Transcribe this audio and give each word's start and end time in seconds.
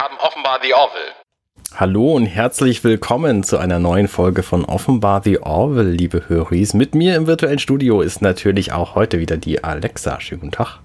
haben 0.00 0.16
offenbar 0.18 0.60
The 0.62 0.72
Orville. 0.72 1.12
Hallo 1.74 2.14
und 2.14 2.24
herzlich 2.24 2.82
willkommen 2.84 3.42
zu 3.42 3.58
einer 3.58 3.78
neuen 3.78 4.08
Folge 4.08 4.42
von 4.42 4.64
Offenbar 4.64 5.20
The 5.22 5.40
Orville, 5.42 5.90
liebe 5.90 6.26
Höris. 6.26 6.72
Mit 6.72 6.94
mir 6.94 7.16
im 7.16 7.26
virtuellen 7.26 7.58
Studio 7.58 8.00
ist 8.00 8.22
natürlich 8.22 8.72
auch 8.72 8.94
heute 8.94 9.18
wieder 9.18 9.36
die 9.36 9.62
Alexa. 9.62 10.18
Schönen 10.18 10.40
guten 10.40 10.52
Tag. 10.52 10.78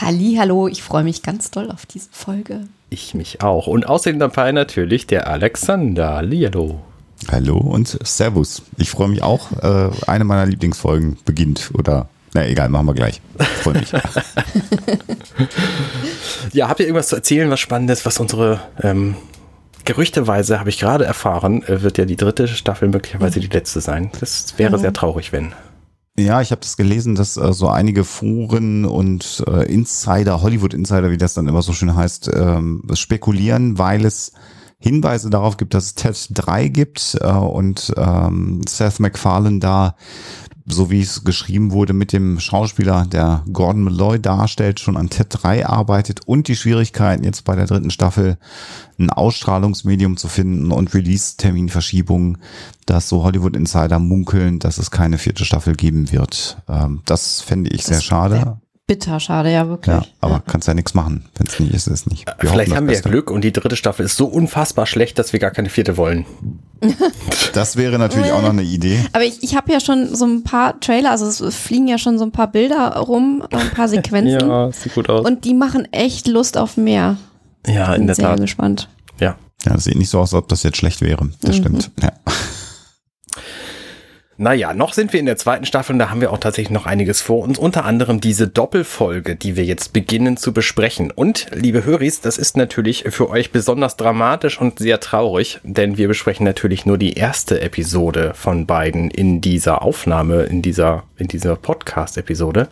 Halli, 0.00 0.36
hallo, 0.38 0.66
ich 0.66 0.82
freue 0.82 1.04
mich 1.04 1.22
ganz 1.22 1.50
doll 1.50 1.70
auf 1.70 1.84
diese 1.84 2.08
Folge. 2.10 2.68
Ich 2.88 3.12
mich 3.12 3.42
auch. 3.42 3.66
Und 3.66 3.86
außerdem 3.86 4.18
dabei 4.18 4.50
natürlich 4.52 5.06
der 5.06 5.28
Alexander. 5.28 6.16
Hallo. 6.16 6.80
Hallo 7.30 7.58
und 7.58 7.98
Servus. 8.02 8.62
Ich 8.78 8.90
freue 8.90 9.08
mich 9.08 9.22
auch. 9.22 9.52
Äh, 9.62 9.90
eine 10.06 10.24
meiner 10.24 10.46
Lieblingsfolgen 10.46 11.18
beginnt 11.26 11.70
oder 11.74 12.08
na 12.34 12.46
egal, 12.46 12.68
machen 12.68 12.86
wir 12.86 12.94
gleich. 12.94 13.20
Freue 13.62 13.74
mich. 13.74 13.92
ja, 16.52 16.68
habt 16.68 16.80
ihr 16.80 16.86
irgendwas 16.86 17.08
zu 17.08 17.16
erzählen, 17.16 17.50
was 17.50 17.60
Spannendes, 17.60 18.06
was 18.06 18.18
unsere 18.20 18.60
ähm, 18.82 19.16
Gerüchteweise, 19.84 20.58
habe 20.58 20.70
ich 20.70 20.78
gerade 20.78 21.04
erfahren, 21.04 21.62
äh, 21.64 21.82
wird 21.82 21.98
ja 21.98 22.04
die 22.04 22.16
dritte 22.16 22.48
Staffel 22.48 22.88
möglicherweise 22.88 23.40
die 23.40 23.48
letzte 23.48 23.80
sein. 23.80 24.10
Das 24.20 24.54
wäre 24.56 24.76
mhm. 24.76 24.80
sehr 24.80 24.92
traurig, 24.92 25.32
wenn. 25.32 25.52
Ja, 26.18 26.42
ich 26.42 26.50
habe 26.50 26.60
das 26.60 26.76
gelesen, 26.76 27.14
dass 27.14 27.36
äh, 27.36 27.52
so 27.52 27.68
einige 27.68 28.04
Foren 28.04 28.84
und 28.84 29.42
äh, 29.46 29.72
Insider, 29.72 30.42
Hollywood 30.42 30.74
Insider, 30.74 31.10
wie 31.10 31.16
das 31.16 31.34
dann 31.34 31.48
immer 31.48 31.62
so 31.62 31.72
schön 31.72 31.96
heißt, 31.96 32.30
ähm, 32.34 32.82
spekulieren, 32.94 33.78
weil 33.78 34.04
es 34.04 34.32
Hinweise 34.78 35.30
darauf 35.30 35.56
gibt, 35.56 35.74
dass 35.74 35.84
es 35.84 35.94
TED 35.94 36.28
3 36.32 36.68
gibt 36.68 37.16
äh, 37.20 37.30
und 37.30 37.94
ähm, 37.96 38.60
Seth 38.68 39.00
MacFarlane 39.00 39.60
da 39.60 39.96
so 40.66 40.90
wie 40.90 41.00
es 41.00 41.24
geschrieben 41.24 41.72
wurde, 41.72 41.92
mit 41.92 42.12
dem 42.12 42.38
Schauspieler, 42.40 43.06
der 43.06 43.44
Gordon 43.52 43.82
Malloy 43.82 44.18
darstellt, 44.18 44.80
schon 44.80 44.96
an 44.96 45.10
TED 45.10 45.26
3 45.30 45.66
arbeitet 45.66 46.20
und 46.26 46.48
die 46.48 46.56
Schwierigkeiten 46.56 47.24
jetzt 47.24 47.44
bei 47.44 47.56
der 47.56 47.66
dritten 47.66 47.90
Staffel 47.90 48.38
ein 48.98 49.10
Ausstrahlungsmedium 49.10 50.16
zu 50.16 50.28
finden 50.28 50.72
und 50.72 50.94
Release-Terminverschiebungen, 50.94 52.38
dass 52.86 53.08
so 53.08 53.22
Hollywood 53.24 53.56
Insider 53.56 53.98
munkeln, 53.98 54.58
dass 54.58 54.78
es 54.78 54.90
keine 54.90 55.18
vierte 55.18 55.44
Staffel 55.44 55.74
geben 55.74 56.12
wird. 56.12 56.58
Ähm, 56.68 57.02
das 57.06 57.40
fände 57.40 57.70
ich 57.70 57.82
das 57.82 57.86
sehr 57.86 58.00
schade 58.00 58.58
bitter, 58.86 59.20
schade, 59.20 59.50
ja, 59.50 59.68
wirklich. 59.68 59.94
Ja, 59.94 60.04
aber 60.20 60.34
ja. 60.34 60.42
kannst 60.46 60.68
ja 60.68 60.74
nichts 60.74 60.92
machen. 60.92 61.24
Wenn 61.36 61.46
es 61.46 61.58
nicht 61.58 61.72
ist, 61.72 61.86
ist 61.86 61.92
es 61.92 62.06
nicht. 62.06 62.26
Wir 62.40 62.50
Vielleicht 62.50 62.74
haben 62.74 62.88
wir 62.88 62.94
ja 62.94 63.00
Glück 63.00 63.30
und 63.30 63.42
die 63.42 63.52
dritte 63.52 63.76
Staffel 63.76 64.04
ist 64.04 64.16
so 64.16 64.26
unfassbar 64.26 64.86
schlecht, 64.86 65.18
dass 65.18 65.32
wir 65.32 65.40
gar 65.40 65.50
keine 65.50 65.70
vierte 65.70 65.96
wollen. 65.96 66.26
das 67.52 67.76
wäre 67.76 67.98
natürlich 67.98 68.32
auch 68.32 68.42
noch 68.42 68.50
eine 68.50 68.62
Idee. 68.62 69.04
Aber 69.12 69.24
ich, 69.24 69.42
ich 69.42 69.56
habe 69.56 69.72
ja 69.72 69.80
schon 69.80 70.14
so 70.14 70.24
ein 70.26 70.44
paar 70.44 70.78
Trailer, 70.80 71.10
also 71.10 71.26
es 71.26 71.56
fliegen 71.56 71.88
ja 71.88 71.98
schon 71.98 72.18
so 72.18 72.24
ein 72.24 72.32
paar 72.32 72.50
Bilder 72.50 72.96
rum, 72.96 73.42
ein 73.50 73.70
paar 73.70 73.88
Sequenzen. 73.88 74.40
ja, 74.48 74.72
sieht 74.72 74.94
gut 74.94 75.08
aus. 75.08 75.24
Und 75.24 75.44
die 75.44 75.54
machen 75.54 75.88
echt 75.92 76.26
Lust 76.28 76.56
auf 76.56 76.76
mehr. 76.76 77.16
Ja, 77.66 77.94
in 77.94 78.06
der 78.06 78.16
sehr 78.16 78.26
Tat. 78.26 78.40
gespannt. 78.40 78.88
Ja. 79.20 79.36
Ja, 79.64 79.74
das 79.74 79.84
sieht 79.84 79.96
nicht 79.96 80.10
so 80.10 80.18
aus, 80.18 80.34
als 80.34 80.42
ob 80.42 80.48
das 80.48 80.62
jetzt 80.64 80.76
schlecht 80.76 81.00
wäre. 81.00 81.28
Das 81.40 81.56
mhm. 81.56 81.60
stimmt. 81.60 81.90
Ja. 82.02 82.12
Naja, 84.38 84.72
noch 84.72 84.94
sind 84.94 85.12
wir 85.12 85.20
in 85.20 85.26
der 85.26 85.36
zweiten 85.36 85.66
Staffel 85.66 85.92
und 85.92 85.98
da 85.98 86.08
haben 86.08 86.22
wir 86.22 86.32
auch 86.32 86.38
tatsächlich 86.38 86.72
noch 86.72 86.86
einiges 86.86 87.20
vor 87.20 87.42
uns. 87.42 87.58
Unter 87.58 87.84
anderem 87.84 88.20
diese 88.20 88.48
Doppelfolge, 88.48 89.36
die 89.36 89.56
wir 89.56 89.64
jetzt 89.64 89.92
beginnen 89.92 90.38
zu 90.38 90.54
besprechen. 90.54 91.10
Und, 91.10 91.48
liebe 91.52 91.84
Höris, 91.84 92.22
das 92.22 92.38
ist 92.38 92.56
natürlich 92.56 93.04
für 93.08 93.28
euch 93.28 93.52
besonders 93.52 93.96
dramatisch 93.96 94.58
und 94.58 94.78
sehr 94.78 95.00
traurig, 95.00 95.60
denn 95.64 95.98
wir 95.98 96.08
besprechen 96.08 96.44
natürlich 96.44 96.86
nur 96.86 96.96
die 96.96 97.12
erste 97.12 97.60
Episode 97.60 98.32
von 98.34 98.66
beiden 98.66 99.10
in 99.10 99.42
dieser 99.42 99.82
Aufnahme, 99.82 100.44
in 100.44 100.62
dieser, 100.62 101.04
in 101.18 101.28
dieser 101.28 101.56
Podcast-Episode. 101.56 102.68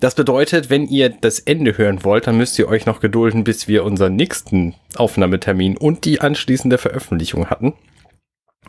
Das 0.00 0.16
bedeutet, 0.16 0.70
wenn 0.70 0.86
ihr 0.86 1.08
das 1.08 1.38
Ende 1.38 1.78
hören 1.78 2.04
wollt, 2.04 2.26
dann 2.26 2.36
müsst 2.36 2.58
ihr 2.58 2.68
euch 2.68 2.84
noch 2.84 3.00
gedulden, 3.00 3.44
bis 3.44 3.68
wir 3.68 3.84
unseren 3.84 4.16
nächsten 4.16 4.74
Aufnahmetermin 4.96 5.76
und 5.76 6.04
die 6.04 6.20
anschließende 6.20 6.78
Veröffentlichung 6.78 7.46
hatten. 7.48 7.74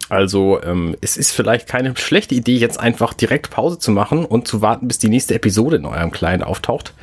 Also 0.09 0.61
ähm, 0.64 0.95
es 1.02 1.17
ist 1.17 1.31
vielleicht 1.31 1.67
keine 1.67 1.95
schlechte 1.95 2.36
Idee, 2.36 2.58
jetzt 2.58 2.80
einfach 2.80 3.14
direkt 3.14 3.49
Pause 3.49 3.80
zu 3.80 3.92
machen 3.92 4.25
und 4.25 4.47
zu 4.47 4.61
warten, 4.61 4.87
bis 4.87 4.99
die 4.99 5.09
nächste 5.09 5.33
Episode 5.33 5.77
in 5.77 5.86
eurem 5.86 6.11
Client 6.11 6.43
auftaucht, 6.43 6.93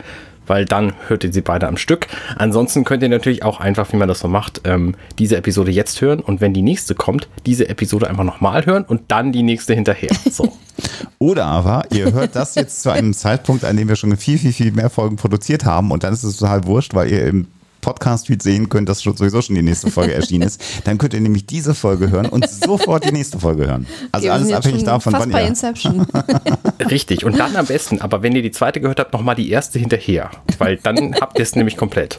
weil 0.46 0.64
dann 0.64 0.92
hört 1.08 1.24
ihr 1.24 1.32
sie 1.32 1.40
beide 1.40 1.66
am 1.66 1.76
Stück. 1.76 2.06
Ansonsten 2.36 2.84
könnt 2.84 3.02
ihr 3.02 3.08
natürlich 3.08 3.42
auch 3.42 3.58
einfach, 3.58 3.92
wie 3.92 3.96
man 3.96 4.08
das 4.08 4.20
so 4.20 4.28
macht, 4.28 4.60
ähm, 4.64 4.94
diese 5.18 5.36
Episode 5.36 5.72
jetzt 5.72 6.00
hören 6.00 6.20
und 6.20 6.40
wenn 6.40 6.54
die 6.54 6.62
nächste 6.62 6.94
kommt, 6.94 7.28
diese 7.44 7.68
Episode 7.68 8.08
einfach 8.08 8.24
nochmal 8.24 8.66
hören 8.66 8.84
und 8.84 9.02
dann 9.08 9.32
die 9.32 9.42
nächste 9.42 9.74
hinterher. 9.74 10.10
So. 10.30 10.52
Oder 11.18 11.46
aber 11.46 11.84
ihr 11.92 12.12
hört 12.12 12.36
das 12.36 12.54
jetzt 12.54 12.82
zu 12.82 12.90
einem 12.90 13.14
Zeitpunkt, 13.14 13.64
an 13.64 13.76
dem 13.76 13.88
wir 13.88 13.96
schon 13.96 14.16
viel, 14.16 14.38
viel, 14.38 14.52
viel 14.52 14.72
mehr 14.72 14.90
Folgen 14.90 15.16
produziert 15.16 15.64
haben 15.64 15.90
und 15.90 16.04
dann 16.04 16.12
ist 16.12 16.22
es 16.22 16.36
total 16.36 16.66
wurscht, 16.66 16.94
weil 16.94 17.10
ihr 17.10 17.26
im 17.26 17.48
Podcast-Feed 17.82 18.42
sehen 18.42 18.70
könnt, 18.70 18.88
dass 18.88 19.00
sowieso 19.00 19.42
schon 19.42 19.56
die 19.56 19.62
nächste 19.62 19.90
Folge 19.90 20.14
erschienen 20.14 20.46
ist, 20.46 20.62
dann 20.84 20.96
könnt 20.96 21.12
ihr 21.12 21.20
nämlich 21.20 21.44
diese 21.44 21.74
Folge 21.74 22.10
hören 22.10 22.26
und 22.26 22.48
sofort 22.48 23.04
die 23.04 23.12
nächste 23.12 23.38
Folge 23.38 23.66
hören. 23.66 23.86
Also 24.12 24.24
Wir 24.24 24.32
alles 24.32 24.50
abhängig 24.52 24.84
davon, 24.84 25.12
fast 25.12 25.24
wann 25.24 25.30
bei 25.32 25.42
ihr. 25.42 25.48
Inception. 25.48 26.06
Richtig. 26.90 27.24
Und 27.26 27.38
dann 27.38 27.54
am 27.56 27.66
besten, 27.66 28.00
aber 28.00 28.22
wenn 28.22 28.34
ihr 28.34 28.42
die 28.42 28.52
zweite 28.52 28.80
gehört 28.80 28.98
habt, 29.00 29.12
nochmal 29.12 29.34
die 29.34 29.50
erste 29.50 29.78
hinterher, 29.78 30.30
weil 30.58 30.78
dann 30.78 31.14
habt 31.20 31.38
ihr 31.38 31.42
es 31.42 31.54
nämlich 31.54 31.76
komplett. 31.76 32.18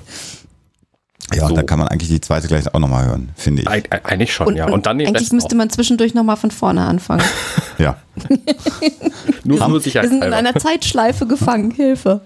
Ja, 1.33 1.43
so. 1.43 1.47
und 1.47 1.55
dann 1.55 1.65
kann 1.65 1.79
man 1.79 1.87
eigentlich 1.87 2.09
die 2.09 2.21
zweite 2.21 2.47
gleich 2.47 2.71
auch 2.73 2.79
nochmal 2.79 3.05
hören, 3.07 3.29
finde 3.35 3.61
ich. 3.61 3.69
Eig 3.69 3.89
eigentlich 4.05 4.33
schon, 4.33 4.47
und, 4.47 4.57
ja. 4.57 4.67
Und 4.69 4.85
dann 4.85 4.99
Eigentlich 4.99 5.31
müsste 5.31 5.55
auch. 5.55 5.57
man 5.57 5.69
zwischendurch 5.69 6.13
nochmal 6.13 6.35
von 6.35 6.51
vorne 6.51 6.81
anfangen. 6.81 7.23
ja. 7.77 7.97
nur, 9.43 9.67
nur 9.67 9.85
Wir 9.85 10.07
sind 10.07 10.23
in 10.23 10.33
einer 10.33 10.55
Zeitschleife 10.55 11.25
gefangen. 11.25 11.71
Hilfe. 11.71 12.21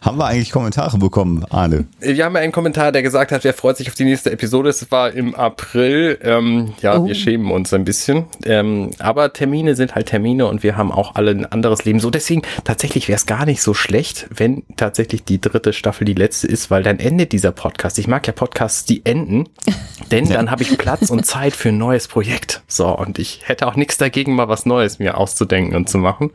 Haben 0.00 0.18
wir 0.18 0.26
eigentlich 0.26 0.50
Kommentare 0.50 0.98
bekommen, 0.98 1.44
Arne? 1.50 1.86
Wir 2.00 2.24
haben 2.24 2.34
ja 2.34 2.42
einen 2.42 2.52
Kommentar, 2.52 2.92
der 2.92 3.02
gesagt 3.02 3.32
hat, 3.32 3.44
wer 3.44 3.54
freut 3.54 3.76
sich 3.76 3.88
auf 3.88 3.94
die 3.94 4.04
nächste 4.04 4.30
Episode. 4.30 4.68
Es 4.68 4.90
war 4.90 5.12
im 5.12 5.34
April. 5.34 6.18
Ähm, 6.22 6.74
ja, 6.82 6.98
oh. 6.98 7.06
wir 7.06 7.14
schämen 7.14 7.50
uns 7.50 7.72
ein 7.72 7.84
bisschen. 7.84 8.26
Ähm, 8.44 8.90
aber 8.98 9.32
Termine 9.32 9.74
sind 9.74 9.94
halt 9.94 10.06
Termine 10.06 10.46
und 10.46 10.62
wir 10.62 10.76
haben 10.76 10.92
auch 10.92 11.14
alle 11.14 11.30
ein 11.30 11.46
anderes 11.46 11.84
Leben. 11.84 12.00
So, 12.00 12.10
deswegen 12.10 12.42
tatsächlich 12.64 13.08
wäre 13.08 13.16
es 13.16 13.26
gar 13.26 13.46
nicht 13.46 13.62
so 13.62 13.74
schlecht, 13.74 14.26
wenn 14.34 14.64
tatsächlich 14.76 15.24
die 15.24 15.40
dritte 15.40 15.72
Staffel 15.72 16.04
die 16.04 16.14
letzte 16.14 16.46
ist, 16.46 16.70
weil 16.70 16.82
dann 16.82 16.98
endet 16.98 17.32
dieser 17.32 17.52
Podcast. 17.52 17.98
Ich 17.98 18.08
mag 18.08 18.26
ja 18.26 18.32
Podcasts, 18.32 18.84
die 18.84 19.04
enden, 19.04 19.48
denn 20.10 20.26
ja. 20.26 20.36
dann 20.36 20.50
habe 20.50 20.62
ich 20.62 20.76
Platz 20.76 21.10
und 21.10 21.24
Zeit 21.24 21.54
für 21.54 21.70
ein 21.70 21.78
neues 21.78 22.08
Projekt. 22.08 22.62
So, 22.68 22.88
und 22.88 23.18
ich 23.18 23.40
hätte 23.44 23.66
auch 23.66 23.76
nichts 23.76 23.96
dagegen, 23.96 24.34
mal 24.34 24.48
was 24.48 24.66
Neues 24.66 24.98
mir 24.98 25.18
auszudenken 25.22 25.76
und 25.76 25.88
zu 25.88 25.98
machen. 25.98 26.30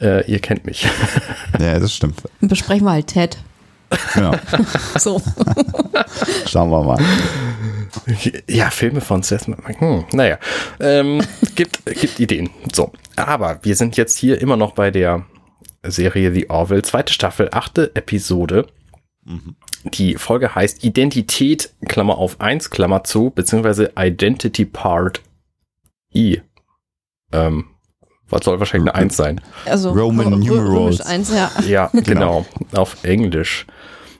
Äh, 0.00 0.30
ihr 0.30 0.40
kennt 0.40 0.64
mich. 0.64 0.86
Ja, 1.58 1.78
das 1.78 1.94
stimmt. 1.94 2.22
Besprechen 2.40 2.84
wir 2.84 2.92
halt 2.92 3.08
Ted. 3.08 3.38
Genau. 4.14 4.32
so. 4.98 5.20
Schauen 6.46 6.70
wir 6.70 6.82
mal. 6.82 7.02
Ja, 8.48 8.70
Filme 8.70 9.00
von 9.00 9.22
Seth 9.22 9.46
hm, 9.46 10.04
Naja, 10.12 10.38
ähm, 10.78 11.22
gibt, 11.54 11.84
gibt 11.86 12.20
Ideen. 12.20 12.50
So, 12.72 12.92
aber 13.16 13.58
wir 13.62 13.74
sind 13.76 13.96
jetzt 13.96 14.18
hier 14.18 14.40
immer 14.40 14.56
noch 14.56 14.72
bei 14.72 14.90
der 14.90 15.24
Serie 15.84 16.32
The 16.32 16.50
Orville, 16.50 16.82
zweite 16.82 17.12
Staffel, 17.12 17.48
achte 17.52 17.94
Episode. 17.96 18.66
Mhm. 19.24 19.56
Die 19.84 20.14
Folge 20.14 20.54
heißt 20.54 20.84
Identität, 20.84 21.74
Klammer 21.86 22.18
auf 22.18 22.40
1, 22.40 22.70
Klammer 22.70 23.04
zu, 23.04 23.30
beziehungsweise 23.30 23.92
Identity 23.96 24.64
Part 24.64 25.22
I. 26.14 26.42
Ähm, 27.32 27.66
was 28.30 28.44
soll 28.44 28.58
wahrscheinlich 28.58 28.92
eine 28.92 29.02
1 29.02 29.16
sein? 29.16 29.40
Also 29.66 29.90
Roman 29.90 30.38
Numerals. 30.38 31.00
1, 31.00 31.32
ja. 31.34 31.50
ja, 31.66 31.90
genau, 31.92 32.46
auf 32.72 33.02
Englisch. 33.04 33.66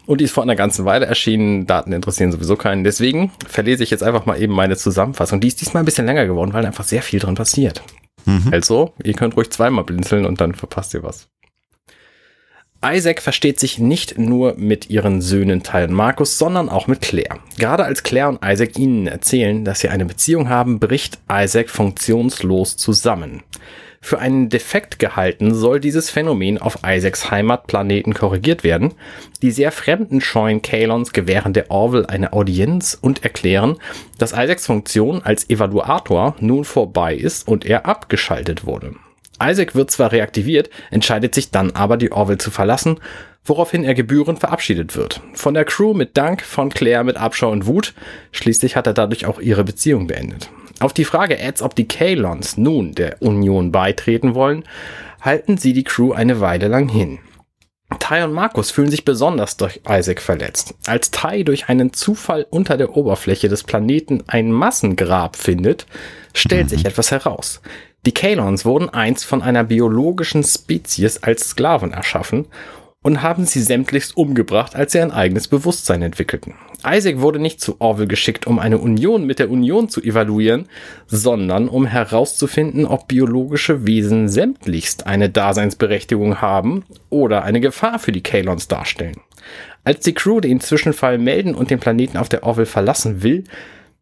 Und 0.06 0.22
die 0.22 0.24
ist 0.24 0.32
vor 0.32 0.42
einer 0.42 0.56
ganzen 0.56 0.86
Weile 0.86 1.04
erschienen. 1.04 1.66
Daten 1.66 1.92
interessieren 1.92 2.32
sowieso 2.32 2.56
keinen. 2.56 2.82
Deswegen 2.82 3.30
verlese 3.46 3.82
ich 3.84 3.90
jetzt 3.90 4.02
einfach 4.02 4.24
mal 4.24 4.40
eben 4.40 4.54
meine 4.54 4.76
Zusammenfassung. 4.76 5.38
Die 5.40 5.48
ist 5.48 5.60
diesmal 5.60 5.82
ein 5.82 5.84
bisschen 5.84 6.06
länger 6.06 6.26
geworden, 6.26 6.54
weil 6.54 6.64
einfach 6.64 6.84
sehr 6.84 7.02
viel 7.02 7.20
drin 7.20 7.34
passiert. 7.34 7.82
Mhm. 8.24 8.48
Also, 8.50 8.94
ihr 9.04 9.12
könnt 9.12 9.36
ruhig 9.36 9.50
zweimal 9.50 9.84
blinzeln 9.84 10.24
und 10.24 10.40
dann 10.40 10.54
verpasst 10.54 10.94
ihr 10.94 11.02
was. 11.02 11.28
Isaac 12.82 13.20
versteht 13.20 13.58
sich 13.58 13.78
nicht 13.78 14.18
nur 14.18 14.54
mit 14.56 14.88
ihren 14.88 15.20
Söhnen 15.20 15.64
Teil 15.64 15.88
und 15.88 15.94
Markus, 15.94 16.38
sondern 16.38 16.68
auch 16.68 16.86
mit 16.86 17.00
Claire. 17.00 17.40
Gerade 17.58 17.84
als 17.84 18.04
Claire 18.04 18.28
und 18.28 18.40
Isaac 18.44 18.78
ihnen 18.78 19.08
erzählen, 19.08 19.64
dass 19.64 19.80
sie 19.80 19.88
eine 19.88 20.04
Beziehung 20.04 20.48
haben, 20.48 20.78
bricht 20.78 21.18
Isaac 21.30 21.70
funktionslos 21.70 22.76
zusammen. 22.76 23.42
Für 24.00 24.20
einen 24.20 24.48
defekt 24.48 24.98
gehalten 24.98 25.54
soll 25.54 25.80
dieses 25.80 26.08
Phänomen 26.08 26.58
auf 26.58 26.78
Isaacs 26.86 27.30
Heimatplaneten 27.30 28.14
korrigiert 28.14 28.62
werden. 28.64 28.94
Die 29.42 29.50
sehr 29.50 29.72
fremden 29.72 30.20
scheuen 30.20 30.62
Kalons 30.62 31.12
gewähren 31.12 31.52
der 31.52 31.70
Orville 31.70 32.08
eine 32.08 32.32
Audienz 32.32 32.96
und 33.00 33.24
erklären, 33.24 33.76
dass 34.18 34.32
Isaacs 34.32 34.66
Funktion 34.66 35.22
als 35.22 35.50
Evaluator 35.50 36.36
nun 36.40 36.64
vorbei 36.64 37.14
ist 37.14 37.46
und 37.48 37.66
er 37.66 37.86
abgeschaltet 37.86 38.64
wurde. 38.64 38.94
Isaac 39.42 39.74
wird 39.74 39.90
zwar 39.90 40.12
reaktiviert, 40.12 40.70
entscheidet 40.90 41.34
sich 41.34 41.50
dann 41.50 41.72
aber, 41.72 41.96
die 41.96 42.12
Orville 42.12 42.38
zu 42.38 42.50
verlassen, 42.50 42.98
woraufhin 43.44 43.84
er 43.84 43.94
gebührend 43.94 44.40
verabschiedet 44.40 44.96
wird. 44.96 45.20
Von 45.32 45.54
der 45.54 45.64
Crew 45.64 45.94
mit 45.94 46.16
Dank, 46.16 46.42
von 46.42 46.70
Claire 46.70 47.04
mit 47.04 47.16
Abschau 47.16 47.50
und 47.50 47.66
Wut. 47.66 47.94
Schließlich 48.32 48.76
hat 48.76 48.86
er 48.86 48.94
dadurch 48.94 49.26
auch 49.26 49.40
ihre 49.40 49.64
Beziehung 49.64 50.06
beendet. 50.06 50.50
Auf 50.80 50.92
die 50.92 51.04
Frage 51.04 51.42
Ads, 51.42 51.62
ob 51.62 51.74
die 51.74 51.88
Kalons 51.88 52.56
nun 52.56 52.94
der 52.94 53.20
Union 53.20 53.72
beitreten 53.72 54.34
wollen, 54.34 54.64
halten 55.20 55.56
sie 55.58 55.72
die 55.72 55.84
Crew 55.84 56.12
eine 56.12 56.40
Weile 56.40 56.68
lang 56.68 56.88
hin. 56.88 57.18
Ty 57.98 58.22
und 58.22 58.32
Markus 58.32 58.70
fühlen 58.70 58.90
sich 58.90 59.04
besonders 59.04 59.56
durch 59.56 59.80
Isaac 59.88 60.20
verletzt. 60.20 60.74
Als 60.86 61.10
Ty 61.10 61.42
durch 61.44 61.68
einen 61.68 61.92
Zufall 61.94 62.46
unter 62.50 62.76
der 62.76 62.96
Oberfläche 62.96 63.48
des 63.48 63.64
Planeten 63.64 64.22
ein 64.26 64.52
Massengrab 64.52 65.36
findet, 65.36 65.86
stellt 66.34 66.66
mhm. 66.66 66.68
sich 66.68 66.84
etwas 66.84 67.10
heraus. 67.10 67.60
Die 68.06 68.12
Kalons 68.12 68.64
wurden 68.64 68.90
einst 68.90 69.24
von 69.24 69.42
einer 69.42 69.64
biologischen 69.64 70.44
Spezies 70.44 71.22
als 71.22 71.48
Sklaven 71.48 71.92
erschaffen 71.92 72.46
und 73.02 73.22
haben 73.22 73.44
sie 73.44 73.60
sämtlichst 73.60 74.16
umgebracht, 74.16 74.74
als 74.74 74.92
sie 74.92 75.00
ein 75.00 75.12
eigenes 75.12 75.48
Bewusstsein 75.48 76.02
entwickelten. 76.02 76.54
Isaac 76.86 77.20
wurde 77.20 77.38
nicht 77.38 77.60
zu 77.60 77.80
Orwell 77.80 78.06
geschickt, 78.06 78.46
um 78.46 78.58
eine 78.58 78.78
Union 78.78 79.24
mit 79.24 79.38
der 79.38 79.50
Union 79.50 79.88
zu 79.88 80.02
evaluieren, 80.02 80.68
sondern 81.06 81.68
um 81.68 81.86
herauszufinden, 81.86 82.86
ob 82.86 83.08
biologische 83.08 83.86
Wesen 83.86 84.28
sämtlichst 84.28 85.06
eine 85.06 85.30
Daseinsberechtigung 85.30 86.40
haben 86.40 86.84
oder 87.10 87.44
eine 87.44 87.60
Gefahr 87.60 87.98
für 87.98 88.12
die 88.12 88.22
Kalons 88.22 88.68
darstellen. 88.68 89.20
Als 89.84 90.00
die 90.00 90.14
Crew 90.14 90.40
den 90.40 90.60
Zwischenfall 90.60 91.18
melden 91.18 91.54
und 91.54 91.70
den 91.70 91.80
Planeten 91.80 92.16
auf 92.16 92.28
der 92.28 92.42
Orville 92.42 92.66
verlassen 92.66 93.22
will, 93.22 93.44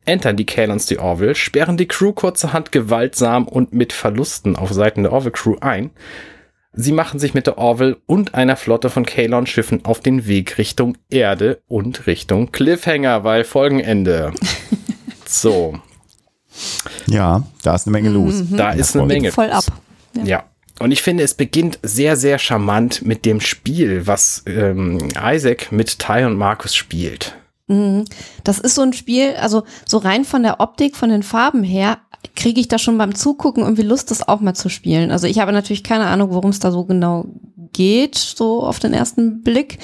entern 0.05 0.37
die 0.37 0.47
Kalons 0.47 0.87
die 0.87 0.99
Orville, 0.99 1.35
sperren 1.35 1.77
die 1.77 1.89
Crew 1.89 2.13
kurzerhand 2.13 2.73
gewaltsam 2.73 3.47
und 3.47 3.73
mit 3.73 3.93
Verlusten 3.93 4.57
auf 4.57 4.73
Seiten 4.73 5.03
der 5.03 5.13
Orville 5.13 5.33
Crew 5.33 5.57
ein. 5.61 5.91
Sie 6.77 6.93
machen 6.93 7.19
sich 7.19 7.33
mit 7.33 7.47
der 7.47 7.57
Orville 7.57 7.97
und 8.05 8.35
einer 8.35 8.57
Flotte 8.57 8.91
von 8.91 9.07
Kalon-Schiffen 9.07 9.87
auf 9.87 10.01
den 10.01 10.27
Weg 10.27 10.59
Richtung 10.59 10.99
Erde 11.09 11.63
und 11.69 12.07
Richtung 12.07 12.53
Cliffhanger, 12.53 13.25
weil 13.25 13.45
Folgenende. 13.45 14.33
so. 15.27 15.81
Ja, 17.07 17.43
da 17.63 17.75
ist 17.75 17.87
eine 17.87 17.93
Menge 17.93 18.11
los. 18.11 18.35
Mhm. 18.35 18.57
Da 18.59 18.73
ist 18.73 18.95
eine 18.95 19.07
Menge. 19.07 19.33
Voll 19.33 19.51
ab. 19.51 19.65
Ja. 20.15 20.25
ja. 20.25 20.45
Und 20.79 20.91
ich 20.91 21.01
finde, 21.01 21.25
es 21.25 21.33
beginnt 21.33 21.79
sehr, 21.83 22.17
sehr 22.17 22.39
charmant 22.39 23.03
mit 23.03 23.25
dem 23.25 23.41
Spiel, 23.41 24.07
was 24.07 24.43
ähm, 24.47 25.09
Isaac 25.19 25.73
mit 25.73 25.99
Ty 25.99 26.25
und 26.25 26.37
Markus 26.37 26.75
spielt. 26.75 27.35
Mhm. 27.69 28.05
Das 28.45 28.59
ist 28.59 28.75
so 28.75 28.83
ein 28.83 28.93
Spiel, 28.93 29.35
also 29.37 29.65
so 29.87 29.97
rein 29.97 30.25
von 30.25 30.43
der 30.43 30.61
Optik, 30.61 30.95
von 30.95 31.09
den 31.09 31.23
Farben 31.23 31.63
her, 31.63 31.99
kriege 32.35 32.61
ich 32.61 32.69
da 32.69 32.79
schon 32.79 32.99
beim 32.99 33.15
Zugucken 33.15 33.63
irgendwie 33.63 33.83
Lust, 33.83 34.11
das 34.11 34.27
auch 34.27 34.41
mal 34.41 34.55
zu 34.55 34.69
spielen. 34.69 35.11
Also 35.11 35.27
ich 35.27 35.39
habe 35.39 35.53
natürlich 35.53 35.85
keine 35.85 36.07
Ahnung, 36.07 36.31
worum 36.31 36.51
es 36.51 36.59
da 36.59 36.71
so 36.71 36.85
genau 36.85 37.27
geht, 37.73 38.17
so 38.17 38.63
auf 38.65 38.79
den 38.79 38.93
ersten 38.93 39.43
Blick. 39.43 39.79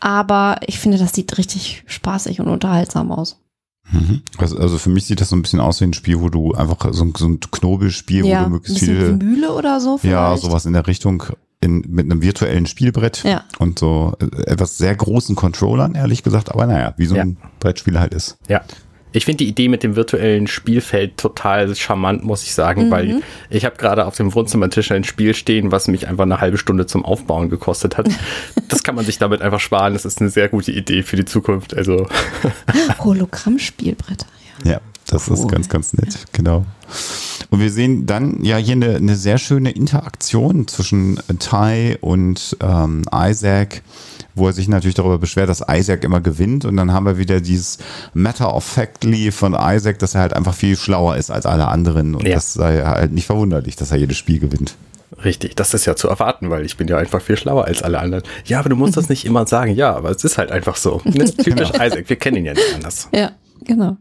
Aber 0.00 0.60
ich 0.66 0.78
finde, 0.78 0.98
das 0.98 1.14
sieht 1.14 1.38
richtig 1.38 1.84
spaßig 1.86 2.40
und 2.40 2.48
unterhaltsam 2.48 3.10
aus. 3.10 3.40
Mhm. 3.90 4.22
Also, 4.36 4.58
also 4.58 4.78
für 4.78 4.90
mich 4.90 5.06
sieht 5.06 5.20
das 5.20 5.30
so 5.30 5.36
ein 5.36 5.42
bisschen 5.42 5.60
aus 5.60 5.80
wie 5.80 5.84
ein 5.84 5.94
Spiel, 5.94 6.20
wo 6.20 6.28
du 6.28 6.52
einfach 6.52 6.92
so, 6.92 7.10
so 7.16 7.26
ein 7.26 7.40
Knobelspiel, 7.40 8.26
ja, 8.26 8.40
wo 8.40 8.44
du 8.44 8.50
möglichst 8.50 8.84
viele. 8.84 9.12
Mühle 9.12 9.52
oder 9.52 9.80
so. 9.80 9.98
Vielleicht. 9.98 10.12
Ja, 10.12 10.36
sowas 10.36 10.66
in 10.66 10.74
der 10.74 10.86
Richtung 10.86 11.22
in, 11.60 11.84
mit 11.88 12.04
einem 12.04 12.22
virtuellen 12.22 12.66
Spielbrett 12.66 13.24
ja. 13.24 13.44
und 13.58 13.78
so 13.78 14.14
äh, 14.20 14.42
etwas 14.42 14.78
sehr 14.78 14.94
großen 14.94 15.34
Controllern, 15.34 15.94
ehrlich 15.94 16.22
gesagt. 16.22 16.50
Aber 16.52 16.66
naja, 16.66 16.94
wie 16.96 17.06
so 17.06 17.16
ein 17.16 17.38
ja. 17.40 17.48
Brettspiel 17.60 17.98
halt 17.98 18.14
ist. 18.14 18.38
Ja. 18.48 18.62
Ich 19.18 19.24
finde 19.24 19.38
die 19.38 19.48
Idee 19.48 19.66
mit 19.66 19.82
dem 19.82 19.96
virtuellen 19.96 20.46
Spielfeld 20.46 21.16
total 21.16 21.74
charmant, 21.74 22.22
muss 22.22 22.44
ich 22.44 22.54
sagen, 22.54 22.86
mhm. 22.86 22.90
weil 22.92 23.22
ich 23.50 23.64
habe 23.64 23.74
gerade 23.74 24.06
auf 24.06 24.14
dem 24.14 24.32
Wohnzimmertisch 24.32 24.92
ein 24.92 25.02
Spiel 25.02 25.34
stehen, 25.34 25.72
was 25.72 25.88
mich 25.88 26.06
einfach 26.06 26.22
eine 26.22 26.40
halbe 26.40 26.56
Stunde 26.56 26.86
zum 26.86 27.04
Aufbauen 27.04 27.50
gekostet 27.50 27.96
hat. 27.96 28.08
das 28.68 28.84
kann 28.84 28.94
man 28.94 29.04
sich 29.04 29.18
damit 29.18 29.42
einfach 29.42 29.58
sparen. 29.58 29.94
Das 29.94 30.04
ist 30.04 30.20
eine 30.20 30.30
sehr 30.30 30.48
gute 30.48 30.70
Idee 30.70 31.02
für 31.02 31.16
die 31.16 31.24
Zukunft. 31.24 31.76
Also 31.76 32.06
Hologramm-Spielbretter. 33.00 34.26
Ja. 34.62 34.70
ja, 34.70 34.80
das 35.08 35.28
cool. 35.28 35.34
ist 35.34 35.48
ganz, 35.48 35.68
ganz 35.68 35.94
nett. 35.94 36.16
Genau. 36.32 36.64
Und 37.50 37.58
wir 37.58 37.72
sehen 37.72 38.06
dann 38.06 38.44
ja 38.44 38.56
hier 38.56 38.74
eine, 38.74 38.94
eine 38.94 39.16
sehr 39.16 39.38
schöne 39.38 39.72
Interaktion 39.72 40.68
zwischen 40.68 41.18
Ty 41.40 41.98
und 42.00 42.56
ähm, 42.60 43.02
Isaac, 43.12 43.82
wo 44.38 44.46
er 44.46 44.52
sich 44.52 44.68
natürlich 44.68 44.94
darüber 44.94 45.18
beschwert, 45.18 45.48
dass 45.48 45.64
Isaac 45.68 46.04
immer 46.04 46.20
gewinnt. 46.20 46.64
Und 46.64 46.76
dann 46.76 46.92
haben 46.92 47.06
wir 47.06 47.18
wieder 47.18 47.40
dieses 47.40 47.78
Matter 48.14 48.54
of 48.54 48.64
Factly 48.64 49.30
von 49.32 49.56
Isaac, 49.58 49.98
dass 49.98 50.14
er 50.14 50.22
halt 50.22 50.32
einfach 50.32 50.54
viel 50.54 50.76
schlauer 50.76 51.16
ist 51.16 51.30
als 51.30 51.46
alle 51.46 51.68
anderen. 51.68 52.14
Und 52.14 52.26
ja. 52.26 52.34
das 52.34 52.54
sei 52.54 52.82
halt 52.82 53.12
nicht 53.12 53.26
verwunderlich, 53.26 53.76
dass 53.76 53.90
er 53.90 53.98
jedes 53.98 54.16
Spiel 54.16 54.38
gewinnt. 54.38 54.76
Richtig, 55.24 55.56
das 55.56 55.74
ist 55.74 55.86
ja 55.86 55.96
zu 55.96 56.08
erwarten, 56.08 56.50
weil 56.50 56.64
ich 56.64 56.76
bin 56.76 56.86
ja 56.86 56.98
einfach 56.98 57.20
viel 57.20 57.36
schlauer 57.36 57.64
als 57.64 57.82
alle 57.82 57.98
anderen. 57.98 58.22
Ja, 58.44 58.60
aber 58.60 58.68
du 58.68 58.76
musst 58.76 58.96
das 58.96 59.08
nicht 59.08 59.24
immer 59.24 59.46
sagen. 59.46 59.74
Ja, 59.74 59.96
aber 59.96 60.10
es 60.10 60.22
ist 60.22 60.38
halt 60.38 60.50
einfach 60.50 60.76
so. 60.76 61.00
Ne? 61.08 61.24
Typisch 61.24 61.72
genau. 61.72 61.84
Isaac, 61.84 62.08
wir 62.08 62.16
kennen 62.16 62.36
ihn 62.36 62.44
ja 62.44 62.52
nicht 62.52 62.74
anders. 62.74 63.08
Ja, 63.12 63.32
genau. 63.64 63.96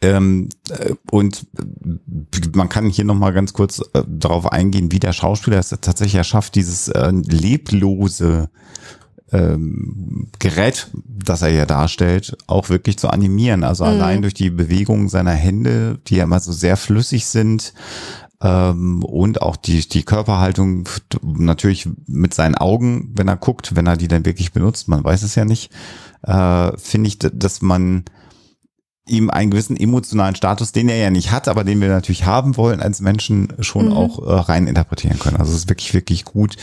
Ähm, 0.00 0.48
äh, 0.68 0.94
und 1.10 1.46
man 2.54 2.68
kann 2.68 2.88
hier 2.90 3.04
nochmal 3.04 3.32
ganz 3.32 3.52
kurz 3.52 3.80
äh, 3.94 4.02
darauf 4.06 4.52
eingehen, 4.52 4.92
wie 4.92 5.00
der 5.00 5.12
Schauspieler 5.12 5.58
es 5.58 5.70
tatsächlich 5.70 6.16
erschafft, 6.16 6.54
dieses 6.54 6.88
äh, 6.88 7.10
leblose 7.10 8.50
ähm, 9.34 10.28
Gerät, 10.38 10.90
das 11.06 11.42
er 11.42 11.48
ja 11.48 11.66
darstellt, 11.66 12.36
auch 12.46 12.68
wirklich 12.68 12.98
zu 12.98 13.08
animieren. 13.08 13.64
Also 13.64 13.84
mhm. 13.84 13.90
allein 13.90 14.22
durch 14.22 14.34
die 14.34 14.50
Bewegung 14.50 15.08
seiner 15.08 15.32
Hände, 15.32 15.98
die 16.06 16.16
ja 16.16 16.24
immer 16.24 16.40
so 16.40 16.52
sehr 16.52 16.76
flüssig 16.76 17.26
sind, 17.26 17.74
ähm, 18.40 19.02
und 19.02 19.42
auch 19.42 19.56
die, 19.56 19.88
die 19.88 20.02
Körperhaltung 20.02 20.88
natürlich 21.22 21.88
mit 22.06 22.34
seinen 22.34 22.56
Augen, 22.56 23.12
wenn 23.16 23.28
er 23.28 23.36
guckt, 23.36 23.74
wenn 23.74 23.86
er 23.86 23.96
die 23.96 24.08
dann 24.08 24.24
wirklich 24.24 24.52
benutzt, 24.52 24.88
man 24.88 25.02
weiß 25.02 25.22
es 25.22 25.34
ja 25.34 25.44
nicht, 25.44 25.72
äh, 26.22 26.76
finde 26.76 27.08
ich, 27.08 27.18
dass 27.18 27.62
man 27.62 28.04
ihm 29.06 29.28
einen 29.28 29.50
gewissen 29.50 29.76
emotionalen 29.76 30.34
Status, 30.34 30.72
den 30.72 30.88
er 30.88 30.96
ja 30.96 31.10
nicht 31.10 31.30
hat, 31.30 31.46
aber 31.48 31.62
den 31.62 31.80
wir 31.80 31.88
natürlich 31.88 32.24
haben 32.24 32.56
wollen 32.56 32.80
als 32.80 33.00
Menschen, 33.00 33.52
schon 33.60 33.86
mhm. 33.86 33.92
auch 33.92 34.18
äh, 34.18 34.32
rein 34.32 34.66
interpretieren 34.66 35.18
können. 35.18 35.36
Also 35.36 35.52
es 35.52 35.58
ist 35.58 35.68
wirklich, 35.68 35.92
wirklich 35.92 36.24
gut. 36.24 36.56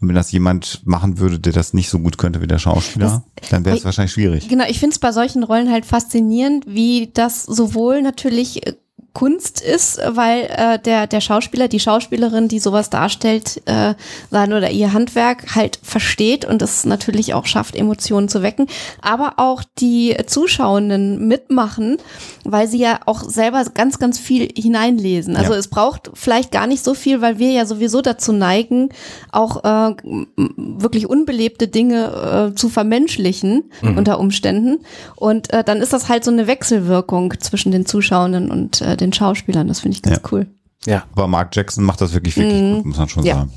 Und 0.00 0.08
wenn 0.08 0.14
das 0.14 0.30
jemand 0.30 0.86
machen 0.86 1.18
würde, 1.18 1.40
der 1.40 1.52
das 1.52 1.74
nicht 1.74 1.88
so 1.90 1.98
gut 1.98 2.16
könnte 2.16 2.40
wie 2.40 2.46
der 2.46 2.58
Schauspieler, 2.58 3.24
das, 3.34 3.48
dann 3.50 3.64
wäre 3.64 3.76
es 3.76 3.84
wahrscheinlich 3.84 4.12
schwierig. 4.12 4.48
Genau, 4.48 4.64
ich 4.68 4.78
finde 4.78 4.94
es 4.94 5.00
bei 5.00 5.10
solchen 5.10 5.42
Rollen 5.42 5.72
halt 5.72 5.86
faszinierend, 5.86 6.66
wie 6.68 7.10
das 7.12 7.42
sowohl 7.42 8.00
natürlich 8.02 8.64
äh, 8.66 8.74
Kunst 9.18 9.60
ist, 9.60 10.00
weil 10.10 10.42
äh, 10.44 10.78
der, 10.78 11.08
der 11.08 11.20
Schauspieler, 11.20 11.66
die 11.66 11.80
Schauspielerin, 11.80 12.46
die 12.46 12.60
sowas 12.60 12.88
darstellt, 12.88 13.60
äh, 13.64 13.94
sein 14.30 14.52
oder 14.52 14.70
ihr 14.70 14.92
Handwerk 14.92 15.56
halt 15.56 15.80
versteht 15.82 16.44
und 16.44 16.62
es 16.62 16.86
natürlich 16.86 17.34
auch 17.34 17.46
schafft, 17.46 17.74
Emotionen 17.74 18.28
zu 18.28 18.44
wecken, 18.44 18.68
aber 19.02 19.34
auch 19.38 19.64
die 19.80 20.16
Zuschauenden 20.24 21.26
mitmachen, 21.26 21.96
weil 22.44 22.68
sie 22.68 22.78
ja 22.78 23.00
auch 23.06 23.24
selber 23.24 23.64
ganz, 23.74 23.98
ganz 23.98 24.20
viel 24.20 24.50
hineinlesen. 24.56 25.34
Also 25.34 25.52
ja. 25.52 25.58
es 25.58 25.66
braucht 25.66 26.12
vielleicht 26.14 26.52
gar 26.52 26.68
nicht 26.68 26.84
so 26.84 26.94
viel, 26.94 27.20
weil 27.20 27.40
wir 27.40 27.50
ja 27.50 27.66
sowieso 27.66 28.02
dazu 28.02 28.30
neigen, 28.30 28.90
auch 29.32 29.64
äh, 29.64 29.96
wirklich 30.36 31.08
unbelebte 31.08 31.66
Dinge 31.66 32.52
äh, 32.52 32.54
zu 32.54 32.68
vermenschlichen 32.68 33.64
mhm. 33.82 33.98
unter 33.98 34.20
Umständen. 34.20 34.78
Und 35.16 35.52
äh, 35.52 35.64
dann 35.64 35.78
ist 35.78 35.92
das 35.92 36.08
halt 36.08 36.22
so 36.22 36.30
eine 36.30 36.46
Wechselwirkung 36.46 37.34
zwischen 37.40 37.72
den 37.72 37.84
Zuschauenden 37.84 38.52
und 38.52 38.80
äh, 38.80 38.96
den 38.96 39.07
den 39.08 39.12
Schauspielern. 39.12 39.68
Das 39.68 39.80
finde 39.80 39.96
ich 39.96 40.02
ganz 40.02 40.16
ja. 40.16 40.22
cool. 40.32 40.46
Ja. 40.86 41.04
Aber 41.12 41.28
Mark 41.28 41.54
Jackson 41.54 41.84
macht 41.84 42.00
das 42.00 42.14
wirklich, 42.14 42.36
wirklich 42.36 42.62
mhm. 42.62 42.74
gut, 42.76 42.86
muss 42.86 42.98
man 42.98 43.08
schon 43.08 43.24
ja. 43.24 43.34
sagen. 43.34 43.52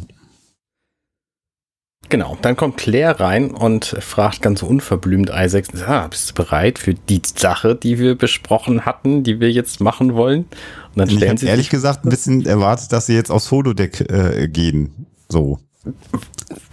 Genau, 2.09 2.37
dann 2.41 2.57
kommt 2.57 2.75
Claire 2.75 3.21
rein 3.21 3.51
und 3.51 3.85
fragt 3.85 4.41
ganz 4.41 4.63
unverblümt 4.63 5.31
Isaac, 5.33 5.67
ah, 5.87 6.07
bist 6.07 6.31
du 6.31 6.33
bereit 6.33 6.77
für 6.77 6.93
die 6.93 7.21
Sache, 7.23 7.73
die 7.73 7.99
wir 7.99 8.15
besprochen 8.15 8.85
hatten, 8.85 9.23
die 9.23 9.39
wir 9.39 9.49
jetzt 9.49 9.79
machen 9.79 10.13
wollen? 10.13 10.41
Und 10.41 10.97
dann 10.97 11.09
stellen 11.09 11.35
ich 11.35 11.39
sie 11.39 11.47
ehrlich 11.47 11.69
gesagt 11.69 12.03
ein 12.03 12.09
bisschen 12.09 12.45
erwartet, 12.45 12.91
dass 12.91 13.05
sie 13.05 13.13
jetzt 13.13 13.31
aufs 13.31 13.49
Holodeck 13.49 14.01
äh, 14.11 14.49
gehen. 14.49 15.07
So. 15.29 15.59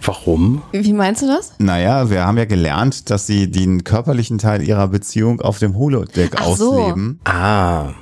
Warum? 0.01 0.61
Wie 0.73 0.91
meinst 0.91 1.21
du 1.21 1.27
das? 1.27 1.53
Naja, 1.57 2.09
wir 2.09 2.25
haben 2.25 2.37
ja 2.37 2.45
gelernt, 2.45 3.09
dass 3.09 3.25
sie 3.25 3.49
den 3.49 3.85
körperlichen 3.85 4.39
Teil 4.39 4.61
ihrer 4.61 4.89
Beziehung 4.89 5.39
auf 5.39 5.57
dem 5.57 5.77
Holodeck 5.77 6.33
Ach 6.35 6.47
ausleben. 6.47 7.21
So. 7.25 7.31
Ah. 7.31 7.93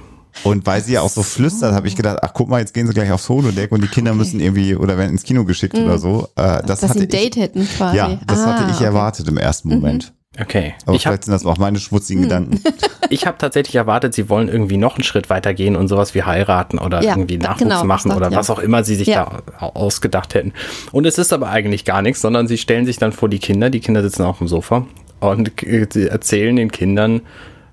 Und 0.44 0.66
weil 0.66 0.82
sie 0.82 0.94
ja 0.94 1.02
auch 1.02 1.10
so 1.10 1.24
flüstert, 1.24 1.74
habe 1.74 1.88
ich 1.88 1.96
gedacht, 1.96 2.20
ach 2.22 2.32
guck 2.34 2.50
mal, 2.50 2.60
jetzt 2.60 2.74
gehen 2.74 2.88
sie 2.88 2.94
gleich 2.94 3.12
aufs 3.12 3.30
Holodeck 3.30 3.72
und 3.72 3.82
die 3.82 3.88
Kinder 3.88 4.12
okay. 4.12 4.20
müssen 4.20 4.40
irgendwie 4.40 4.76
oder 4.76 4.98
werden 4.98 5.12
ins 5.12 5.24
Kino 5.24 5.46
geschickt 5.46 5.78
mhm. 5.78 5.86
oder 5.86 5.98
so. 5.98 6.28
Äh, 6.36 6.62
das 6.66 6.82
Dass 6.82 6.90
hatte 6.90 7.00
sie 7.00 7.06
ein 7.06 7.10
Date 7.10 7.36
ich, 7.36 7.44
hätten 7.44 7.68
quasi. 7.68 7.98
Ja, 7.98 8.20
das 8.26 8.40
ah, 8.40 8.54
hatte 8.54 8.72
ich 8.72 8.78
okay. 8.78 8.86
erwartet 8.86 9.28
im 9.28 9.38
ersten 9.38 9.70
Moment. 9.70 10.12
Mhm. 10.12 10.18
Okay. 10.40 10.76
Aber 10.86 10.96
ich 10.96 11.02
vielleicht 11.02 11.18
hab, 11.18 11.24
sind 11.24 11.32
das 11.32 11.46
auch 11.46 11.58
meine 11.58 11.80
schmutzigen 11.80 12.22
mhm. 12.22 12.26
Gedanken. 12.26 12.64
Ich 13.10 13.26
habe 13.26 13.38
tatsächlich 13.38 13.76
erwartet, 13.76 14.14
sie 14.14 14.28
wollen 14.28 14.50
irgendwie 14.50 14.76
noch 14.76 14.96
einen 14.96 15.04
Schritt 15.06 15.30
weiter 15.30 15.54
gehen 15.54 15.78
und 15.78 15.88
sowas 15.88 16.14
wie 16.14 16.24
heiraten 16.24 16.78
oder 16.78 17.02
ja, 17.02 17.12
irgendwie 17.12 17.38
Nachwuchs 17.38 17.60
genau, 17.60 17.86
machen 17.86 18.12
oder 18.12 18.30
ja. 18.30 18.38
was 18.38 18.50
auch 18.50 18.60
immer 18.60 18.84
sie 18.84 18.96
sich 18.96 19.08
ja. 19.08 19.42
da 19.62 19.68
ausgedacht 19.68 20.34
hätten. 20.34 20.52
Und 20.92 21.06
es 21.06 21.18
ist 21.18 21.32
aber 21.32 21.50
eigentlich 21.50 21.86
gar 21.86 22.02
nichts, 22.02 22.20
sondern 22.20 22.50
sie 22.50 22.58
stellen 22.58 22.86
sich 22.86 22.98
dann 22.98 23.14
vor 23.14 23.30
die 23.30 23.40
Kinder, 23.40 23.70
die 23.70 23.80
Kinder 23.80 24.02
sitzen 24.02 24.24
auf 24.24 24.40
dem 24.40 24.50
Sofa 24.50 24.86
und 25.22 25.52
sie 25.94 26.10
erzählen 26.10 26.58
den 26.58 26.70
Kindern, 26.70 27.22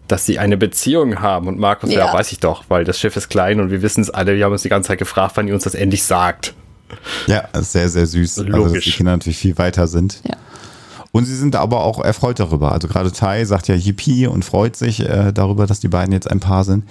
dass 0.08 0.26
sie 0.26 0.38
eine 0.38 0.56
Beziehung 0.56 1.20
haben. 1.20 1.48
Und 1.48 1.58
Markus, 1.58 1.90
ja. 1.90 2.06
ja, 2.06 2.12
weiß 2.12 2.32
ich 2.32 2.40
doch, 2.40 2.64
weil 2.68 2.84
das 2.84 2.98
Schiff 2.98 3.16
ist 3.16 3.28
klein 3.28 3.60
und 3.60 3.70
wir 3.70 3.82
wissen 3.82 4.02
es 4.02 4.10
alle. 4.10 4.36
Wir 4.36 4.44
haben 4.44 4.52
uns 4.52 4.62
die 4.62 4.68
ganze 4.68 4.88
Zeit 4.88 4.98
gefragt, 4.98 5.32
wann 5.36 5.48
ihr 5.48 5.54
uns 5.54 5.64
das 5.64 5.74
endlich 5.74 6.02
sagt. 6.02 6.54
Ja, 7.26 7.48
sehr, 7.54 7.88
sehr 7.88 8.06
süß. 8.06 8.38
Logisch. 8.38 8.54
Also, 8.54 8.74
dass 8.74 8.84
die 8.84 8.92
Kinder 8.92 9.12
natürlich 9.12 9.38
viel 9.38 9.58
weiter 9.58 9.86
sind. 9.86 10.20
Ja. 10.24 10.36
Und 11.14 11.26
sie 11.26 11.36
sind 11.36 11.54
aber 11.54 11.84
auch 11.84 12.02
erfreut 12.02 12.40
darüber. 12.40 12.72
Also 12.72 12.88
gerade 12.88 13.12
Tai 13.12 13.44
sagt 13.44 13.68
ja 13.68 13.76
Yippie 13.76 14.26
und 14.26 14.44
freut 14.44 14.74
sich 14.74 14.98
äh, 14.98 15.32
darüber, 15.32 15.68
dass 15.68 15.78
die 15.78 15.86
beiden 15.86 16.12
jetzt 16.12 16.28
ein 16.28 16.40
Paar 16.40 16.64
sind. 16.64 16.82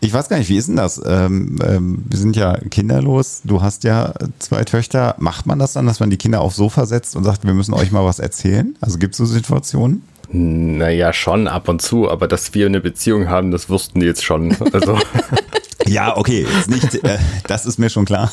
Ich 0.00 0.12
weiß 0.12 0.28
gar 0.28 0.36
nicht, 0.36 0.50
wie 0.50 0.58
ist 0.58 0.68
denn 0.68 0.76
das? 0.76 1.00
Ähm, 1.02 1.58
ähm, 1.66 2.04
wir 2.06 2.18
sind 2.18 2.36
ja 2.36 2.58
kinderlos. 2.58 3.40
Du 3.42 3.62
hast 3.62 3.84
ja 3.84 4.12
zwei 4.38 4.64
Töchter. 4.64 5.14
Macht 5.16 5.46
man 5.46 5.58
das 5.58 5.72
dann, 5.72 5.86
dass 5.86 5.98
man 5.98 6.10
die 6.10 6.18
Kinder 6.18 6.42
aufs 6.42 6.56
Sofa 6.56 6.84
setzt 6.84 7.16
und 7.16 7.24
sagt, 7.24 7.46
wir 7.46 7.54
müssen 7.54 7.72
euch 7.72 7.90
mal 7.90 8.04
was 8.04 8.18
erzählen? 8.18 8.76
Also 8.82 8.98
gibt 8.98 9.14
es 9.14 9.18
so 9.18 9.24
Situationen? 9.24 10.02
Naja, 10.36 11.12
schon 11.12 11.46
ab 11.46 11.68
und 11.68 11.80
zu, 11.80 12.10
aber 12.10 12.26
dass 12.26 12.54
wir 12.54 12.66
eine 12.66 12.80
Beziehung 12.80 13.28
haben, 13.28 13.52
das 13.52 13.70
wussten 13.70 14.00
die 14.00 14.06
jetzt 14.06 14.24
schon. 14.24 14.56
Also. 14.72 14.98
ja, 15.86 16.16
okay, 16.16 16.44
nicht, 16.66 17.04
äh, 17.04 17.18
das 17.46 17.66
ist 17.66 17.78
mir 17.78 17.88
schon 17.88 18.04
klar. 18.04 18.32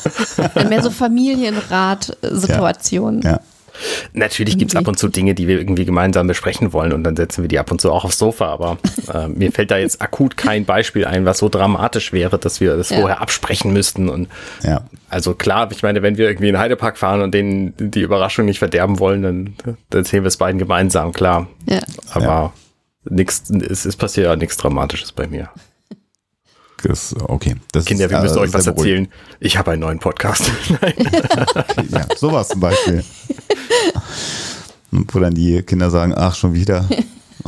Mehr 0.68 0.82
so 0.82 0.90
Familienrat-Situationen. 0.90 3.22
Ja. 3.22 3.30
ja. 3.30 3.38
Natürlich 4.12 4.58
gibt 4.58 4.72
es 4.72 4.76
ab 4.76 4.88
und 4.88 4.98
zu 4.98 5.08
Dinge, 5.08 5.34
die 5.34 5.48
wir 5.48 5.58
irgendwie 5.58 5.84
gemeinsam 5.84 6.26
besprechen 6.26 6.72
wollen 6.72 6.92
und 6.92 7.04
dann 7.04 7.16
setzen 7.16 7.42
wir 7.42 7.48
die 7.48 7.58
ab 7.58 7.70
und 7.70 7.80
zu 7.80 7.90
auch 7.90 8.04
aufs 8.04 8.18
Sofa, 8.18 8.46
aber 8.46 8.78
äh, 9.12 9.28
mir 9.28 9.52
fällt 9.52 9.70
da 9.70 9.78
jetzt 9.78 10.02
akut 10.02 10.36
kein 10.36 10.64
Beispiel 10.64 11.04
ein, 11.04 11.24
was 11.24 11.38
so 11.38 11.48
dramatisch 11.48 12.12
wäre, 12.12 12.38
dass 12.38 12.60
wir 12.60 12.76
das 12.76 12.90
ja. 12.90 12.98
vorher 12.98 13.20
absprechen 13.20 13.72
müssten. 13.72 14.08
Und 14.08 14.28
ja. 14.62 14.82
also 15.08 15.34
klar, 15.34 15.70
ich 15.72 15.82
meine, 15.82 16.02
wenn 16.02 16.18
wir 16.18 16.28
irgendwie 16.28 16.48
in 16.48 16.54
den 16.54 16.60
Heidepark 16.60 16.98
fahren 16.98 17.22
und 17.22 17.32
denen 17.32 17.74
die 17.78 18.02
Überraschung 18.02 18.44
nicht 18.44 18.58
verderben 18.58 18.98
wollen, 18.98 19.22
dann, 19.22 19.54
dann 19.64 19.76
erzählen 19.90 20.24
wir 20.24 20.28
es 20.28 20.36
beiden 20.36 20.58
gemeinsam, 20.58 21.12
klar. 21.12 21.48
Ja. 21.68 21.80
Aber 22.10 22.24
ja. 22.24 22.52
Nix, 23.04 23.50
es, 23.50 23.84
es 23.84 23.96
passiert 23.96 24.26
ja 24.26 24.36
nichts 24.36 24.56
Dramatisches 24.56 25.12
bei 25.12 25.26
mir. 25.26 25.48
Das, 26.82 27.14
okay. 27.28 27.54
Das 27.70 27.84
Kinder, 27.84 28.10
wir 28.10 28.20
müssen 28.20 28.38
äh, 28.38 28.40
euch 28.40 28.52
was 28.52 28.66
erzählen. 28.66 29.06
Ich 29.38 29.56
habe 29.56 29.70
einen 29.70 29.82
neuen 29.82 30.00
Podcast. 30.00 30.42
ja, 31.90 32.06
sowas 32.16 32.48
zum 32.48 32.60
Beispiel. 32.60 33.04
Wo 34.90 35.20
dann 35.20 35.34
die 35.34 35.62
Kinder 35.62 35.90
sagen, 35.90 36.12
ach, 36.16 36.34
schon 36.34 36.54
wieder. 36.54 36.88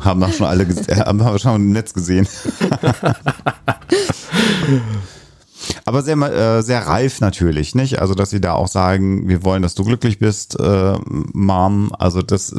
Haben 0.00 0.20
wir 0.20 0.32
schon 0.32 0.46
alle, 0.46 0.66
haben 0.66 1.18
wir 1.18 1.38
schon 1.38 1.56
im 1.56 1.72
Netz 1.72 1.92
gesehen. 1.92 2.28
Aber 5.86 6.02
sehr, 6.02 6.16
äh, 6.16 6.62
sehr 6.62 6.86
reif 6.86 7.20
natürlich, 7.20 7.74
nicht? 7.74 8.00
Also, 8.00 8.14
dass 8.14 8.30
sie 8.30 8.40
da 8.40 8.54
auch 8.54 8.68
sagen, 8.68 9.28
wir 9.28 9.44
wollen, 9.44 9.62
dass 9.62 9.74
du 9.74 9.84
glücklich 9.84 10.18
bist, 10.18 10.58
äh, 10.58 10.94
Mom. 11.04 11.92
Also, 11.98 12.22
das 12.22 12.54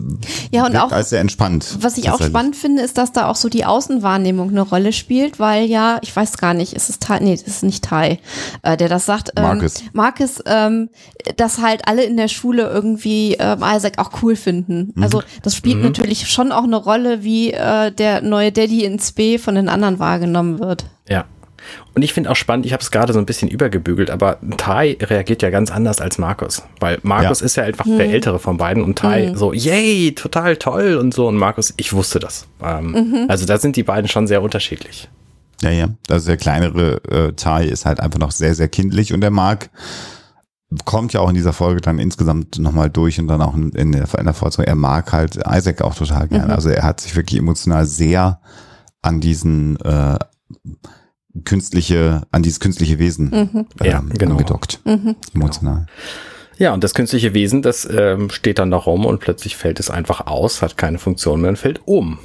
ja, 0.52 0.66
und 0.66 0.76
auch, 0.78 0.92
als 0.92 1.10
sehr 1.10 1.22
entspannt. 1.22 1.78
Was 1.82 1.98
ich 1.98 2.12
auch 2.12 2.22
spannend 2.22 2.56
finde, 2.56 2.84
ist, 2.84 2.98
dass 2.98 3.12
da 3.12 3.28
auch 3.28 3.36
so 3.36 3.50
die 3.50 3.66
Außenwahrnehmung 3.66 4.50
eine 4.50 4.62
Rolle 4.62 4.94
spielt, 4.94 5.40
weil 5.40 5.66
ja, 5.66 5.98
ich 6.02 6.16
weiß 6.16 6.38
gar 6.38 6.54
nicht, 6.54 6.74
ist 6.74 6.90
es 6.90 7.00
Tai, 7.00 7.20
nee, 7.20 7.36
das 7.36 7.48
ist 7.48 7.64
nicht 7.64 7.84
Tai, 7.84 8.20
äh, 8.62 8.78
der 8.78 8.90
das 8.90 9.06
sagt. 9.06 9.32
Ähm, 9.36 9.44
Marcus. 9.44 9.84
Marcus, 9.94 10.44
ähm, 10.46 10.90
dass 11.38 11.60
halt 11.60 11.88
alle 11.88 12.04
in 12.04 12.18
der 12.18 12.28
Schule 12.28 12.70
irgendwie 12.70 13.36
ähm, 13.40 13.64
Isaac 13.64 13.98
auch 13.98 14.12
cool 14.22 14.36
finden. 14.36 14.92
Mhm. 14.94 15.04
Also, 15.04 15.24
das 15.42 15.56
spielt 15.56 15.78
mhm. 15.78 15.84
natürlich 15.84 16.30
schon 16.30 16.52
auch 16.52 16.64
eine 16.64 16.78
Rolle, 16.78 17.24
wie 17.24 17.52
äh, 17.54 17.92
der 17.92 18.22
neue 18.22 18.52
Daddy 18.52 18.86
ins 18.86 19.14
B 19.14 19.40
von 19.40 19.56
den 19.56 19.68
anderen 19.68 19.98
wahrgenommen 19.98 20.60
wird. 20.60 20.86
Ja. 21.10 21.26
Und 21.94 22.02
ich 22.02 22.14
finde 22.14 22.32
auch 22.32 22.36
spannend, 22.36 22.66
ich 22.66 22.74
habe 22.74 22.82
es 22.82 22.92
gerade 22.92 23.14
so 23.14 23.20
ein 23.20 23.26
bisschen 23.26 23.50
übergebügelt, 23.50 24.10
aber 24.10 24.40
Tai 24.58 24.98
reagiert 25.02 25.42
ja 25.42 25.50
ganz 25.50 25.72
anders 25.72 26.02
als 26.02 26.18
Markus. 26.18 26.64
Weil 26.80 27.00
Markus 27.04 27.40
ja. 27.40 27.46
ist 27.46 27.56
ja 27.56 27.64
einfach 27.64 27.86
mhm. 27.86 27.98
der 27.98 28.10
Ältere 28.10 28.40
von 28.40 28.58
beiden 28.58 28.84
und 28.84 28.98
Tai 28.98 29.28
mhm. 29.28 29.36
so, 29.36 29.54
yay, 29.54 30.14
total 30.14 30.58
toll 30.58 30.96
und 30.96 31.14
so. 31.14 31.28
Und 31.28 31.38
Markus, 31.38 31.74
ich 31.78 31.94
wusste 31.94 32.20
das. 32.20 32.48
Ähm, 32.62 32.92
mhm. 32.92 33.26
Also 33.30 33.46
da 33.46 33.58
sind 33.58 33.76
die 33.76 33.84
beiden 33.84 34.08
schon 34.08 34.28
sehr 34.28 34.42
unterschiedlich. 34.42 35.10
Ja, 35.62 35.70
ja. 35.72 35.88
Also 36.10 36.28
der 36.28 36.38
kleinere 36.38 37.02
äh, 37.10 37.34
Tai 37.34 37.66
ist 37.66 37.86
halt 37.86 38.00
einfach 38.00 38.20
noch 38.20 38.32
sehr, 38.32 38.56
sehr 38.56 38.68
kindlich 38.68 39.14
und 39.14 39.22
der 39.22 39.32
Mark 39.32 39.70
kommt 40.84 41.14
ja 41.14 41.22
auch 41.22 41.30
in 41.30 41.36
dieser 41.36 41.54
Folge 41.54 41.80
dann 41.80 42.00
insgesamt 42.00 42.60
nochmal 42.60 42.90
durch 42.90 43.20
und 43.20 43.28
dann 43.28 43.42
auch 43.42 43.56
in 43.56 43.72
der, 43.72 44.08
in 44.18 44.26
der 44.26 44.34
Fortsetzung. 44.34 44.66
Er 44.66 44.76
mag 44.76 45.14
halt 45.14 45.38
Isaac 45.48 45.82
auch 45.82 45.96
total 45.96 46.28
gerne. 46.28 46.46
Mhm. 46.46 46.52
Also 46.52 46.70
er 46.70 46.84
hat 46.84 47.00
sich 47.00 47.16
wirklich 47.16 47.40
emotional 47.40 47.86
sehr 47.86 48.42
an 49.02 49.22
diesen 49.22 49.80
äh, 49.82 50.18
künstliche, 51.44 52.24
an 52.32 52.44
dieses 52.44 52.60
künstliche 52.60 53.00
Wesen 53.00 53.30
mhm. 53.30 53.68
ähm, 53.82 53.86
ja, 53.86 54.04
genau. 54.18 54.34
angedockt. 54.34 54.80
Mhm. 54.86 55.16
Emotional. 55.34 55.86
Ja, 56.58 56.74
und 56.74 56.84
das 56.84 56.94
künstliche 56.94 57.34
Wesen, 57.34 57.62
das 57.62 57.88
ähm, 57.90 58.30
steht 58.30 58.60
dann 58.60 58.72
da 58.72 58.78
rum 58.78 59.06
und 59.06 59.20
plötzlich 59.20 59.58
fällt 59.58 59.80
es 59.80 59.90
einfach 59.90 60.28
aus, 60.28 60.62
hat 60.62 60.78
keine 60.78 61.00
Funktion 61.00 61.42
mehr 61.42 61.50
und 61.50 61.58
fällt 61.58 61.82
um. 61.86 62.18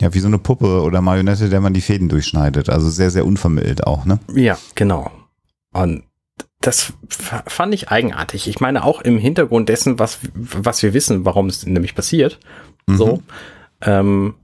Ja, 0.00 0.12
wie 0.14 0.20
so 0.20 0.28
eine 0.28 0.38
Puppe 0.38 0.82
oder 0.82 1.00
Marionette, 1.00 1.48
der 1.48 1.60
man 1.60 1.74
die 1.74 1.80
Fäden 1.80 2.08
durchschneidet. 2.08 2.68
Also 2.68 2.88
sehr, 2.88 3.10
sehr 3.10 3.26
unvermittelt 3.26 3.86
auch, 3.86 4.04
ne? 4.04 4.18
Ja, 4.34 4.58
genau. 4.74 5.10
Und 5.72 6.04
das 6.60 6.92
fand 7.08 7.74
ich 7.74 7.90
eigenartig. 7.90 8.48
Ich 8.48 8.60
meine, 8.60 8.84
auch 8.84 9.00
im 9.00 9.18
Hintergrund 9.18 9.68
dessen, 9.68 9.98
was, 9.98 10.18
was 10.34 10.82
wir 10.82 10.94
wissen, 10.94 11.24
warum 11.24 11.46
es 11.46 11.66
nämlich 11.66 11.94
passiert, 11.94 12.40
mhm. 12.86 12.96
so, 12.96 13.22
ähm, 13.82 14.34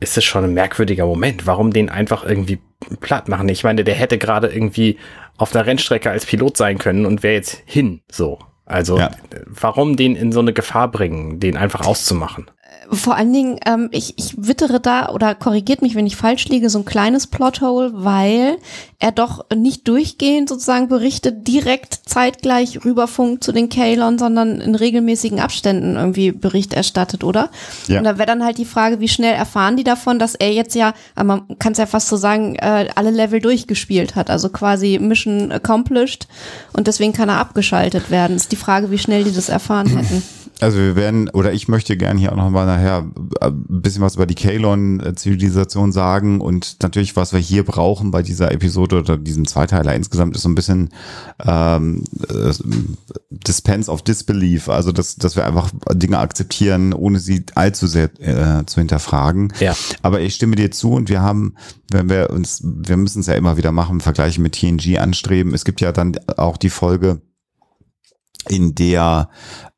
ist 0.00 0.16
es 0.16 0.24
schon 0.24 0.44
ein 0.44 0.54
merkwürdiger 0.54 1.06
Moment. 1.06 1.46
Warum 1.46 1.72
den 1.72 1.88
einfach 1.88 2.24
irgendwie 2.24 2.60
platt 3.00 3.28
machen? 3.28 3.48
Ich 3.48 3.64
meine, 3.64 3.84
der 3.84 3.94
hätte 3.94 4.18
gerade 4.18 4.48
irgendwie 4.48 4.98
auf 5.36 5.54
einer 5.54 5.66
Rennstrecke 5.66 6.10
als 6.10 6.26
Pilot 6.26 6.56
sein 6.56 6.78
können 6.78 7.06
und 7.06 7.22
wäre 7.22 7.34
jetzt 7.34 7.62
hin, 7.66 8.02
so. 8.10 8.38
Also, 8.66 8.98
ja. 8.98 9.10
warum 9.46 9.96
den 9.96 10.16
in 10.16 10.32
so 10.32 10.40
eine 10.40 10.52
Gefahr 10.52 10.90
bringen, 10.90 11.38
den 11.38 11.56
einfach 11.56 11.86
auszumachen? 11.86 12.50
Vor 12.90 13.16
allen 13.16 13.32
Dingen, 13.32 13.58
ähm, 13.66 13.88
ich, 13.92 14.14
ich 14.16 14.34
wittere 14.36 14.80
da 14.80 15.08
oder 15.10 15.34
korrigiert 15.34 15.82
mich, 15.82 15.94
wenn 15.94 16.06
ich 16.06 16.16
falsch 16.16 16.46
liege, 16.48 16.70
so 16.70 16.78
ein 16.78 16.84
kleines 16.84 17.26
Plothole, 17.26 17.92
weil 17.94 18.58
er 18.98 19.12
doch 19.12 19.44
nicht 19.54 19.86
durchgehend 19.86 20.48
sozusagen 20.48 20.88
berichtet, 20.88 21.46
direkt 21.46 22.00
zeitgleich 22.06 22.84
rüberfunkt 22.84 23.44
zu 23.44 23.52
den 23.52 23.68
Kalon, 23.68 24.18
sondern 24.18 24.60
in 24.60 24.74
regelmäßigen 24.74 25.40
Abständen 25.40 25.96
irgendwie 25.96 26.32
Bericht 26.32 26.72
erstattet, 26.72 27.24
oder? 27.24 27.50
Ja. 27.86 27.98
Und 27.98 28.04
da 28.04 28.18
wäre 28.18 28.26
dann 28.26 28.44
halt 28.44 28.58
die 28.58 28.64
Frage, 28.64 29.00
wie 29.00 29.08
schnell 29.08 29.34
erfahren 29.34 29.76
die 29.76 29.84
davon, 29.84 30.18
dass 30.18 30.34
er 30.34 30.52
jetzt 30.52 30.74
ja, 30.74 30.94
man 31.22 31.58
kann 31.58 31.72
es 31.72 31.78
ja 31.78 31.86
fast 31.86 32.08
so 32.08 32.16
sagen, 32.16 32.56
äh, 32.56 32.88
alle 32.94 33.10
Level 33.10 33.40
durchgespielt 33.40 34.16
hat, 34.16 34.30
also 34.30 34.48
quasi 34.48 34.98
Mission 34.98 35.52
accomplished 35.52 36.26
und 36.72 36.86
deswegen 36.86 37.12
kann 37.12 37.28
er 37.28 37.38
abgeschaltet 37.38 38.10
werden. 38.10 38.36
Ist 38.36 38.52
die 38.52 38.56
Frage, 38.56 38.90
wie 38.90 38.98
schnell 38.98 39.24
die 39.24 39.32
das 39.32 39.48
erfahren 39.48 39.88
hätten. 39.88 40.22
Also 40.64 40.78
wir 40.78 40.96
werden, 40.96 41.28
oder 41.28 41.52
ich 41.52 41.68
möchte 41.68 41.94
gerne 41.94 42.18
hier 42.18 42.32
auch 42.32 42.36
nochmal 42.36 42.64
nachher 42.64 43.04
ein 43.42 43.64
bisschen 43.68 44.00
was 44.00 44.14
über 44.14 44.24
die 44.24 44.34
Kalon-Zivilisation 44.34 45.92
sagen 45.92 46.40
und 46.40 46.82
natürlich, 46.82 47.16
was 47.16 47.34
wir 47.34 47.38
hier 47.38 47.66
brauchen 47.66 48.10
bei 48.10 48.22
dieser 48.22 48.50
Episode 48.50 49.00
oder 49.00 49.18
diesem 49.18 49.46
Zweiteiler 49.46 49.94
insgesamt, 49.94 50.34
ist 50.34 50.40
so 50.40 50.48
ein 50.48 50.54
bisschen 50.54 50.88
ähm, 51.44 52.04
äh, 52.30 52.54
Dispense 53.28 53.90
of 53.90 54.00
Disbelief, 54.00 54.70
also 54.70 54.90
dass, 54.90 55.16
dass 55.16 55.36
wir 55.36 55.46
einfach 55.46 55.70
Dinge 55.92 56.18
akzeptieren, 56.18 56.94
ohne 56.94 57.20
sie 57.20 57.44
allzu 57.54 57.86
sehr 57.86 58.08
äh, 58.20 58.64
zu 58.64 58.80
hinterfragen. 58.80 59.52
Ja. 59.60 59.76
Aber 60.00 60.22
ich 60.22 60.34
stimme 60.34 60.56
dir 60.56 60.70
zu 60.70 60.92
und 60.92 61.10
wir 61.10 61.20
haben, 61.20 61.56
wenn 61.90 62.08
wir 62.08 62.30
uns, 62.30 62.62
wir 62.64 62.96
müssen 62.96 63.20
es 63.20 63.26
ja 63.26 63.34
immer 63.34 63.58
wieder 63.58 63.70
machen, 63.70 64.00
Vergleiche 64.00 64.40
mit 64.40 64.54
TNG 64.54 64.96
anstreben. 64.96 65.52
Es 65.52 65.66
gibt 65.66 65.82
ja 65.82 65.92
dann 65.92 66.18
auch 66.38 66.56
die 66.56 66.70
Folge, 66.70 67.20
in 68.48 68.74
der 68.74 69.28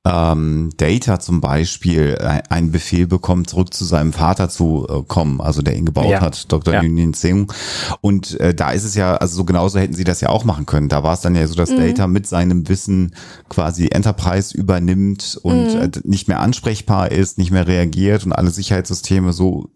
ähm, 0.07 0.71
Data 0.77 1.19
zum 1.19 1.41
Beispiel 1.41 2.17
einen 2.49 2.71
Befehl 2.71 3.07
bekommt, 3.07 3.51
zurück 3.51 3.75
zu 3.75 3.85
seinem 3.85 4.13
Vater 4.13 4.49
zu 4.49 4.87
äh, 4.89 5.03
kommen, 5.03 5.41
also 5.41 5.63
der 5.63 5.75
ihn 5.75 5.85
gebaut 5.85 6.11
ja. 6.11 6.21
hat, 6.21 6.51
Dr. 6.53 6.75
Ja. 6.75 6.81
Union 6.81 7.13
Singh. 7.13 7.53
Und 8.01 8.39
äh, 8.39 8.55
da 8.55 8.71
ist 8.71 8.85
es 8.85 8.95
ja, 8.95 9.17
also 9.17 9.37
so 9.37 9.45
genauso 9.45 9.81
hätten 9.81 9.95
sie 9.95 10.05
das 10.05 10.21
ja 10.21 10.29
auch 10.29 10.45
machen 10.45 10.67
können. 10.67 10.89
Da 10.89 11.03
war 11.03 11.15
es 11.15 11.21
dann 11.21 11.35
ja 11.35 11.47
so, 11.49 11.55
dass 11.55 11.71
mhm. 11.71 11.79
Data 11.79 12.07
mit 12.07 12.27
seinem 12.27 12.69
Wissen 12.69 13.15
quasi 13.49 13.89
Enterprise 13.89 14.57
übernimmt 14.57 15.39
und 15.43 15.75
mhm. 15.75 15.81
äh, 15.81 15.91
nicht 16.05 16.29
mehr 16.29 16.41
ansprechbar 16.41 17.11
ist, 17.11 17.39
nicht 17.39 17.51
mehr 17.51 17.67
reagiert 17.67 18.25
und 18.25 18.33
alle 18.33 18.51
Sicherheitssysteme 18.51 19.33
so 19.33 19.71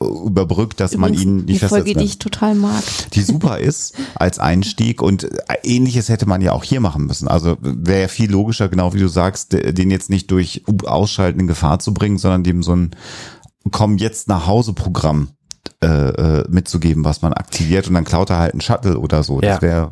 überbrückt, 0.00 0.78
dass 0.80 0.92
Übrigens, 0.92 1.18
man 1.18 1.28
ihn 1.28 1.36
nicht 1.46 1.62
die 1.62 1.66
Folge, 1.66 1.94
die 1.94 2.04
ich 2.04 2.18
total 2.18 2.54
mag. 2.54 2.82
Die 3.12 3.22
super 3.22 3.58
ist 3.60 3.94
als 4.14 4.38
Einstieg 4.38 5.00
und 5.00 5.24
äh, 5.24 5.30
ähnliches 5.62 6.08
hätte 6.08 6.26
man 6.26 6.42
ja 6.42 6.52
auch 6.52 6.64
hier 6.64 6.80
machen 6.80 7.06
müssen. 7.06 7.28
Also 7.28 7.56
wäre 7.60 8.02
ja 8.02 8.08
viel 8.08 8.30
logischer, 8.30 8.68
genau 8.68 8.92
wie 8.92 9.00
du 9.00 9.08
sagst, 9.08 9.52
den 9.52 9.90
jetzt 9.90 10.10
nicht 10.10 10.30
durch 10.30 10.64
Ausschalten 10.84 11.40
in 11.40 11.46
Gefahr 11.46 11.78
zu 11.78 11.94
bringen, 11.94 12.18
sondern 12.18 12.44
dem 12.44 12.62
so 12.62 12.74
ein 12.74 12.90
Komm 13.72 13.96
jetzt 13.96 14.28
nach 14.28 14.46
Hause 14.46 14.74
Programm 14.74 15.30
äh, 15.82 15.86
äh, 15.86 16.44
mitzugeben, 16.48 17.04
was 17.04 17.22
man 17.22 17.32
aktiviert 17.32 17.88
und 17.88 17.94
dann 17.94 18.04
klaut 18.04 18.30
er 18.30 18.38
halt 18.38 18.52
einen 18.52 18.60
Shuttle 18.60 18.98
oder 18.98 19.22
so. 19.24 19.40
Das 19.40 19.56
ja. 19.56 19.62
wäre 19.62 19.90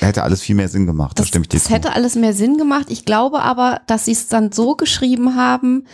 hätte 0.00 0.22
alles 0.22 0.40
viel 0.40 0.54
mehr 0.54 0.68
Sinn 0.68 0.86
gemacht. 0.86 1.18
Das, 1.18 1.24
das 1.24 1.28
stimme 1.28 1.42
ich 1.44 1.48
dir 1.50 1.58
Das 1.58 1.64
zu. 1.66 1.72
hätte 1.72 1.92
alles 1.92 2.14
mehr 2.14 2.32
Sinn 2.32 2.56
gemacht. 2.56 2.86
Ich 2.88 3.04
glaube 3.04 3.42
aber, 3.42 3.80
dass 3.86 4.06
sie 4.06 4.12
es 4.12 4.28
dann 4.28 4.50
so 4.50 4.76
geschrieben 4.76 5.36
haben, 5.36 5.86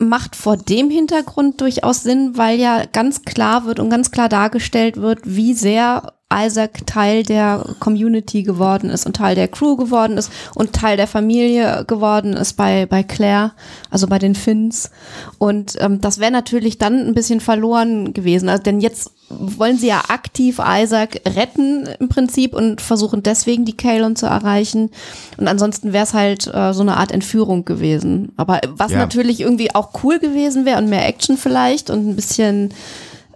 macht 0.00 0.34
vor 0.34 0.56
dem 0.56 0.90
Hintergrund 0.90 1.60
durchaus 1.60 2.02
Sinn, 2.02 2.36
weil 2.36 2.58
ja 2.58 2.84
ganz 2.86 3.22
klar 3.22 3.66
wird 3.66 3.78
und 3.78 3.90
ganz 3.90 4.10
klar 4.10 4.28
dargestellt 4.28 4.96
wird, 4.96 5.20
wie 5.24 5.54
sehr 5.54 6.14
Isaac 6.32 6.86
Teil 6.86 7.22
der 7.24 7.64
Community 7.80 8.42
geworden 8.42 8.88
ist 8.90 9.04
und 9.06 9.16
Teil 9.16 9.34
der 9.34 9.48
Crew 9.48 9.76
geworden 9.76 10.16
ist 10.16 10.30
und 10.54 10.72
Teil 10.72 10.96
der 10.96 11.06
Familie 11.08 11.84
geworden 11.86 12.34
ist 12.34 12.54
bei, 12.54 12.86
bei 12.86 13.02
Claire, 13.02 13.52
also 13.90 14.06
bei 14.06 14.18
den 14.18 14.34
Finns. 14.34 14.90
Und 15.38 15.76
ähm, 15.80 16.00
das 16.00 16.18
wäre 16.20 16.30
natürlich 16.30 16.78
dann 16.78 17.06
ein 17.06 17.14
bisschen 17.14 17.40
verloren 17.40 18.12
gewesen. 18.14 18.48
Also, 18.48 18.62
denn 18.62 18.80
jetzt 18.80 19.10
wollen 19.28 19.76
sie 19.78 19.88
ja 19.88 20.02
aktiv 20.08 20.60
Isaac 20.64 21.20
retten 21.36 21.88
im 21.98 22.08
Prinzip 22.08 22.54
und 22.54 22.80
versuchen 22.80 23.22
deswegen 23.22 23.64
die 23.64 23.76
Kalon 23.76 24.16
zu 24.16 24.26
erreichen. 24.26 24.90
Und 25.36 25.48
ansonsten 25.48 25.92
wäre 25.92 26.04
es 26.04 26.14
halt 26.14 26.46
äh, 26.52 26.72
so 26.72 26.82
eine 26.82 26.96
Art 26.96 27.12
Entführung 27.12 27.64
gewesen. 27.64 28.32
Aber 28.36 28.60
was 28.70 28.92
Ja. 28.92 28.98
natürlich 28.98 29.40
irgendwie 29.40 29.74
auch 29.74 29.90
cool 30.02 30.18
gewesen 30.18 30.64
wäre 30.64 30.78
und 30.78 30.88
mehr 30.90 31.06
Action 31.06 31.36
vielleicht 31.36 31.90
und 31.90 32.08
ein 32.08 32.16
bisschen 32.16 32.72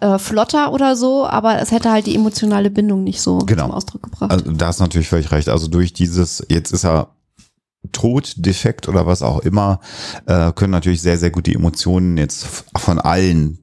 äh, 0.00 0.18
flotter 0.18 0.72
oder 0.72 0.96
so, 0.96 1.26
aber 1.26 1.60
es 1.60 1.70
hätte 1.70 1.90
halt 1.90 2.06
die 2.06 2.14
emotionale 2.14 2.70
Bindung 2.70 3.04
nicht 3.04 3.20
so 3.20 3.38
Genau. 3.38 3.64
zum 3.66 3.72
Ausdruck 3.72 4.02
gebracht. 4.02 4.30
Also 4.30 4.50
da 4.52 4.66
hast 4.66 4.80
du 4.80 4.84
natürlich 4.84 5.08
völlig 5.08 5.30
recht. 5.32 5.48
Also 5.48 5.68
durch 5.68 5.92
dieses, 5.92 6.44
jetzt 6.48 6.72
ist 6.72 6.84
er 6.84 7.08
tot, 7.92 8.34
defekt 8.36 8.88
oder 8.88 9.06
was 9.06 9.22
auch 9.22 9.40
immer, 9.40 9.80
äh, 10.26 10.52
können 10.52 10.70
natürlich 10.72 11.02
sehr, 11.02 11.18
sehr 11.18 11.30
gut 11.30 11.46
die 11.46 11.54
Emotionen 11.54 12.16
jetzt 12.16 12.46
von 12.76 12.98
allen 12.98 13.58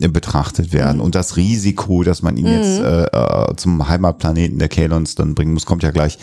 äh, 0.00 0.08
betrachtet 0.08 0.72
werden. 0.72 1.00
Und 1.00 1.14
das 1.14 1.36
Risiko, 1.36 2.02
dass 2.02 2.22
man 2.22 2.36
ihn 2.36 2.46
jetzt 2.46 2.80
äh, 2.80 3.04
äh, 3.04 3.56
zum 3.56 3.86
Heimatplaneten 3.88 4.58
der 4.58 4.68
Kalons 4.68 5.14
dann 5.14 5.34
bringen 5.34 5.52
muss, 5.52 5.66
kommt 5.66 5.82
ja 5.82 5.90
gleich. 5.90 6.18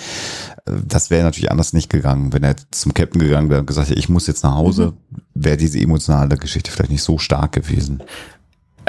Äh, 0.66 0.72
Das 0.88 1.10
wäre 1.12 1.24
natürlich 1.24 1.52
anders 1.52 1.74
nicht 1.74 1.90
gegangen. 1.92 2.34
Wenn 2.34 2.44
er 2.44 2.56
zum 2.72 2.94
Captain 2.96 3.22
gegangen 3.22 3.50
wäre 3.52 3.60
und 3.62 3.68
gesagt 3.68 3.90
hätte, 3.90 4.00
ich 4.00 4.10
muss 4.10 4.26
jetzt 4.28 4.44
nach 4.44 4.56
Hause, 4.56 4.94
wäre 5.36 5.58
diese 5.58 5.80
emotionale 5.80 6.38
Geschichte 6.38 6.72
vielleicht 6.72 6.92
nicht 6.92 7.04
so 7.04 7.20
stark 7.20 7.52
gewesen. 7.52 8.02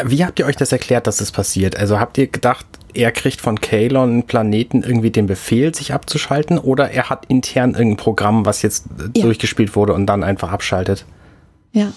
Wie 0.03 0.25
habt 0.25 0.39
ihr 0.39 0.47
euch 0.47 0.57
das 0.57 0.73
erklärt, 0.73 1.07
dass 1.07 1.19
das 1.19 1.31
passiert? 1.31 1.77
Also 1.77 2.01
habt 2.01 2.19
ihr 2.19 2.27
gedacht, 2.27 2.67
er 2.95 3.13
kriegt 3.13 3.41
von 3.41 3.61
Kalon 3.61 4.11
einen 4.11 4.23
Planeten 4.25 4.83
irgendwie 4.83 5.11
den 5.11 5.27
Befehl, 5.27 5.75
sich 5.75 5.93
abzuschalten, 5.93 6.59
oder 6.59 6.91
er 6.91 7.11
hat 7.11 7.27
intern 7.27 7.75
irgendein 7.75 7.97
Programm, 7.97 8.45
was 8.47 8.63
jetzt 8.63 8.87
äh, 8.99 9.19
Ja. 9.19 9.25
durchgespielt 9.25 9.77
wurde 9.77 9.93
und 9.95 10.07
dann 10.07 10.25
einfach 10.25 10.51
abschaltet? 10.51 11.05
Ja. 11.73 11.93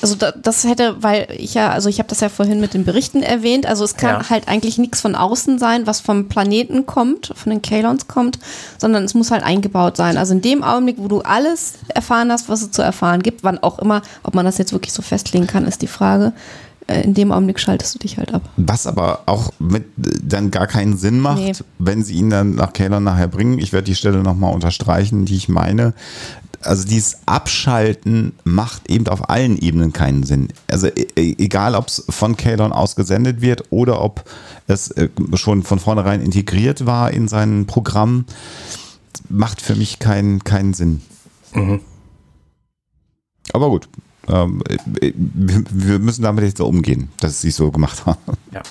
Also 0.00 0.14
da, 0.14 0.30
das 0.30 0.62
hätte, 0.62 1.02
weil 1.02 1.26
ich 1.36 1.54
ja, 1.54 1.70
also 1.70 1.88
ich 1.88 1.98
habe 1.98 2.08
das 2.08 2.20
ja 2.20 2.28
vorhin 2.28 2.60
mit 2.60 2.72
den 2.72 2.84
Berichten 2.84 3.20
erwähnt, 3.20 3.66
also 3.66 3.82
es 3.82 3.96
kann 3.96 4.20
Ja. 4.20 4.30
halt 4.30 4.46
eigentlich 4.46 4.78
nichts 4.78 5.00
von 5.00 5.16
außen 5.16 5.58
sein, 5.58 5.88
was 5.88 6.00
vom 6.00 6.28
Planeten 6.28 6.86
kommt, 6.86 7.32
von 7.34 7.50
den 7.50 7.62
Kalons 7.62 8.06
kommt, 8.06 8.38
sondern 8.78 9.02
es 9.02 9.14
muss 9.14 9.32
halt 9.32 9.42
eingebaut 9.42 9.96
sein. 9.96 10.16
Also 10.16 10.34
in 10.34 10.40
dem 10.40 10.62
Augenblick, 10.62 10.96
wo 10.98 11.08
du 11.08 11.22
alles 11.22 11.74
erfahren 11.88 12.30
hast, 12.30 12.48
was 12.48 12.62
es 12.62 12.70
zu 12.70 12.80
erfahren 12.80 13.22
gibt, 13.22 13.42
wann 13.42 13.58
auch 13.58 13.80
immer, 13.80 14.02
ob 14.22 14.34
man 14.34 14.44
das 14.44 14.58
jetzt 14.58 14.72
wirklich 14.72 14.92
so 14.92 15.02
festlegen 15.02 15.48
kann, 15.48 15.66
ist 15.66 15.82
die 15.82 15.88
Frage. 15.88 16.32
Äh, 16.88 17.02
In 17.02 17.14
dem 17.14 17.30
Augenblick 17.32 17.60
schaltest 17.60 17.94
du 17.94 17.98
dich 18.00 18.16
halt 18.18 18.34
ab. 18.34 18.48
Was 18.56 18.86
aber 18.86 19.20
auch 19.26 19.52
mit 19.60 19.84
dann 19.96 20.50
gar 20.50 20.66
keinen 20.66 20.96
Sinn 20.96 21.20
macht, 21.20 21.38
Nee. 21.38 21.52
wenn 21.78 22.02
sie 22.02 22.14
ihn 22.14 22.30
dann 22.30 22.54
nach 22.56 22.72
Kalon 22.72 23.04
nachher 23.04 23.28
bringen. 23.28 23.58
Ich 23.58 23.72
werde 23.72 23.84
die 23.84 23.94
Stelle 23.94 24.22
nochmal 24.22 24.52
unterstreichen, 24.54 25.24
die 25.24 25.36
ich 25.36 25.48
meine. 25.48 25.94
Also 26.60 26.88
dieses 26.88 27.18
Abschalten 27.26 28.32
macht 28.42 28.90
eben 28.90 29.06
auf 29.06 29.30
allen 29.30 29.56
Ebenen 29.58 29.92
keinen 29.92 30.24
Sinn. 30.24 30.48
Also 30.68 30.88
e- 30.88 31.06
e- 31.14 31.36
egal, 31.38 31.76
ob 31.76 31.86
es 31.86 32.04
von 32.08 32.36
Kalon 32.36 32.72
aus 32.72 32.96
gesendet 32.96 33.40
wird 33.42 33.64
oder 33.70 34.02
ob 34.02 34.24
es 34.66 34.90
äh, 34.90 35.08
schon 35.34 35.62
von 35.62 35.78
vornherein 35.78 36.20
integriert 36.20 36.84
war 36.84 37.12
in 37.12 37.28
sein 37.28 37.66
Programm, 37.66 38.24
macht 39.28 39.60
für 39.62 39.76
mich 39.76 40.00
keinen 40.00 40.42
keinen 40.42 40.74
Sinn. 40.74 41.00
Aber 43.52 43.68
gut, 43.70 43.88
ähm, 44.28 44.62
äh, 45.00 45.12
wir 45.16 45.62
wir 45.70 45.98
müssen 45.98 46.22
damit 46.22 46.44
jetzt 46.44 46.58
so 46.58 46.66
umgehen, 46.66 47.08
dass 47.20 47.40
sie 47.40 47.48
es 47.48 47.56
so 47.56 47.70
gemacht 47.70 48.06
haben. 48.06 48.18
Ja. 48.52 48.62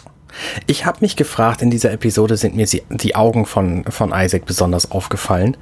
Ich 0.67 0.85
habe 0.85 0.99
mich 1.01 1.15
gefragt, 1.15 1.61
in 1.63 1.71
dieser 1.71 1.91
Episode 1.91 2.37
sind 2.37 2.55
mir 2.55 2.67
sie, 2.67 2.83
die 2.89 3.15
Augen 3.15 3.45
von, 3.45 3.83
von 3.85 4.11
Isaac 4.13 4.45
besonders 4.45 4.91
aufgefallen. 4.91 5.57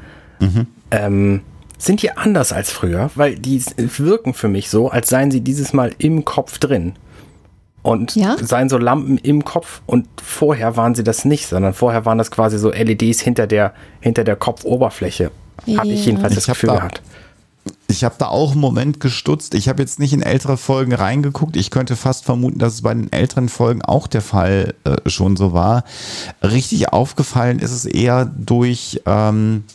Ähm, 0.92 1.42
sind 1.78 2.02
die 2.02 2.12
anders 2.12 2.52
als 2.52 2.72
früher? 2.72 3.10
Weil 3.16 3.36
die 3.36 3.64
wirken 3.78 4.34
für 4.34 4.48
mich 4.48 4.70
so, 4.70 4.90
als 4.90 5.10
seien 5.10 5.32
sie 5.32 5.42
dieses 5.42 5.74
Mal 5.74 5.94
im 5.98 6.25
Kopf 6.25 6.58
drin. 6.58 6.94
Und 7.84 8.16
Ja? 8.16 8.36
seien 8.42 8.68
so 8.68 8.78
Lampen 8.78 9.18
im 9.20 9.46
Kopf 9.46 9.82
und 9.86 10.08
vorher 10.22 10.75
waren 10.75 10.96
sie 10.96 11.04
das 11.04 11.24
nicht, 11.24 11.48
sondern 11.48 11.74
vorher 11.74 12.04
waren 12.06 12.18
das 12.18 12.32
quasi 12.32 12.58
so 12.58 12.72
LEDs 12.72 13.20
hinter 13.22 13.46
der, 13.48 13.74
hinter 14.02 14.24
der 14.24 14.36
Kopfoberfläche. 14.36 15.32
Habe 15.78 15.88
ich 15.88 16.00
Ja. 16.02 16.06
jedenfalls 16.08 16.34
das 16.36 16.46
Ich 16.46 16.50
hab 16.50 16.56
Gefühl 16.56 16.70
da- 16.70 16.75
gehabt. 16.78 17.02
Ich 17.88 18.04
habe 18.04 18.15
da 18.18 18.27
auch 18.27 18.51
einen 18.51 18.62
Moment 18.62 19.00
gestutzt. 19.00 19.54
Ich 19.54 19.70
habe 19.70 19.82
jetzt 19.82 20.00
nicht 20.00 20.12
in 20.13 20.24
ältere 20.24 20.58
Folgen 20.58 20.94
reingeguckt. 20.94 21.56
Ich 21.56 21.70
könnte 21.70 21.96
fast 21.96 22.25
vermuten, 22.25 22.58
dass 22.58 22.74
es 22.74 22.82
bei 22.82 22.94
den 22.94 23.12
älteren 23.12 23.48
Folgen 23.48 23.84
auch 23.84 24.08
der 24.08 24.22
Fall 24.22 24.74
äh, 24.86 25.08
schon 25.10 25.38
so 25.38 25.54
war. 25.54 25.84
Richtig 26.42 26.92
aufgefallen 26.92 27.60
ist 27.60 27.72
es 27.72 27.86
eher 27.86 28.25
durch, 28.25 29.01
ähm, 29.06 29.65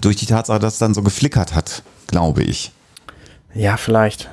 durch 0.00 0.16
die 0.16 0.26
Tatsache, 0.26 0.58
dass 0.58 0.74
es 0.74 0.78
dann 0.78 0.94
so 0.94 1.02
geflickert 1.02 1.54
hat, 1.54 1.82
glaube 2.06 2.42
ich. 2.42 2.72
Ja, 3.54 3.78
vielleicht. 3.78 4.28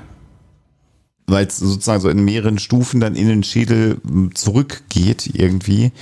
Weil 1.26 1.48
es 1.48 1.58
sozusagen 1.58 2.02
so 2.02 2.10
in 2.10 2.26
mehreren 2.26 2.60
Stufen 2.60 3.00
dann 3.00 3.16
in 3.16 3.30
den 3.30 3.44
Schädel 3.44 4.02
m, 4.06 4.36
zurückgeht 4.36 5.30
irgendwie. 5.34 5.94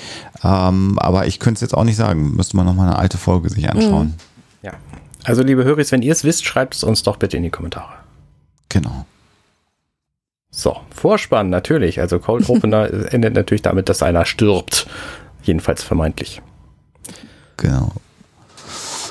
Ähm, 0.44 0.98
aber 0.98 1.28
ich 1.28 1.38
könnte 1.38 1.60
es 1.60 1.62
jetzt 1.62 1.76
auch 1.76 1.84
nicht 1.84 1.96
sagen. 1.96 2.36
Müsste 2.36 2.58
man 2.58 2.66
nochmal 2.66 2.88
eine 2.88 2.98
alte 2.98 3.20
Folge 3.20 3.50
sich 3.50 3.70
anschauen. 3.70 4.16
Ja. 4.18 4.26
Also, 5.24 5.44
liebe 5.44 5.64
Höris, 5.64 5.92
wenn 5.92 6.02
ihr 6.02 6.12
es 6.12 6.24
wisst, 6.24 6.46
schreibt 6.46 6.76
es 6.76 6.84
uns 6.84 7.04
doch 7.04 7.18
bitte 7.18 7.38
in 7.38 7.44
die 7.44 7.50
Kommentare. 7.50 7.94
Genau. 8.70 9.06
So, 10.52 10.78
Vorspann 10.90 11.50
natürlich. 11.50 12.00
Also 12.02 12.20
Cold 12.20 12.48
Opener 12.50 13.14
endet 13.14 13.34
natürlich 13.34 13.62
damit, 13.62 13.90
dass 13.90 14.04
einer 14.04 14.26
stirbt. 14.26 14.88
Jedenfalls 15.44 15.82
vermeintlich. 15.82 16.42
Genau. 17.58 17.94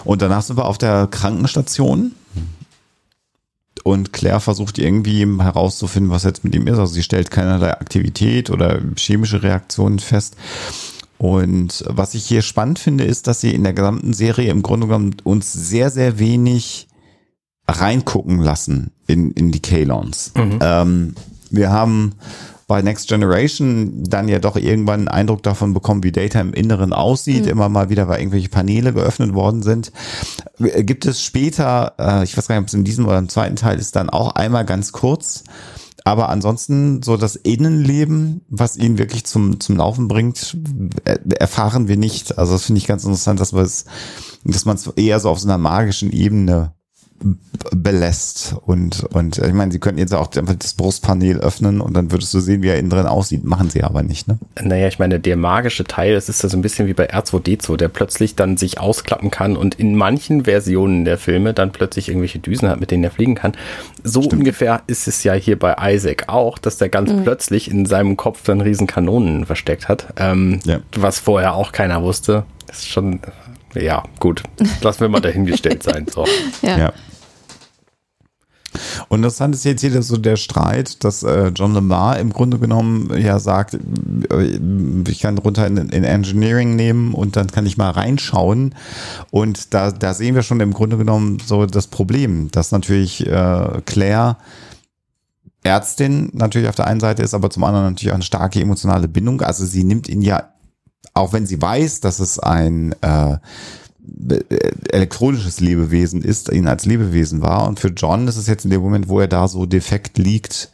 Und 0.05 0.23
danach 0.23 0.43
sind 0.43 0.57
wir 0.57 0.67
auf 0.67 0.79
der 0.79 1.09
Krankenstation. 1.11 2.13
Und 3.83 4.13
Claire 4.13 4.41
versucht 4.41 4.79
irgendwie 4.79 5.27
herauszufinden, 5.43 6.13
was 6.13 6.25
jetzt 6.25 6.45
mit 6.45 6.55
ihm 6.55 6.67
ist. 6.67 6.79
Also 6.79 6.93
sie 6.93 7.03
stellt 7.03 7.31
keinerlei 7.31 7.73
Aktivität 7.73 8.51
oder 8.51 8.79
chemische 8.97 9.43
Reaktionen 9.43 9.99
fest. 9.99 10.37
Und 11.21 11.85
was 11.87 12.15
ich 12.15 12.25
hier 12.25 12.41
spannend 12.41 12.79
finde, 12.79 13.05
ist, 13.05 13.27
dass 13.27 13.43
sie 13.43 13.55
in 13.55 13.63
der 13.63 13.75
gesamten 13.75 14.15
Serie 14.15 14.51
im 14.51 14.63
Grunde 14.63 14.87
genommen 14.87 15.17
uns 15.23 15.53
sehr, 15.53 15.91
sehr 15.91 16.19
wenig 16.19 16.89
reingucken 17.69 18.39
lassen 18.41 18.93
in, 19.07 19.31
in 19.33 19.53
die 19.53 19.61
Kalons. 19.61 20.33
Ähm, 20.63 21.15
wir 21.51 21.71
haben 21.71 22.15
bei 22.69 22.81
Next 22.81 23.09
Generation 23.09 24.03
dann 24.05 24.29
ja 24.29 24.39
doch 24.39 24.57
irgendwann 24.57 25.01
einen 25.01 25.09
Eindruck 25.09 25.43
davon 25.43 25.75
bekommen, 25.75 26.05
wie 26.05 26.13
Data 26.13 26.41
im 26.41 26.55
Inneren 26.55 26.95
aussieht, 26.95 27.47
immer 27.47 27.69
mal 27.69 27.91
wieder, 27.91 28.09
weil 28.09 28.21
irgendwelche 28.21 28.49
Paneele 28.49 28.95
geöffnet 28.95 29.35
worden 29.35 29.63
sind. 29.63 29.93
Äh, 30.59 30.85
Gibt 30.85 31.05
es 31.05 31.23
später, 31.23 31.97
äh, 31.99 32.25
ich 32.25 32.35
weiß 32.35 32.49
gar 32.49 32.55
nicht, 32.55 32.63
ob 32.63 32.69
es 32.69 32.75
in 32.75 32.85
diesem 32.85 33.05
oder 33.07 33.19
im 33.19 33.29
zweiten 33.29 33.57
Teil 33.57 33.79
ist, 33.79 33.95
dann 33.95 34.09
auch 34.09 34.37
einmal 34.37 34.65
ganz 34.65 34.93
kurz. 34.93 35.45
Aber 36.05 36.29
ansonsten 36.29 37.03
so 37.03 37.17
das 37.17 37.37
Innenleben, 37.37 38.43
was 38.49 38.77
ihn 38.77 38.99
wirklich 38.99 39.25
zum, 39.25 39.61
zum 39.61 39.77
Laufen 39.77 40.09
bringt, 40.09 40.57
äh, 41.05 41.19
erfahren 41.39 41.89
wir 41.89 41.97
nicht. 41.97 42.39
Also 42.39 42.53
das 42.53 42.65
finde 42.65 42.79
ich 42.79 42.87
ganz 42.87 43.05
interessant, 43.05 43.41
dass 43.41 43.53
man 43.53 43.65
es, 43.65 43.85
dass 44.45 44.65
man 44.65 44.77
es 44.77 44.87
eher 44.97 45.21
so 45.21 45.29
auf 45.29 45.41
so 45.41 45.49
einer 45.49 45.59
magischen 45.59 46.11
Ebene 46.13 46.75
belässt. 47.75 48.55
Und, 48.67 49.05
und 49.13 49.39
äh, 49.39 49.47
ich 49.49 49.53
meine, 49.53 49.71
sie 49.73 49.79
könnten 49.79 49.99
jetzt 49.99 50.15
auch 50.15 50.31
einfach 50.37 50.55
das 50.55 50.75
Brustpanel 50.75 51.39
öffnen 51.41 51.81
und 51.81 51.95
dann 51.95 52.11
würdest 52.11 52.33
du 52.35 52.41
sehen, 52.41 52.63
wie 52.63 52.69
er 52.69 52.79
innen 52.79 52.91
drin 52.91 53.07
aussieht. 53.07 53.45
Machen 53.45 53.69
sie 53.71 53.83
aber 53.83 54.03
nicht, 54.03 54.29
ne? 54.29 54.39
Naja, 54.61 54.89
ich 54.89 54.99
meine, 54.99 55.21
der 55.21 55.37
magische 55.37 55.85
Teil, 55.85 56.15
das 56.15 56.29
ist 56.29 56.43
ja 56.43 56.49
so 56.49 56.57
ein 56.57 56.63
bisschen 56.63 56.87
wie 56.89 56.95
bei 56.95 57.11
R2D2, 57.13 57.77
der 57.77 57.89
plötzlich 57.89 58.35
dann 58.37 58.57
sich 58.57 58.81
ausklappen 58.81 59.31
kann 59.31 59.57
und 59.57 59.75
in 59.75 59.95
manchen 59.97 60.45
Versionen 60.45 61.05
der 61.05 61.19
Filme 61.19 61.53
dann 61.55 61.73
plötzlich 61.73 62.09
irgendwelche 62.09 62.39
Düsen 62.39 62.69
hat, 62.69 62.81
mit 62.81 62.91
denen 62.91 63.05
er 63.05 63.11
fliegen 63.11 63.35
kann. 63.35 63.53
So 64.03 64.21
ungefähr 64.23 64.83
ist 64.87 65.07
es 65.09 65.23
ja 65.25 65.35
hier 65.35 65.59
bei 65.59 65.77
Isaac 65.95 66.25
auch, 66.29 66.59
dass 66.59 66.79
der 66.79 66.89
ganz 66.89 67.13
plötzlich 67.23 67.71
in 67.71 67.85
seinem 67.87 68.17
Kopf 68.17 68.43
dann 68.45 68.61
riesen 68.61 68.87
Kanonen 68.87 69.45
versteckt 69.47 69.89
hat, 69.89 70.07
ähm, 70.17 70.61
Ja. 70.65 70.81
was 70.97 71.19
vorher 71.19 71.55
auch 71.55 71.73
keiner 71.73 72.03
wusste. 72.03 72.45
Das 72.67 72.79
ist 72.79 72.89
schon, 72.89 73.21
ja, 73.75 74.03
gut. 74.21 74.43
Lassen 74.81 75.01
wir 75.01 75.09
mal 75.09 75.21
dahingestellt 75.21 75.83
sein. 75.83 76.07
So. 76.13 76.25
Ja. 76.63 76.79
Ja. 76.79 76.93
Und 79.09 79.19
interessant 79.19 79.55
ist 79.55 79.65
jetzt 79.65 79.81
hier 79.81 80.03
so 80.03 80.17
der 80.17 80.37
Streit, 80.37 81.03
dass 81.05 81.23
äh, 81.23 81.49
John 81.49 81.75
Lamar 81.75 82.19
im 82.19 82.33
Grunde 82.33 82.59
genommen 82.59 83.11
ja 83.19 83.39
sagt, 83.39 83.75
äh, 83.75 84.61
ich 85.09 85.21
kann 85.21 85.39
runter 85.39 85.67
in, 85.67 85.77
in 85.77 86.05
Engineering 86.05 86.77
nehmen 86.77 87.15
und 87.15 87.37
dann 87.37 87.49
kann 87.49 87.67
ich 87.67 87.77
mal 87.77 87.91
reinschauen. 87.91 88.75
Und 89.31 89.75
da, 89.75 89.91
da 89.91 90.15
sehen 90.15 90.35
wir 90.35 90.43
schon 90.43 90.61
im 90.61 90.73
Grunde 90.73 90.97
genommen 90.97 91.39
so 91.45 91.67
das 91.67 91.89
Problem, 91.89 92.51
dass 92.51 92.73
natürlich 92.73 93.27
äh, 93.27 93.83
Claire 93.87 94.37
Ärztin 95.63 96.31
natürlich 96.33 96.69
auf 96.69 96.77
der 96.77 96.87
einen 96.87 97.01
Seite 97.01 97.23
ist, 97.23 97.35
aber 97.35 97.51
zum 97.51 97.65
anderen 97.65 97.87
natürlich 97.87 98.13
auch 98.13 98.17
eine 98.17 98.25
starke 98.25 98.61
emotionale 98.61 99.09
Bindung. 99.09 99.43
Also 99.43 99.65
sie 99.65 99.85
nimmt 99.85 100.09
ihn 100.09 100.23
ja, 100.23 100.51
auch 101.13 101.33
wenn 101.33 101.47
sie 101.47 101.61
weiß, 101.61 102.01
dass 102.01 102.19
es 102.19 102.39
ein 102.39 102.95
äh, 103.03 103.37
elektronisches 104.91 105.61
Lebewesen 105.61 106.23
ist, 106.23 106.53
ihn 106.53 106.69
als 106.69 106.87
Lebewesen 106.87 107.43
war. 107.43 107.67
Und 107.69 107.81
für 107.81 107.89
John 107.89 108.29
ist 108.29 108.37
es 108.37 108.47
jetzt 108.47 108.65
in 108.65 108.71
dem 108.71 108.81
Moment, 108.81 109.09
wo 109.09 109.21
er 109.21 109.29
da 109.29 109.49
so 109.49 109.67
defekt 109.67 110.19
liegt, 110.19 110.73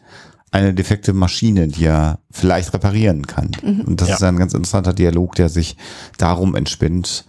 eine 0.51 0.73
defekte 0.73 1.13
Maschine, 1.13 1.69
die 1.69 1.85
er 1.85 2.19
vielleicht 2.31 2.73
reparieren 2.73 3.27
kann. 3.27 3.51
Mhm. 3.63 3.81
Und 3.83 4.01
das 4.01 4.09
ja. 4.09 4.15
ist 4.15 4.23
ein 4.23 4.39
ganz 4.39 4.55
interessanter 4.55 4.93
Dialog, 4.93 5.35
der 5.35 5.49
sich 5.49 5.77
darum 6.19 6.55
entspinnt, 6.55 7.25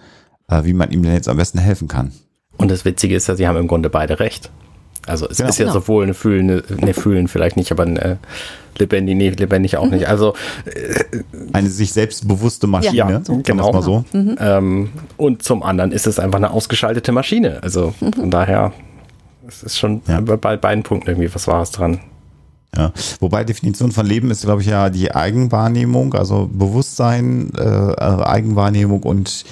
äh, 0.48 0.64
wie 0.64 0.74
man 0.74 0.92
ihm 0.92 1.04
denn 1.04 1.14
jetzt 1.14 1.28
am 1.28 1.38
besten 1.38 1.60
helfen 1.60 1.88
kann. 1.88 2.12
Und 2.58 2.72
das 2.72 2.86
Witzige 2.86 3.16
ist 3.16 3.28
ja, 3.28 3.36
sie 3.36 3.48
haben 3.48 3.58
im 3.58 3.68
Grunde 3.68 3.90
beide 3.90 4.20
recht. 4.20 4.52
Also 5.08 5.28
es 5.30 5.38
genau. 5.38 5.50
ist 5.50 5.58
ja 5.58 5.66
genau. 5.66 5.80
sowohl 5.80 6.04
eine 6.04 6.14
fühlende, 6.14 6.64
ne 6.80 6.94
fühlen 6.94 7.28
vielleicht 7.28 7.58
nicht, 7.58 7.72
aber 7.72 7.84
eine 7.84 8.20
lebendig, 8.78 9.16
nee, 9.16 9.30
lebendig 9.30 9.78
auch 9.78 9.86
mhm. 9.86 9.92
nicht. 9.92 10.08
Also 10.08 10.34
äh, 10.66 11.24
eine 11.54 11.70
sich 11.70 11.94
selbstbewusste 11.94 12.68
Maschine, 12.68 12.96
ja, 12.96 13.22
so. 13.24 13.40
genau 13.44 13.72
mal 13.72 13.82
so. 13.82 14.06
Mhm. 14.14 14.36
Ähm, 14.40 14.90
und 15.18 15.44
zum 15.44 15.64
anderen 15.64 15.92
ist 15.92 16.08
es 16.08 16.20
einfach 16.20 16.38
eine 16.38 16.52
ausgeschaltete 16.52 17.12
Maschine. 17.12 17.64
Also 17.64 17.94
mhm. 18.00 18.14
von 18.14 18.32
daher 18.32 18.74
es 19.48 19.64
ist 19.64 19.78
schon 19.78 20.02
ja. 20.08 20.20
bei 20.20 20.58
beiden 20.58 20.84
Punkten 20.84 21.10
irgendwie 21.10 21.34
was 21.34 21.48
Wahres 21.48 21.72
dran. 21.72 22.00
Ja. 22.76 22.92
Wobei 23.22 23.44
Definition 23.44 23.92
von 23.92 24.06
Leben 24.06 24.30
ist, 24.30 24.44
glaube 24.44 24.62
ich, 24.62 24.68
ja 24.68 24.90
die 24.90 25.16
Eigenwahrnehmung, 25.16 26.14
also 26.14 26.50
Bewusstsein, 26.52 27.52
äh, 27.58 27.62
Eigenwahrnehmung 27.62 29.04
und 29.04 29.46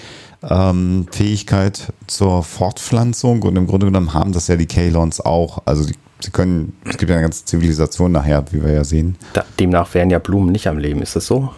ähm, 0.50 1.08
Fähigkeit 1.12 1.94
zur 2.08 2.44
Fortpflanzung. 2.44 3.42
Und 3.44 3.56
im 3.56 3.68
Grunde 3.68 3.88
genommen 3.88 4.14
haben 4.14 4.32
das 4.32 4.48
ja 4.48 4.56
die 4.56 4.66
Kalons 4.66 5.22
auch. 5.22 5.64
Also 5.66 5.86
die, 5.86 5.96
sie 6.20 6.32
können, 6.32 6.74
es 6.86 6.98
gibt 6.98 7.10
ja 7.10 7.16
eine 7.16 7.24
ganze 7.24 7.46
Zivilisation 7.46 8.12
nachher, 8.12 8.46
wie 8.52 8.64
wir 8.64 8.74
ja 8.74 8.84
sehen. 8.84 9.18
Da, 9.34 9.46
demnach 9.60 9.94
wären 9.94 10.10
ja 10.10 10.20
Blumen 10.20 10.52
nicht 10.52 10.68
am 10.68 10.78
Leben, 10.78 11.02
ist 11.02 11.16
das 11.16 11.28
so? 11.28 11.52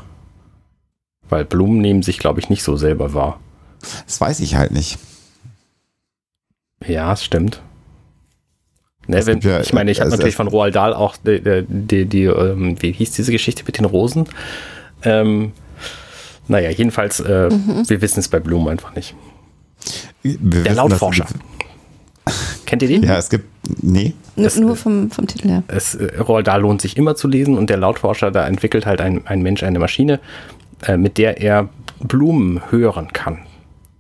Weil 1.29 1.45
Blumen 1.45 1.79
nehmen 1.79 2.03
sich, 2.03 2.19
glaube 2.19 2.39
ich, 2.39 2.49
nicht 2.49 2.63
so 2.63 2.77
selber 2.77 3.13
wahr. 3.13 3.39
Das 4.05 4.19
weiß 4.21 4.39
ich 4.39 4.55
halt 4.55 4.71
nicht. 4.71 4.97
Ja, 6.85 7.13
es 7.13 7.23
stimmt. 7.23 7.61
Ne, 9.07 9.25
wenn, 9.25 9.39
ja, 9.39 9.61
ich 9.61 9.71
meine, 9.71 9.89
ich 9.89 10.01
habe 10.01 10.09
natürlich 10.09 10.35
von 10.35 10.49
Roald 10.49 10.75
Dahl 10.75 10.93
auch 10.93 11.15
die, 11.15 11.63
die, 11.67 12.05
die, 12.05 12.23
ähm, 12.25 12.81
wie 12.81 12.91
hieß 12.91 13.11
diese 13.11 13.31
Geschichte 13.31 13.63
mit 13.65 13.77
den 13.77 13.85
Rosen? 13.85 14.27
Ähm, 15.03 15.53
naja, 16.47 16.69
jedenfalls, 16.69 17.19
äh, 17.19 17.49
mhm. 17.49 17.89
wir 17.89 18.01
wissen 18.01 18.19
es 18.19 18.27
bei 18.27 18.39
Blumen 18.39 18.69
einfach 18.69 18.95
nicht. 18.95 19.15
Wir 20.23 20.63
Der 20.63 20.73
Lautforscher. 20.73 21.25
Kennt 22.65 22.81
ihr 22.81 22.87
den? 22.89 23.03
Ja, 23.03 23.17
es 23.17 23.29
gibt, 23.29 23.45
nee. 23.81 24.13
Es, 24.35 24.57
nur 24.57 24.75
vom, 24.75 25.09
vom 25.11 25.27
Titel 25.27 25.49
her. 25.49 25.63
Es, 25.67 25.95
äh, 25.95 26.17
Roald 26.19 26.47
Dahl 26.47 26.61
lohnt 26.61 26.81
sich 26.81 26.97
immer 26.97 27.15
zu 27.15 27.27
lesen 27.27 27.57
und 27.57 27.69
der 27.69 27.77
Lautforscher, 27.77 28.31
da 28.31 28.45
entwickelt 28.45 28.85
halt 28.85 29.01
ein, 29.01 29.25
ein 29.25 29.41
Mensch 29.41 29.63
eine 29.63 29.79
Maschine, 29.79 30.19
äh, 30.85 30.97
mit 30.97 31.17
der 31.17 31.41
er 31.41 31.69
Blumen 31.99 32.61
hören 32.69 33.13
kann. 33.13 33.39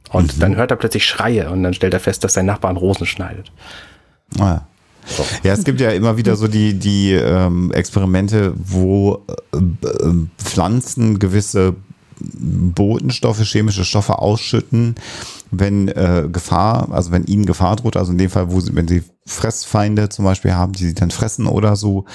Und 0.09 0.35
mhm. 0.35 0.39
dann 0.41 0.55
hört 0.55 0.71
er 0.71 0.77
plötzlich 0.77 1.05
Schreie 1.05 1.49
und 1.49 1.63
dann 1.63 1.73
stellt 1.73 1.93
er 1.93 1.99
fest, 1.99 2.23
dass 2.23 2.33
sein 2.33 2.45
Nachbar 2.45 2.75
Rosen 2.75 3.05
schneidet. 3.05 3.51
Ah, 4.37 4.43
ja. 4.43 4.67
So. 5.07 5.25
Ja, 5.43 5.53
es 5.53 5.63
gibt 5.63 5.79
ja 5.79 5.91
immer 5.91 6.17
wieder 6.17 6.35
so 6.35 6.49
die, 6.49 6.73
die 6.73 7.13
ähm, 7.13 7.71
Experimente, 7.71 8.53
wo 8.57 9.23
äh, 9.53 9.57
äh, 9.57 10.13
Pflanzen 10.37 11.17
gewisse 11.17 11.75
Botenstoffe, 12.19 13.43
chemische 13.43 13.85
Stoffe 13.85 14.19
ausschütten, 14.19 14.95
wenn 15.51 15.87
äh, 15.87 16.27
Gefahr, 16.31 16.91
also 16.91 17.11
wenn 17.11 17.25
ihnen 17.25 17.45
Gefahr 17.45 17.75
droht, 17.75 17.97
also 17.97 18.11
in 18.11 18.17
dem 18.17 18.29
Fall, 18.29 18.51
wo 18.51 18.59
sie, 18.59 18.75
wenn 18.75 18.87
sie 18.87 19.03
Fressfeinde 19.25 20.09
zum 20.09 20.25
Beispiel 20.25 20.53
haben, 20.53 20.73
die 20.73 20.85
sie 20.85 20.93
dann 20.93 21.11
fressen 21.11 21.47
oder 21.47 21.75
so. 21.75 22.05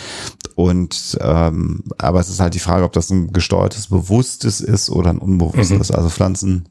Und 0.54 1.18
ähm, 1.20 1.84
aber 1.98 2.20
es 2.20 2.28
ist 2.28 2.40
halt 2.40 2.54
die 2.54 2.58
Frage, 2.58 2.84
ob 2.84 2.92
das 2.92 3.10
ein 3.10 3.32
gesteuertes, 3.32 3.88
bewusstes 3.88 4.60
ist 4.60 4.90
oder 4.90 5.10
ein 5.10 5.18
unbewusstes. 5.18 5.90
Mhm. 5.90 5.96
Also 5.96 6.10
Pflanzen 6.10 6.68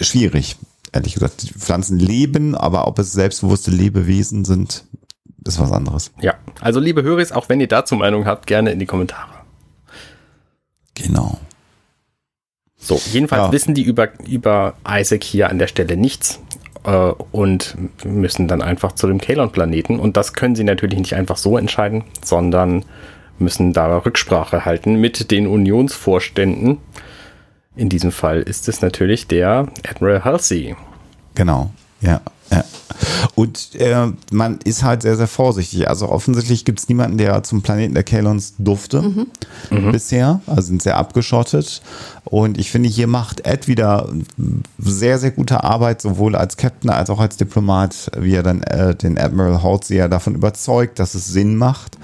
schwierig, 0.00 0.56
ehrlich 0.92 1.14
gesagt. 1.14 1.42
Pflanzen 1.58 1.98
leben, 1.98 2.54
aber 2.54 2.86
ob 2.86 2.98
es 2.98 3.12
selbstbewusste 3.12 3.70
Lebewesen 3.70 4.44
sind, 4.44 4.84
ist 5.44 5.58
was 5.58 5.72
anderes. 5.72 6.12
Ja, 6.20 6.34
also 6.60 6.80
liebe 6.80 7.02
Höris, 7.02 7.32
auch 7.32 7.48
wenn 7.48 7.60
ihr 7.60 7.68
dazu 7.68 7.96
Meinung 7.96 8.26
habt, 8.26 8.46
gerne 8.46 8.70
in 8.70 8.78
die 8.78 8.86
Kommentare. 8.86 9.32
Genau. 10.94 11.38
So, 12.82 13.00
jedenfalls 13.12 13.46
ja. 13.46 13.52
wissen 13.52 13.74
die 13.74 13.82
über, 13.82 14.08
über 14.26 14.74
Isaac 14.88 15.22
hier 15.22 15.48
an 15.48 15.58
der 15.58 15.68
Stelle 15.68 15.96
nichts 15.96 16.40
äh, 16.84 17.12
und 17.30 17.76
müssen 18.04 18.48
dann 18.48 18.60
einfach 18.60 18.92
zu 18.92 19.06
dem 19.06 19.20
Kalon-Planeten. 19.20 20.00
Und 20.00 20.16
das 20.16 20.32
können 20.32 20.56
sie 20.56 20.64
natürlich 20.64 20.98
nicht 20.98 21.14
einfach 21.14 21.36
so 21.36 21.56
entscheiden, 21.56 22.04
sondern 22.24 22.84
müssen 23.38 23.72
da 23.72 23.98
Rücksprache 23.98 24.64
halten 24.64 24.96
mit 24.96 25.30
den 25.30 25.46
Unionsvorständen. 25.46 26.78
In 27.76 27.88
diesem 27.88 28.10
Fall 28.10 28.42
ist 28.42 28.68
es 28.68 28.82
natürlich 28.82 29.28
der 29.28 29.68
Admiral 29.88 30.24
Halsey. 30.24 30.76
Genau, 31.34 31.70
ja. 32.00 32.20
Ja. 32.52 32.64
Und 33.34 33.74
äh, 33.76 34.08
man 34.30 34.58
ist 34.64 34.82
halt 34.82 35.02
sehr, 35.02 35.16
sehr 35.16 35.26
vorsichtig. 35.26 35.88
Also 35.88 36.08
offensichtlich 36.08 36.64
gibt 36.64 36.78
es 36.80 36.88
niemanden, 36.88 37.18
der 37.18 37.42
zum 37.42 37.62
Planeten 37.62 37.94
der 37.94 38.04
Kalons 38.04 38.54
durfte 38.58 39.02
mhm. 39.02 39.26
mhm. 39.70 39.92
bisher. 39.92 40.40
Also 40.46 40.68
sind 40.68 40.82
sehr 40.82 40.98
abgeschottet. 40.98 41.80
Und 42.24 42.58
ich 42.58 42.70
finde, 42.70 42.88
hier 42.88 43.06
macht 43.06 43.46
Ed 43.46 43.68
wieder 43.68 44.08
sehr, 44.78 45.18
sehr 45.18 45.30
gute 45.30 45.64
Arbeit, 45.64 46.02
sowohl 46.02 46.36
als 46.36 46.56
Captain 46.56 46.90
als 46.90 47.10
auch 47.10 47.20
als 47.20 47.36
Diplomat, 47.36 48.10
wie 48.16 48.34
er 48.34 48.42
dann 48.42 48.62
äh, 48.62 48.94
den 48.94 49.18
Admiral 49.18 49.62
Halsey 49.62 50.08
davon 50.08 50.34
überzeugt, 50.34 50.98
dass 50.98 51.14
es 51.14 51.26
Sinn 51.26 51.56
macht. 51.56 51.98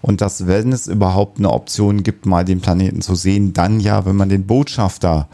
Und 0.00 0.22
dass, 0.22 0.46
wenn 0.46 0.72
es 0.72 0.86
überhaupt 0.86 1.38
eine 1.38 1.50
Option 1.50 2.02
gibt, 2.02 2.26
mal 2.26 2.44
den 2.44 2.60
Planeten 2.60 3.02
zu 3.02 3.14
sehen, 3.14 3.52
dann 3.52 3.80
ja, 3.80 4.06
wenn 4.06 4.16
man 4.16 4.30
den 4.30 4.46
Botschafter 4.46 5.28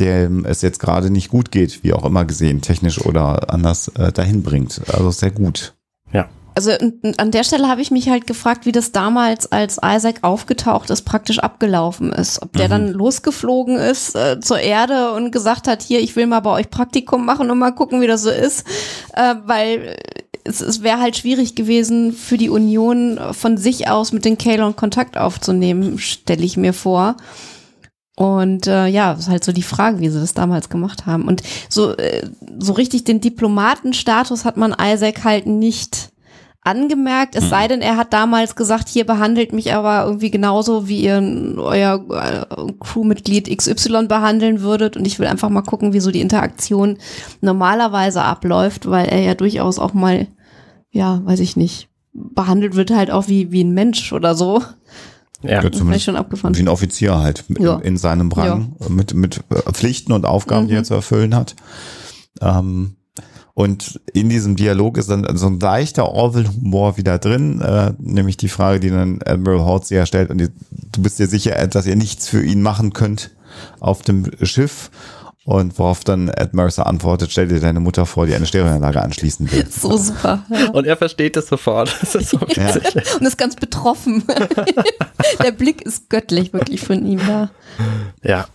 dem 0.00 0.44
es 0.44 0.62
jetzt 0.62 0.78
gerade 0.80 1.10
nicht 1.10 1.28
gut 1.28 1.50
geht, 1.50 1.82
wie 1.84 1.92
auch 1.92 2.04
immer 2.04 2.24
gesehen, 2.24 2.60
technisch 2.60 3.00
oder 3.04 3.52
anders, 3.52 3.88
äh, 3.88 4.12
dahin 4.12 4.42
bringt. 4.42 4.80
Also 4.88 5.10
sehr 5.10 5.30
gut. 5.30 5.74
Ja. 6.12 6.28
Also 6.54 6.72
an 7.16 7.30
der 7.30 7.44
Stelle 7.44 7.68
habe 7.68 7.80
ich 7.80 7.90
mich 7.90 8.10
halt 8.10 8.26
gefragt, 8.26 8.66
wie 8.66 8.72
das 8.72 8.92
damals, 8.92 9.50
als 9.50 9.78
Isaac 9.82 10.18
aufgetaucht 10.20 10.90
ist, 10.90 11.02
praktisch 11.02 11.38
abgelaufen 11.38 12.12
ist. 12.12 12.42
Ob 12.42 12.52
der 12.52 12.66
mhm. 12.66 12.70
dann 12.70 12.88
losgeflogen 12.88 13.76
ist 13.76 14.14
äh, 14.14 14.38
zur 14.40 14.58
Erde 14.58 15.12
und 15.12 15.30
gesagt 15.30 15.66
hat, 15.66 15.82
hier, 15.82 16.00
ich 16.00 16.14
will 16.14 16.26
mal 16.26 16.40
bei 16.40 16.50
euch 16.50 16.68
Praktikum 16.68 17.24
machen 17.24 17.50
und 17.50 17.58
mal 17.58 17.70
gucken, 17.70 18.02
wie 18.02 18.06
das 18.06 18.22
so 18.22 18.30
ist. 18.30 18.66
Äh, 19.14 19.36
weil 19.46 19.96
es, 20.44 20.60
es 20.60 20.82
wäre 20.82 21.00
halt 21.00 21.16
schwierig 21.16 21.54
gewesen, 21.54 22.12
für 22.12 22.36
die 22.36 22.50
Union 22.50 23.18
von 23.32 23.56
sich 23.56 23.88
aus 23.88 24.12
mit 24.12 24.24
den 24.24 24.36
Kalon 24.38 24.76
Kontakt 24.76 25.16
aufzunehmen, 25.16 25.98
stelle 25.98 26.44
ich 26.44 26.56
mir 26.56 26.74
vor. 26.74 27.16
Und 28.14 28.66
äh, 28.66 28.88
ja, 28.88 29.12
ist 29.12 29.28
halt 29.28 29.42
so 29.42 29.52
die 29.52 29.62
Frage, 29.62 30.00
wie 30.00 30.08
sie 30.08 30.20
das 30.20 30.34
damals 30.34 30.68
gemacht 30.68 31.06
haben. 31.06 31.26
Und 31.26 31.42
so, 31.68 31.96
äh, 31.96 32.28
so 32.58 32.74
richtig 32.74 33.04
den 33.04 33.20
Diplomatenstatus 33.20 34.44
hat 34.44 34.56
man 34.56 34.76
Isaac 34.78 35.24
halt 35.24 35.46
nicht 35.46 36.12
angemerkt, 36.64 37.34
es 37.34 37.44
mhm. 37.44 37.48
sei 37.48 37.68
denn, 37.68 37.80
er 37.80 37.96
hat 37.96 38.12
damals 38.12 38.54
gesagt, 38.54 38.88
hier 38.88 39.04
behandelt 39.04 39.52
mich 39.52 39.74
aber 39.74 40.04
irgendwie 40.04 40.30
genauso, 40.30 40.86
wie 40.86 41.02
ihr 41.02 41.20
euer 41.56 42.04
äh, 42.08 42.72
Crewmitglied 42.78 43.56
XY 43.56 44.06
behandeln 44.06 44.60
würdet 44.60 44.96
und 44.96 45.04
ich 45.04 45.18
will 45.18 45.26
einfach 45.26 45.48
mal 45.50 45.62
gucken, 45.62 45.92
wie 45.92 46.00
so 46.00 46.12
die 46.12 46.20
Interaktion 46.20 46.98
normalerweise 47.40 48.22
abläuft, 48.22 48.88
weil 48.88 49.06
er 49.06 49.20
ja 49.20 49.34
durchaus 49.34 49.80
auch 49.80 49.92
mal, 49.92 50.28
ja, 50.90 51.20
weiß 51.24 51.40
ich 51.40 51.56
nicht, 51.56 51.88
behandelt 52.12 52.76
wird 52.76 52.92
halt 52.92 53.10
auch 53.10 53.26
wie, 53.26 53.50
wie 53.50 53.64
ein 53.64 53.74
Mensch 53.74 54.12
oder 54.12 54.36
so. 54.36 54.62
Ja, 55.42 55.62
ja 55.62 55.72
zumindest 55.72 56.04
schon 56.04 56.16
abgefahren. 56.16 56.56
wie 56.56 56.60
ein 56.60 56.68
Offizier 56.68 57.18
halt 57.18 57.44
ja. 57.58 57.78
in, 57.78 57.96
seinem 57.96 58.30
Rang 58.30 58.74
ja. 58.80 58.88
mit, 58.88 59.14
mit 59.14 59.40
äh, 59.50 59.72
Pflichten 59.72 60.12
und 60.12 60.24
Aufgaben, 60.24 60.64
mhm. 60.64 60.68
die 60.68 60.74
er 60.74 60.84
zu 60.84 60.94
erfüllen 60.94 61.34
hat. 61.34 61.56
Ähm, 62.40 62.96
und 63.54 64.00
in 64.14 64.30
diesem 64.30 64.56
Dialog 64.56 64.96
ist 64.96 65.10
dann 65.10 65.26
so 65.36 65.46
ein 65.46 65.60
leichter 65.60 66.08
Orwell-Humor 66.08 66.96
wieder 66.96 67.18
drin, 67.18 67.60
äh, 67.60 67.92
nämlich 67.98 68.38
die 68.38 68.48
Frage, 68.48 68.80
die 68.80 68.88
dann 68.88 69.20
Admiral 69.24 69.66
Halsey 69.66 69.96
ja 69.96 70.06
stellt, 70.06 70.30
und 70.30 70.38
die, 70.38 70.48
du 70.70 71.02
bist 71.02 71.18
dir 71.18 71.26
sicher, 71.26 71.66
dass 71.66 71.86
ihr 71.86 71.96
nichts 71.96 72.28
für 72.28 72.42
ihn 72.42 72.62
machen 72.62 72.94
könnt 72.94 73.30
auf 73.78 74.02
dem 74.02 74.30
Schiff. 74.42 74.90
Und 75.44 75.76
worauf 75.78 76.04
dann 76.04 76.28
Ed 76.28 76.54
Mercer 76.54 76.86
antwortet, 76.86 77.32
stell 77.32 77.48
dir 77.48 77.58
deine 77.58 77.80
Mutter 77.80 78.06
vor, 78.06 78.26
die 78.26 78.34
eine 78.34 78.46
Stereoanlage 78.46 79.02
anschließen 79.02 79.50
will. 79.50 79.66
So 79.70 79.96
super. 79.96 80.44
Ja. 80.50 80.70
Und 80.70 80.86
er 80.86 80.96
versteht 80.96 81.36
es 81.36 81.48
sofort. 81.48 81.96
Das 82.00 82.14
ist 82.14 82.30
so 82.30 82.38
ja. 82.48 82.74
Und 83.18 83.26
ist 83.26 83.38
ganz 83.38 83.56
betroffen. 83.56 84.22
Der 85.42 85.50
Blick 85.50 85.82
ist 85.82 86.10
göttlich 86.10 86.52
wirklich 86.52 86.82
von 86.82 87.04
ihm 87.04 87.18
da. 87.26 87.50
Ja. 88.22 88.46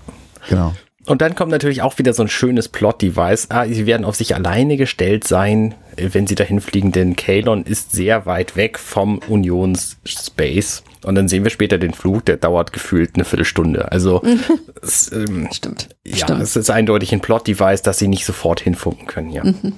Genau. 0.47 0.73
Und 1.08 1.21
dann 1.21 1.36
kommt 1.36 1.52
natürlich 1.52 1.82
auch 1.82 1.97
wieder 1.97 2.13
so 2.13 2.21
ein 2.21 2.30
schönes 2.30 2.67
Plot-Device. 2.67 3.47
Ah, 3.50 3.65
sie 3.65 3.86
werden 3.86 4.06
auf 4.06 4.15
sich 4.15 4.36
alleine 4.36 4.78
gestellt 4.78 5.26
sein, 5.26 5.73
wenn 5.95 6.28
sie 6.28 6.36
dahin 6.36 6.62
fliegen, 6.62 6.91
denn 6.91 7.15
Kalon 7.15 7.63
ist 7.63 7.91
sehr 7.91 8.26
weit 8.26 8.56
weg 8.56 8.78
vom 8.78 9.19
Unions-Space. 9.28 10.84
Und 11.07 11.15
dann 11.15 11.29
sehen 11.29 11.43
wir 11.43 11.51
später 11.51 11.77
den 11.77 11.93
Flug, 11.93 12.25
der 12.25 12.35
dauert 12.35 12.73
gefühlt 12.73 13.15
eine 13.15 13.23
Viertelstunde. 13.23 13.93
Also 13.93 14.21
es, 14.81 15.09
ähm, 15.13 15.47
Stimmt. 15.53 15.87
Ja, 16.05 16.17
Stimmt. 16.17 16.41
es 16.41 16.57
ist 16.57 16.69
eindeutig 16.69 17.13
ein 17.13 17.21
Plot-Device, 17.21 17.81
dass 17.81 17.97
sie 17.97 18.09
nicht 18.09 18.25
sofort 18.25 18.59
hinfunken 18.59 19.07
können, 19.07 19.29
ja. 19.29 19.45
Mhm. 19.45 19.73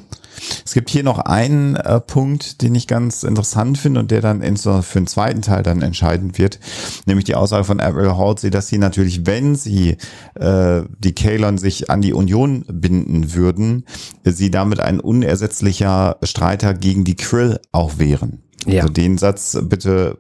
Es 0.66 0.74
gibt 0.74 0.90
hier 0.90 1.04
noch 1.04 1.20
einen 1.20 1.76
äh, 1.76 2.00
Punkt, 2.00 2.62
den 2.64 2.74
ich 2.74 2.88
ganz 2.88 3.24
interessant 3.24 3.78
finde 3.78 4.00
und 4.00 4.10
der 4.10 4.22
dann 4.22 4.42
in 4.42 4.56
so 4.56 4.82
für 4.82 5.00
den 5.00 5.06
zweiten 5.06 5.42
Teil 5.42 5.62
dann 5.62 5.82
entscheidend 5.84 6.40
wird, 6.40 6.60
nämlich 7.06 7.26
die 7.26 7.36
Aussage 7.36 7.66
von 7.66 7.80
Admiral 7.80 8.18
Halsey, 8.18 8.50
dass 8.50 8.68
sie 8.68 8.78
natürlich, 8.78 9.28
wenn 9.28 9.56
sie 9.56 9.98
äh, 10.36 10.82
die 10.98 11.14
Kalon 11.14 11.58
sich 11.58 11.92
an 11.92 12.02
die 12.02 12.14
Union 12.14 12.66
binden 12.72 13.36
würden, 13.36 13.86
sie 14.24 14.50
damit 14.50 14.80
ein 14.80 15.00
unersetzlicher 15.00 16.18
Streiter 16.24 16.74
gegen 16.74 17.04
die 17.04 17.16
Krill 17.16 17.60
auch 17.72 18.00
wären. 18.00 18.42
Ja. 18.74 18.82
Also 18.82 18.94
den 18.94 19.18
Satz 19.18 19.58
bitte 19.62 20.18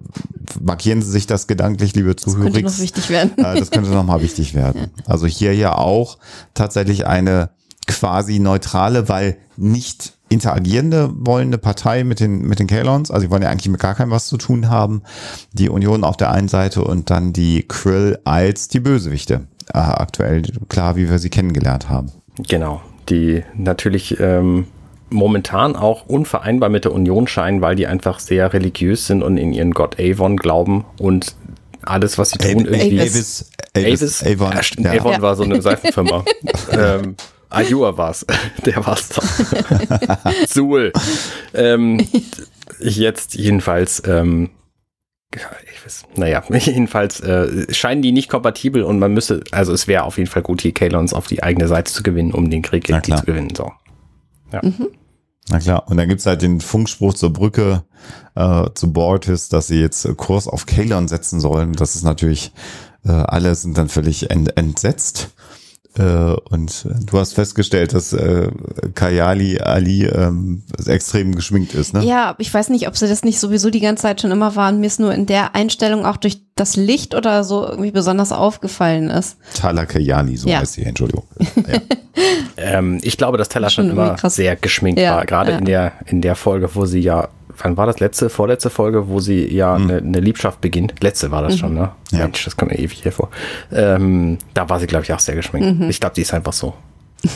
markieren 0.61 1.01
Sie 1.01 1.11
sich 1.11 1.27
das 1.27 1.47
gedanklich, 1.47 1.95
liebe 1.95 2.15
Zuhörer. 2.15 2.45
Das 2.45 2.53
könnte 2.53 2.71
noch 2.71 2.79
wichtig 2.79 3.09
werden. 3.09 3.31
Das 3.37 3.71
könnte 3.71 3.89
nochmal 3.91 4.21
wichtig 4.21 4.53
werden. 4.53 4.87
Also 5.05 5.27
hier 5.27 5.55
ja 5.55 5.75
auch 5.77 6.17
tatsächlich 6.53 7.07
eine 7.07 7.49
quasi 7.87 8.39
neutrale, 8.39 9.09
weil 9.09 9.37
nicht 9.57 10.13
interagierende 10.29 11.09
wollende 11.13 11.57
Partei 11.57 12.03
mit 12.03 12.19
den, 12.19 12.41
mit 12.41 12.59
den 12.59 12.67
Kalons. 12.67 13.09
Also 13.11 13.25
die 13.25 13.31
wollen 13.31 13.41
ja 13.41 13.49
eigentlich 13.49 13.69
mit 13.69 13.79
gar 13.79 13.95
keinem 13.95 14.11
was 14.11 14.27
zu 14.27 14.37
tun 14.37 14.69
haben. 14.69 15.01
Die 15.53 15.69
Union 15.69 16.03
auf 16.03 16.15
der 16.15 16.31
einen 16.31 16.47
Seite 16.47 16.83
und 16.83 17.09
dann 17.09 17.33
die 17.33 17.67
Krill 17.67 18.19
als 18.25 18.67
die 18.67 18.79
Bösewichte. 18.79 19.47
Äh, 19.73 19.79
aktuell 19.79 20.43
klar, 20.69 20.95
wie 20.95 21.09
wir 21.09 21.19
sie 21.19 21.29
kennengelernt 21.29 21.89
haben. 21.89 22.11
Genau. 22.47 22.81
Die 23.09 23.43
natürlich 23.55 24.19
ähm, 24.19 24.67
momentan 25.09 25.75
auch 25.75 26.05
unvereinbar 26.05 26.69
mit 26.69 26.85
der 26.85 26.93
Union 26.93 27.27
scheinen, 27.27 27.61
weil 27.61 27.75
die 27.75 27.87
einfach 27.87 28.19
sehr 28.19 28.53
religiös 28.53 29.07
sind 29.07 29.23
und 29.23 29.37
in 29.37 29.53
ihren 29.53 29.71
Gott 29.71 29.99
Avon 29.99 30.37
glauben 30.37 30.85
und 30.97 31.35
alles, 31.81 32.17
was 32.17 32.31
sie 32.31 32.37
tun, 32.37 32.65
irgendwie. 32.65 32.99
Avis, 32.99 33.51
Avis, 33.75 34.23
Avis 34.23 34.23
Avon, 34.23 34.83
ja. 34.83 34.91
Avon 34.91 35.21
war 35.21 35.35
so 35.35 35.43
eine 35.43 35.61
Seifenfirma. 35.61 36.25
ähm, 36.71 37.15
Ayua 37.49 37.97
war's. 37.97 38.25
Der 38.65 38.85
war's 38.85 39.09
doch. 39.09 39.23
Suhl. 40.47 40.93
Ähm, 41.53 42.07
jetzt 42.79 43.35
jedenfalls, 43.35 44.03
ähm, 44.05 44.51
ich 45.33 45.85
weiß, 45.85 46.03
naja, 46.15 46.43
jedenfalls 46.49 47.19
äh, 47.21 47.73
scheinen 47.73 48.01
die 48.01 48.11
nicht 48.11 48.29
kompatibel 48.29 48.83
und 48.83 48.99
man 48.99 49.13
müsste, 49.13 49.43
also 49.51 49.73
es 49.73 49.87
wäre 49.87 50.03
auf 50.03 50.17
jeden 50.17 50.29
Fall 50.29 50.41
gut, 50.41 50.63
die 50.63 50.71
Kalons 50.71 51.13
auf 51.13 51.27
die 51.27 51.41
eigene 51.43 51.67
Seite 51.67 51.91
zu 51.91 52.03
gewinnen, 52.03 52.33
um 52.33 52.49
den 52.49 52.61
Krieg 52.61 52.87
zu 52.87 53.25
gewinnen. 53.25 53.53
So. 53.55 53.71
Ja. 54.51 54.61
Mhm. 54.63 54.87
Na 55.49 55.59
klar, 55.59 55.87
und 55.89 55.97
dann 55.97 56.07
gibt's 56.07 56.27
halt 56.27 56.43
den 56.43 56.61
Funkspruch 56.61 57.15
zur 57.15 57.33
Brücke 57.33 57.83
äh, 58.35 58.65
zu 58.75 58.93
Bortis, 58.93 59.49
dass 59.49 59.67
sie 59.67 59.79
jetzt 59.79 60.07
Kurs 60.15 60.47
auf 60.47 60.67
Kalon 60.67 61.07
setzen 61.07 61.39
sollen. 61.39 61.73
Das 61.73 61.95
ist 61.95 62.03
natürlich, 62.03 62.53
äh, 63.03 63.11
alle 63.11 63.55
sind 63.55 63.77
dann 63.77 63.89
völlig 63.89 64.29
ent 64.29 64.55
entsetzt. 64.57 65.31
Äh, 65.97 66.35
und 66.49 66.85
du 67.05 67.17
hast 67.17 67.33
festgestellt, 67.33 67.93
dass 67.93 68.13
äh, 68.13 68.49
Kayali 68.93 69.59
Ali 69.59 70.05
ähm, 70.05 70.63
extrem 70.85 71.35
geschminkt 71.35 71.73
ist, 71.73 71.93
ne? 71.93 72.03
Ja, 72.05 72.35
ich 72.37 72.53
weiß 72.53 72.69
nicht, 72.69 72.87
ob 72.87 72.95
sie 72.95 73.07
das 73.07 73.23
nicht 73.23 73.39
sowieso 73.39 73.71
die 73.71 73.79
ganze 73.79 74.03
Zeit 74.03 74.21
schon 74.21 74.31
immer 74.31 74.55
waren. 74.55 74.79
Mir 74.79 74.87
ist 74.87 74.99
nur 74.99 75.13
in 75.13 75.25
der 75.25 75.55
Einstellung 75.55 76.05
auch 76.05 76.17
durch 76.17 76.41
das 76.55 76.75
Licht 76.75 77.15
oder 77.15 77.43
so 77.43 77.65
irgendwie 77.67 77.91
besonders 77.91 78.31
aufgefallen 78.31 79.09
ist. 79.09 79.37
Tala 79.55 79.85
Kayali, 79.85 80.37
so 80.37 80.47
ja. 80.47 80.59
heißt 80.59 80.73
sie, 80.73 80.83
Entschuldigung. 80.83 81.25
Ja. 81.69 81.79
ähm, 82.57 82.99
ich 83.01 83.17
glaube, 83.17 83.37
dass 83.37 83.49
Tala 83.49 83.69
schon, 83.69 83.85
schon 83.85 83.91
immer 83.91 84.15
krass. 84.15 84.35
sehr 84.35 84.55
geschminkt 84.55 84.99
ja, 84.99 85.17
war, 85.17 85.25
gerade 85.25 85.53
in 85.53 85.65
der 85.65 85.93
in 86.07 86.21
der 86.21 86.35
Folge, 86.35 86.69
wo 86.73 86.85
sie 86.85 86.99
ja 86.99 87.29
wann 87.63 87.77
war 87.77 87.85
das 87.85 87.99
letzte, 87.99 88.29
vorletzte 88.29 88.69
Folge, 88.69 89.07
wo 89.07 89.19
sie 89.19 89.53
ja 89.53 89.77
mhm. 89.77 89.89
eine, 89.89 90.01
ne 90.01 90.19
Liebschaft 90.19 90.61
beginnt. 90.61 90.95
Letzte 91.01 91.31
war 91.31 91.41
das 91.41 91.55
mhm. 91.55 91.57
schon, 91.57 91.73
ne? 91.73 91.91
Ja. 92.11 92.19
Mensch, 92.19 92.43
das 92.43 92.57
kommt 92.57 92.71
mir 92.71 92.79
ewig 92.79 93.01
hier 93.01 93.11
vor. 93.11 93.29
Ähm, 93.71 94.37
da 94.53 94.69
war 94.69 94.79
sie, 94.79 94.87
glaube 94.87 95.03
ich, 95.03 95.13
auch 95.13 95.19
sehr 95.19 95.35
geschminkt. 95.35 95.79
Mhm. 95.79 95.89
Ich 95.89 95.99
glaube, 95.99 96.15
die 96.15 96.21
ist 96.21 96.33
einfach 96.33 96.53
so. 96.53 96.73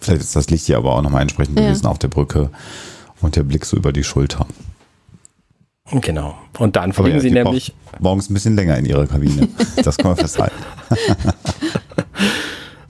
Vielleicht 0.00 0.22
ist 0.22 0.34
das 0.34 0.50
Licht 0.50 0.66
hier 0.66 0.78
aber 0.78 0.94
auch 0.94 1.02
nochmal 1.02 1.22
entsprechend 1.22 1.58
ja. 1.58 1.66
gewesen 1.66 1.86
auf 1.86 1.98
der 1.98 2.08
Brücke 2.08 2.50
und 3.20 3.36
der 3.36 3.42
Blick 3.42 3.64
so 3.64 3.76
über 3.76 3.92
die 3.92 4.04
Schulter. 4.04 4.46
Genau. 5.92 6.38
Und 6.58 6.76
dann 6.76 6.92
fliegen 6.92 7.16
ja, 7.16 7.20
sie 7.20 7.30
nämlich. 7.30 7.74
Morgens 7.98 8.30
ein 8.30 8.34
bisschen 8.34 8.54
länger 8.54 8.78
in 8.78 8.86
ihrer 8.86 9.06
Kabine. 9.06 9.48
Das 9.82 9.96
kann 9.96 10.10
man 10.10 10.16
festhalten. 10.16 10.54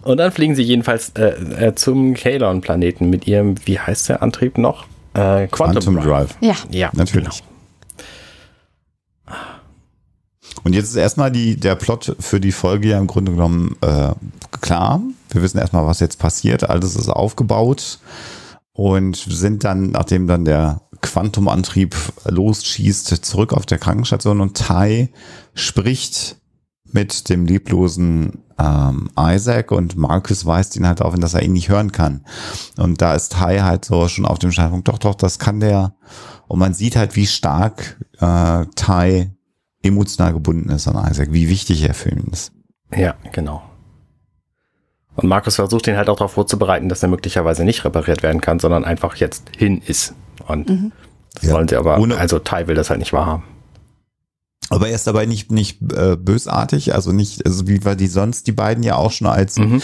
und 0.03 0.19
dann 0.19 0.33
fliegen 0.33 0.55
sie 0.55 0.63
jedenfalls 0.63 1.11
äh, 1.11 1.69
äh, 1.69 1.75
zum 1.75 2.15
Kalon-Planeten 2.15 3.09
mit 3.09 3.27
ihrem, 3.27 3.55
wie 3.67 3.79
heißt 3.79 4.09
der 4.09 4.23
Antrieb 4.23 4.59
noch? 4.59 4.87
Äh, 5.15 5.49
Quantum, 5.49 5.83
Quantum 5.83 5.95
Drive. 5.97 6.05
Drive. 6.05 6.37
Ja. 6.41 6.55
Ja, 6.71 6.91
natürlich. 6.95 7.43
Genau. 7.43 7.51
Und 10.63 10.75
jetzt 10.75 10.91
ist 10.91 10.97
erstmal 10.97 11.31
die, 11.31 11.57
der 11.59 11.75
Plot 11.75 12.17
für 12.19 12.41
die 12.41 12.53
Folge 12.53 12.89
ja 12.89 12.99
im 12.99 13.07
Grunde 13.07 13.33
genommen 13.33 13.77
äh, 13.81 14.11
klar. 14.61 15.01
Wir 15.31 15.43
wissen 15.43 15.59
erstmal, 15.59 15.87
was 15.87 16.01
jetzt 16.01 16.19
passiert. 16.19 16.69
Alles 16.69 16.97
ist 16.97 17.09
aufgebaut 17.09 17.99
und 18.73 19.17
sind 19.17 19.65
dann, 19.65 19.91
nachdem 19.91 20.27
dann 20.27 20.45
der 20.45 20.83
Quantumantrieb 21.01 21.95
losschießt, 22.25 23.25
zurück 23.25 23.53
auf 23.53 23.65
der 23.65 23.79
Krankenstation 23.79 24.41
und 24.41 24.57
Tai 24.57 25.09
spricht 25.55 26.37
mit 26.93 27.29
dem 27.29 27.47
leblosen 27.47 28.45
ähm, 28.59 29.11
Isaac 29.19 29.73
und 29.73 29.97
Marcus 29.97 30.45
weist 30.47 30.77
ihn 30.77 30.87
halt 30.87 31.03
auf, 31.03 31.15
dass 31.15 31.35
er 31.35 31.43
ihn 31.43 31.53
nicht 31.53 31.69
hören 31.69 31.93
kann. 31.93 32.25
Und 32.77 33.01
da 33.01 33.15
ist 33.15 33.33
Tai 33.33 33.61
halt 33.61 33.85
so 33.85 34.09
schon 34.09 34.27
auf 34.27 34.39
dem 34.39 34.53
Standpunkt, 34.53 34.89
doch, 34.89 34.99
doch, 34.99 35.15
das 35.15 35.39
kann 35.39 35.61
der. 35.61 35.95
Und 36.47 36.59
man 36.59 36.75
sieht 36.75 36.97
halt, 36.97 37.17
wie 37.17 37.27
stark 37.27 37.97
äh, 38.19 38.67
Tai 38.75 39.31
emotional 39.83 40.33
gebunden 40.33 40.69
ist 40.71 40.89
an 40.89 41.11
Isaac, 41.11 41.33
wie 41.33 41.49
wichtig 41.49 41.83
er 41.83 41.95
für 41.95 42.11
ihn 42.11 42.29
ist. 42.31 42.53
Ja, 42.95 43.15
genau. 43.33 43.63
Und 45.17 45.29
Markus 45.29 45.57
versucht 45.57 45.87
ihn 45.87 45.97
halt 45.97 46.09
auch 46.09 46.17
darauf 46.17 46.33
vorzubereiten, 46.33 46.89
dass 46.89 47.03
er 47.03 47.09
möglicherweise 47.09 47.65
nicht 47.65 47.85
repariert 47.85 48.23
werden 48.23 48.41
kann, 48.41 48.59
sondern 48.59 48.85
einfach 48.85 49.17
jetzt 49.17 49.51
hin 49.57 49.83
ist. 49.85 50.15
Und 50.47 50.69
mhm. 50.69 50.93
das 51.35 51.45
ja. 51.45 51.55
wollen 51.55 51.69
sie 51.69 51.77
aber, 51.77 51.99
Ohne 51.99 52.17
also 52.17 52.39
Tai 52.39 52.67
will 52.67 52.75
das 52.75 52.91
halt 52.91 53.01
nicht 53.01 53.13
wahrhaben. 53.13 53.45
Aber 54.71 54.89
er 54.89 54.95
ist 54.95 55.07
dabei 55.07 55.27
nicht, 55.27 55.51
nicht 55.51 55.81
äh, 55.93 56.17
bösartig, 56.17 56.95
also 56.95 57.13
nicht, 57.13 57.45
also 57.45 57.67
wie 57.67 57.85
wir 57.85 57.97
die 57.97 58.07
sonst 58.07 58.47
die 58.47 58.53
beiden 58.53 58.85
ja 58.85 58.95
auch 58.95 59.11
schon 59.11 59.27
als 59.27 59.59
mhm. 59.59 59.83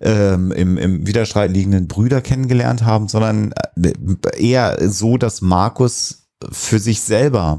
ähm, 0.00 0.52
im, 0.52 0.78
im 0.78 1.06
Widerstreit 1.06 1.50
liegenden 1.50 1.88
Brüder 1.88 2.22
kennengelernt 2.22 2.84
haben, 2.84 3.08
sondern 3.08 3.52
äh, 3.82 3.92
eher 4.38 4.78
so, 4.88 5.18
dass 5.18 5.42
Markus 5.42 6.28
für 6.52 6.78
sich 6.78 7.00
selber 7.00 7.58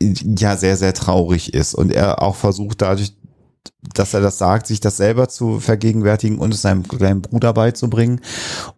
ja 0.00 0.56
sehr, 0.56 0.76
sehr 0.76 0.94
traurig 0.94 1.52
ist 1.52 1.74
und 1.74 1.92
er 1.92 2.22
auch 2.22 2.36
versucht 2.36 2.80
dadurch, 2.80 3.12
dass 3.94 4.14
er 4.14 4.20
das 4.20 4.38
sagt, 4.38 4.66
sich 4.66 4.80
das 4.80 4.96
selber 4.96 5.28
zu 5.28 5.60
vergegenwärtigen 5.60 6.38
und 6.38 6.54
es 6.54 6.62
seinem 6.62 6.86
kleinen 6.86 7.20
Bruder 7.22 7.52
beizubringen. 7.52 8.20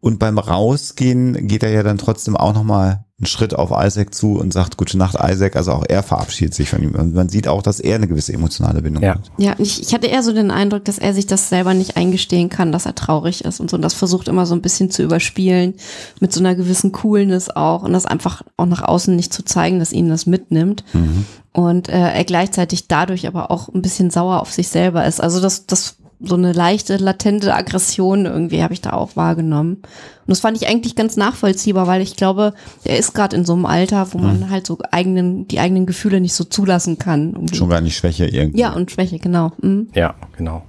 Und 0.01 0.19
beim 0.19 0.39
Rausgehen 0.39 1.47
geht 1.47 1.63
er 1.63 1.71
ja 1.71 1.83
dann 1.83 1.99
trotzdem 1.99 2.37
auch 2.37 2.55
nochmal 2.55 3.05
einen 3.21 3.27
Schritt 3.27 3.55
auf 3.55 3.71
Isaac 3.71 4.15
zu 4.15 4.39
und 4.39 4.51
sagt 4.53 4.79
Gute 4.79 4.97
Nacht, 4.97 5.17
Isaac. 5.23 5.55
Also 5.55 5.73
auch 5.73 5.85
er 5.87 6.03
verabschiedet 6.03 6.55
sich 6.55 6.71
von 6.71 6.83
ihm. 6.83 6.95
Und 6.95 7.15
man 7.15 7.29
sieht 7.29 7.49
auch, 7.49 7.61
dass 7.61 7.79
er 7.79 7.97
eine 7.97 8.09
gewisse 8.09 8.33
emotionale 8.33 8.81
Bindung 8.81 9.03
ja. 9.03 9.17
hat. 9.17 9.31
Ja, 9.37 9.55
ich, 9.59 9.83
ich 9.83 9.93
hatte 9.93 10.07
eher 10.07 10.23
so 10.23 10.33
den 10.33 10.51
Eindruck, 10.51 10.87
dass 10.87 10.99
er 10.99 11.13
sich 11.13 11.27
das 11.27 11.51
selber 11.51 11.75
nicht 11.75 11.99
eingestehen 11.99 12.49
kann, 12.49 12.73
dass 12.73 12.87
er 12.87 12.95
traurig 12.95 13.45
ist 13.45 13.61
und 13.61 13.69
so. 13.69 13.77
Und 13.77 13.83
das 13.83 13.93
versucht 13.93 14.29
immer 14.29 14.47
so 14.47 14.55
ein 14.55 14.63
bisschen 14.63 14.91
zu 14.91 15.03
überspielen 15.03 15.75
mit 16.21 16.33
so 16.33 16.41
einer 16.41 16.55
gewissen 16.55 16.93
Coolness 16.93 17.51
auch 17.51 17.83
und 17.83 17.93
das 17.93 18.07
einfach 18.07 18.43
auch 18.57 18.67
nach 18.67 18.83
außen 18.83 19.15
nicht 19.15 19.35
zu 19.35 19.45
zeigen, 19.45 19.79
dass 19.79 19.93
ihn 19.93 20.09
das 20.09 20.25
mitnimmt. 20.25 20.83
Mhm. 20.95 21.27
Und 21.53 21.91
äh, 21.91 21.99
er 21.99 22.25
gleichzeitig 22.25 22.89
dadurch 22.89 23.27
aber 23.27 23.51
auch 23.51 23.69
ein 23.69 23.83
bisschen 23.83 24.11
sauer 24.11 24.41
auf 24.41 24.53
sich 24.53 24.69
selber 24.69 25.05
ist. 25.05 25.21
Also 25.21 25.41
das, 25.41 25.67
das 25.67 25.97
so 26.23 26.35
eine 26.35 26.53
leichte, 26.53 26.97
latente 26.97 27.55
Aggression 27.55 28.27
irgendwie 28.27 28.63
habe 28.63 28.75
ich 28.75 28.81
da 28.81 28.93
auch 28.93 29.17
wahrgenommen. 29.17 29.77
Und 29.77 30.29
das 30.29 30.41
fand 30.41 30.57
ich 30.57 30.69
eigentlich 30.69 30.95
ganz 30.95 31.17
nachvollziehbar, 31.17 31.87
weil 31.87 32.03
ich 32.03 32.17
glaube, 32.17 32.53
er 32.85 32.99
ist 32.99 33.15
gerade 33.15 33.37
in 33.37 33.45
so 33.45 33.55
einem 33.55 33.67
Alter, 33.67 34.13
wo 34.13 34.19
man 34.19 34.41
mhm. 34.41 34.51
halt 34.51 34.67
so 34.67 34.79
eigenen, 34.91 35.49
die 35.49 35.59
eigenen 35.61 35.87
Gefühle 35.87 36.21
nicht 36.21 36.35
so 36.35 36.45
zulassen 36.45 36.99
kann. 36.99 37.35
Um 37.35 37.53
Schon 37.53 37.71
gar 37.71 37.81
nicht 37.81 37.97
Schwäche 37.97 38.27
irgendwie. 38.27 38.61
Ja, 38.61 38.73
und 38.73 38.91
Schwäche, 38.91 39.19
genau. 39.19 39.53
Mhm. 39.63 39.89
Ja, 39.95 40.15
genau. 40.37 40.63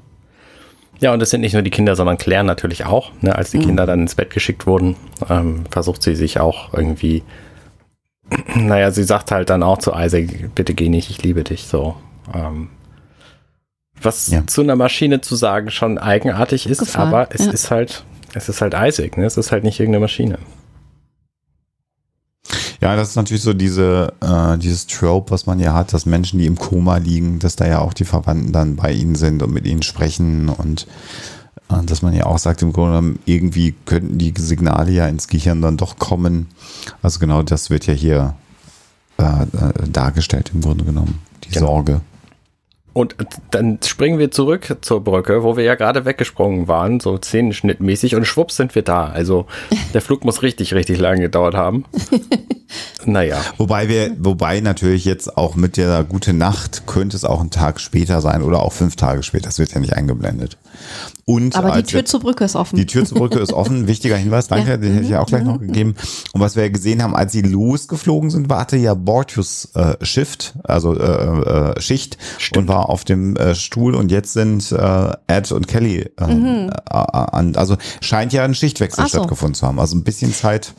Ja, 1.01 1.13
und 1.13 1.21
es 1.21 1.31
sind 1.31 1.41
nicht 1.41 1.53
nur 1.53 1.63
die 1.63 1.71
Kinder, 1.71 1.95
sondern 1.95 2.17
Claire 2.17 2.43
natürlich 2.43 2.85
auch. 2.85 3.11
Ne? 3.21 3.35
Als 3.35 3.51
die 3.51 3.57
mhm. 3.57 3.63
Kinder 3.63 3.85
dann 3.85 4.01
ins 4.01 4.15
Bett 4.15 4.29
geschickt 4.29 4.67
wurden, 4.67 4.95
ähm, 5.29 5.63
versucht 5.69 6.01
sie 6.03 6.15
sich 6.15 6.39
auch 6.39 6.73
irgendwie, 6.73 7.23
naja, 8.55 8.91
sie 8.91 9.03
sagt 9.03 9.31
halt 9.31 9.49
dann 9.49 9.63
auch 9.63 9.79
zu 9.79 9.91
Isaac, 9.93 10.55
bitte 10.55 10.73
geh 10.75 10.89
nicht, 10.89 11.09
ich 11.09 11.21
liebe 11.23 11.43
dich, 11.43 11.67
so. 11.67 11.95
Ähm, 12.33 12.69
was 14.01 14.27
ja. 14.29 14.45
zu 14.47 14.61
einer 14.61 14.75
Maschine 14.75 15.21
zu 15.21 15.35
sagen 15.35 15.71
schon 15.71 15.97
eigenartig 15.97 16.67
ist, 16.67 16.79
Gefahr, 16.79 17.07
aber 17.07 17.27
es 17.31 17.45
ja. 17.45 17.51
ist 17.51 17.71
halt, 17.71 18.03
es 18.33 18.49
ist 18.49 18.61
halt 18.61 18.73
Isaac, 18.75 19.17
ne? 19.17 19.25
Es 19.25 19.37
ist 19.37 19.51
halt 19.51 19.63
nicht 19.63 19.79
irgendeine 19.79 20.01
Maschine. 20.01 20.39
Ja, 22.81 22.95
das 22.95 23.09
ist 23.09 23.15
natürlich 23.15 23.43
so 23.43 23.53
diese, 23.53 24.13
äh, 24.21 24.57
dieses 24.57 24.87
Trope, 24.87 25.29
was 25.29 25.45
man 25.45 25.59
ja 25.59 25.73
hat, 25.73 25.93
dass 25.93 26.07
Menschen, 26.07 26.39
die 26.39 26.47
im 26.47 26.57
Koma 26.57 26.97
liegen, 26.97 27.37
dass 27.37 27.55
da 27.55 27.67
ja 27.67 27.79
auch 27.79 27.93
die 27.93 28.05
Verwandten 28.05 28.51
dann 28.51 28.75
bei 28.75 28.91
ihnen 28.91 29.13
sind 29.13 29.43
und 29.43 29.53
mit 29.53 29.67
ihnen 29.67 29.83
sprechen 29.83 30.49
und 30.49 30.87
äh, 31.69 31.83
dass 31.85 32.01
man 32.01 32.13
ja 32.13 32.25
auch 32.25 32.39
sagt, 32.39 32.63
im 32.63 32.73
Grunde 32.73 32.91
genommen, 32.93 33.19
irgendwie 33.25 33.75
könnten 33.85 34.17
die 34.17 34.33
Signale 34.35 34.91
ja 34.91 35.07
ins 35.07 35.27
Gehirn 35.27 35.61
dann 35.61 35.77
doch 35.77 35.99
kommen. 35.99 36.47
Also 37.03 37.19
genau 37.19 37.43
das 37.43 37.69
wird 37.69 37.85
ja 37.85 37.93
hier 37.93 38.33
äh, 39.19 39.23
äh 39.23 39.87
dargestellt 39.87 40.49
im 40.53 40.61
Grunde 40.61 40.83
genommen, 40.83 41.19
die 41.43 41.51
genau. 41.51 41.67
Sorge. 41.67 42.01
Und 42.93 43.15
dann 43.51 43.79
springen 43.85 44.19
wir 44.19 44.31
zurück 44.31 44.77
zur 44.81 45.01
Brücke, 45.01 45.43
wo 45.43 45.55
wir 45.55 45.63
ja 45.63 45.75
gerade 45.75 46.03
weggesprungen 46.03 46.67
waren, 46.67 46.99
so 46.99 47.17
zehnschnittmäßig, 47.17 48.15
und 48.15 48.25
schwupps 48.25 48.57
sind 48.57 48.75
wir 48.75 48.81
da. 48.81 49.05
Also 49.05 49.45
der 49.93 50.01
Flug 50.01 50.25
muss 50.25 50.41
richtig, 50.41 50.73
richtig 50.73 50.99
lange 50.99 51.21
gedauert 51.21 51.55
haben. 51.55 51.85
naja. 53.05 53.37
Wobei 53.57 53.87
wir, 53.87 54.11
wobei 54.19 54.59
natürlich 54.59 55.05
jetzt 55.05 55.37
auch 55.37 55.55
mit 55.55 55.77
der 55.77 56.03
gute 56.03 56.33
Nacht 56.33 56.83
könnte 56.87 57.15
es 57.15 57.23
auch 57.25 57.41
ein 57.41 57.49
Tag 57.49 57.79
später 57.79 58.21
sein 58.21 58.41
oder 58.43 58.61
auch 58.61 58.73
fünf 58.73 58.95
Tage 58.95 59.23
später. 59.23 59.45
Das 59.45 59.59
wird 59.59 59.73
ja 59.73 59.79
nicht 59.79 59.93
eingeblendet. 59.93 60.57
Und 61.25 61.55
Aber 61.55 61.71
die 61.77 61.83
Tür 61.83 61.99
wir- 61.99 62.05
zur 62.05 62.19
Brücke 62.19 62.43
ist 62.43 62.55
offen. 62.55 62.75
Die 62.75 62.85
Tür 62.85 63.05
zur 63.05 63.19
Brücke 63.19 63.39
ist 63.39 63.53
offen. 63.53 63.87
Wichtiger 63.87 64.17
Hinweis, 64.17 64.47
danke, 64.47 64.71
Ja. 64.71 64.77
den 64.77 64.93
hätte 64.93 65.05
ich 65.05 65.11
ja 65.11 65.21
auch 65.21 65.27
gleich 65.27 65.43
noch 65.43 65.59
gegeben. 65.59 65.95
Und 66.33 66.41
was 66.41 66.55
wir 66.55 66.63
ja 66.63 66.69
gesehen 66.69 67.01
haben, 67.03 67.15
als 67.15 67.31
sie 67.31 67.41
losgeflogen 67.41 68.29
sind, 68.29 68.49
warte 68.49 68.75
ja 68.77 68.93
Bortius 68.95 69.69
äh, 69.75 70.03
Shift, 70.05 70.55
also 70.63 70.93
äh, 70.97 71.71
äh, 71.73 71.79
Schicht 71.81 72.17
und 72.55 72.67
war 72.67 72.80
auf 72.89 73.03
dem 73.03 73.35
äh, 73.35 73.55
Stuhl 73.55 73.95
und 73.95 74.11
jetzt 74.11 74.33
sind 74.33 74.71
äh, 74.71 75.11
Ed 75.27 75.51
und 75.51 75.67
Kelly 75.67 76.09
äh, 76.19 76.23
äh, 76.23 76.69
an. 76.89 77.55
Also 77.55 77.77
scheint 78.01 78.33
ja 78.33 78.43
ein 78.43 78.55
Schichtwechsel 78.55 79.03
so. 79.05 79.09
stattgefunden 79.09 79.55
zu 79.55 79.65
haben. 79.67 79.79
Also 79.79 79.95
ein 79.95 80.03
bisschen 80.03 80.33
Zeit 80.33 80.73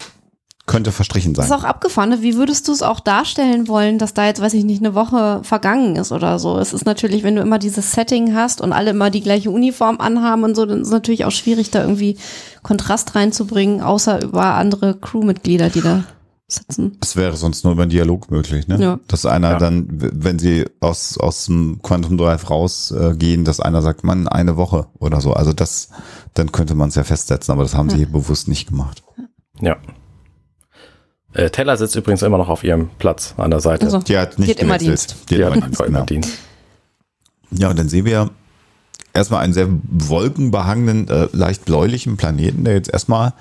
könnte 0.66 0.92
verstrichen 0.92 1.34
Das 1.34 1.48
sein. 1.48 1.58
ist 1.58 1.64
auch 1.64 1.68
abgefahren. 1.68 2.10
ne? 2.10 2.22
Wie 2.22 2.36
würdest 2.36 2.68
du 2.68 2.72
es 2.72 2.82
auch 2.82 3.00
darstellen 3.00 3.66
wollen, 3.66 3.98
dass 3.98 4.14
da 4.14 4.26
jetzt, 4.26 4.40
weiß 4.40 4.54
ich 4.54 4.64
nicht, 4.64 4.80
eine 4.80 4.94
Woche 4.94 5.40
vergangen 5.42 5.96
ist 5.96 6.12
oder 6.12 6.38
so? 6.38 6.56
Es 6.58 6.72
ist 6.72 6.86
natürlich, 6.86 7.24
wenn 7.24 7.34
du 7.34 7.42
immer 7.42 7.58
dieses 7.58 7.92
Setting 7.92 8.34
hast 8.34 8.60
und 8.60 8.72
alle 8.72 8.90
immer 8.90 9.10
die 9.10 9.22
gleiche 9.22 9.50
Uniform 9.50 9.98
anhaben 10.00 10.44
und 10.44 10.54
so, 10.54 10.64
dann 10.64 10.80
ist 10.82 10.86
es 10.86 10.92
natürlich 10.92 11.24
auch 11.24 11.32
schwierig, 11.32 11.70
da 11.72 11.82
irgendwie 11.82 12.16
Kontrast 12.62 13.14
reinzubringen, 13.16 13.80
außer 13.80 14.22
über 14.22 14.54
andere 14.54 14.94
Crewmitglieder, 14.96 15.68
die 15.68 15.80
da 15.80 16.04
sitzen. 16.52 16.96
Das 17.00 17.16
wäre 17.16 17.36
sonst 17.36 17.64
nur 17.64 17.72
über 17.72 17.82
einen 17.82 17.90
Dialog 17.90 18.30
möglich, 18.30 18.68
ne? 18.68 18.78
Ja. 18.80 19.00
Dass 19.08 19.26
einer 19.26 19.52
Ja. 19.52 19.58
dann, 19.58 19.86
wenn 19.90 20.38
sie 20.38 20.66
aus, 20.80 21.18
aus 21.18 21.46
dem 21.46 21.80
Quantum 21.82 22.16
Drive 22.18 22.48
rausgehen, 22.50 23.40
äh, 23.42 23.44
dass 23.44 23.60
einer 23.60 23.82
sagt, 23.82 24.04
man, 24.04 24.28
eine 24.28 24.56
Woche 24.56 24.86
oder 24.98 25.20
so. 25.20 25.32
Also 25.32 25.52
das, 25.52 25.88
dann 26.34 26.52
könnte 26.52 26.74
man 26.74 26.88
es 26.90 26.94
ja 26.94 27.04
festsetzen, 27.04 27.52
aber 27.52 27.62
das 27.62 27.74
haben 27.74 27.90
sie 27.90 27.96
hier 27.96 28.10
bewusst 28.10 28.48
nicht 28.48 28.68
gemacht. 28.68 29.02
Ja. 29.60 29.76
Äh, 31.34 31.50
Teller 31.50 31.76
sitzt 31.76 31.96
übrigens 31.96 32.22
immer 32.22 32.38
noch 32.38 32.48
auf 32.48 32.62
ihrem 32.62 32.90
Platz 32.98 33.34
an 33.38 33.50
der 33.50 33.60
Seite. 33.60 33.86
Also, 33.86 34.00
Die 34.00 34.18
hat 34.18 34.38
nicht 34.38 34.48
Die 34.50 34.54
hat 34.54 34.62
immer. 34.62 34.78
Dienst. 34.78 35.16
Die 35.30 35.36
Die 35.36 35.44
hat 35.44 35.54
immer 35.56 35.66
Dienst, 35.66 35.82
genau. 35.82 36.04
Dienst. 36.04 36.30
Ja, 37.50 37.70
und 37.70 37.78
dann 37.78 37.88
sehen 37.88 38.04
wir 38.04 38.30
erstmal 39.14 39.42
einen 39.42 39.52
sehr 39.52 39.68
wolkenbehangenen, 39.90 41.08
äh, 41.08 41.28
leicht 41.32 41.64
bläulichen 41.64 42.16
Planeten, 42.16 42.64
der 42.64 42.74
jetzt 42.74 42.90
erstmal 42.92 43.32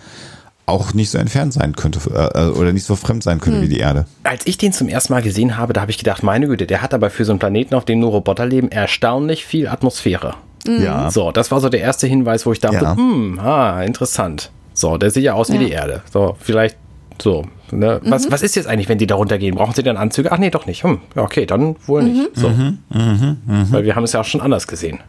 auch 0.72 0.94
nicht 0.94 1.10
so 1.12 1.18
entfernt 1.18 1.54
sein 1.54 1.76
könnte 1.76 2.00
äh, 2.10 2.48
äh, 2.48 2.50
oder 2.52 2.74
nicht 2.74 2.86
so 2.86 2.96
fremd 2.96 3.22
sein 3.24 3.40
könnte 3.40 3.62
wie 3.62 3.68
die 3.68 3.78
Erde. 3.80 4.06
Als 4.24 4.48
ich 4.48 4.58
den 4.58 4.74
zum 4.74 4.88
ersten 4.88 5.14
Mal 5.14 5.22
gesehen 5.22 5.58
habe, 5.58 5.74
da 5.74 5.82
habe 5.82 5.92
ich 5.92 5.98
gedacht, 6.00 6.24
meine 6.24 6.48
Güte, 6.48 6.66
der 6.66 6.82
hat 6.82 6.94
aber 6.94 7.10
für 7.10 7.26
so 7.26 7.32
einen 7.32 7.40
Planeten, 7.40 7.76
auf 7.76 7.86
dem 7.86 8.00
nur 8.00 8.12
Roboter 8.12 8.46
leben, 8.46 8.72
erstaunlich 8.72 9.46
viel 9.46 9.68
Atmosphäre. 9.68 10.36
Ja. 10.68 11.10
So, 11.12 11.32
das 11.32 11.52
war 11.52 11.60
so 11.60 11.70
der 11.70 11.82
erste 11.82 12.08
Hinweis, 12.08 12.46
wo 12.46 12.52
ich 12.52 12.60
dachte, 12.60 12.84
Ja. 12.84 12.96
hm, 12.96 13.40
ah, 13.40 13.82
interessant. 13.84 14.52
So, 14.74 14.98
der 14.98 15.12
sieht 15.12 15.24
ja 15.24 15.34
aus 15.34 15.50
wie 15.52 15.56
Ja. 15.56 15.60
die 15.60 15.72
Erde. 15.72 16.02
So, 16.12 16.36
vielleicht 16.40 16.78
so. 17.22 17.46
Ne? 17.72 18.02
Was, 18.04 18.30
was 18.32 18.42
ist 18.42 18.56
jetzt 18.56 18.68
eigentlich, 18.68 18.90
wenn 18.90 18.98
die 18.98 19.08
da 19.08 19.16
runtergehen? 19.16 19.56
Brauchen 19.56 19.74
sie 19.74 19.84
dann 19.84 19.96
Anzüge? 19.98 20.32
Ach 20.32 20.38
nee, 20.38 20.50
doch 20.50 20.66
nicht. 20.66 20.84
Hm, 20.84 21.00
ja, 21.16 21.22
okay, 21.24 21.46
dann 21.46 21.76
wohl 21.88 22.04
nicht. 22.04 22.32
So. 22.36 22.52
Weil 22.90 23.84
wir 23.86 23.96
haben 23.96 24.04
es 24.04 24.12
ja 24.14 24.20
auch 24.22 24.26
schon 24.26 24.42
anders 24.42 24.68
gesehen. 24.68 25.00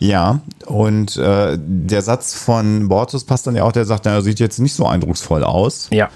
Ja, 0.00 0.40
und 0.66 1.16
äh, 1.16 1.58
der 1.60 2.02
Satz 2.02 2.34
von 2.34 2.88
Bortus 2.88 3.24
passt 3.24 3.46
dann 3.46 3.56
ja 3.56 3.64
auch, 3.64 3.72
der 3.72 3.84
sagt, 3.84 4.04
na, 4.04 4.20
sieht 4.22 4.40
jetzt 4.40 4.58
nicht 4.58 4.74
so 4.74 4.86
eindrucksvoll 4.86 5.44
aus. 5.44 5.88
Ja. 5.90 6.08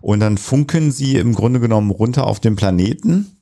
Und 0.00 0.20
dann 0.20 0.38
funken 0.38 0.90
sie 0.92 1.16
im 1.16 1.34
Grunde 1.34 1.60
genommen 1.60 1.90
runter 1.90 2.26
auf 2.26 2.40
den 2.40 2.56
Planeten, 2.56 3.36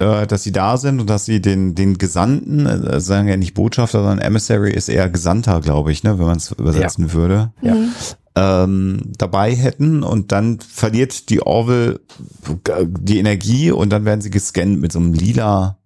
äh, 0.00 0.26
dass 0.26 0.42
sie 0.42 0.52
da 0.52 0.76
sind 0.76 1.00
und 1.00 1.08
dass 1.08 1.24
sie 1.24 1.40
den, 1.40 1.74
den 1.76 1.98
Gesandten, 1.98 2.66
äh, 2.66 3.00
sagen 3.00 3.28
ja 3.28 3.36
nicht 3.36 3.54
Botschafter, 3.54 3.98
sondern 4.00 4.18
Emissary 4.18 4.72
ist 4.72 4.88
eher 4.88 5.08
Gesandter, 5.08 5.60
glaube 5.60 5.92
ich, 5.92 6.02
ne, 6.02 6.18
wenn 6.18 6.26
man 6.26 6.38
es 6.38 6.50
übersetzen 6.50 7.12
würde, 7.12 7.52
Ja. 7.62 7.76
ähm, 8.64 9.12
dabei 9.16 9.54
hätten. 9.54 10.02
Und 10.02 10.32
dann 10.32 10.58
verliert 10.58 11.30
die 11.30 11.40
Orville 11.42 12.00
die 12.88 13.18
Energie 13.20 13.70
und 13.70 13.90
dann 13.90 14.04
werden 14.04 14.20
sie 14.22 14.30
gescannt 14.30 14.80
mit 14.80 14.90
so 14.90 14.98
einem 14.98 15.12
lila 15.12 15.78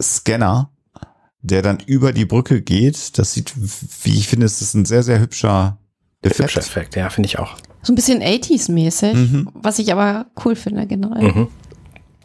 Scanner, 0.00 0.70
der 1.48 1.62
dann 1.62 1.78
über 1.86 2.12
die 2.12 2.24
Brücke 2.24 2.62
geht. 2.62 3.18
Das 3.18 3.32
sieht, 3.32 3.52
wie 4.04 4.16
ich 4.16 4.28
finde, 4.28 4.46
es 4.46 4.62
ist 4.62 4.74
ein 4.74 4.84
sehr, 4.84 5.02
sehr 5.02 5.18
hübscher 5.20 5.78
Effekt. 6.22 6.50
Hübscher 6.50 6.60
Effekt, 6.60 6.96
ja, 6.96 7.10
finde 7.10 7.26
ich 7.28 7.38
auch. 7.38 7.56
so 7.82 7.92
ein 7.92 7.96
bisschen 7.96 8.22
80s-mäßig, 8.22 9.14
Mhm. 9.14 9.48
was 9.54 9.78
ich 9.78 9.92
aber 9.92 10.26
cool 10.44 10.54
finde 10.56 10.86
generell. 10.86 11.32
Mhm. 11.32 11.48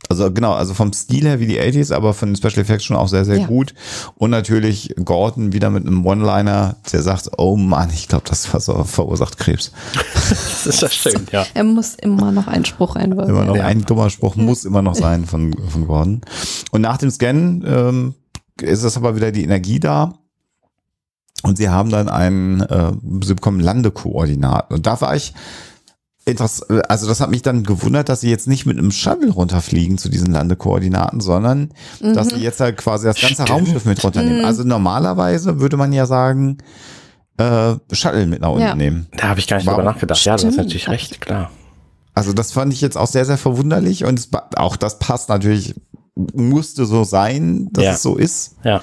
Also 0.10 0.32
genau, 0.32 0.52
also 0.54 0.74
vom 0.74 0.92
Stil 0.92 1.24
her 1.26 1.40
wie 1.40 1.48
die 1.48 1.60
80s, 1.60 1.92
aber 1.94 2.14
von 2.14 2.30
den 2.30 2.36
Special 2.36 2.60
Effects 2.60 2.84
schon 2.84 2.98
auch 2.98 3.08
sehr, 3.08 3.24
sehr 3.24 3.38
Ja. 3.40 3.46
gut. 3.48 3.74
Und 4.16 4.32
natürlich 4.32 4.94
Gordon 5.06 5.54
wieder 5.54 5.70
mit 5.70 5.88
einem 5.88 6.06
One-Liner, 6.06 6.76
der 6.92 7.02
sagt, 7.02 7.30
oh 7.38 7.56
Mann, 7.56 7.90
ich 7.94 8.10
glaube, 8.10 8.26
das 8.28 8.46
ver- 8.46 8.60
verursacht 8.86 9.38
Krebs. 9.38 9.72
Das 10.30 10.66
ist 10.68 10.82
ja 10.82 10.90
schön, 10.90 11.28
ja. 11.32 11.46
Er 11.54 11.64
muss 11.64 11.96
immer 11.96 12.32
noch 12.32 12.48
einen 12.48 12.66
Spruch 12.66 12.96
einwirken. 12.96 13.30
Immer 13.34 13.46
noch 13.46 13.56
Ja. 13.56 13.66
ein 13.66 13.82
dummer 13.86 14.10
Spruch 14.10 14.36
muss 14.36 14.66
immer 14.66 14.82
noch 14.82 14.96
sein 14.96 15.26
von, 15.26 15.54
von 15.70 15.88
Gordon. 15.88 16.22
Und 16.72 16.82
nach 16.82 16.98
dem 16.98 17.10
Scan 17.12 17.64
ähm, 17.66 18.14
ist 18.62 18.84
es 18.84 18.98
aber 18.98 19.16
wieder 19.16 19.32
die 19.32 19.44
Energie 19.44 19.80
da. 19.80 20.14
Und 21.44 21.58
sie 21.58 21.70
haben 21.70 21.90
dann 21.90 22.08
einen, 22.08 22.62
äh, 22.62 22.94
sie 23.24 23.36
bekommen 23.36 23.60
Landekoordinaten. 23.60 24.76
Und 24.78 24.86
da 24.86 25.00
war 25.02 25.16
ich 25.16 25.34
etwas, 26.26 26.62
also 26.70 27.06
das 27.08 27.20
hat 27.20 27.32
mich 27.32 27.42
dann 27.42 27.64
gewundert, 27.64 28.08
dass 28.08 28.22
sie 28.22 28.30
jetzt 28.30 28.48
nicht 28.48 28.66
mit 28.66 28.78
einem 28.78 28.92
Shuttle 28.92 29.30
runterfliegen 29.32 29.98
zu 29.98 30.08
diesen 30.08 30.32
Landekoordinaten, 30.32 31.20
sondern 31.20 31.72
dass 32.00 32.30
sie 32.30 32.38
jetzt 32.40 32.62
halt 32.62 32.78
quasi 32.78 33.08
das 33.08 33.20
ganze 33.20 33.34
Stimmt. 33.44 33.50
Raumschiff 33.50 33.84
mit 33.84 34.02
runternehmen. 34.02 34.46
Also 34.46 34.64
normalerweise 34.64 35.60
würde 35.60 35.76
man 35.76 35.92
ja 35.92 36.06
sagen, 36.06 36.60
äh, 37.38 37.76
Shuttle 37.92 38.26
mit 38.28 38.40
nach 38.40 38.50
unten 38.52 38.62
Ja. 38.62 38.76
nehmen. 38.76 39.08
Da 39.18 39.28
habe 39.28 39.42
ich 39.42 39.48
gar 39.48 39.58
nicht 39.58 39.66
Warum? 39.66 39.80
drüber 39.82 39.92
nachgedacht. 39.92 40.24
Ja, 40.24 40.38
du 40.38 40.46
hast 40.46 40.54
Stimmt. 40.54 40.58
natürlich 40.58 40.88
recht, 40.88 41.20
klar. 41.20 41.52
Also 42.14 42.32
das 42.32 42.54
fand 42.54 42.72
ich 42.72 42.80
jetzt 42.80 42.96
auch 42.98 43.08
sehr, 43.08 43.26
sehr 43.26 43.38
verwunderlich 43.38 44.06
und 44.06 44.18
es, 44.18 44.30
auch 44.56 44.78
das 44.78 45.00
passt 45.00 45.28
natürlich, 45.28 45.76
musste 46.16 46.86
so 46.86 47.04
sein, 47.04 47.70
dass 47.72 47.84
Ja. 47.84 47.92
es 47.94 48.02
so 48.04 48.16
ist, 48.18 48.56
Ja. 48.64 48.82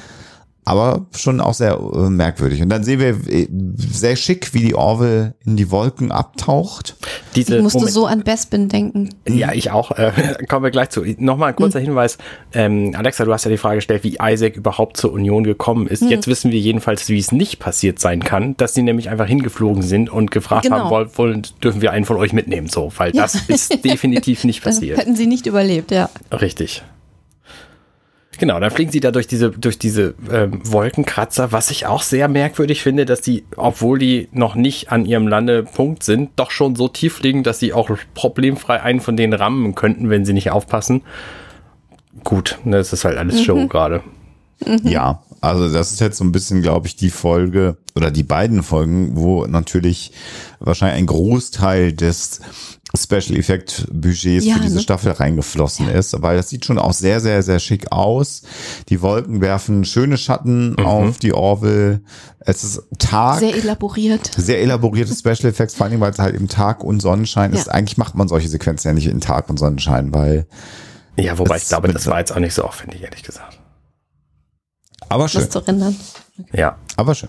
aber 0.65 1.07
schon 1.17 1.41
auch 1.41 1.55
sehr 1.55 1.79
äh, 1.79 2.11
merkwürdig. 2.11 2.61
Und 2.63 2.69
dann 2.69 2.85
sehen 2.85 3.01
wir 3.01 3.09
äh, 3.33 3.49
sehr 3.77 4.15
schick, 4.17 4.53
wie 4.53 4.61
die 4.61 4.75
Orville 4.75 5.35
in 5.47 5.57
die 5.57 5.71
Wolken 5.71 6.13
abtaucht. 6.13 6.97
Diese 7.37 7.57
Ich 7.57 7.63
musste 7.63 7.79
Moment- 7.79 7.95
so 7.95 8.07
an 8.07 8.23
Bespin 8.25 8.69
denken. 8.69 9.11
Ja, 9.29 9.53
ich 9.53 9.71
auch. 9.71 9.93
Äh, 9.93 10.13
kommen 10.49 10.65
wir 10.65 10.71
gleich 10.73 10.91
zu. 10.91 11.03
Nochmal 11.19 11.51
ein 11.51 11.57
kurzer 11.57 11.79
Hinweis. 11.81 12.19
Ähm, 12.53 12.95
Alexa, 12.97 13.25
du 13.25 13.33
hast 13.33 13.45
ja 13.45 13.51
die 13.51 13.57
Frage 13.57 13.77
gestellt, 13.77 14.03
wie 14.05 14.19
Isaac 14.21 14.57
überhaupt 14.57 14.97
zur 14.97 15.13
Union 15.13 15.45
gekommen 15.45 15.87
ist. 15.87 16.03
Jetzt 16.03 16.27
wissen 16.27 16.51
wir 16.51 16.59
jedenfalls, 16.59 17.09
wie 17.09 17.19
es 17.19 17.31
nicht 17.33 17.59
passiert 17.61 18.01
sein 18.01 18.23
kann, 18.25 18.57
dass 18.57 18.75
sie 18.75 18.83
nämlich 18.83 19.09
einfach 19.09 19.27
hingeflogen 19.27 19.83
sind 19.83 20.11
und 20.11 20.31
gefragt 20.33 20.65
Genau. 20.65 20.79
haben, 20.81 20.91
wollen, 20.91 21.11
wollen, 21.15 21.43
dürfen 21.63 21.81
wir 21.81 21.93
einen 21.93 22.05
von 22.05 22.17
euch 22.17 22.33
mitnehmen? 22.33 22.69
So, 22.69 22.93
weil 22.97 23.15
Ja. 23.15 23.23
das 23.23 23.37
ist 23.49 23.85
definitiv 23.85 24.43
nicht 24.45 24.59
Dann 24.65 24.75
passiert. 24.75 24.99
hätten 24.99 25.15
sie 25.17 25.27
nicht 25.29 25.47
überlebt, 25.47 25.91
ja. 25.93 26.11
Richtig. 26.33 26.83
Genau, 28.41 28.59
dann 28.59 28.71
fliegen 28.71 28.91
sie 28.91 29.01
da 29.01 29.11
durch 29.11 29.27
diese, 29.27 29.51
durch 29.51 29.79
diese 29.79 30.15
ähm, 30.33 30.63
Wolkenkratzer, 30.65 31.53
was 31.53 31.71
ich 31.71 31.85
auch 31.85 32.03
sehr 32.03 32.27
merkwürdig 32.27 32.83
finde, 32.83 33.05
dass 33.05 33.21
die, 33.21 33.45
obwohl 33.55 33.99
die 33.99 34.29
noch 34.33 34.55
nicht 34.55 34.91
an 34.91 35.05
ihrem 35.05 35.29
Landepunkt 35.29 36.03
sind, 36.03 36.31
doch 36.37 36.51
schon 36.51 36.75
so 36.75 36.89
tief 36.89 37.17
fliegen, 37.17 37.43
dass 37.43 37.59
sie 37.59 37.75
auch 37.75 37.91
problemfrei 38.15 38.81
einen 38.81 39.01
von 39.01 39.19
denen 39.19 39.35
rammen 39.35 39.75
könnten, 39.75 40.09
wenn 40.09 40.25
sie 40.25 40.33
nicht 40.33 40.51
aufpassen. 40.51 41.03
Gut, 42.25 42.59
ne, 42.65 42.79
das 42.79 42.95
ist 42.95 43.05
halt 43.05 43.19
alles 43.19 43.43
Show 43.43 43.67
gerade. 43.69 44.03
Ja, 44.85 45.23
also 45.43 45.71
das 45.71 45.93
ist 45.93 46.01
jetzt 46.01 46.17
so 46.17 46.25
ein 46.25 46.33
bisschen, 46.33 46.63
glaube 46.63 46.87
ich, 46.87 46.97
die 46.97 47.11
Folge 47.11 47.77
oder 47.95 48.11
die 48.11 48.23
beiden 48.23 48.63
Folgen, 48.63 49.19
wo 49.19 49.45
natürlich 49.45 50.13
wahrscheinlich 50.61 50.99
ein 50.99 51.07
Großteil 51.07 51.93
des 51.93 52.41
Special 52.97 53.37
Effect 53.39 53.87
Budgets 53.93 54.45
Ja, 54.45 54.55
für 54.57 54.61
diese 54.63 54.75
ne? 54.77 54.81
Staffel 54.81 55.13
reingeflossen 55.13 55.89
ist, 55.89 56.21
weil 56.23 56.37
das 56.37 56.49
sieht 56.49 56.65
schon 56.65 56.79
auch 56.79 56.93
sehr, 56.93 57.21
sehr, 57.21 57.43
sehr 57.43 57.61
schick 57.61 57.93
aus. 57.93 58.43
Die 58.89 59.01
Wolken 59.01 59.41
werfen 59.41 59.85
schöne 59.85 60.17
Schatten 60.19 60.77
auf 60.85 61.19
die 61.19 61.33
Orville. 61.33 62.01
Es 62.41 62.65
ist 62.65 62.83
Tag. 62.99 63.39
Sehr 63.39 63.55
elaboriert. 63.55 64.31
sehr 64.37 64.61
elaborierte 64.61 65.15
Special 65.15 65.51
Effects, 65.51 65.75
vor 65.75 65.87
allem, 65.87 66.01
weil 66.01 66.11
es 66.13 66.19
halt 66.19 66.35
eben 66.35 66.49
Tag 66.49 66.83
und 66.83 67.01
Sonnenschein 67.01 67.53
ist. 67.53 67.67
Ja. 67.69 67.73
Eigentlich 67.75 67.97
macht 67.99 68.15
man 68.17 68.27
solche 68.29 68.49
Sequenzen 68.49 68.89
ja 68.89 68.95
nicht 68.95 69.07
in 69.07 69.21
Tag 69.21 69.49
und 69.51 69.59
Sonnenschein, 69.59 70.13
weil, 70.13 70.47
Ja, 71.17 71.39
wobei 71.39 71.59
ich 71.59 71.69
glaube, 71.69 71.87
mit- 71.89 71.95
das 71.97 72.07
war 72.07 72.19
jetzt 72.19 72.33
auch 72.33 72.39
nicht 72.41 72.55
so 72.55 72.65
aufwendig, 72.65 73.03
ehrlich 73.03 73.23
gesagt. 73.23 73.59
aber 75.09 75.29
schön, 75.29 75.43
Das 75.43 75.51
zu 75.51 75.59
rendern. 75.61 75.97
Ja. 76.53 76.77
aber 76.97 77.15
schön. 77.15 77.29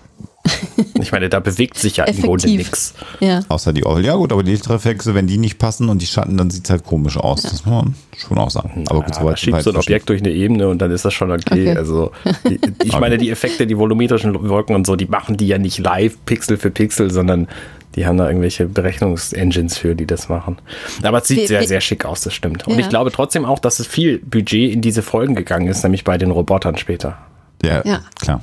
Ich 1.00 1.12
meine, 1.12 1.28
da 1.28 1.38
bewegt 1.38 1.78
sich 1.78 1.96
ja 1.98 2.04
im 2.04 2.20
Grunde 2.20 2.48
nichts. 2.48 2.94
Ja. 3.20 3.40
Außer 3.48 3.72
die 3.72 3.84
Orgel. 3.86 4.04
Ja 4.04 4.16
gut, 4.16 4.32
aber 4.32 4.42
die 4.42 4.50
Lichtreflexe, 4.52 5.14
wenn 5.14 5.26
die 5.28 5.38
nicht 5.38 5.58
passen 5.58 5.88
und 5.88 6.02
die 6.02 6.06
Schatten, 6.06 6.36
dann 6.36 6.50
sieht 6.50 6.64
es 6.64 6.70
halt 6.70 6.84
komisch 6.84 7.16
aus. 7.16 7.42
Das 7.42 7.64
muss 7.64 7.66
man 7.66 7.94
schon 8.16 8.38
auch 8.38 8.50
sagen. 8.50 8.84
Aber 8.88 9.00
gut, 9.02 9.10
Ja, 9.14 9.20
soweit. 9.20 9.32
da 9.32 9.36
schiebt 9.36 9.62
so 9.62 9.70
ein 9.70 9.76
Objekt 9.76 10.08
durch 10.08 10.20
eine 10.20 10.30
Ebene 10.32 10.68
und 10.68 10.78
dann 10.82 10.90
ist 10.90 11.04
das 11.04 11.14
schon 11.14 11.30
okay. 11.30 11.42
Okay. 11.70 11.76
Also 11.76 12.10
die, 12.48 12.58
ich 12.84 12.92
meine, 13.00 13.18
die 13.18 13.30
Effekte, 13.30 13.66
die 13.68 13.78
volumetrischen 13.78 14.48
Wolken 14.48 14.74
und 14.74 14.84
so, 14.86 14.96
die 14.96 15.06
machen 15.06 15.36
die 15.36 15.46
ja 15.46 15.58
nicht 15.58 15.78
live 15.78 16.16
Pixel 16.26 16.56
für 16.56 16.70
Pixel, 16.70 17.10
sondern 17.10 17.46
die 17.94 18.06
haben 18.06 18.16
da 18.16 18.26
irgendwelche 18.26 18.66
Berechnungsengines 18.66 19.78
für, 19.78 19.94
die 19.94 20.06
das 20.06 20.28
machen. 20.28 20.58
Aber 21.02 21.18
es 21.18 21.28
sieht 21.28 21.38
Wie- 21.38 21.46
sehr, 21.46 21.60
wie- 21.60 21.66
sehr 21.66 21.80
schick 21.80 22.04
aus, 22.04 22.22
das 22.22 22.34
stimmt. 22.34 22.66
Und 22.66 22.74
Ja. 22.74 22.80
ich 22.80 22.88
glaube 22.88 23.12
trotzdem 23.12 23.44
auch, 23.44 23.58
dass 23.60 23.78
es 23.80 23.86
viel 23.86 24.18
Budget 24.18 24.72
in 24.72 24.80
diese 24.80 25.02
Folgen 25.02 25.34
gegangen 25.34 25.68
ist, 25.68 25.82
nämlich 25.84 26.02
bei 26.02 26.18
den 26.18 26.30
Robotern 26.30 26.76
später. 26.78 27.18
Ja, 27.62 27.82
Ja. 27.84 28.00
klar. 28.20 28.42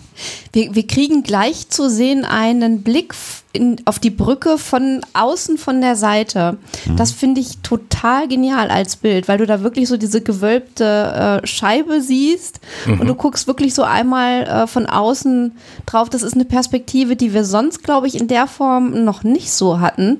Wir, 0.54 0.74
wir 0.76 0.88
kriegen 0.88 1.24
gleich 1.24 1.70
zu 1.70 1.90
sehen 1.90 2.24
einen 2.26 2.84
Blick 2.84 3.14
in, 3.52 3.78
auf 3.86 4.00
die 4.00 4.12
Brücke 4.12 4.58
von 4.58 5.02
außen 5.14 5.58
von 5.58 5.82
der 5.82 5.96
Seite. 5.96 6.58
Das 6.96 7.12
finde 7.12 7.42
ich 7.42 7.58
total 7.60 8.28
genial 8.28 8.70
als 8.72 8.96
Bild, 8.96 9.28
weil 9.28 9.38
du 9.40 9.46
da 9.46 9.62
wirklich 9.62 9.88
so 9.90 9.98
diese 9.98 10.22
gewölbte 10.22 11.42
äh, 11.44 11.48
Scheibe 11.48 12.02
siehst 12.02 12.60
und 12.88 13.06
du 13.08 13.16
guckst 13.16 13.48
wirklich 13.48 13.74
so 13.74 13.84
einmal 13.84 14.44
äh, 14.44 14.68
von 14.68 14.86
außen 14.86 15.54
drauf. 15.86 16.10
Das 16.10 16.24
ist 16.24 16.34
eine 16.36 16.46
Perspektive, 16.46 17.16
die 17.16 17.34
wir 17.34 17.44
sonst, 17.44 17.84
glaube 17.84 18.08
ich, 18.08 18.20
in 18.20 18.28
der 18.28 18.48
Form 18.48 19.04
noch 19.04 19.24
nicht 19.24 19.52
so 19.52 19.80
hatten. 19.80 20.20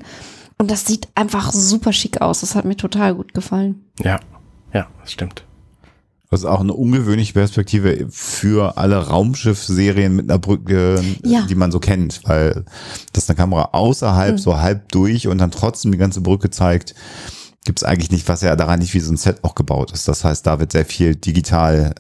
Und 0.58 0.70
das 0.72 0.86
sieht 0.86 1.08
einfach 1.16 1.54
super 1.54 1.94
schick 1.94 2.20
aus. 2.22 2.42
Das 2.42 2.56
hat 2.56 2.66
mir 2.66 2.76
total 2.76 3.16
gut 3.16 3.34
gefallen. 3.34 3.86
Ja, 4.04 4.20
ja, 4.74 4.88
das 5.02 5.14
stimmt. 5.14 5.44
Das 6.32 6.42
ist 6.42 6.46
auch 6.46 6.60
eine 6.60 6.74
ungewöhnliche 6.74 7.34
Perspektive 7.34 8.06
für 8.12 8.78
alle 8.78 8.98
Raumschiff-Serien 9.08 10.16
mit 10.16 10.30
einer 10.30 10.38
Brücke, 10.38 11.04
Ja. 11.24 11.42
die 11.50 11.56
man 11.56 11.72
so 11.72 11.80
kennt, 11.80 12.22
weil 12.26 12.66
das 13.14 13.28
eine 13.28 13.36
Kamera 13.36 13.70
außerhalb, 13.72 14.40
so 14.40 14.58
halb 14.60 14.90
durch 14.92 15.28
und 15.28 15.40
dann 15.40 15.50
trotzdem 15.50 15.92
die 15.92 15.98
ganze 15.98 16.22
Brücke 16.22 16.52
zeigt, 16.52 16.94
gibt 17.66 17.80
es 17.80 17.84
eigentlich 17.84 18.12
nicht, 18.12 18.28
was 18.30 18.42
ja 18.42 18.56
daran 18.56 18.78
nicht 18.80 18.94
wie 18.94 19.00
so 19.00 19.12
ein 19.12 19.18
Set 19.18 19.44
auch 19.44 19.56
gebaut 19.56 19.92
ist. 19.92 20.08
Das 20.08 20.24
heißt, 20.24 20.46
da 20.46 20.60
wird 20.60 20.72
sehr 20.72 20.86
viel 20.86 21.16
digital 21.16 21.96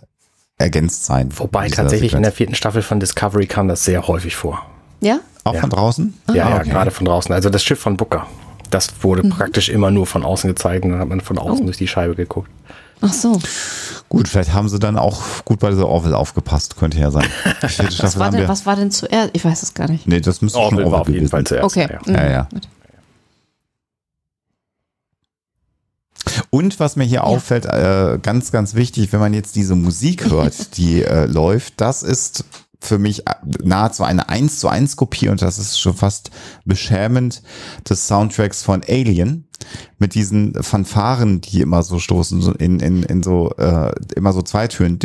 ergänzt 0.59 1.05
sein. 1.05 1.29
Wobei 1.37 1.67
tatsächlich 1.69 2.13
in 2.13 2.21
der 2.21 2.29
Sequenz. 2.31 2.37
vierten 2.37 2.55
Staffel 2.55 2.81
von 2.83 2.99
Discovery 2.99 3.47
kam 3.47 3.67
das 3.67 3.83
sehr 3.83 4.07
häufig 4.07 4.35
vor. 4.35 4.61
Ja? 5.01 5.21
Auch 5.43 5.55
Ja. 5.55 5.61
von 5.61 5.69
draußen? 5.71 6.13
Ja, 6.27 6.35
ja, 6.35 6.57
okay. 6.57 6.69
gerade 6.69 6.91
von 6.91 7.05
draußen. 7.05 7.33
Also 7.33 7.49
das 7.49 7.63
Schiff 7.63 7.79
von 7.79 7.97
Booker. 7.97 8.27
Das 8.69 8.91
wurde 9.01 9.23
praktisch 9.27 9.69
immer 9.69 9.89
nur 9.89 10.05
von 10.05 10.23
außen 10.23 10.47
gezeigt 10.49 10.85
und 10.85 10.91
dann 10.91 10.99
hat 10.99 11.07
man 11.07 11.21
von 11.21 11.39
außen 11.39 11.65
durch 11.65 11.77
die 11.77 11.87
Scheibe 11.87 12.13
geguckt. 12.15 12.51
Ach 13.01 13.13
so. 13.13 13.39
Gut, 14.09 14.27
vielleicht 14.27 14.53
haben 14.53 14.67
sie 14.67 14.79
dann 14.79 14.97
auch 14.97 15.45
gut 15.45 15.59
bei 15.59 15.69
dieser 15.69 15.87
Orville 15.87 16.17
aufgepasst, 16.17 16.75
könnte 16.77 16.99
ja 16.99 17.11
sein. 17.11 17.27
Was 17.61 18.19
war, 18.19 18.31
denn, 18.31 18.47
was 18.47 18.65
war 18.65 18.75
denn 18.75 18.91
zuerst? 18.91 19.29
Ich 19.33 19.45
weiß 19.45 19.63
es 19.63 19.73
gar 19.73 19.89
nicht. 19.89 20.07
Nee, 20.07 20.19
das 20.19 20.41
müsste 20.41 20.57
schon 20.57 20.65
Orville 20.65 20.85
war 20.85 20.93
auf 20.93 20.99
Orville 21.01 21.17
jeden 21.17 21.29
Fall 21.29 21.43
zuerst. 21.43 21.63
Okay. 21.65 21.87
Ja, 21.89 21.93
ja. 21.93 21.99
Mhm. 22.05 22.15
Ja, 22.15 22.29
ja. 22.29 22.47
Und 26.49 26.79
was 26.79 26.95
mir 26.95 27.03
hier 27.03 27.23
auffällt, 27.23 27.65
äh, 27.65 28.17
ganz, 28.21 28.51
ganz 28.51 28.73
wichtig, 28.75 29.11
wenn 29.13 29.19
man 29.19 29.33
jetzt 29.33 29.55
diese 29.55 29.75
Musik 29.75 30.29
hört, 30.29 30.77
die 30.77 31.03
äh, 31.03 31.25
läuft, 31.25 31.75
das 31.77 32.03
ist 32.03 32.43
für 32.81 32.97
mich 32.97 33.27
äh, 33.27 33.33
nahezu 33.63 34.03
eine 34.03 34.29
1 34.29 34.59
zu 34.59 34.67
1 34.69 34.95
Kopie 34.95 35.27
und 35.29 35.41
das 35.41 35.59
ist 35.59 35.79
schon 35.79 35.93
fast 35.95 36.31
beschämend 36.65 37.41
des 37.89 38.07
Soundtracks 38.07 38.63
von 38.63 38.81
Alien 38.87 39.45
mit 39.97 40.15
diesen 40.15 40.53
Fanfaren, 40.63 41.41
die 41.41 41.59
immer 41.61 41.83
so 41.83 41.99
stoßen, 41.99 42.41
so 42.41 42.53
in, 42.53 42.79
in, 42.79 43.03
in 43.03 43.21
so, 43.21 43.51
äh, 43.57 43.91
immer 44.15 44.31
so 44.31 44.41
Zweitönen. 44.41 44.97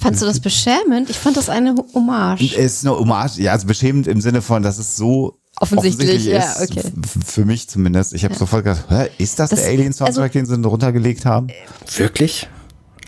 Fandst 0.00 0.22
du 0.22 0.26
das 0.26 0.38
beschämend? 0.40 1.10
Ich 1.10 1.18
fand 1.18 1.36
das 1.36 1.48
eine 1.48 1.74
Hommage. 1.94 2.54
Ist 2.56 2.86
eine 2.86 2.96
Hommage, 2.96 3.38
ja, 3.38 3.52
also 3.52 3.66
beschämend 3.66 4.06
im 4.06 4.20
Sinne 4.20 4.42
von, 4.42 4.62
dass 4.62 4.78
es 4.78 4.96
so 4.96 5.40
Offensichtlich, 5.60 6.26
ja, 6.26 6.38
ist, 6.38 6.70
okay. 6.70 6.84
f- 7.02 7.18
für 7.26 7.44
mich 7.44 7.68
zumindest. 7.68 8.14
Ich 8.14 8.24
habe 8.24 8.36
sofort 8.36 8.62
gedacht, 8.62 8.84
hä, 8.88 9.08
ist 9.18 9.40
das, 9.40 9.50
Das- 9.50 9.62
der 9.62 9.70
Alien-Soundtrack, 9.70 10.30
den 10.30 10.46
sie 10.46 10.54
runtergelegt 10.54 11.26
haben? 11.26 11.48
Wirklich? 11.96 12.48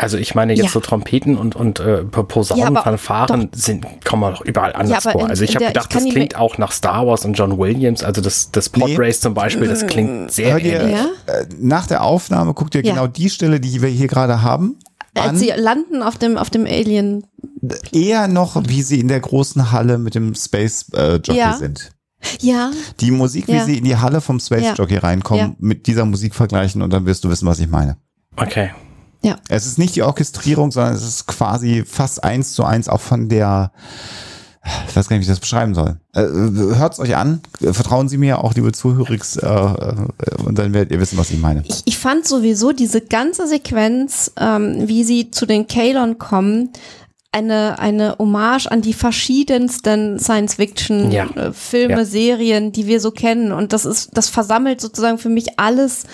Also 0.00 0.16
ich 0.16 0.34
meine 0.34 0.54
jetzt 0.54 0.64
Ja. 0.64 0.70
so 0.70 0.80
Trompeten 0.80 1.36
und, 1.36 1.54
und 1.56 1.78
äh, 1.78 2.04
Posaunen, 2.04 2.74
Ja, 2.74 2.82
Fanfaren 2.82 3.50
sind, 3.52 3.84
kommen 4.04 4.32
doch 4.32 4.40
überall 4.40 4.72
anders 4.72 5.06
aber 5.06 5.18
vor. 5.18 5.28
Also 5.28 5.44
ich 5.44 5.54
habe 5.56 5.66
gedacht, 5.66 5.94
das 5.94 6.04
klingt 6.04 6.36
auch 6.36 6.56
nach 6.56 6.72
Star 6.72 7.06
Wars 7.06 7.26
und 7.26 7.34
John 7.34 7.58
Williams. 7.58 8.02
Also 8.02 8.22
das, 8.22 8.50
das 8.50 8.70
Pod 8.70 8.88
Nee. 8.88 8.96
Race 8.98 9.20
zum 9.20 9.34
Beispiel, 9.34 9.68
das 9.68 9.86
klingt 9.86 10.32
sehr 10.32 10.52
Hört 10.54 10.62
ihr, 10.62 10.80
ähnlich. 10.80 10.96
Ja? 10.96 11.34
äh, 11.34 11.46
nach 11.58 11.86
der 11.86 12.02
Aufnahme 12.02 12.54
guckt 12.54 12.74
ihr 12.74 12.82
Ja. 12.82 12.94
genau 12.94 13.06
die 13.08 13.28
Stelle, 13.28 13.60
die 13.60 13.82
wir 13.82 13.90
hier 13.90 14.06
gerade 14.08 14.40
haben, 14.42 14.78
an. 15.14 15.30
Als 15.30 15.40
sie 15.40 15.52
landen 15.54 16.02
auf 16.02 16.16
dem, 16.16 16.38
auf 16.38 16.48
dem 16.48 16.64
Alien. 16.64 17.26
Eher 17.92 18.26
noch, 18.26 18.56
wie 18.68 18.80
sie 18.80 19.00
in 19.00 19.08
der 19.08 19.20
großen 19.20 19.70
Halle 19.70 19.98
mit 19.98 20.14
dem 20.14 20.34
Space 20.34 20.86
äh, 20.94 21.16
Jockey 21.16 21.36
Ja. 21.36 21.52
sind. 21.58 21.90
Ja, 22.40 22.70
Die 23.00 23.10
Musik, 23.10 23.48
wie 23.48 23.52
Ja. 23.56 23.64
sie 23.64 23.76
in 23.78 23.84
die 23.84 23.96
Halle 23.96 24.20
vom 24.22 24.40
Space 24.40 24.62
Ja. 24.64 24.72
Jockey 24.74 24.96
reinkommen, 24.96 25.44
Ja. 25.50 25.56
mit 25.58 25.86
dieser 25.86 26.06
Musik 26.06 26.34
vergleichen 26.34 26.80
und 26.80 26.90
dann 26.92 27.04
wirst 27.06 27.22
du 27.24 27.28
wissen, 27.28 27.46
was 27.46 27.58
ich 27.60 27.68
meine. 27.68 27.96
Okay. 28.36 28.70
Ja. 29.22 29.36
Es 29.48 29.66
ist 29.66 29.78
nicht 29.78 29.94
die 29.96 30.02
Orchestrierung, 30.02 30.70
sondern 30.72 30.94
es 30.94 31.02
ist 31.06 31.26
quasi 31.26 31.84
fast 31.86 32.24
eins 32.24 32.52
zu 32.52 32.64
eins 32.64 32.88
auch 32.88 33.00
von 33.00 33.28
der, 33.28 33.70
ich 34.88 34.94
weiß 34.96 35.08
gar 35.08 35.16
nicht, 35.16 35.26
wie 35.26 35.30
ich 35.30 35.36
das 35.36 35.40
beschreiben 35.40 35.74
soll. 35.74 35.96
Äh, 36.14 36.22
hört's 36.76 36.98
euch 37.00 37.16
an, 37.16 37.40
vertrauen 37.60 38.08
Sie 38.08 38.18
mir, 38.18 38.42
auch 38.44 38.54
liebe 38.54 38.72
Zuhörigs, 38.72 39.36
äh, 39.36 39.46
äh, 39.46 39.94
und 40.44 40.58
dann 40.58 40.72
werdet 40.72 40.92
ihr 40.92 41.00
wissen, 41.00 41.18
was 41.18 41.30
ich 41.30 41.38
meine. 41.38 41.62
Ich, 41.66 41.82
ich 41.84 41.98
fand 41.98 42.26
sowieso 42.26 42.72
diese 42.72 43.00
ganze 43.00 43.46
Sequenz, 43.46 44.32
ähm, 44.38 44.86
wie 44.88 45.04
sie 45.04 45.30
zu 45.30 45.46
den 45.46 45.66
Kalon 45.66 46.18
kommen, 46.18 46.70
eine, 47.32 47.78
eine 47.78 48.16
Hommage 48.18 48.66
an 48.66 48.82
die 48.82 48.92
verschiedensten 48.92 50.18
Science-Fiction 50.18 51.12
Ja. 51.12 51.26
äh, 51.36 51.52
Filme, 51.52 51.98
Ja. 51.98 52.04
Serien, 52.04 52.72
die 52.72 52.86
wir 52.88 53.00
so 53.00 53.12
kennen. 53.12 53.52
Und 53.52 53.72
das 53.72 53.84
ist, 53.84 54.10
das 54.14 54.28
versammelt 54.28 54.80
sozusagen 54.80 55.18
für 55.18 55.28
mich 55.28 55.58
alles. 55.58 56.04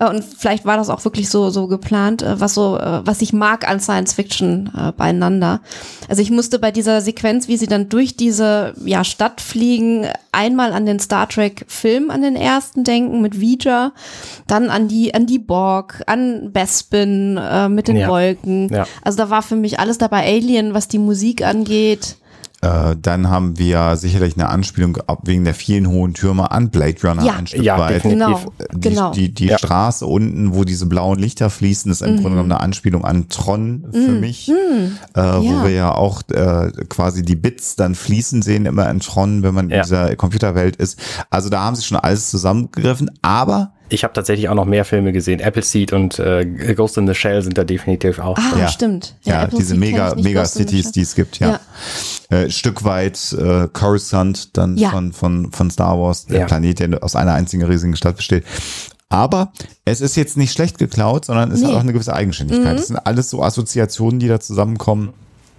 Äh, 0.00 0.08
und 0.08 0.24
vielleicht 0.24 0.64
war 0.64 0.76
das 0.76 0.90
auch 0.90 1.04
wirklich 1.04 1.28
so, 1.28 1.50
so 1.50 1.68
geplant, 1.68 2.22
äh, 2.22 2.40
was 2.40 2.54
so, 2.54 2.76
äh, 2.76 3.06
was 3.06 3.22
ich 3.22 3.32
mag 3.32 3.68
an 3.68 3.78
Science-Fiction 3.78 4.70
äh, 4.76 4.92
beieinander. 4.92 5.60
Also 6.08 6.22
ich 6.22 6.30
musste 6.30 6.58
bei 6.58 6.72
dieser 6.72 7.00
Sequenz, 7.00 7.46
wie 7.46 7.56
sie 7.56 7.66
dann 7.66 7.88
durch 7.88 8.16
diese 8.16 8.74
ja, 8.84 9.04
Stadt 9.04 9.40
fliegen, 9.40 10.06
einmal 10.32 10.72
an 10.72 10.86
den 10.86 10.98
Star 10.98 11.28
Trek 11.28 11.64
Film, 11.68 12.10
an 12.10 12.22
den 12.22 12.36
ersten 12.36 12.84
denken 12.84 13.20
mit 13.20 13.40
Vija, 13.40 13.92
dann 14.46 14.70
an 14.70 14.88
die, 14.88 15.14
an 15.14 15.26
die 15.26 15.38
Borg, 15.38 16.02
an 16.06 16.52
Bespin 16.52 17.36
äh, 17.36 17.68
mit 17.68 17.88
den 17.88 17.96
Ja. 17.96 18.08
Wolken. 18.08 18.68
Ja. 18.68 18.86
Also 19.02 19.18
da 19.18 19.30
war 19.30 19.42
für 19.42 19.56
mich 19.56 19.78
alles 19.78 19.98
dabei 19.98 20.24
Alien, 20.26 20.74
was 20.74 20.88
die 20.88 20.98
Musik 20.98 21.44
angeht. 21.44 22.16
Äh, 22.62 22.94
dann 23.00 23.30
haben 23.30 23.58
wir 23.58 23.96
sicherlich 23.96 24.34
eine 24.36 24.50
Anspielung 24.50 24.98
ab 25.06 25.20
wegen 25.24 25.44
der 25.44 25.54
vielen 25.54 25.88
hohen 25.88 26.12
Türme 26.12 26.50
an 26.50 26.68
Blade 26.70 26.96
Runner 27.02 27.24
Ja. 27.24 27.36
ein 27.36 27.46
Stück 27.46 27.62
Ja, 27.62 27.78
weit. 27.78 28.02
Genau, 28.02 28.38
Die, 28.74 28.80
genau. 28.90 29.12
die, 29.12 29.32
die 29.32 29.46
Ja. 29.46 29.56
Straße 29.56 30.04
unten, 30.04 30.54
wo 30.54 30.64
diese 30.64 30.84
blauen 30.84 31.18
Lichter 31.18 31.48
fließen, 31.48 31.90
ist 31.90 32.02
im 32.02 32.16
Grunde 32.16 32.30
genommen 32.32 32.52
eine 32.52 32.60
Anspielung 32.60 33.04
an 33.06 33.30
Tron 33.30 33.86
für 33.92 34.12
mich, 34.12 34.50
äh, 34.50 34.52
wo 35.14 35.42
Ja. 35.42 35.64
wir 35.64 35.70
ja 35.70 35.94
auch 35.94 36.20
äh, 36.32 36.70
quasi 36.90 37.22
die 37.24 37.36
Bits 37.36 37.76
dann 37.76 37.94
fließen 37.94 38.42
sehen, 38.42 38.66
immer 38.66 38.90
in 38.90 39.00
Tron, 39.00 39.42
wenn 39.42 39.54
man 39.54 39.70
in 39.70 39.80
dieser 39.82 40.14
Computerwelt 40.16 40.76
ist. 40.76 40.98
Also 41.30 41.48
da 41.48 41.62
haben 41.62 41.76
sie 41.76 41.82
schon 41.84 41.96
alles 41.96 42.28
zusammengegriffen, 42.28 43.10
aber 43.22 43.72
Ich 43.92 44.04
habe 44.04 44.14
tatsächlich 44.14 44.48
auch 44.48 44.54
noch 44.54 44.64
mehr 44.64 44.84
Filme 44.84 45.12
gesehen. 45.12 45.40
Appleseed 45.42 45.92
und 45.92 46.18
äh, 46.18 46.44
Ghost 46.74 46.96
in 46.96 47.06
the 47.06 47.14
Shell 47.14 47.42
sind 47.42 47.58
da 47.58 47.64
definitiv 47.64 48.18
auch. 48.20 48.38
Ah, 48.38 48.58
Ja. 48.58 48.68
stimmt. 48.68 49.16
ja, 49.24 49.42
Apple 49.42 49.58
diese 49.58 49.74
Mega, 49.74 50.14
Mega 50.14 50.44
Cities, 50.44 50.92
die 50.92 51.00
es 51.02 51.14
gibt, 51.14 51.38
ja. 51.40 51.60
Äh, 52.30 52.48
Stück 52.50 52.84
weit 52.84 53.32
äh, 53.32 53.68
Coruscant 53.72 54.56
dann 54.56 54.76
Ja. 54.76 54.90
von, 54.90 55.12
von, 55.12 55.50
von 55.52 55.70
Star 55.70 55.98
Wars, 55.98 56.26
der 56.26 56.40
Ja. 56.40 56.46
Planet, 56.46 56.78
der 56.78 57.02
aus 57.04 57.16
einer 57.16 57.34
einzigen 57.34 57.64
riesigen 57.64 57.96
Stadt 57.96 58.16
besteht. 58.16 58.44
Aber 59.08 59.52
es 59.84 60.00
ist 60.00 60.14
jetzt 60.16 60.36
nicht 60.36 60.52
schlecht 60.52 60.78
geklaut, 60.78 61.24
sondern 61.24 61.50
es 61.50 61.60
hat 61.64 61.70
Nee. 61.70 61.76
auch 61.76 61.80
eine 61.80 61.92
gewisse 61.92 62.14
Eigenständigkeit. 62.14 62.78
Es 62.78 62.86
sind 62.86 62.96
alles 62.96 63.28
so 63.28 63.42
Assoziationen, 63.42 64.20
die 64.20 64.28
da 64.28 64.38
zusammenkommen. 64.38 65.10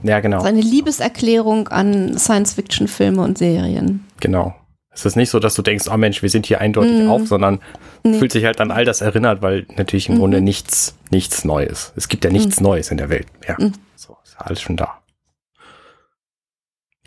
Ja, 0.03 0.21
genau. 0.21 0.37
Das 0.37 0.45
ist 0.45 0.49
eine 0.49 0.61
Liebeserklärung 0.61 1.67
an 1.67 2.17
Science-Fiction-Filme 2.17 3.21
und 3.21 3.37
Serien. 3.37 4.05
Genau. 4.21 4.55
Es 4.93 5.05
ist 5.05 5.15
nicht 5.15 5.29
so, 5.29 5.39
dass 5.39 5.55
du 5.55 5.61
denkst, 5.61 5.85
oh 5.89 5.95
Mensch, 5.97 6.21
wir 6.21 6.29
sind 6.29 6.45
hier 6.45 6.59
eindeutig 6.59 7.07
auf, 7.07 7.25
sondern 7.27 7.59
fühlt 8.03 8.31
sich 8.33 8.43
halt 8.43 8.59
an 8.59 8.71
all 8.71 8.83
das 8.83 8.99
erinnert, 9.01 9.41
weil 9.41 9.65
natürlich 9.77 10.09
im 10.09 10.17
Grunde 10.17 10.41
nichts, 10.41 10.95
nichts 11.11 11.45
Neues. 11.45 11.93
Es 11.95 12.09
gibt 12.09 12.25
ja 12.25 12.29
nichts 12.29 12.59
Neues 12.59 12.91
in 12.91 12.97
der 12.97 13.09
Welt 13.09 13.27
mehr. 13.47 13.55
So, 13.95 14.17
ist 14.23 14.33
ja 14.37 14.45
alles 14.45 14.59
schon 14.61 14.75
da. 14.75 14.99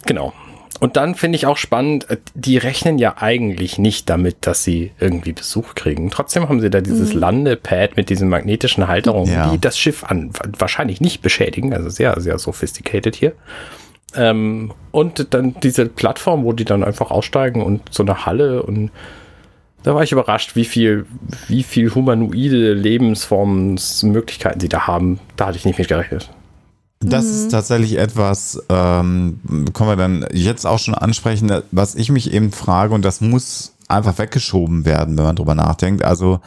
Genau. 0.07 0.33
Und 0.81 0.97
dann 0.97 1.15
finde 1.15 1.37
ich 1.37 1.47
auch 1.47 1.57
spannend, 1.57 2.11
äh, 2.11 2.17
die 2.35 2.57
rechnen 2.59 2.99
ja 2.99 3.15
eigentlich 3.19 3.79
nicht 3.79 4.11
damit, 4.11 4.39
dass 4.47 4.65
sie 4.65 4.91
irgendwie 4.99 5.33
Besuch 5.33 5.75
kriegen. 5.75 6.11
Trotzdem 6.11 6.49
haben 6.49 6.61
sie 6.61 6.69
da 6.69 6.81
dieses 6.81 7.13
Landepad 7.15 7.97
mit 7.97 8.11
diesen 8.11 8.29
magnetischen 8.29 8.89
Halterungen, 8.89 9.33
Ja. 9.33 9.51
die 9.51 9.59
das 9.61 9.79
Schiff 9.79 10.05
an, 10.05 10.33
wahrscheinlich 10.59 11.01
nicht 11.01 11.23
beschädigen. 11.23 11.73
Also 11.73 11.91
sehr, 11.91 12.21
sehr 12.21 12.39
sophisticated 12.39 13.15
hier. 13.15 13.33
Ähm, 14.17 14.73
und 14.91 15.35
dann 15.35 15.57
diese 15.63 15.87
Plattform, 15.87 16.45
wo 16.45 16.53
die 16.53 16.65
dann 16.65 16.85
einfach 16.85 17.11
aussteigen 17.11 17.63
und 17.63 17.83
so 17.91 18.03
eine 18.03 18.27
Halle 18.27 18.63
und 18.63 18.91
da 19.85 19.95
war 19.95 20.03
ich 20.03 20.13
überrascht, 20.13 20.57
wie 20.57 20.65
viel, 20.65 21.05
wie 21.47 21.63
viel 21.63 21.95
humanoide 21.95 22.73
Lebensformensmöglichkeiten 22.73 24.59
sie 24.59 24.71
da 24.71 24.87
haben. 24.87 25.21
Da 25.37 25.47
hatte 25.47 25.59
ich 25.59 25.67
nicht 25.67 25.79
mit 25.79 25.89
gerechnet. 25.89 26.31
Das 27.01 27.27
ist 27.27 27.51
tatsächlich 27.51 27.99
etwas, 27.99 28.63
ähm, 28.71 29.41
können 29.75 29.91
wir 29.91 29.97
dann 29.97 30.27
jetzt 30.33 30.67
auch 30.67 30.79
schon 30.79 30.95
ansprechen, 30.95 31.53
was 31.71 31.95
ich 31.97 32.11
mich 32.11 32.33
eben 32.33 32.51
frage, 32.51 32.95
und 32.95 33.05
das 33.05 33.21
muss 33.21 33.75
einfach 33.89 34.17
weggeschoben 34.17 34.87
werden, 34.87 35.19
wenn 35.19 35.25
man 35.25 35.37
drüber 35.37 35.55
nachdenkt. 35.55 36.03
Also 36.03 36.41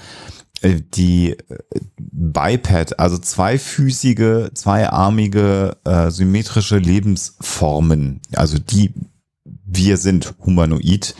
die 0.64 1.32
äh, 1.32 1.58
Biped, 2.00 3.00
also 3.00 3.18
zweifüßige, 3.18 4.52
zweiarmige, 4.54 5.78
äh, 5.84 6.10
symmetrische 6.10 6.78
Lebensformen, 6.78 8.22
also 8.34 8.58
die 8.60 8.94
wir 9.66 9.98
sind 9.98 10.34
humanoid, 10.46 11.16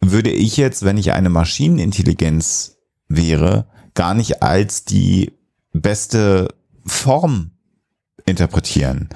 würde 0.00 0.30
ich 0.30 0.56
jetzt, 0.56 0.84
wenn 0.84 0.96
ich 0.96 1.12
eine 1.12 1.28
Maschinenintelligenz 1.28 2.78
wäre, 3.08 3.66
gar 3.94 4.14
nicht 4.14 4.42
als 4.42 4.84
die 4.84 5.32
beste 5.72 6.48
Form 6.86 7.52
interpretieren. 8.26 9.08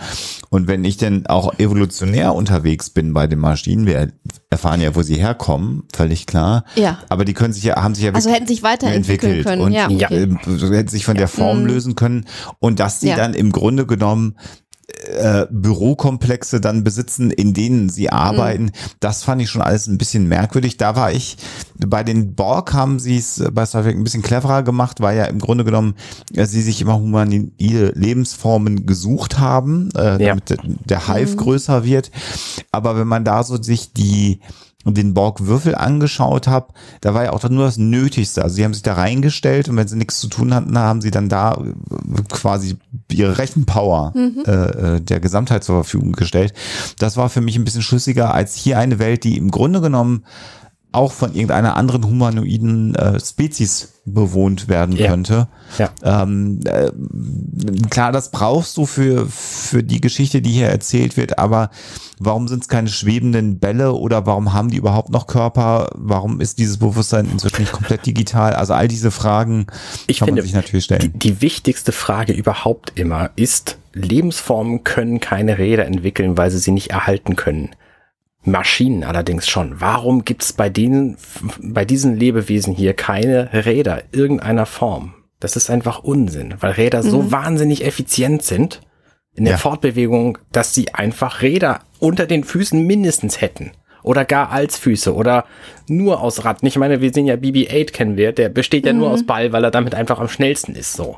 Und 0.50 0.68
wenn 0.68 0.84
ich 0.84 0.96
denn 0.96 1.26
auch 1.26 1.58
evolutionär 1.58 2.34
unterwegs 2.34 2.90
bin 2.90 3.12
bei 3.12 3.26
den 3.26 3.38
Maschinen, 3.38 3.86
wir 3.86 4.12
erfahren 4.50 4.80
ja, 4.80 4.94
wo 4.94 5.02
sie 5.02 5.16
herkommen, 5.16 5.84
völlig 5.94 6.26
klar. 6.26 6.64
Ja. 6.76 6.98
Aber 7.08 7.24
die 7.24 7.34
können 7.34 7.52
sich 7.52 7.64
ja, 7.64 7.82
haben 7.82 7.94
sich 7.94 8.04
ja 8.04 8.12
Also 8.12 8.30
hätten 8.30 8.46
sich 8.46 8.62
weiterentwickeln 8.62 9.32
entwickelt 9.32 9.46
können. 9.46 9.62
und 9.62 9.72
ja, 9.72 9.88
Ja. 9.90 10.06
okay. 10.08 10.22
äh, 10.24 10.76
hätten 10.76 10.88
sich 10.88 11.04
von 11.04 11.16
der 11.16 11.28
Form 11.28 11.60
Mhm. 11.62 11.66
lösen 11.66 11.94
können 11.96 12.26
und 12.60 12.80
dass 12.80 13.00
sie 13.00 13.08
Ja. 13.08 13.16
dann 13.16 13.34
im 13.34 13.52
Grunde 13.52 13.86
genommen 13.86 14.36
äh, 15.18 15.46
Bürokomplexe 15.50 16.60
dann 16.60 16.84
besitzen, 16.84 17.30
in 17.30 17.54
denen 17.54 17.88
sie 17.88 18.10
arbeiten. 18.10 18.70
Das 19.00 19.22
fand 19.22 19.40
ich 19.42 19.48
schon 19.50 19.62
alles 19.62 19.86
ein 19.86 19.98
bisschen 19.98 20.28
merkwürdig. 20.28 20.76
Da 20.76 20.94
war 20.96 21.12
ich, 21.12 21.36
bei 21.78 22.02
den 22.02 22.34
Borg 22.34 22.72
haben 22.74 22.98
sie 22.98 23.16
es 23.16 23.42
bei 23.52 23.64
Star 23.66 23.82
Trek 23.82 23.96
ein 23.96 24.04
bisschen 24.04 24.22
cleverer 24.22 24.62
gemacht, 24.62 25.00
weil 25.00 25.16
ja 25.16 25.24
im 25.24 25.38
Grunde 25.38 25.64
genommen 25.64 25.94
äh, 26.34 26.44
sie 26.46 26.62
sich 26.62 26.80
immer 26.82 26.96
humanoide 26.98 27.92
Lebensformen 27.94 28.86
gesucht 28.86 29.38
haben, 29.38 29.90
äh, 29.96 30.22
Ja. 30.22 30.28
damit 30.30 30.50
der- 30.50 30.58
der 30.64 31.08
Hive 31.08 31.36
größer 31.36 31.84
wird. 31.84 32.10
Aber 32.70 32.96
wenn 32.98 33.08
man 33.08 33.24
da 33.24 33.42
so 33.42 33.60
sich 33.62 33.92
die 33.92 34.40
den 34.92 35.14
Borg-Würfel 35.14 35.74
angeschaut 35.74 36.46
habe, 36.46 36.74
da 37.00 37.14
war 37.14 37.24
ja 37.24 37.32
auch 37.32 37.40
dann 37.40 37.54
nur 37.54 37.64
das 37.64 37.78
Nötigste. 37.78 38.42
Also 38.42 38.56
sie 38.56 38.64
haben 38.64 38.74
sich 38.74 38.82
da 38.82 38.94
reingestellt 38.94 39.68
und 39.68 39.76
wenn 39.76 39.88
sie 39.88 39.96
nichts 39.96 40.20
zu 40.20 40.28
tun 40.28 40.54
hatten, 40.54 40.78
haben 40.78 41.00
sie 41.00 41.10
dann 41.10 41.28
da 41.28 41.52
äh, 41.54 42.22
quasi 42.28 42.76
ihre 43.10 43.38
Rechenpower 43.38 44.12
äh, 44.46 44.50
äh, 44.96 45.00
der 45.00 45.20
Gesamtheit 45.20 45.64
zur 45.64 45.76
Verfügung 45.76 46.12
gestellt. 46.12 46.52
Das 46.98 47.16
war 47.16 47.30
für 47.30 47.40
mich 47.40 47.56
ein 47.56 47.64
bisschen 47.64 47.82
schlüssiger 47.82 48.34
als 48.34 48.54
hier 48.54 48.78
eine 48.78 48.98
Welt, 48.98 49.24
die 49.24 49.38
im 49.38 49.50
Grunde 49.50 49.80
genommen 49.80 50.24
auch 50.94 51.12
von 51.12 51.34
irgendeiner 51.34 51.76
anderen 51.76 52.04
humanoiden 52.06 52.94
äh, 52.94 53.18
Spezies 53.20 53.90
bewohnt 54.06 54.68
werden 54.68 54.96
Ja. 54.96 55.08
könnte. 55.08 55.48
Ja. 55.78 55.90
Ähm, 56.02 56.60
äh, 56.64 56.90
klar, 57.90 58.12
das 58.12 58.30
brauchst 58.30 58.76
du 58.76 58.84
für, 58.86 59.26
für 59.26 59.82
die 59.82 60.00
Geschichte, 60.00 60.42
die 60.42 60.50
hier 60.50 60.68
erzählt 60.68 61.16
wird, 61.16 61.38
aber 61.38 61.70
warum 62.18 62.46
sind 62.48 62.62
es 62.62 62.68
keine 62.68 62.88
schwebenden 62.88 63.58
Bälle 63.58 63.94
oder 63.94 64.26
warum 64.26 64.52
haben 64.52 64.70
die 64.70 64.76
überhaupt 64.76 65.08
noch 65.10 65.26
Körper? 65.26 65.88
Warum 65.94 66.40
ist 66.40 66.58
dieses 66.58 66.76
Bewusstsein 66.78 67.28
inzwischen 67.30 67.62
nicht 67.62 67.72
komplett 67.72 68.04
digital? 68.04 68.52
Also 68.54 68.74
all 68.74 68.88
diese 68.88 69.10
Fragen 69.10 69.66
Ich 70.06 70.18
kann 70.18 70.26
finde, 70.26 70.42
man 70.42 70.46
sich 70.46 70.54
natürlich 70.54 70.86
Die, 70.86 70.94
stellen. 70.94 71.12
die 71.18 71.40
wichtigste 71.40 71.92
Frage 71.92 72.34
überhaupt 72.34 72.92
immer 72.96 73.30
ist, 73.36 73.78
Lebensformen 73.94 74.84
können 74.84 75.20
keine 75.20 75.56
Räder 75.58 75.86
entwickeln, 75.86 76.36
weil 76.36 76.50
sie 76.50 76.58
sie 76.58 76.72
nicht 76.72 76.90
erhalten 76.90 77.36
können. 77.36 77.70
Maschinen 78.44 79.04
allerdings 79.04 79.48
schon. 79.48 79.80
Warum 79.80 80.24
gibt 80.24 80.42
es 80.42 80.52
bei 80.52 80.68
denen, 80.68 81.16
bei 81.60 81.84
diesen 81.84 82.16
Lebewesen 82.16 82.74
hier 82.74 82.94
keine 82.94 83.50
Räder 83.52 84.02
irgendeiner 84.12 84.66
Form? 84.66 85.14
Das 85.40 85.56
ist 85.56 85.70
einfach 85.70 86.00
Unsinn, 86.00 86.54
weil 86.60 86.72
Räder 86.72 87.02
so 87.02 87.30
wahnsinnig 87.32 87.84
effizient 87.84 88.42
sind 88.42 88.80
in 89.34 89.44
der 89.44 89.54
Ja. 89.54 89.58
Fortbewegung, 89.58 90.38
dass 90.52 90.74
sie 90.74 90.94
einfach 90.94 91.42
Räder 91.42 91.80
unter 91.98 92.26
den 92.26 92.44
Füßen 92.44 92.80
mindestens 92.86 93.40
hätten. 93.40 93.72
Oder 94.02 94.26
gar 94.26 94.50
als 94.52 94.76
Füße 94.78 95.14
oder 95.14 95.44
nur 95.88 96.20
aus 96.20 96.44
Rad. 96.44 96.58
Ich 96.62 96.76
meine, 96.76 97.00
wir 97.00 97.10
sehen 97.12 97.24
ja 97.24 97.36
BB-8 97.36 97.90
kennen 97.92 98.16
wir, 98.18 98.32
der 98.32 98.50
besteht 98.50 98.84
ja 98.84 98.92
nur 98.92 99.10
aus 99.10 99.24
Ball, 99.24 99.52
weil 99.52 99.64
er 99.64 99.70
damit 99.70 99.94
einfach 99.94 100.18
am 100.20 100.28
schnellsten 100.28 100.74
ist, 100.74 100.92
so. 100.92 101.16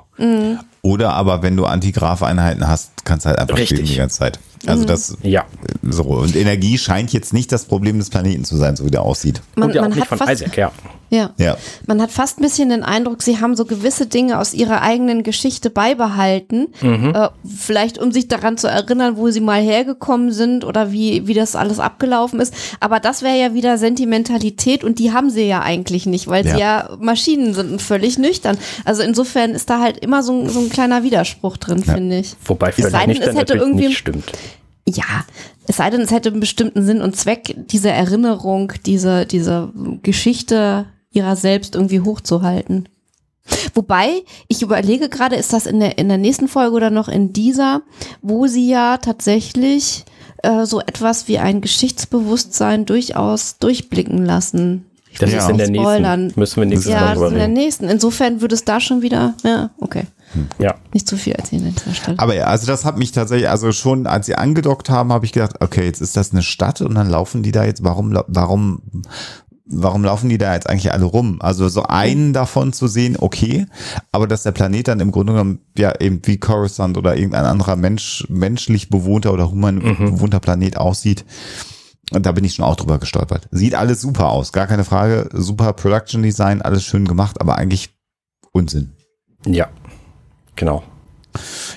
Oder 0.83 1.13
aber 1.15 1.43
wenn 1.43 1.57
du 1.57 1.65
Antigraf-Einheiten 1.65 2.67
hast, 2.69 3.05
kannst 3.05 3.27
du 3.27 3.31
halt 3.31 3.41
einfach 3.41 3.57
Richtig. 3.59 3.79
spielen 3.79 3.89
die 3.91 3.97
ganze 3.97 4.19
Zeit. 4.19 4.39
Also 4.65 4.85
das 4.85 5.17
Ja. 5.23 5.45
so. 5.83 6.03
Und 6.05 6.35
Energie 6.37 6.79
scheint 6.79 7.13
jetzt 7.13 7.33
nicht 7.33 7.53
das 7.53 7.65
Problem 7.67 7.99
des 7.99 8.11
Planeten 8.11 8.45
zu 8.45 8.57
sein, 8.57 8.77
so 8.77 8.85
wie 8.85 8.91
der 8.91 9.03
aussieht. 9.03 9.41
Man, 9.55 9.69
Und 9.69 9.75
ja 9.75 9.81
auch 9.83 9.85
man 9.89 9.93
nicht 9.93 10.01
hat 10.03 10.09
von 10.09 10.19
fast, 10.19 10.33
Isaac, 10.33 10.57
ja. 10.57 10.73
Ja. 11.09 11.31
Ja. 11.39 11.57
Man 11.87 12.03
hat 12.03 12.11
fast 12.11 12.41
ein 12.41 12.43
bisschen 12.43 12.69
den 12.69 12.83
Eindruck, 12.83 13.23
sie 13.23 13.39
haben 13.41 13.55
so 13.55 13.65
gewisse 13.65 14.07
Dinge 14.07 14.41
aus 14.41 14.53
ihrer 14.55 14.83
eigenen 14.83 15.23
Geschichte 15.23 15.71
beibehalten. 15.71 16.67
Äh, 16.83 17.29
vielleicht 17.47 17.99
um 17.99 18.11
sich 18.11 18.27
daran 18.27 18.59
zu 18.59 18.67
erinnern, 18.67 19.17
wo 19.17 19.31
sie 19.31 19.41
mal 19.41 19.61
hergekommen 19.63 20.33
sind 20.33 20.65
oder 20.65 20.91
wie, 20.91 21.29
wie 21.29 21.35
das 21.35 21.55
alles 21.55 21.79
abgelaufen 21.79 22.41
ist. 22.41 22.53
Aber 22.81 22.99
das 22.99 23.23
wäre 23.23 23.39
ja 23.39 23.55
wieder 23.55 23.79
Sentimentalität 23.79 24.83
und 24.83 24.99
die 24.99 25.13
haben 25.13 25.31
sie 25.31 25.45
ja 25.45 25.61
eigentlich 25.63 26.07
nicht, 26.07 26.27
weil 26.27 26.43
sie 26.45 26.59
ja 26.59 26.89
Maschinen 27.01 27.55
sind 27.55 27.71
und 27.71 27.83
völlig 27.83 28.19
nüchtern. 28.19 28.59
Also 28.85 29.03
insofern 29.03 29.53
ist 29.53 29.71
da 29.71 29.81
halt 29.81 29.99
immer 29.99 30.25
so, 30.25 30.33
ein- 30.33 30.49
so 30.49 30.59
ein 30.59 30.71
kleiner 30.71 31.05
Widerspruch 31.05 31.57
drin, 31.57 31.85
finde 31.85 32.19
ich. 32.19 32.35
Wobei 32.45 32.73
sei 32.73 32.83
völlig 32.83 32.93
denn, 32.99 33.09
nicht 33.11 33.23
es 33.23 33.35
hätte 33.37 33.55
irgendwie- 33.55 33.87
nicht 33.89 33.99
stimmt. 33.99 34.25
Ja, 34.89 35.25
es 35.67 35.77
sei 35.77 35.91
denn, 35.91 36.01
es 36.01 36.13
hätte 36.13 36.29
einen 36.31 36.41
bestimmten 36.41 36.85
Sinn 36.85 37.03
und 37.03 37.17
Zweck, 37.17 37.57
diese 37.57 37.91
Erinnerung, 37.91 38.73
diese, 38.85 39.27
diese 39.27 39.73
Geschichte 40.03 40.87
ihrer 41.11 41.35
selbst 41.35 41.75
irgendwie 41.75 42.01
hochzuhalten. 42.01 42.89
Wobei, 43.75 44.23
ich 44.49 44.63
überlege 44.63 45.09
gerade, 45.09 45.37
ist 45.37 45.53
das 45.53 45.67
in 45.67 45.81
der, 45.81 45.99
in 45.99 46.09
der 46.09 46.19
nächsten 46.19 46.49
Folge 46.49 46.77
oder 46.77 46.91
noch 46.91 47.09
in 47.09 47.33
dieser, 47.33 47.83
wo 48.23 48.47
sie 48.47 48.69
ja 48.69 48.99
tatsächlich 48.99 50.05
äh, 50.43 50.67
so 50.67 50.81
etwas 50.81 51.29
wie 51.29 51.39
ein 51.39 51.61
Geschichtsbewusstsein 51.61 52.87
durchaus 52.87 53.59
durchblicken 53.59 54.25
lassen. 54.25 54.87
Ich 55.17 55.21
Das 55.21 55.31
will 55.31 55.39
ist 55.39 55.49
in 55.49 55.57
der 55.59 55.69
nächsten. 55.71 55.85
spoilern. 55.85 56.33
Müssen 56.37 56.57
wir 56.61 56.67
nächstes 56.67 56.93
Ja, 56.93 57.01
Mal 57.01 57.07
das 57.07 57.15
drüber 57.15 57.27
ist 57.29 57.33
in 57.33 57.39
der 57.39 57.49
nächsten. 57.49 57.89
Insofern 57.89 58.41
würde 58.43 58.55
es 58.55 58.65
da 58.65 58.81
schon 58.81 59.01
wieder, 59.03 59.35
ja, 59.45 59.71
okay. 59.81 60.05
Ja. 60.59 60.75
Nicht 60.93 61.09
zu 61.09 61.17
viel 61.17 61.33
erzählen 61.33 61.65
an 61.67 61.75
dieser 61.75 61.95
Stelle. 61.95 62.19
Aber 62.19 62.35
ja, 62.35 62.45
also 62.45 62.67
das 62.67 62.85
hat 62.85 62.99
mich 62.99 63.13
tatsächlich, 63.13 63.49
also 63.49 63.73
schon 63.73 64.07
als 64.07 64.27
sie 64.27 64.35
angedockt 64.35 64.91
haben, 64.91 65.11
habe 65.13 65.25
ich 65.25 65.33
gedacht, 65.33 65.57
okay, 65.61 65.85
jetzt 65.87 66.01
ist 66.03 66.17
das 66.17 66.33
eine 66.33 66.43
Stadt 66.43 66.83
und 66.83 66.95
dann 66.95 67.09
laufen 67.09 67.43
die 67.43 67.53
da 67.53 67.65
jetzt, 67.65 67.83
warum, 67.83 68.19
warum, 68.27 68.83
warum 69.65 70.05
laufen 70.05 70.29
die 70.29 70.37
da 70.37 70.53
jetzt 70.53 70.69
eigentlich 70.69 70.93
alle 70.93 71.05
rum? 71.07 71.39
Also 71.41 71.69
so 71.71 71.85
einen 71.85 72.33
davon 72.35 72.73
zu 72.75 72.87
sehen, 72.87 73.17
okay, 73.19 73.67
aber 74.13 74.27
dass 74.27 74.43
der 74.43 74.53
Planet 74.53 74.89
dann 74.89 75.01
im 75.01 75.11
Grunde 75.13 75.33
genommen 75.33 75.61
ja 75.79 75.99
eben 76.01 76.21
wie 76.25 76.39
Coruscant 76.39 76.99
oder 76.99 77.17
irgendein 77.17 77.45
anderer 77.47 77.77
Mensch, 77.77 78.27
menschlich 78.29 78.91
bewohnter 78.91 79.33
oder 79.33 79.51
human 79.51 79.81
bewohnter 79.81 80.41
Planet 80.41 80.77
aussieht, 80.77 81.25
da 82.11 82.33
bin 82.33 82.45
ich 82.45 82.55
schon 82.55 82.65
auch 82.65 82.77
drüber 82.77 82.99
gestolpert. 82.99 83.49
Sieht 83.51 83.75
alles 83.75 84.01
super 84.01 84.29
aus, 84.29 84.53
gar 84.53 84.67
keine 84.67 84.85
Frage, 84.85 85.29
super 85.33 85.73
Production 85.73 86.23
Design, 86.23 86.63
alles 86.63 86.85
schön 86.85 87.07
gemacht, 87.07 87.41
aber 87.41 87.57
eigentlich 87.57 87.91
Unsinn. 88.53 88.93
Ja. 89.45 89.69
Genau. 90.55 90.83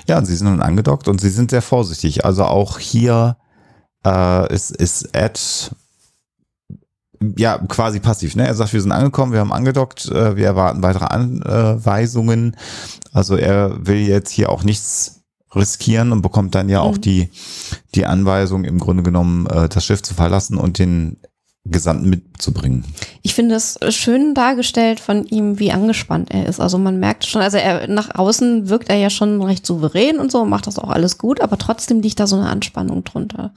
Ja, 0.07 0.17
und 0.17 0.25
sie 0.25 0.35
sind 0.35 0.47
nun 0.47 0.61
angedockt 0.61 1.07
und 1.07 1.19
sie 1.19 1.29
sind 1.29 1.51
sehr 1.51 1.61
vorsichtig. 1.61 2.25
Also 2.25 2.45
auch 2.45 2.79
hier 2.79 3.37
äh, 4.05 4.53
ist, 4.53 4.71
ist 4.71 5.13
Ed 5.13 5.71
ja 7.37 7.57
quasi 7.67 7.99
passiv. 7.99 8.35
Ne? 8.35 8.47
Er 8.47 8.55
sagt, 8.55 8.71
wir 8.71 8.81
sind 8.81 8.93
angekommen, 8.93 9.33
wir 9.33 9.41
haben 9.41 9.51
angedockt, 9.51 10.05
äh, 10.07 10.37
wir 10.37 10.45
erwarten 10.45 10.81
weitere 10.81 11.05
Anweisungen. 11.05 12.55
Also 13.11 13.35
er 13.35 13.85
will 13.85 13.97
jetzt 13.97 14.31
hier 14.31 14.49
auch 14.49 14.63
nichts 14.63 15.18
riskieren 15.55 16.11
und 16.11 16.21
bekommt 16.21 16.55
dann 16.55 16.69
ja 16.69 16.81
auch 16.81 16.97
Mhm. 16.97 17.01
die, 17.01 17.29
die 17.95 18.05
Anweisung, 18.05 18.63
im 18.65 18.79
Grunde 18.79 19.03
genommen 19.03 19.47
äh, 19.47 19.69
das 19.69 19.83
Schiff 19.85 20.01
zu 20.01 20.13
verlassen 20.13 20.57
und 20.57 20.79
den 20.79 21.17
Gesandten 21.65 22.09
mitzubringen. 22.09 22.85
Ich 23.21 23.35
finde 23.35 23.55
es 23.55 23.77
schön 23.89 24.33
dargestellt 24.33 24.99
von 24.99 25.25
ihm, 25.25 25.59
wie 25.59 25.71
angespannt 25.71 26.31
er 26.31 26.47
ist. 26.47 26.59
Also 26.59 26.77
man 26.77 26.99
merkt 26.99 27.25
schon, 27.25 27.41
also 27.41 27.57
er 27.57 27.87
nach 27.87 28.15
außen 28.15 28.69
wirkt 28.69 28.89
er 28.89 28.95
ja 28.95 29.09
schon 29.09 29.41
recht 29.41 29.65
souverän 29.65 30.19
und 30.19 30.31
so, 30.31 30.45
macht 30.45 30.67
das 30.67 30.79
auch 30.79 30.89
alles 30.89 31.17
gut, 31.17 31.41
aber 31.41 31.57
trotzdem 31.57 32.01
liegt 32.01 32.19
da 32.19 32.27
so 32.27 32.37
eine 32.37 32.47
Anspannung 32.49 33.03
drunter. 33.03 33.53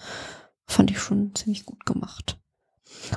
Fand 0.67 0.91
ich 0.91 0.99
schon 0.99 1.33
ziemlich 1.35 1.65
gut 1.65 1.87
gemacht. 1.87 2.39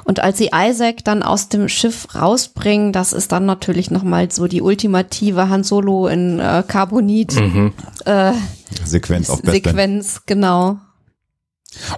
Und 0.03 0.19
als 0.19 0.37
sie 0.37 0.49
Isaac 0.53 1.03
dann 1.03 1.23
aus 1.23 1.49
dem 1.49 1.69
Schiff 1.69 2.15
rausbringen, 2.15 2.91
das 2.91 3.13
ist 3.13 3.31
dann 3.31 3.45
natürlich 3.45 3.91
nochmal 3.91 4.31
so 4.31 4.47
die 4.47 4.61
ultimative 4.61 5.47
Han 5.49 5.63
Solo 5.63 6.07
in 6.07 6.39
äh, 6.39 6.63
Carbonit 6.67 7.35
Mhm. 7.39 7.73
äh, 8.05 8.33
Sequenz 8.83 9.29
auf 9.29 9.41
Best 9.41 9.63
Band. 9.63 9.65
Sequenz, 9.65 10.21
genau. 10.25 10.77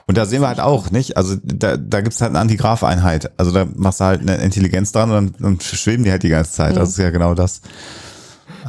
Und 0.08 0.18
da 0.18 0.26
sehen 0.26 0.42
wir 0.42 0.48
halt 0.48 0.60
auch, 0.60 0.90
nicht? 0.92 1.18
Also 1.18 1.36
da, 1.44 1.78
da 1.78 2.02
gibt's 2.02 2.20
halt 2.22 2.32
eine 2.32 2.40
Antigraf-Einheit. 2.40 3.32
Also 3.38 3.52
da 3.52 3.66
machst 3.76 4.00
du 4.00 4.06
halt 4.06 4.22
eine 4.22 4.38
Intelligenz 4.38 4.92
dran 4.92 5.12
und 5.12 5.40
dann, 5.40 5.58
dann 5.58 5.60
schweben 5.62 6.04
die 6.04 6.12
halt 6.12 6.24
die 6.24 6.30
ganze 6.30 6.52
Zeit. 6.52 6.76
Das 6.76 6.90
ist 6.90 6.98
ja 6.98 7.12
genau 7.12 7.36
das, 7.36 7.62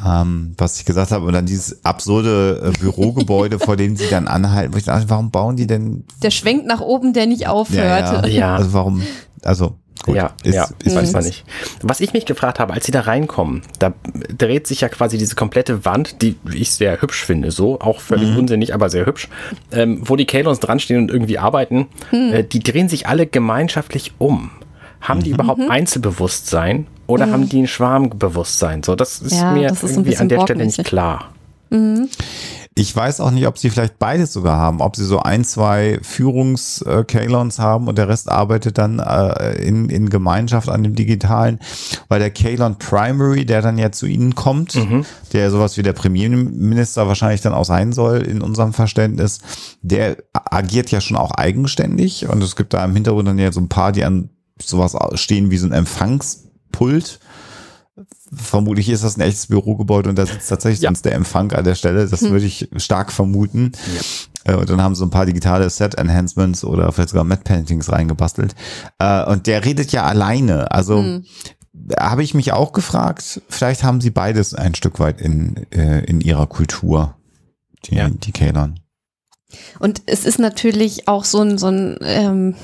ähm, 0.07 0.55
was 0.59 0.79
ich 0.79 0.85
gesagt 0.85 1.11
habe. 1.11 1.27
Und 1.27 1.33
dann 1.33 1.47
dieses 1.47 1.85
absurde 1.85 2.73
äh, 2.75 2.79
Bürogebäude, 2.79 3.59
vor 3.61 3.77
dem 3.77 3.97
sie 3.97 4.09
dann 4.09 4.29
anhalten. 4.29 4.75
Wo 4.75 4.79
ich 4.79 4.85
dachte, 4.85 5.09
warum 5.09 5.31
bauen 5.31 5.57
die 5.57 5.67
denn? 5.67 6.05
Der 6.23 6.31
schwenkt 6.31 6.67
nach 6.67 6.81
oben, 6.81 7.13
der 7.13 7.27
nicht 7.27 7.49
aufhört. 7.49 8.27
Ja. 8.29 8.57
Also 8.57 8.73
warum? 8.73 9.03
Also 9.43 9.77
Gut, 10.05 10.17
ja, 10.17 10.31
ist, 10.43 10.55
ja, 10.55 10.69
ist 10.85 10.95
weiß 10.95 11.13
man 11.13 11.25
nicht. 11.25 11.45
Was 11.83 12.01
ich 12.01 12.13
mich 12.13 12.25
gefragt 12.25 12.61
habe, 12.61 12.73
als 12.73 12.87
sie 12.87 12.93
da 12.93 13.01
reinkommen, 13.01 13.63
da 13.79 13.95
dreht 14.37 14.67
sich 14.67 14.81
ja 14.81 14.89
quasi 14.89 15.19
diese 15.19 15.35
komplette 15.35 15.85
Wand, 15.85 16.23
die 16.23 16.37
ich 16.53 16.71
sehr 16.71 17.03
hübsch 17.03 17.25
finde, 17.25 17.51
so, 17.51 17.81
auch 17.81 18.01
völlig 18.01 18.31
mhm. 18.31 18.39
unsinnig, 18.39 18.75
aber 18.75 18.91
sehr 18.91 19.07
hübsch, 19.07 19.29
ähm, 19.73 20.01
wo 20.03 20.17
die 20.17 20.27
Kalons 20.27 20.61
dran 20.61 20.79
stehen 20.79 20.99
und 20.99 21.11
irgendwie 21.11 21.39
arbeiten, 21.39 21.89
mhm. 22.13 22.33
äh, 22.33 22.45
die 22.45 22.61
drehen 22.61 22.89
sich 22.89 23.07
alle 23.07 23.27
gemeinschaftlich 23.27 24.13
um. 24.19 24.51
Haben 25.01 25.23
die 25.23 25.31
mhm. 25.31 25.35
überhaupt 25.35 25.61
mhm. 25.61 25.71
Einzelbewusstsein 25.71 26.87
oder 27.09 27.27
mhm. 27.27 27.33
haben 27.33 27.49
die 27.49 27.63
ein 27.63 27.67
Schwarmbewusstsein? 27.67 28.85
So, 28.85 28.95
das 28.95 29.21
ist 29.21 29.33
ja, 29.33 29.53
mir 29.53 29.69
das 29.69 29.83
ist 29.83 29.93
irgendwie 29.93 30.17
an 30.17 30.29
der 30.29 30.43
Stelle 30.43 30.65
nicht 30.65 30.85
klar. 30.85 31.31
Mhm. 31.71 32.09
Ich 32.75 32.95
weiß 32.95 33.21
auch 33.21 33.33
nicht, 33.33 33.49
ob 33.49 33.59
sie 33.59 33.71
vielleicht 33.71 33.99
beides 33.99 34.33
sogar 34.33 34.57
haben, 34.57 34.81
ob 34.81 34.95
sie 34.95 35.05
so 35.05 35.19
ein, 35.19 35.43
zwei 35.43 35.99
Führungs-Kalons 36.01 37.59
haben 37.59 37.89
und 37.89 37.99
der 37.99 38.09
Rest 38.09 38.31
arbeitet 38.31 38.79
dann 38.79 39.01
äh, 39.01 39.55
in, 39.55 39.89
in 39.89 40.09
Gemeinschaft 40.11 40.69
an 40.69 40.85
dem 40.85 40.95
Digitalen, 40.95 41.59
weil 42.07 42.21
der 42.21 42.31
Kalon 42.31 42.77
Primary, 42.79 43.45
der 43.45 43.63
dann 43.63 43.79
ja 43.79 43.91
zu 43.91 44.07
ihnen 44.07 44.37
kommt, 44.37 44.77
mhm. 44.77 45.05
der 45.33 45.51
sowas 45.51 45.77
wie 45.77 45.83
der 45.83 45.93
Premierminister 45.93 47.09
wahrscheinlich 47.09 47.41
dann 47.41 47.53
auch 47.53 47.65
sein 47.65 47.93
soll 47.93 48.19
in 48.19 48.43
unserem 48.43 48.73
Verständnis, 48.73 49.41
der 49.83 50.19
agiert 50.33 50.93
ja 50.93 51.01
schon 51.01 51.17
auch 51.17 51.33
eigenständig 51.33 52.29
und 52.29 52.41
es 52.45 52.55
gibt 52.55 52.75
da 52.75 52.85
im 52.85 52.95
Hintergrund 52.95 53.27
dann 53.27 53.39
ja 53.39 53.51
so 53.51 53.61
ein 53.61 53.69
paar, 53.69 53.91
die 53.91 54.05
an 54.05 54.31
sowas 54.63 54.97
stehen 55.15 55.51
wie 55.51 55.59
so 55.59 55.67
ein 55.67 55.73
Empfangspult 56.79 57.21
vermutlich 58.33 58.89
ist 58.89 59.05
das 59.05 59.17
ein 59.17 59.23
echtes 59.23 59.47
Bürogebäude 59.47 60.09
und 60.09 60.17
da 60.17 60.27
sitzt 60.27 60.49
tatsächlich 60.49 60.81
ja. 60.81 60.89
sonst 60.89 61.05
der 61.05 61.15
Empfang 61.15 61.53
an 61.53 61.65
der 61.65 61.75
Stelle. 61.75 62.07
Das 62.07 62.21
hm. 62.21 62.31
würde 62.31 62.47
ich 62.47 62.69
stark 62.77 63.13
vermuten. 63.13 63.73
Ja. 64.45 64.53
Äh, 64.53 64.57
und 64.57 64.69
dann 64.71 64.83
haben 64.83 64.95
sie 64.95 65.05
ein 65.05 65.11
paar 65.11 65.27
digitale 65.27 65.69
Set-Enhancements 65.69 66.65
oder 66.65 66.93
vielleicht 66.93 67.11
sogar 67.11 67.25
Matte-Paintings 67.25 67.91
reingebastelt. 67.91 68.55
Äh, 68.99 69.25
und 69.25 69.47
der 69.47 69.65
redet 69.65 69.93
ja 69.93 70.05
alleine. 70.05 70.71
Also 70.71 70.99
hm. 70.99 71.25
habe 71.99 72.23
ich 72.23 72.35
mich 72.35 72.53
auch 72.53 72.73
gefragt, 72.73 73.43
vielleicht 73.49 73.83
haben 73.83 74.01
sie 74.01 74.11
beides 74.11 74.55
ein 74.55 74.75
Stück 74.75 75.01
weit 75.01 75.21
in, 75.21 75.67
äh, 75.71 76.05
in 76.05 76.21
ihrer 76.21 76.47
Kultur, 76.47 77.17
die, 77.87 77.97
ja. 77.97 78.09
die 78.09 78.33
Kalon. 78.33 78.81
Und 79.79 80.03
es 80.05 80.27
ist 80.27 80.39
natürlich 80.39 81.09
auch 81.09 81.25
so 81.25 81.41
ein, 81.41 81.57
so 81.57 81.69
ein 81.69 81.99
ähm, 82.03 82.55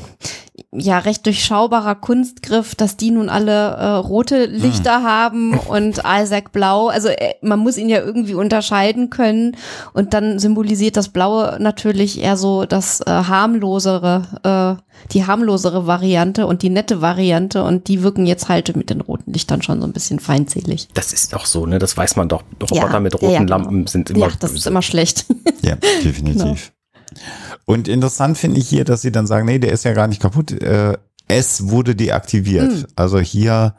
ja 0.74 0.98
recht 0.98 1.24
durchschaubarer 1.26 1.94
Kunstgriff, 1.94 2.74
dass 2.74 2.96
die 2.96 3.10
nun 3.10 3.28
alle 3.28 3.70
äh, 3.76 3.86
rote 3.96 4.46
Lichter 4.46 4.98
hm. 4.98 5.04
haben 5.04 5.58
und 5.68 6.02
Isaac 6.04 6.52
blau. 6.52 6.88
Also 6.88 7.08
äh, 7.08 7.34
man 7.42 7.60
muss 7.60 7.76
ihn 7.76 7.88
ja 7.88 8.00
irgendwie 8.00 8.34
unterscheiden 8.34 9.10
können 9.10 9.56
und 9.92 10.14
dann 10.14 10.38
symbolisiert 10.38 10.96
das 10.96 11.08
Blaue 11.08 11.56
natürlich 11.60 12.20
eher 12.20 12.36
so 12.36 12.64
das 12.64 13.00
äh, 13.00 13.10
harmlosere, 13.10 14.78
äh, 14.78 14.82
die 15.12 15.26
harmlosere 15.26 15.86
Variante 15.86 16.46
und 16.46 16.62
die 16.62 16.70
nette 16.70 17.00
Variante 17.00 17.62
und 17.62 17.88
die 17.88 18.02
wirken 18.02 18.26
jetzt 18.26 18.48
halt 18.48 18.74
mit 18.76 18.90
den 18.90 19.00
roten 19.00 19.32
Lichtern 19.32 19.62
schon 19.62 19.80
so 19.80 19.86
ein 19.86 19.92
bisschen 19.92 20.18
feindselig. 20.18 20.88
Das 20.94 21.12
ist 21.12 21.34
auch 21.34 21.46
so, 21.46 21.66
ne? 21.66 21.78
Das 21.78 21.96
weiß 21.96 22.16
man 22.16 22.28
doch. 22.28 22.42
Roboter 22.60 22.92
ja, 22.92 23.00
mit 23.00 23.14
roten 23.14 23.24
ja, 23.26 23.30
ja, 23.32 23.38
genau. 23.40 23.58
Lampen 23.58 23.86
sind 23.86 24.10
immer. 24.10 24.28
Ja, 24.28 24.32
das 24.38 24.52
ist 24.52 24.66
immer 24.66 24.82
schlecht. 24.82 25.26
Ja, 25.62 25.76
definitiv. 26.04 26.72
Genau. 26.72 27.53
Und 27.64 27.88
interessant 27.88 28.38
finde 28.38 28.60
ich 28.60 28.68
hier, 28.68 28.84
dass 28.84 29.02
sie 29.02 29.12
dann 29.12 29.26
sagen, 29.26 29.46
nee, 29.46 29.58
der 29.58 29.72
ist 29.72 29.84
ja 29.84 29.92
gar 29.92 30.06
nicht 30.06 30.20
kaputt. 30.20 30.52
Äh, 30.52 30.98
es 31.26 31.68
wurde 31.68 31.96
deaktiviert. 31.96 32.72
Mhm. 32.72 32.86
Also 32.96 33.18
hier 33.18 33.74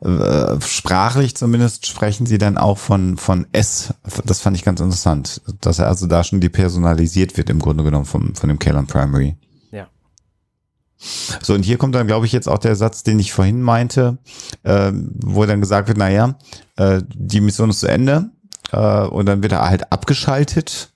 äh, 0.00 0.60
sprachlich 0.60 1.36
zumindest 1.36 1.86
sprechen 1.86 2.26
sie 2.26 2.38
dann 2.38 2.56
auch 2.56 2.78
von 2.78 3.16
von 3.16 3.46
S. 3.52 3.94
Das 4.24 4.40
fand 4.40 4.56
ich 4.56 4.64
ganz 4.64 4.80
interessant, 4.80 5.42
dass 5.60 5.78
er 5.78 5.88
also 5.88 6.06
da 6.06 6.24
schon 6.24 6.40
depersonalisiert 6.40 7.36
wird 7.36 7.50
im 7.50 7.58
Grunde 7.58 7.84
genommen 7.84 8.06
vom 8.06 8.34
von 8.34 8.48
dem 8.48 8.58
Kalon 8.58 8.86
Primary. 8.86 9.36
Ja. 9.72 9.88
So 11.42 11.54
und 11.54 11.64
hier 11.64 11.76
kommt 11.76 11.94
dann 11.94 12.06
glaube 12.06 12.24
ich 12.24 12.32
jetzt 12.32 12.48
auch 12.48 12.58
der 12.58 12.76
Satz, 12.76 13.02
den 13.02 13.18
ich 13.18 13.32
vorhin 13.32 13.60
meinte, 13.60 14.18
äh, 14.62 14.92
wo 14.92 15.44
dann 15.44 15.60
gesagt 15.60 15.88
wird, 15.88 15.98
naja, 15.98 16.36
äh, 16.76 17.02
die 17.14 17.42
Mission 17.42 17.70
ist 17.70 17.80
zu 17.80 17.88
Ende 17.88 18.30
äh, 18.72 19.06
und 19.06 19.26
dann 19.26 19.42
wird 19.42 19.52
er 19.52 19.68
halt 19.68 19.92
abgeschaltet 19.92 20.90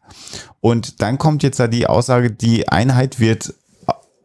und 0.61 1.01
dann 1.03 1.19
kommt 1.19 1.43
jetzt 1.43 1.61
da 1.61 1.67
die 1.67 1.87
Aussage, 1.87 2.31
die 2.31 2.69
Einheit 2.69 3.19
wird 3.19 3.55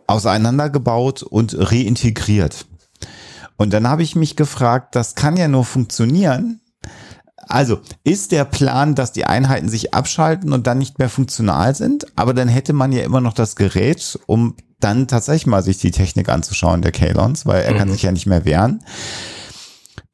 auseinandergebaut 0.08 1.24
und 1.24 1.56
reintegriert. 1.58 2.66
Und 3.58 3.74
dann 3.74 3.88
habe 3.88 4.04
ich 4.04 4.16
mich 4.16 4.36
gefragt, 4.36 4.96
das 4.96 5.16
kann 5.16 5.38
ja 5.38 5.48
nur 5.48 5.64
funktionieren. 5.64 6.60
Also 7.48 7.80
ist 8.04 8.32
der 8.32 8.44
Plan, 8.44 8.96
dass 8.96 9.12
die 9.12 9.26
Einheiten 9.26 9.70
sich 9.70 9.94
abschalten 9.94 10.52
und 10.52 10.68
dann 10.68 10.80
nicht 10.80 11.00
mehr 11.00 11.10
funktional 11.10 11.76
sind, 11.76 12.06
aber 12.16 12.34
dann 12.34 12.48
hätte 12.48 12.74
man 12.74 12.92
ja 12.92 13.04
immer 13.04 13.22
noch 13.22 13.34
das 13.34 13.56
Gerät, 13.56 14.20
um 14.26 14.56
dann 14.80 15.08
tatsächlich 15.08 15.48
mal 15.48 15.64
sich 15.64 15.78
die 15.78 15.92
Technik 15.92 16.28
anzuschauen, 16.28 16.82
der 16.82 16.92
Kalons, 16.92 17.46
weil 17.46 17.64
er 17.64 17.74
mhm. 17.74 17.78
kann 17.78 17.92
sich 17.92 18.04
ja 18.04 18.12
nicht 18.12 18.26
mehr 18.26 18.46
wehren 18.46 18.82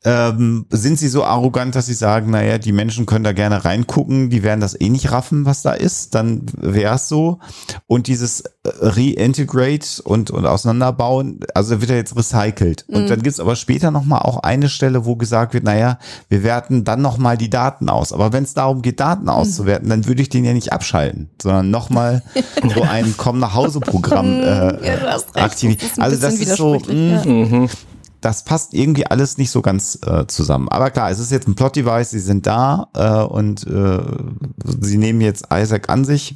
ähm, 0.03 0.65
sind 0.71 0.97
sie 0.97 1.09
so 1.09 1.23
arrogant, 1.23 1.75
dass 1.75 1.85
sie 1.85 1.93
sagen, 1.93 2.31
naja, 2.31 2.57
die 2.57 2.71
Menschen 2.71 3.05
können 3.05 3.23
da 3.23 3.33
gerne 3.33 3.63
reingucken, 3.63 4.31
die 4.31 4.41
werden 4.41 4.59
das 4.59 4.79
eh 4.79 4.89
nicht 4.89 5.11
raffen, 5.11 5.45
was 5.45 5.61
da 5.61 5.73
ist, 5.73 6.15
dann 6.15 6.43
wäre 6.57 6.95
es 6.95 7.07
so. 7.07 7.37
Und 7.85 8.07
dieses 8.07 8.41
äh, 8.41 8.49
Reintegrate 8.81 10.01
und, 10.03 10.31
und 10.31 10.47
auseinanderbauen, 10.47 11.41
also 11.53 11.81
wird 11.81 11.91
er 11.91 11.97
jetzt 11.97 12.15
recycelt. 12.15 12.85
Mhm. 12.87 12.95
Und 12.95 13.09
dann 13.11 13.21
gibt's 13.21 13.39
aber 13.39 13.55
später 13.55 13.91
nochmal 13.91 14.21
auch 14.23 14.37
eine 14.37 14.69
Stelle, 14.69 15.05
wo 15.05 15.15
gesagt 15.15 15.53
wird, 15.53 15.65
naja, 15.65 15.99
wir 16.29 16.41
werten 16.41 16.83
dann 16.83 17.03
nochmal 17.03 17.37
die 17.37 17.51
Daten 17.51 17.87
aus. 17.87 18.11
Aber 18.11 18.33
wenn 18.33 18.43
es 18.43 18.55
darum 18.55 18.81
geht, 18.81 18.99
Daten 18.99 19.23
mhm. 19.23 19.29
auszuwerten, 19.29 19.87
dann 19.87 20.07
würde 20.07 20.23
ich 20.23 20.29
den 20.29 20.45
ja 20.45 20.53
nicht 20.53 20.73
abschalten, 20.73 21.29
sondern 21.39 21.69
nochmal 21.69 22.23
so 22.73 22.81
ein 22.81 23.13
Komm 23.17 23.37
nach 23.37 23.53
Hause 23.53 23.79
Programm 23.79 24.25
äh, 24.25 24.87
ja, 24.87 25.17
aktivieren. 25.35 25.79
Also 25.97 26.17
das 26.17 26.35
ist 26.39 26.55
so, 26.55 26.79
mh, 26.79 27.25
mhm 27.25 27.69
das 28.21 28.45
passt 28.45 28.73
irgendwie 28.73 29.07
alles 29.07 29.37
nicht 29.37 29.49
so 29.49 29.61
ganz 29.61 29.99
äh, 30.05 30.27
zusammen. 30.27 30.69
Aber 30.69 30.91
klar, 30.91 31.09
es 31.09 31.19
ist 31.19 31.31
jetzt 31.31 31.47
ein 31.47 31.55
Plot-Device, 31.55 32.11
sie 32.11 32.19
sind 32.19 32.45
da 32.45 32.87
äh, 32.93 33.23
und 33.23 33.65
äh, 33.67 33.99
sie 34.79 34.97
nehmen 34.97 35.21
jetzt 35.21 35.47
Isaac 35.51 35.89
an 35.89 36.05
sich. 36.05 36.35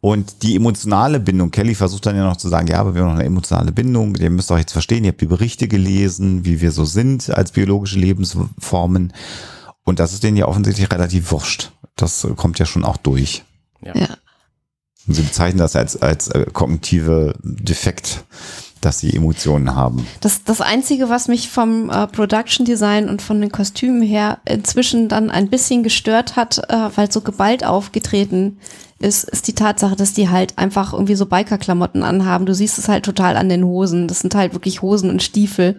Und 0.00 0.42
die 0.42 0.56
emotionale 0.56 1.20
Bindung, 1.20 1.50
Kelly 1.50 1.74
versucht 1.74 2.06
dann 2.06 2.16
ja 2.16 2.24
noch 2.24 2.36
zu 2.36 2.48
sagen, 2.48 2.68
ja, 2.68 2.78
aber 2.78 2.94
wir 2.94 3.02
haben 3.02 3.08
noch 3.08 3.18
eine 3.18 3.24
emotionale 3.24 3.72
Bindung, 3.72 4.14
ihr 4.16 4.30
müsst 4.30 4.50
doch 4.50 4.58
jetzt 4.58 4.72
verstehen, 4.72 5.04
ihr 5.04 5.10
habt 5.10 5.20
die 5.20 5.26
Berichte 5.26 5.68
gelesen, 5.68 6.44
wie 6.44 6.60
wir 6.60 6.72
so 6.72 6.84
sind 6.84 7.30
als 7.30 7.52
biologische 7.52 7.98
Lebensformen. 7.98 9.12
Und 9.84 9.98
das 9.98 10.12
ist 10.12 10.22
denen 10.22 10.36
ja 10.36 10.46
offensichtlich 10.46 10.90
relativ 10.90 11.30
wurscht. 11.32 11.72
Das 11.96 12.26
kommt 12.36 12.58
ja 12.58 12.66
schon 12.66 12.84
auch 12.84 12.96
durch. 12.96 13.44
Ja. 13.82 13.94
ja. 13.96 14.08
Und 15.06 15.14
sie 15.14 15.22
bezeichnen 15.22 15.58
das 15.58 15.76
als, 15.76 16.00
als 16.00 16.28
äh, 16.28 16.46
kognitive 16.52 17.34
Defekt 17.42 18.24
dass 18.86 19.00
sie 19.00 19.12
Emotionen 19.12 19.74
haben. 19.74 20.06
Das, 20.20 20.44
das 20.44 20.60
Einzige, 20.60 21.08
was 21.08 21.26
mich 21.26 21.48
vom 21.48 21.90
äh, 21.90 22.06
Production 22.06 22.64
Design 22.64 23.08
und 23.08 23.20
von 23.20 23.40
den 23.40 23.50
Kostümen 23.50 24.00
her 24.00 24.38
inzwischen 24.44 25.08
dann 25.08 25.28
ein 25.28 25.48
bisschen 25.48 25.82
gestört 25.82 26.36
hat, 26.36 26.58
äh, 26.68 26.90
weil 26.94 27.10
so 27.10 27.20
geballt 27.20 27.64
aufgetreten 27.64 28.58
ist, 29.00 29.24
ist 29.24 29.48
die 29.48 29.54
Tatsache, 29.54 29.96
dass 29.96 30.12
die 30.12 30.30
halt 30.30 30.56
einfach 30.56 30.92
irgendwie 30.92 31.16
so 31.16 31.26
Biker-Klamotten 31.26 32.04
anhaben. 32.04 32.46
Du 32.46 32.54
siehst 32.54 32.78
es 32.78 32.88
halt 32.88 33.04
total 33.04 33.36
an 33.36 33.48
den 33.48 33.64
Hosen. 33.64 34.06
Das 34.06 34.20
sind 34.20 34.36
halt 34.36 34.52
wirklich 34.52 34.82
Hosen 34.82 35.10
und 35.10 35.20
Stiefel. 35.20 35.76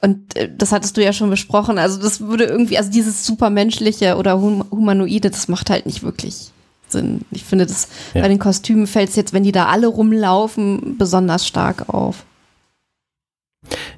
Und 0.00 0.36
äh, 0.36 0.48
das 0.56 0.70
hattest 0.70 0.96
du 0.96 1.02
ja 1.02 1.12
schon 1.12 1.30
besprochen. 1.30 1.76
Also 1.76 2.00
das 2.00 2.20
würde 2.20 2.44
irgendwie, 2.44 2.78
also 2.78 2.88
dieses 2.88 3.26
supermenschliche 3.26 4.16
oder 4.16 4.40
hum 4.40 4.64
humanoide, 4.70 5.30
das 5.30 5.48
macht 5.48 5.70
halt 5.70 5.86
nicht 5.86 6.04
wirklich 6.04 6.52
Sinn. 6.86 7.22
Ich 7.32 7.42
finde, 7.42 7.66
das 7.66 7.88
ja. 8.14 8.22
bei 8.22 8.28
den 8.28 8.38
Kostümen 8.38 8.86
fällt 8.86 9.10
es 9.10 9.16
jetzt, 9.16 9.32
wenn 9.32 9.42
die 9.42 9.52
da 9.52 9.66
alle 9.66 9.88
rumlaufen, 9.88 10.96
besonders 10.98 11.46
stark 11.48 11.88
auf. 11.88 12.24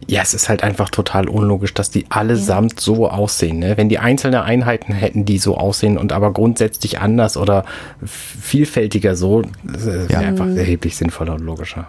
Ja, 0.07 0.23
es 0.23 0.35
ist 0.35 0.49
halt 0.49 0.63
einfach 0.65 0.91
total 0.91 1.29
unlogisch, 1.29 1.75
dass 1.75 1.91
die 1.91 2.07
allesamt 2.09 2.73
ja. 2.73 2.81
so 2.81 3.09
aussehen. 3.09 3.59
Ne? 3.59 3.77
Wenn 3.77 3.89
die 3.89 3.99
einzelnen 3.99 4.41
Einheiten 4.41 4.93
hätten, 4.93 5.25
die 5.25 5.39
so 5.39 5.57
aussehen 5.57 5.99
und 5.99 6.13
aber 6.13 6.33
grundsätzlich 6.33 6.99
anders 6.99 7.37
oder 7.37 7.65
vielfältiger 8.05 9.15
so, 9.15 9.43
wäre 9.63 10.11
ja. 10.11 10.19
einfach 10.21 10.47
mhm. 10.47 10.57
erheblich 10.57 10.97
sinnvoller 10.97 11.35
und 11.35 11.43
logischer. 11.43 11.89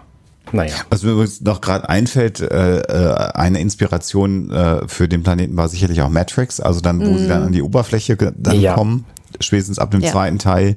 Naja. 0.52 0.74
Was 0.90 1.02
mir 1.02 1.12
übrigens 1.12 1.40
noch 1.40 1.60
gerade 1.60 1.88
einfällt, 1.88 2.40
äh, 2.40 2.80
äh, 2.80 3.14
eine 3.34 3.60
Inspiration 3.60 4.50
äh, 4.50 4.86
für 4.86 5.08
den 5.08 5.22
Planeten 5.22 5.56
war 5.56 5.68
sicherlich 5.68 6.02
auch 6.02 6.10
Matrix, 6.10 6.60
also 6.60 6.80
dann, 6.80 7.00
wo 7.00 7.10
mm. 7.10 7.18
sie 7.18 7.28
dann 7.28 7.44
an 7.44 7.52
die 7.52 7.62
Oberfläche 7.62 8.16
dann 8.16 8.60
ja. 8.60 8.74
kommen 8.74 9.06
spätestens 9.42 9.78
ab 9.78 9.90
dem 9.90 10.00
ja. 10.00 10.10
zweiten 10.10 10.38
Teil. 10.38 10.76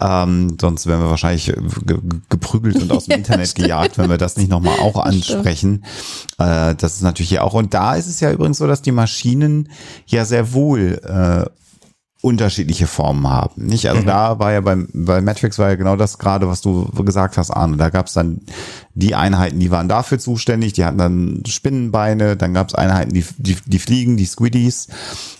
Ähm, 0.00 0.56
sonst 0.60 0.86
wären 0.86 1.00
wir 1.00 1.10
wahrscheinlich 1.10 1.46
ge 1.46 1.98
geprügelt 2.28 2.76
und 2.82 2.92
aus 2.92 3.04
dem 3.04 3.10
ja, 3.12 3.16
Internet 3.18 3.48
stimmt. 3.48 3.66
gejagt, 3.66 3.98
wenn 3.98 4.10
wir 4.10 4.18
das 4.18 4.36
nicht 4.36 4.50
nochmal 4.50 4.78
auch 4.78 4.96
ansprechen. 4.96 5.84
Äh, 6.38 6.74
das 6.74 6.94
ist 6.94 7.02
natürlich 7.02 7.30
hier 7.30 7.44
auch. 7.44 7.54
Und 7.54 7.74
da 7.74 7.94
ist 7.94 8.08
es 8.08 8.20
ja 8.20 8.30
übrigens 8.30 8.58
so, 8.58 8.66
dass 8.66 8.82
die 8.82 8.92
Maschinen 8.92 9.68
ja 10.06 10.24
sehr 10.24 10.52
wohl 10.52 11.00
äh, 11.04 11.50
unterschiedliche 12.22 12.86
Formen 12.86 13.28
haben. 13.28 13.66
Nicht? 13.66 13.88
Also 13.88 14.02
mhm. 14.02 14.06
da 14.06 14.38
war 14.38 14.52
ja 14.52 14.60
beim, 14.60 14.88
bei 14.94 15.20
Matrix 15.20 15.58
war 15.58 15.70
ja 15.70 15.74
genau 15.74 15.96
das 15.96 16.18
gerade, 16.18 16.48
was 16.48 16.60
du 16.60 16.84
gesagt 17.04 17.36
hast, 17.36 17.50
Arne. 17.50 17.76
Da 17.76 17.90
gab 17.90 18.06
es 18.06 18.12
dann 18.12 18.40
die 18.94 19.16
Einheiten, 19.16 19.58
die 19.58 19.72
waren 19.72 19.88
dafür 19.88 20.20
zuständig, 20.20 20.72
die 20.72 20.84
hatten 20.84 20.98
dann 20.98 21.42
Spinnenbeine, 21.46 22.36
dann 22.36 22.54
gab 22.54 22.68
es 22.68 22.74
Einheiten, 22.74 23.12
die, 23.12 23.24
die, 23.38 23.56
die 23.66 23.78
fliegen, 23.80 24.16
die 24.16 24.26
Squiddies, 24.26 24.86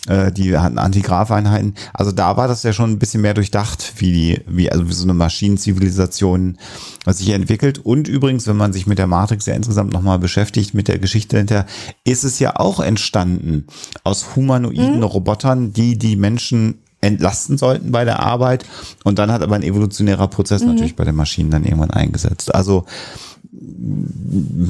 äh, 0.07 0.33
die 0.33 0.57
hatten 0.57 0.77
Antigraf-Einheiten. 0.77 1.75
Also 1.93 2.11
da 2.11 2.35
war 2.35 2.49
das 2.49 2.63
ja 2.63 2.73
schon 2.73 2.91
ein 2.91 2.99
bisschen 2.99 3.21
mehr 3.21 3.33
durchdacht, 3.33 3.93
wie 3.97 4.11
die, 4.11 4.41
wie, 4.45 4.69
also 4.69 4.89
wie 4.89 4.93
so 4.93 5.03
eine 5.03 5.13
Maschinenzivilisation 5.13 6.57
was 7.05 7.17
sich 7.17 7.29
entwickelt. 7.29 7.79
Und 7.79 8.07
übrigens, 8.07 8.47
wenn 8.47 8.57
man 8.57 8.73
sich 8.73 8.87
mit 8.87 8.97
der 8.97 9.07
Matrix 9.07 9.45
ja 9.45 9.53
insgesamt 9.53 9.93
nochmal 9.93 10.19
beschäftigt, 10.19 10.73
mit 10.73 10.87
der 10.87 10.99
Geschichte 10.99 11.37
hinter, 11.37 11.65
ist 12.03 12.23
es 12.23 12.39
ja 12.39 12.55
auch 12.55 12.79
entstanden 12.79 13.67
aus 14.03 14.35
humanoiden 14.35 14.97
mhm. 14.97 15.03
Robotern, 15.03 15.73
die 15.73 15.97
die 15.97 16.15
Menschen 16.15 16.72
entlasten 17.03 17.57
sollten 17.57 17.91
bei 17.91 18.05
der 18.05 18.19
Arbeit. 18.19 18.65
Und 19.03 19.19
dann 19.19 19.31
hat 19.31 19.41
aber 19.41 19.55
ein 19.55 19.63
evolutionärer 19.63 20.27
Prozess 20.27 20.61
mhm. 20.61 20.69
natürlich 20.69 20.95
bei 20.95 21.03
den 21.03 21.15
Maschinen 21.15 21.51
dann 21.51 21.63
irgendwann 21.63 21.91
eingesetzt. 21.91 22.53
Also 22.53 22.85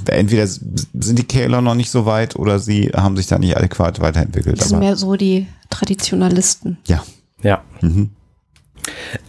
entweder 0.08 0.48
sind 0.48 1.20
die 1.20 1.24
Kähler 1.24 1.62
noch 1.62 1.76
nicht 1.76 1.90
so 1.90 2.06
weit 2.06 2.36
oder 2.36 2.60
sie 2.60 2.92
haben 2.94 3.16
sich 3.16 3.28
da 3.28 3.40
nicht 3.40 3.56
adäquat 3.56 4.02
weiterentwickelt. 4.02 4.60
Das 4.60 4.70
sind 4.70 4.80
mehr 4.80 4.96
so 4.96 5.16
die 5.16 5.48
Traditionalisten. 5.70 6.78
Ja. 6.88 7.04
Ja. 7.42 7.62
Mhm. 7.82 8.10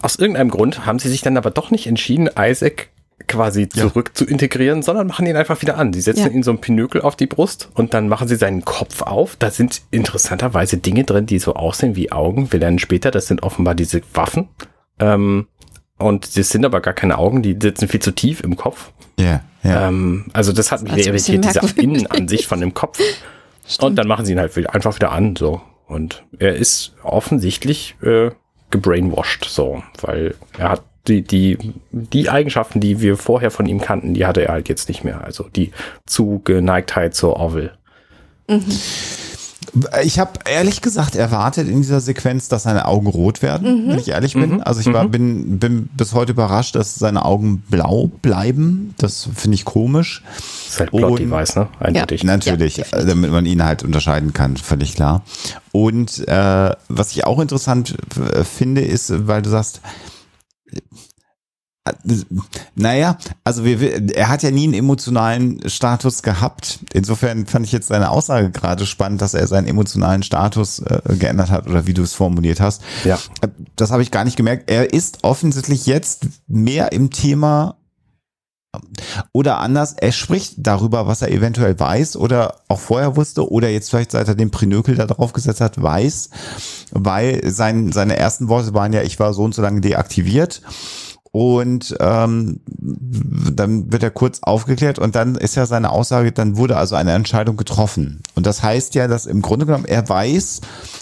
Aus 0.01 0.17
irgendeinem 0.17 0.49
Grund 0.49 0.85
haben 0.85 0.99
sie 0.99 1.09
sich 1.09 1.21
dann 1.21 1.37
aber 1.37 1.51
doch 1.51 1.71
nicht 1.71 1.87
entschieden, 1.87 2.29
Isaac 2.37 2.89
quasi 3.27 3.69
zurück 3.69 4.09
ja. 4.09 4.13
zu 4.13 4.25
integrieren, 4.25 4.81
sondern 4.81 5.07
machen 5.07 5.25
ihn 5.25 5.35
einfach 5.35 5.61
wieder 5.61 5.77
an. 5.77 5.93
Sie 5.93 6.01
setzen 6.01 6.27
ja. 6.27 6.29
ihn 6.29 6.43
so 6.43 6.51
ein 6.51 6.59
Pinökel 6.59 7.01
auf 7.01 7.15
die 7.15 7.27
Brust 7.27 7.69
und 7.73 7.93
dann 7.93 8.07
machen 8.07 8.27
sie 8.27 8.35
seinen 8.35 8.65
Kopf 8.65 9.01
auf. 9.01 9.35
Da 9.35 9.51
sind 9.51 9.81
interessanterweise 9.91 10.77
Dinge 10.77 11.03
drin, 11.03 11.25
die 11.25 11.39
so 11.39 11.55
aussehen 11.55 11.95
wie 11.95 12.11
Augen. 12.11 12.51
Wir 12.51 12.59
lernen 12.59 12.79
später, 12.79 13.11
das 13.11 13.27
sind 13.27 13.43
offenbar 13.43 13.75
diese 13.75 14.01
Waffen. 14.13 14.47
Ähm, 14.99 15.47
und 15.97 16.37
das 16.37 16.49
sind 16.49 16.65
aber 16.65 16.81
gar 16.81 16.93
keine 16.93 17.17
Augen, 17.17 17.41
die 17.41 17.57
sitzen 17.59 17.87
viel 17.87 18.01
zu 18.01 18.11
tief 18.11 18.41
im 18.41 18.57
Kopf. 18.57 18.91
Ja, 19.17 19.41
ja. 19.63 19.87
Ähm, 19.87 20.25
also 20.33 20.51
das 20.51 20.71
hat 20.71 20.83
mich 20.83 20.93
sehr 20.93 21.07
irritiert, 21.07 21.45
diese 21.45 21.79
Innenansicht 21.81 22.45
von 22.45 22.59
dem 22.59 22.73
Kopf. 22.73 22.99
Stimmt. 23.67 23.83
Und 23.83 23.95
dann 23.95 24.07
machen 24.07 24.25
sie 24.25 24.33
ihn 24.33 24.39
halt 24.39 24.55
wieder, 24.55 24.73
einfach 24.73 24.95
wieder 24.95 25.11
an, 25.11 25.35
so. 25.35 25.61
Und 25.87 26.25
er 26.39 26.55
ist 26.55 26.95
offensichtlich 27.03 27.95
äh, 28.01 28.31
gebrainwashed, 28.71 29.45
so, 29.45 29.83
weil 30.01 30.35
er 30.57 30.69
hat 30.69 30.83
die, 31.07 31.21
die, 31.21 31.57
die 31.91 32.29
Eigenschaften, 32.29 32.79
die 32.79 33.01
wir 33.01 33.17
vorher 33.17 33.51
von 33.51 33.65
ihm 33.65 33.81
kannten, 33.81 34.13
die 34.13 34.25
hatte 34.25 34.41
er 34.41 34.53
halt 34.53 34.69
jetzt 34.69 34.87
nicht 34.89 35.03
mehr. 35.03 35.23
Also 35.23 35.45
die 35.55 35.71
Zugeneigtheit 36.05 37.15
zur 37.15 37.37
Orville. 37.37 37.71
Mhm. 38.49 38.63
Ich 40.03 40.19
habe 40.19 40.31
ehrlich 40.49 40.81
gesagt 40.81 41.15
erwartet 41.15 41.67
in 41.67 41.81
dieser 41.81 41.99
Sequenz, 41.99 42.47
dass 42.47 42.63
seine 42.63 42.85
Augen 42.85 43.07
rot 43.07 43.41
werden, 43.41 43.85
mhm. 43.85 43.89
wenn 43.89 43.99
ich 43.99 44.09
ehrlich 44.09 44.33
bin. 44.33 44.55
Mhm. 44.55 44.61
Also 44.61 44.79
ich 44.79 44.93
war, 44.93 45.05
mhm. 45.05 45.11
bin, 45.11 45.59
bin 45.59 45.89
bis 45.97 46.13
heute 46.13 46.31
überrascht, 46.31 46.75
dass 46.75 46.95
seine 46.95 47.25
Augen 47.25 47.63
blau 47.69 48.09
bleiben. 48.21 48.93
Das 48.97 49.27
finde 49.35 49.55
ich 49.55 49.65
komisch. 49.65 50.23
Das 50.35 50.73
ist 50.73 50.79
halt 50.79 50.91
Plot-Device, 50.91 51.55
ne? 51.55 51.67
Eindeutig. 51.79 52.21
Ja, 52.21 52.27
natürlich, 52.27 52.77
ja, 52.77 52.85
damit 52.91 53.31
man 53.31 53.45
ihn 53.45 53.63
halt 53.63 53.83
unterscheiden 53.83 54.33
kann, 54.33 54.55
völlig 54.55 54.95
klar. 54.95 55.23
Und 55.71 56.25
äh, 56.27 56.71
was 56.87 57.11
ich 57.11 57.25
auch 57.25 57.39
interessant 57.39 57.97
äh, 58.33 58.43
finde, 58.43 58.81
ist, 58.81 59.27
weil 59.27 59.41
du 59.41 59.49
sagst, 59.49 59.81
naja, 62.75 63.17
also 63.43 63.63
wir, 63.63 64.15
er 64.15 64.27
hat 64.27 64.41
ja 64.41 64.49
nie 64.49 64.63
einen 64.63 64.73
emotionalen 64.73 65.69
Status 65.69 66.23
gehabt. 66.23 66.79
Insofern 66.93 67.45
fand 67.45 67.65
ich 67.65 67.71
jetzt 67.71 67.87
seine 67.87 68.09
Aussage 68.09 68.49
gerade 68.49 68.87
spannend, 68.87 69.21
dass 69.21 69.35
er 69.35 69.45
seinen 69.45 69.67
emotionalen 69.67 70.23
Status 70.23 70.79
äh, 70.79 71.01
geändert 71.19 71.51
hat 71.51 71.67
oder 71.67 71.85
wie 71.85 71.93
du 71.93 72.01
es 72.01 72.13
formuliert 72.13 72.59
hast. 72.59 72.81
Ja. 73.03 73.19
Das 73.75 73.91
habe 73.91 74.01
ich 74.01 74.09
gar 74.09 74.23
nicht 74.23 74.35
gemerkt. 74.35 74.69
Er 74.71 74.93
ist 74.93 75.19
offensichtlich 75.23 75.85
jetzt 75.85 76.27
mehr 76.47 76.91
im 76.91 77.11
Thema 77.11 77.77
oder 79.31 79.59
anders, 79.59 79.93
er 79.93 80.11
spricht 80.11 80.55
darüber, 80.57 81.07
was 81.07 81.21
er 81.21 81.31
eventuell 81.31 81.79
weiß 81.79 82.17
oder 82.17 82.55
auch 82.67 82.79
vorher 82.79 83.15
wusste 83.15 83.49
oder 83.49 83.69
jetzt 83.69 83.89
vielleicht 83.89 84.11
seit 84.11 84.27
er 84.27 84.35
den 84.35 84.51
Prinökel 84.51 84.95
da 84.95 85.05
drauf 85.05 85.33
gesetzt 85.33 85.61
hat, 85.61 85.81
weiß, 85.81 86.29
weil 86.91 87.41
sein, 87.49 87.91
seine 87.91 88.17
ersten 88.17 88.47
Worte 88.47 88.73
waren 88.73 88.93
ja, 88.93 89.01
ich 89.01 89.19
war 89.19 89.33
so 89.33 89.43
und 89.43 89.55
so 89.55 89.61
lange 89.61 89.81
deaktiviert 89.81 90.61
und 91.35 91.93
ähm, 91.99 92.61
dann 92.65 93.91
wird 93.91 94.03
er 94.03 94.09
kurz 94.09 94.39
aufgeklärt 94.41 94.99
und 94.99 95.15
dann 95.15 95.35
ist 95.35 95.55
ja 95.55 95.65
seine 95.65 95.89
Aussage, 95.89 96.31
dann 96.31 96.55
wurde 96.55 96.77
also 96.77 96.95
eine 96.95 97.11
Entscheidung 97.11 97.57
getroffen. 97.57 98.21
Und 98.35 98.45
das 98.45 98.63
heißt 98.63 98.95
ja, 98.95 99.09
dass 99.09 99.25
im 99.25 99.41
Grunde 99.41 99.65
genommen 99.65 99.83
er 99.83 100.07
weiß, 100.07 100.61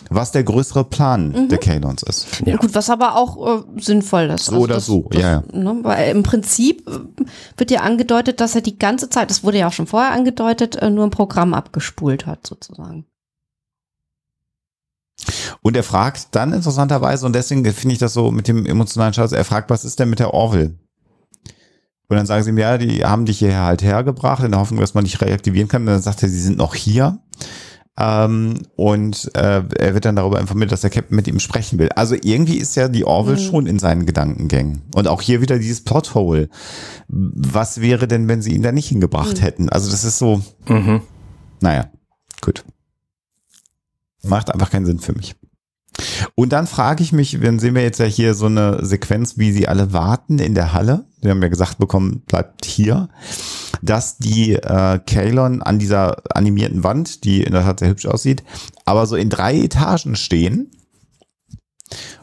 was 0.09 0.31
der 0.31 0.43
größere 0.43 0.85
Plan 0.85 1.33
mhm. 1.33 1.49
der 1.49 1.59
Kanons 1.59 2.01
ist. 2.01 2.25
Ja. 2.47 2.57
Gut, 2.57 2.73
was 2.73 2.89
aber 2.89 3.15
auch 3.15 3.59
äh, 3.59 3.79
sinnvoll 3.79 4.31
ist. 4.31 4.45
So 4.45 4.53
also 4.53 4.63
oder 4.63 4.73
das, 4.73 4.85
so, 4.87 5.05
das, 5.11 5.21
ja. 5.21 5.43
ja. 5.53 5.55
Ne, 5.55 5.79
weil 5.83 6.09
im 6.09 6.23
Prinzip 6.23 6.87
äh, 6.87 7.25
wird 7.57 7.69
ja 7.69 7.81
angedeutet, 7.81 8.41
dass 8.41 8.55
er 8.55 8.61
die 8.61 8.79
ganze 8.79 9.11
Zeit, 9.11 9.29
das 9.29 9.43
wurde 9.43 9.59
ja 9.59 9.67
auch 9.67 9.73
schon 9.73 9.85
vorher 9.85 10.13
angedeutet, 10.13 10.77
äh, 10.77 10.89
nur 10.89 11.03
ein 11.03 11.11
Programm 11.11 11.53
abgespult 11.53 12.25
hat, 12.25 12.47
sozusagen. 12.47 13.05
Und 15.61 15.77
er 15.77 15.83
fragt 15.83 16.27
dann 16.31 16.53
interessanterweise, 16.53 17.25
und 17.25 17.33
deswegen 17.33 17.63
finde 17.65 17.93
ich 17.93 17.99
das 17.99 18.13
so 18.13 18.31
mit 18.31 18.47
dem 18.47 18.65
emotionalen 18.65 19.13
Schatz, 19.13 19.31
er 19.31 19.45
fragt, 19.45 19.69
was 19.69 19.85
ist 19.85 19.99
denn 19.99 20.09
mit 20.09 20.19
der 20.19 20.33
Orville? 20.33 20.77
Und 22.09 22.17
dann 22.17 22.25
sagen 22.25 22.43
sie 22.43 22.49
ihm, 22.49 22.57
ja, 22.57 22.77
die 22.77 23.05
haben 23.05 23.25
dich 23.25 23.39
hierher 23.39 23.63
halt 23.63 23.81
hergebracht, 23.81 24.43
in 24.43 24.51
der 24.51 24.59
Hoffnung, 24.59 24.79
dass 24.79 24.93
man 24.93 25.05
dich 25.05 25.19
reaktivieren 25.21 25.67
kann. 25.67 25.83
Und 25.83 25.87
dann 25.87 26.01
sagt 26.01 26.21
er, 26.21 26.29
sie 26.29 26.41
sind 26.41 26.57
noch 26.57 26.75
hier. 26.75 27.19
Ähm, 27.97 28.61
und 28.75 29.31
äh, 29.35 29.63
er 29.77 29.93
wird 29.93 30.05
dann 30.05 30.15
darüber 30.15 30.39
informiert, 30.39 30.71
dass 30.71 30.81
der 30.81 30.89
Captain 30.89 31.15
mit 31.15 31.27
ihm 31.27 31.39
sprechen 31.39 31.79
will. 31.79 31.89
Also 31.89 32.15
irgendwie 32.21 32.57
ist 32.57 32.75
ja 32.75 32.87
die 32.87 33.05
Orville 33.05 33.39
mhm. 33.39 33.43
schon 33.43 33.67
in 33.67 33.79
seinen 33.79 34.05
Gedankengängen. 34.05 34.81
Und 34.95 35.07
auch 35.07 35.21
hier 35.21 35.41
wieder 35.41 35.57
dieses 35.59 35.83
Plothole. 35.83 36.49
Was 37.07 37.81
wäre 37.81 38.07
denn, 38.07 38.27
wenn 38.27 38.41
sie 38.41 38.53
ihn 38.53 38.63
da 38.63 38.71
nicht 38.71 38.89
hingebracht 38.89 39.37
mhm. 39.37 39.41
hätten? 39.41 39.69
Also 39.69 39.89
das 39.89 40.03
ist 40.03 40.17
so, 40.17 40.41
mhm. 40.67 41.01
naja, 41.61 41.89
gut. 42.41 42.65
Macht 44.23 44.51
einfach 44.51 44.69
keinen 44.69 44.85
Sinn 44.85 44.99
für 44.99 45.13
mich. 45.13 45.35
Und 46.35 46.53
dann 46.53 46.65
frage 46.65 47.03
ich 47.03 47.13
mich, 47.13 47.41
wenn 47.41 47.59
sehen 47.59 47.75
wir 47.75 47.83
jetzt 47.83 47.99
ja 47.99 48.05
hier 48.05 48.33
so 48.33 48.47
eine 48.47 48.83
Sequenz, 48.83 49.37
wie 49.37 49.51
sie 49.51 49.67
alle 49.67 49.93
warten 49.93 50.39
in 50.39 50.55
der 50.55 50.73
Halle. 50.73 51.05
Wir 51.21 51.31
haben 51.31 51.41
ja 51.41 51.49
gesagt 51.49 51.77
bekommen, 51.77 52.23
bleibt 52.25 52.65
hier, 52.65 53.09
dass 53.81 54.17
die 54.17 54.53
äh, 54.53 54.99
Kalon 55.05 55.61
an 55.61 55.79
dieser 55.79 56.35
animierten 56.35 56.83
Wand, 56.83 57.23
die 57.23 57.43
in 57.43 57.53
der 57.53 57.63
Tat 57.63 57.79
sehr 57.79 57.89
hübsch 57.89 58.05
aussieht, 58.05 58.43
aber 58.85 59.05
so 59.05 59.15
in 59.15 59.29
drei 59.29 59.59
Etagen 59.59 60.15
stehen, 60.15 60.71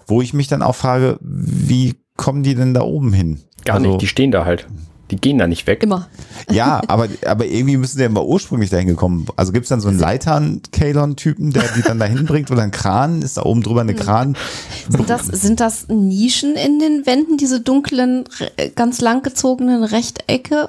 wo 0.07 0.21
ich 0.21 0.35
mich 0.35 0.49
dann 0.49 0.63
auch 0.63 0.75
frage, 0.75 1.19
wie 1.21 1.95
kommen 2.17 2.43
die 2.43 2.55
denn 2.55 2.75
da 2.75 2.83
oben 2.83 3.13
hin? 3.13 3.41
Gar 3.65 3.77
also, 3.77 3.91
nicht, 3.91 4.03
die 4.03 4.09
stehen 4.09 4.33
da 4.33 4.45
halt. 4.45 4.67
Die 5.11 5.17
gehen 5.17 5.39
da 5.39 5.47
nicht 5.47 5.67
weg. 5.67 5.83
Immer. 5.83 6.09
Ja, 6.51 6.81
aber, 6.87 7.09
aber 7.27 7.47
irgendwie 7.47 7.77
müssen 7.77 7.99
die 7.99 8.05
ja 8.05 8.09
mal 8.09 8.25
ursprünglich 8.25 8.71
dahin 8.71 8.87
gekommen. 8.87 9.27
Also 9.37 9.53
gibt 9.53 9.65
es 9.65 9.69
dann 9.69 9.81
so 9.81 9.89
einen 9.89 9.99
Leitern-Kalon-Typen, 9.99 11.53
der 11.53 11.65
die 11.77 11.83
dann 11.83 11.99
dahin 11.99 12.27
bringt 12.27 12.51
oder 12.51 12.63
ein 12.63 12.71
Kran? 12.71 13.23
Ist 13.23 13.37
da 13.37 13.43
oben 13.43 13.63
drüber 13.63 13.81
eine 13.81 13.95
Kran? 13.95 14.37
Sind 14.89 15.11
das, 15.11 15.27
sind 15.27 15.61
das 15.61 15.89
Nischen 15.89 16.55
in 16.55 16.79
den 16.79 17.07
Wänden, 17.07 17.37
diese 17.37 17.61
dunklen, 17.61 18.25
ganz 18.75 19.01
langgezogenen 19.01 19.85
Rechtecke? 19.85 20.69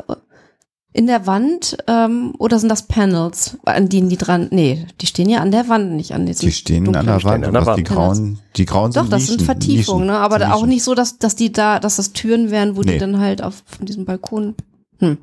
In 0.93 1.07
der 1.07 1.25
Wand 1.25 1.77
ähm, 1.87 2.33
oder 2.37 2.59
sind 2.59 2.69
das 2.69 2.83
Panels, 2.83 3.57
an 3.63 3.87
denen 3.87 4.09
die 4.09 4.17
dran? 4.17 4.47
Nee, 4.51 4.85
die 4.99 5.05
stehen 5.07 5.29
ja 5.29 5.39
an 5.39 5.51
der 5.51 5.69
Wand, 5.69 5.93
nicht 5.93 6.13
an 6.13 6.25
diesen. 6.25 6.45
Die 6.45 6.51
stehen 6.51 6.93
an 6.95 7.05
der 7.05 7.23
Wand, 7.23 7.45
an 7.45 7.53
der 7.53 7.65
Wand. 7.65 7.79
Die 7.79 7.83
grauen, 7.83 8.39
die 8.57 8.65
grauen 8.65 8.91
Doch, 8.91 9.03
sind 9.03 9.13
das 9.13 9.21
Nischen, 9.21 9.37
sind 9.37 9.45
Vertiefungen, 9.45 10.07
ne? 10.07 10.17
aber 10.17 10.39
Nischen. 10.39 10.51
auch 10.51 10.65
nicht 10.65 10.83
so, 10.83 10.93
dass 10.93 11.17
dass 11.17 11.35
die 11.35 11.53
da, 11.53 11.79
dass 11.79 11.95
das 11.95 12.11
Türen 12.11 12.51
wären, 12.51 12.75
wo 12.75 12.81
nee. 12.81 12.93
die 12.93 12.97
dann 12.97 13.19
halt 13.19 13.41
auf 13.41 13.63
von 13.65 13.85
diesem 13.85 14.05
Balkon. 14.05 14.55
Hm. 14.99 15.17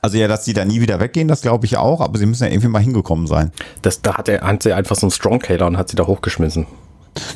Also 0.00 0.16
ja, 0.16 0.28
dass 0.28 0.44
die 0.44 0.54
da 0.54 0.64
nie 0.64 0.80
wieder 0.80 0.98
weggehen, 0.98 1.28
das 1.28 1.42
glaube 1.42 1.66
ich 1.66 1.76
auch, 1.76 2.00
aber 2.00 2.18
sie 2.18 2.26
müssen 2.26 2.44
ja 2.44 2.50
irgendwie 2.50 2.68
mal 2.68 2.82
hingekommen 2.82 3.26
sein. 3.26 3.52
Das, 3.82 4.02
da 4.02 4.16
hat 4.16 4.28
er 4.28 4.40
hat 4.40 4.62
sie 4.62 4.72
einfach 4.72 4.96
so 4.96 5.06
einen 5.06 5.12
Strongcaler 5.12 5.66
und 5.66 5.76
hat 5.76 5.90
sie 5.90 5.96
da 5.96 6.06
hochgeschmissen. 6.06 6.66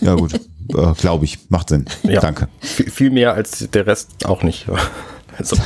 Ja 0.00 0.14
gut, 0.14 0.34
äh, 0.74 0.92
glaube 0.94 1.26
ich, 1.26 1.50
macht 1.50 1.68
Sinn. 1.68 1.84
Ja. 2.04 2.20
Danke. 2.20 2.48
V 2.60 2.84
viel 2.90 3.10
mehr 3.10 3.34
als 3.34 3.68
der 3.70 3.86
Rest 3.86 4.24
auch 4.24 4.42
nicht. 4.42 4.66
also. 5.38 5.56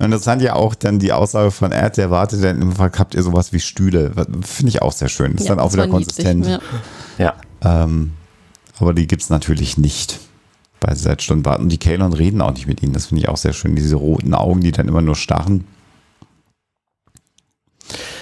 Und 0.00 0.12
das 0.12 0.26
hat 0.26 0.40
ja 0.40 0.54
auch 0.54 0.74
dann 0.74 1.00
die 1.00 1.12
Aussage 1.12 1.50
von 1.50 1.72
Erd, 1.72 1.96
der 1.96 2.10
wartet 2.10 2.44
dann 2.44 2.62
im 2.62 2.72
Fall 2.72 2.92
habt 2.96 3.14
ihr 3.14 3.22
sowas 3.22 3.52
wie 3.52 3.60
Stühle. 3.60 4.12
Finde 4.42 4.70
ich 4.70 4.80
auch 4.80 4.92
sehr 4.92 5.08
schön. 5.08 5.34
Ist 5.34 5.48
ja, 5.48 5.56
dann 5.56 5.64
auch 5.64 5.72
wieder 5.72 5.88
konsistent. 5.88 6.46
Niedlich, 6.46 6.60
ja. 7.18 7.34
ja. 7.62 7.84
Ähm, 7.84 8.12
aber 8.78 8.94
die 8.94 9.08
gibt's 9.08 9.28
natürlich 9.28 9.76
nicht 9.76 10.20
bei 10.80 10.94
seit 10.94 11.22
Stunden 11.22 11.44
warten. 11.44 11.64
Und 11.64 11.70
die 11.70 11.78
Kalon 11.78 12.12
reden 12.12 12.40
auch 12.40 12.52
nicht 12.52 12.68
mit 12.68 12.82
ihnen. 12.82 12.92
Das 12.92 13.06
finde 13.06 13.22
ich 13.22 13.28
auch 13.28 13.36
sehr 13.36 13.52
schön. 13.52 13.74
Diese 13.74 13.96
roten 13.96 14.34
Augen, 14.34 14.60
die 14.60 14.70
dann 14.70 14.86
immer 14.86 15.02
nur 15.02 15.16
starren. 15.16 15.64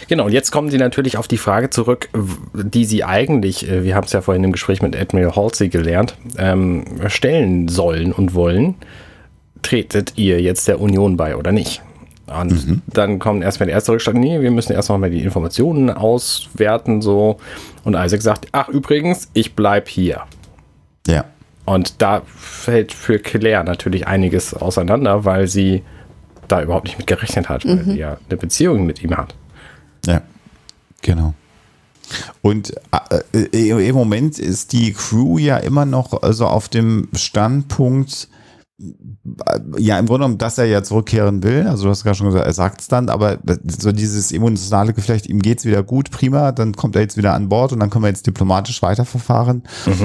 Genau, 0.09 0.27
und 0.27 0.33
jetzt 0.33 0.53
kommen 0.53 0.71
sie 0.71 0.79
natürlich 0.79 1.19
auf 1.19 1.27
die 1.29 1.37
Frage 1.37 1.69
zurück, 1.69 2.09
die 2.55 2.85
sie 2.85 3.05
eigentlich, 3.05 3.69
äh, 3.69 3.83
wir 3.83 3.97
haben 3.97 4.05
es 4.05 4.13
ja 4.13 4.21
vorhin 4.23 4.45
im 4.45 4.53
Gespräch 4.53 4.81
mit 4.81 4.97
Admiral 4.97 5.35
Halsey 5.35 5.69
gelernt, 5.69 6.17
ähm, 6.39 6.85
stellen 7.09 7.69
sollen 7.69 8.13
und 8.13 8.33
wollen 8.33 8.77
tretet 9.67 10.13
ihr 10.17 10.41
jetzt 10.41 10.69
der 10.69 10.81
Union 10.81 11.17
bei 11.17 11.37
oder 11.37 11.51
nicht? 11.51 11.83
Und 12.27 12.67
mhm. 12.67 12.83
dann 12.87 13.19
kommt 13.19 13.43
erstmal 13.43 13.67
der 13.67 13.75
erste 13.75 13.93
Rückstand, 13.93 14.19
nee, 14.19 14.41
wir 14.41 14.51
müssen 14.51 14.73
erst 14.73 14.89
noch 14.89 14.99
mal 14.99 15.11
die 15.11 15.23
Informationen 15.23 15.91
auswerten, 15.91 17.03
so. 17.03 17.39
Und 17.85 17.95
Isaac 17.95 18.23
sagt, 18.23 18.47
ach, 18.53 18.69
übrigens, 18.69 19.29
ich 19.33 19.55
bleib 19.55 19.89
hier. 19.89 20.23
Ja. 21.07 21.25
Und 21.65 22.01
da 22.01 22.23
fällt 22.27 22.93
für 22.93 23.19
Claire 23.19 23.65
natürlich 23.65 24.07
einiges 24.07 24.55
auseinander, 24.55 25.25
weil 25.25 25.49
sie 25.49 25.83
da 26.49 26.63
überhaupt 26.63 26.87
nicht 26.87 26.99
mit 26.99 27.09
gerechnet 27.09 27.49
hat, 27.49 27.65
weil 27.65 27.85
sie 27.85 27.99
ja 27.99 28.19
eine 28.29 28.37
Beziehung 28.37 28.87
mit 28.87 29.03
ihm 29.03 29.17
hat. 29.17 29.35
Ja, 30.07 30.23
genau. 31.03 31.35
Und 32.41 32.73
äh, 33.33 33.47
äh, 33.53 33.89
im 33.89 33.97
Moment 33.97 34.39
ist 34.39 34.73
die 34.73 34.93
Crew 34.93 35.39
ja 35.39 35.57
immer 35.57 35.85
noch 35.85 36.23
also 36.23 36.47
auf 36.47 36.69
dem 36.69 37.09
Standpunkt, 37.15 38.29
äh, 38.31 38.46
ja, 39.79 39.99
im 39.99 40.05
Grunde 40.05 40.25
genommen, 40.25 40.39
dass 40.39 40.59
er 40.59 40.67
ja 40.67 40.83
zurückkehren 40.83 41.43
will. 41.43 41.67
Also 41.67 41.85
du 41.85 41.91
hast 41.91 42.03
gerade 42.03 42.17
schon 42.17 42.27
gesagt, 42.27 42.45
er 42.45 42.53
sagt 42.53 42.83
es 42.83 42.89
dann, 42.89 43.09
aber 43.09 43.39
so 43.67 43.91
dieses 43.91 44.33
emotionale 44.33 44.93
Geflecht, 44.93 45.27
ihm 45.27 45.41
geht's 45.41 45.65
wieder 45.65 45.83
gut, 45.83 46.11
prima, 46.11 46.53
dann 46.53 46.75
kommt 46.75 46.95
er 46.95 47.03
jetzt 47.03 47.17
wieder 47.17 47.33
an 47.33 47.49
Bord 47.49 47.73
und 47.73 47.81
dann 47.81 47.89
können 47.89 48.05
wir 48.05 48.09
jetzt 48.09 48.27
diplomatisch 48.27 48.83
weiterverfahren. 48.83 49.63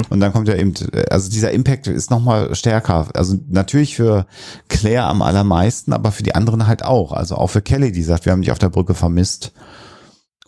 Und 0.10 0.22
dann 0.22 0.32
kommt 0.32 0.48
ja 0.48 0.56
eben, 0.56 0.74
also 1.10 1.30
dieser 1.30 1.52
Impact 1.52 1.88
ist 1.88 2.12
nochmal 2.12 2.56
stärker. 2.56 3.10
Also 3.14 3.38
natürlich 3.50 3.98
für 3.98 4.26
Claire 4.70 5.04
am 5.04 5.22
allermeisten, 5.22 5.92
aber 5.92 6.14
für 6.14 6.24
die 6.24 6.36
anderen 6.36 6.66
halt 6.66 6.86
auch. 6.86 7.12
Also 7.12 7.36
auch 7.36 7.48
für 7.48 7.62
Kelly, 7.62 7.92
die 7.92 8.04
sagt, 8.04 8.26
wir 8.26 8.32
haben 8.32 8.42
dich 8.42 8.52
auf 8.52 8.60
der 8.60 8.70
Brücke 8.70 8.94
vermisst. 8.94 9.52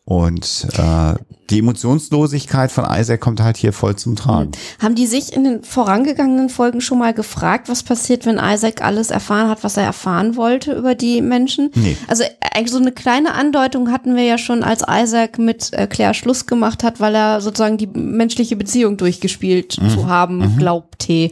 Und 0.05 0.67
äh, 0.77 1.13
die 1.49 1.59
Emotionslosigkeit 1.59 2.71
von 2.71 2.85
Isaac 2.89 3.21
kommt 3.21 3.41
halt 3.41 3.57
hier 3.57 3.73
voll 3.73 3.95
zum 3.95 4.15
Tragen. 4.15 4.51
Haben 4.81 4.95
die 4.95 5.05
sich 5.05 5.33
in 5.33 5.43
den 5.43 5.63
vorangegangenen 5.63 6.49
Folgen 6.49 6.81
schon 6.81 6.99
mal 6.99 7.13
gefragt, 7.13 7.69
was 7.69 7.83
passiert, 7.83 8.25
wenn 8.25 8.37
Isaac 8.37 8.81
alles 8.81 9.11
erfahren 9.11 9.49
hat, 9.49 9.63
was 9.63 9.77
er 9.77 9.83
erfahren 9.83 10.35
wollte 10.35 10.73
über 10.73 10.95
die 10.95 11.21
Menschen? 11.21 11.69
Nee. 11.75 11.95
Also 12.07 12.23
eigentlich 12.53 12.71
so 12.71 12.79
eine 12.79 12.91
kleine 12.91 13.33
Andeutung 13.33 13.91
hatten 13.91 14.15
wir 14.15 14.23
ja 14.23 14.37
schon, 14.37 14.63
als 14.63 14.83
Isaac 14.89 15.37
mit 15.37 15.71
äh, 15.73 15.87
Claire 15.87 16.13
Schluss 16.13 16.45
gemacht 16.45 16.83
hat, 16.83 16.99
weil 16.99 17.15
er 17.15 17.41
sozusagen 17.41 17.77
die 17.77 17.87
menschliche 17.87 18.55
Beziehung 18.55 18.97
durchgespielt 18.97 19.73
zu 19.73 20.07
haben 20.07 20.57
glaubte. 20.57 21.31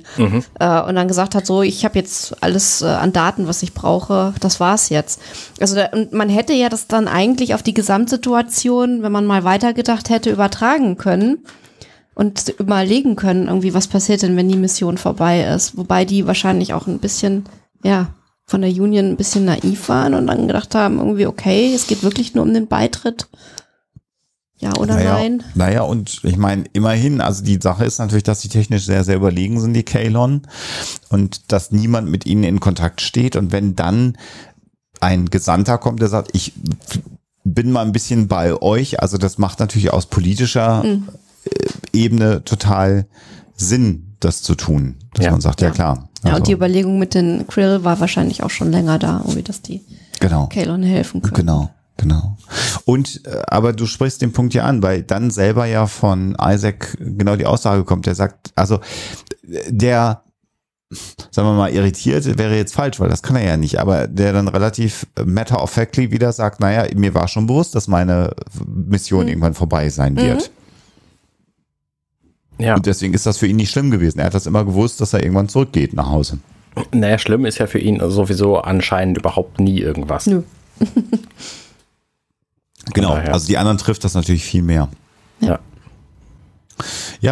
Äh, 0.60 0.82
und 0.82 0.96
dann 0.96 1.08
gesagt 1.08 1.36
hat, 1.36 1.46
so, 1.46 1.62
ich 1.62 1.86
habe 1.86 1.98
jetzt 1.98 2.44
alles 2.44 2.82
äh, 2.82 2.86
an 2.86 3.14
Daten, 3.14 3.48
was 3.48 3.64
ich 3.64 3.74
brauche, 3.74 4.34
das 4.40 4.60
war's 4.60 4.90
jetzt. 4.90 5.22
Also 5.60 5.76
da, 5.76 5.88
und 5.94 6.12
man 6.14 6.30
hätte 6.30 6.54
ja 6.54 6.70
das 6.70 6.88
dann 6.88 7.08
eigentlich 7.08 7.54
auf 7.54 7.64
die 7.64 7.74
Gesamtsituation, 7.74 8.61
wenn 8.66 9.12
man 9.12 9.26
mal 9.26 9.44
weitergedacht 9.44 10.10
hätte, 10.10 10.32
übertragen 10.32 10.98
können 10.98 11.40
und 12.14 12.50
überlegen 12.60 13.16
können, 13.16 13.48
irgendwie, 13.48 13.74
was 13.74 13.88
passiert 13.88 14.22
denn, 14.22 14.36
wenn 14.36 14.50
die 14.50 14.58
Mission 14.58 14.98
vorbei 14.98 15.44
ist. 15.44 15.78
Wobei 15.78 16.06
die 16.06 16.28
wahrscheinlich 16.28 16.74
auch 16.74 16.88
ein 16.88 17.00
bisschen, 17.00 17.46
ja, 17.84 18.14
von 18.46 18.62
der 18.62 18.70
Union 18.70 19.06
ein 19.06 19.18
bisschen 19.18 19.46
naiv 19.46 19.88
waren 19.88 20.14
und 20.14 20.28
dann 20.28 20.48
gedacht 20.48 20.76
haben, 20.76 21.00
irgendwie, 21.00 21.26
okay, 21.26 21.74
es 21.74 21.88
geht 21.88 22.04
wirklich 22.04 22.36
nur 22.36 22.44
um 22.44 22.54
den 22.54 22.68
Beitritt. 22.68 23.28
Ja 24.60 24.76
oder 24.76 24.96
naja, 24.96 25.14
nein? 25.14 25.44
Naja, 25.56 25.82
und 25.82 26.20
ich 26.24 26.38
meine, 26.38 26.66
immerhin, 26.74 27.20
also 27.20 27.44
die 27.44 27.60
Sache 27.60 27.84
ist 27.86 27.98
natürlich, 27.98 28.24
dass 28.24 28.42
sie 28.42 28.50
technisch 28.50 28.86
sehr, 28.86 29.04
sehr 29.04 29.16
überlegen 29.16 29.60
sind, 29.60 29.74
die 29.74 29.84
Kalon, 29.84 30.44
und 31.10 31.52
dass 31.52 31.72
niemand 31.72 32.10
mit 32.10 32.28
ihnen 32.28 32.44
in 32.44 32.60
Kontakt 32.60 33.02
steht. 33.02 33.36
Und 33.36 33.52
wenn 33.52 33.76
dann 33.76 34.18
ein 35.00 35.32
Gesandter 35.32 35.80
kommt, 35.80 36.00
der 36.00 36.10
sagt, 36.10 36.30
ich 36.34 36.54
bin 37.44 37.72
mal 37.72 37.82
ein 37.86 37.92
bisschen 37.92 38.28
bei 38.28 38.54
euch, 38.62 39.02
also 39.02 39.18
das 39.18 39.38
macht 39.38 39.60
natürlich 39.60 39.92
aus 39.92 40.06
politischer 40.06 40.84
Mhm. 40.84 41.08
äh, 41.46 41.98
Ebene 41.98 42.44
total 42.44 43.08
Sinn, 43.56 44.16
das 44.20 44.42
zu 44.44 44.56
tun. 44.56 44.96
Dass 45.14 45.26
Ja. 45.26 45.32
man 45.32 45.42
sagt, 45.42 45.62
ja, 45.62 45.68
Ja. 45.70 45.74
klar. 45.74 46.10
Ja, 46.24 46.32
Also, 46.32 46.38
und 46.38 46.48
die 46.48 46.52
Überlegung 46.54 47.00
mit 47.00 47.14
den 47.16 47.48
Krill 47.48 47.84
war 47.84 48.00
wahrscheinlich 48.00 48.44
auch 48.44 48.50
schon 48.52 48.72
länger 48.72 49.00
da, 49.00 49.18
irgendwie, 49.26 49.42
dass 49.44 49.62
die 49.62 49.82
genau. 50.20 50.48
Kalon 50.48 50.84
helfen 50.84 51.22
können. 51.22 51.34
Genau, 51.34 51.70
genau. 51.98 52.38
Und 52.86 53.26
äh, 53.26 53.42
aber 53.48 53.74
du 53.74 53.88
sprichst 53.88 54.22
den 54.22 54.32
Punkt 54.32 54.54
ja 54.54 54.64
an, 54.66 54.84
weil 54.84 55.02
dann 55.02 55.32
selber 55.32 55.66
ja 55.66 55.88
von 55.88 56.38
Isaac 56.40 56.96
genau 57.00 57.36
die 57.36 57.48
Aussage 57.48 57.84
kommt, 57.84 58.06
der 58.06 58.14
sagt, 58.16 58.52
also 58.56 58.80
der 59.68 60.22
sagen 61.32 61.48
wir 61.48 61.54
mal, 61.54 61.74
irritiert 61.74 62.38
wäre 62.38 62.56
jetzt 62.56 62.74
falsch, 62.74 63.00
weil 63.00 63.10
das 63.10 63.24
kann 63.24 63.36
er 63.36 63.46
ja 63.46 63.58
nicht, 63.58 63.80
aber 63.80 64.08
der 64.08 64.34
dann 64.34 64.48
relativ 64.48 65.08
matter 65.26 65.62
of 65.64 65.70
factly 65.72 66.12
wieder 66.12 66.32
sagt, 66.34 66.60
naja, 66.60 66.86
mir 66.96 67.14
war 67.14 67.28
schon 67.28 67.48
bewusst, 67.48 67.76
dass 67.76 67.88
meine 67.88 68.34
Mission 68.66 69.28
irgendwann 69.28 69.54
vorbei 69.54 69.90
sein 69.90 70.18
wird. 70.18 70.52
Ja, 72.60 72.76
Und 72.76 72.86
deswegen 72.86 73.14
ist 73.14 73.26
das 73.26 73.38
für 73.38 73.48
ihn 73.48 73.56
nicht 73.56 73.72
schlimm 73.72 73.90
gewesen. 73.90 74.20
Er 74.20 74.26
hat 74.26 74.34
das 74.34 74.46
immer 74.46 74.64
gewusst, 74.66 75.02
dass 75.02 75.14
er 75.14 75.24
irgendwann 75.24 75.50
zurückgeht 75.50 75.94
nach 75.94 76.10
Hause. 76.10 76.38
naja, 76.92 77.18
schlimm 77.18 77.46
ist 77.46 77.58
ja 77.58 77.68
für 77.68 77.80
ihn 77.80 78.00
sowieso 78.10 78.60
anscheinend 78.60 79.18
überhaupt 79.18 79.60
nie 79.60 79.80
irgendwas. 79.80 80.28
Nö. 80.28 80.44
Genau, 82.94 83.14
also 83.14 83.48
die 83.48 83.58
anderen 83.58 83.78
trifft 83.78 84.04
das 84.04 84.16
natürlich 84.16 84.44
viel 84.44 84.64
mehr. 84.64 84.90
Ja. 85.40 85.48
Ja, 85.48 85.60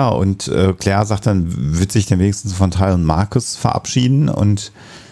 und 0.10 0.48
äh, 0.48 0.74
Claire 0.74 1.06
sagt 1.06 1.26
dann, 1.26 1.78
wird 1.78 1.92
sich 1.92 2.06
dann 2.06 2.20
wenigstens 2.20 2.54
von 2.54 2.72
Ty 2.72 2.92
und 2.92 3.04
Marcus 3.04 3.56
verabschieden 3.56 4.30
und 4.30 4.72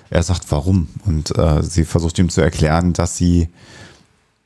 er 0.10 0.24
sagt, 0.24 0.52
warum? 0.52 0.88
Und 1.06 1.38
äh, 1.38 1.62
sie 1.64 1.86
versucht 1.86 2.18
ihm 2.20 2.30
zu 2.30 2.42
erklären, 2.42 2.94
dass 2.94 3.18
sie 3.18 3.50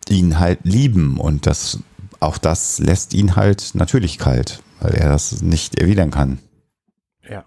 ihn 0.10 0.40
halt 0.40 0.60
lieben 0.64 1.18
und 1.20 1.46
das 1.46 1.80
auch 2.20 2.38
das 2.38 2.80
lässt 2.80 3.14
ihn 3.14 3.36
halt 3.36 3.72
natürlich 3.74 4.18
kalt, 4.18 4.62
weil 4.80 4.94
er 4.94 5.10
das 5.10 5.42
nicht 5.42 5.80
erwidern 5.80 6.12
kann. 6.12 6.40
Ja. 7.28 7.44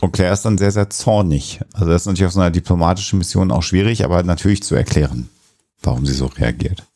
Und 0.00 0.12
Claire 0.12 0.34
ist 0.34 0.44
dann 0.44 0.58
sehr, 0.58 0.70
sehr 0.70 0.90
zornig. 0.90 1.60
Also 1.72 1.86
das 1.86 2.02
ist 2.02 2.06
natürlich 2.06 2.26
auf 2.26 2.32
so 2.32 2.40
einer 2.40 2.50
diplomatischen 2.50 3.18
Mission 3.18 3.50
auch 3.50 3.62
schwierig, 3.62 4.04
aber 4.04 4.22
natürlich 4.22 4.62
zu 4.62 4.74
erklären, 4.74 5.30
warum 5.82 6.04
sie 6.04 6.12
so 6.12 6.26
reagiert. 6.26 6.86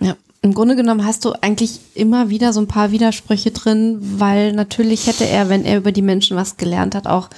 Ja, 0.00 0.16
im 0.44 0.52
Grunde 0.52 0.76
genommen 0.76 1.06
hast 1.06 1.24
du 1.24 1.32
eigentlich 1.40 1.80
immer 1.94 2.28
wieder 2.28 2.52
so 2.52 2.60
ein 2.60 2.68
paar 2.68 2.90
Widersprüche 2.90 3.50
drin, 3.50 3.96
weil 4.18 4.52
natürlich 4.52 5.06
hätte 5.06 5.26
er, 5.26 5.48
wenn 5.48 5.64
er 5.64 5.78
über 5.78 5.90
die 5.90 6.02
Menschen 6.02 6.36
was 6.36 6.58
gelernt 6.58 6.94
hat, 6.94 7.06
auch 7.06 7.30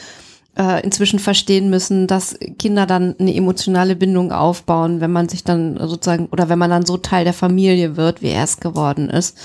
äh, 0.58 0.82
inzwischen 0.84 1.20
verstehen 1.20 1.70
müssen, 1.70 2.08
dass 2.08 2.36
Kinder 2.58 2.84
dann 2.84 3.14
eine 3.20 3.32
emotionale 3.32 3.94
Bindung 3.94 4.32
aufbauen, 4.32 5.00
wenn 5.00 5.12
man 5.12 5.28
sich 5.28 5.44
dann 5.44 5.78
sozusagen 5.78 6.26
oder 6.32 6.48
wenn 6.48 6.58
man 6.58 6.70
dann 6.70 6.84
so 6.84 6.96
Teil 6.96 7.22
der 7.22 7.32
Familie 7.32 7.96
wird, 7.96 8.22
wie 8.22 8.30
er 8.30 8.42
es 8.42 8.58
geworden 8.58 9.08
ist. 9.08 9.38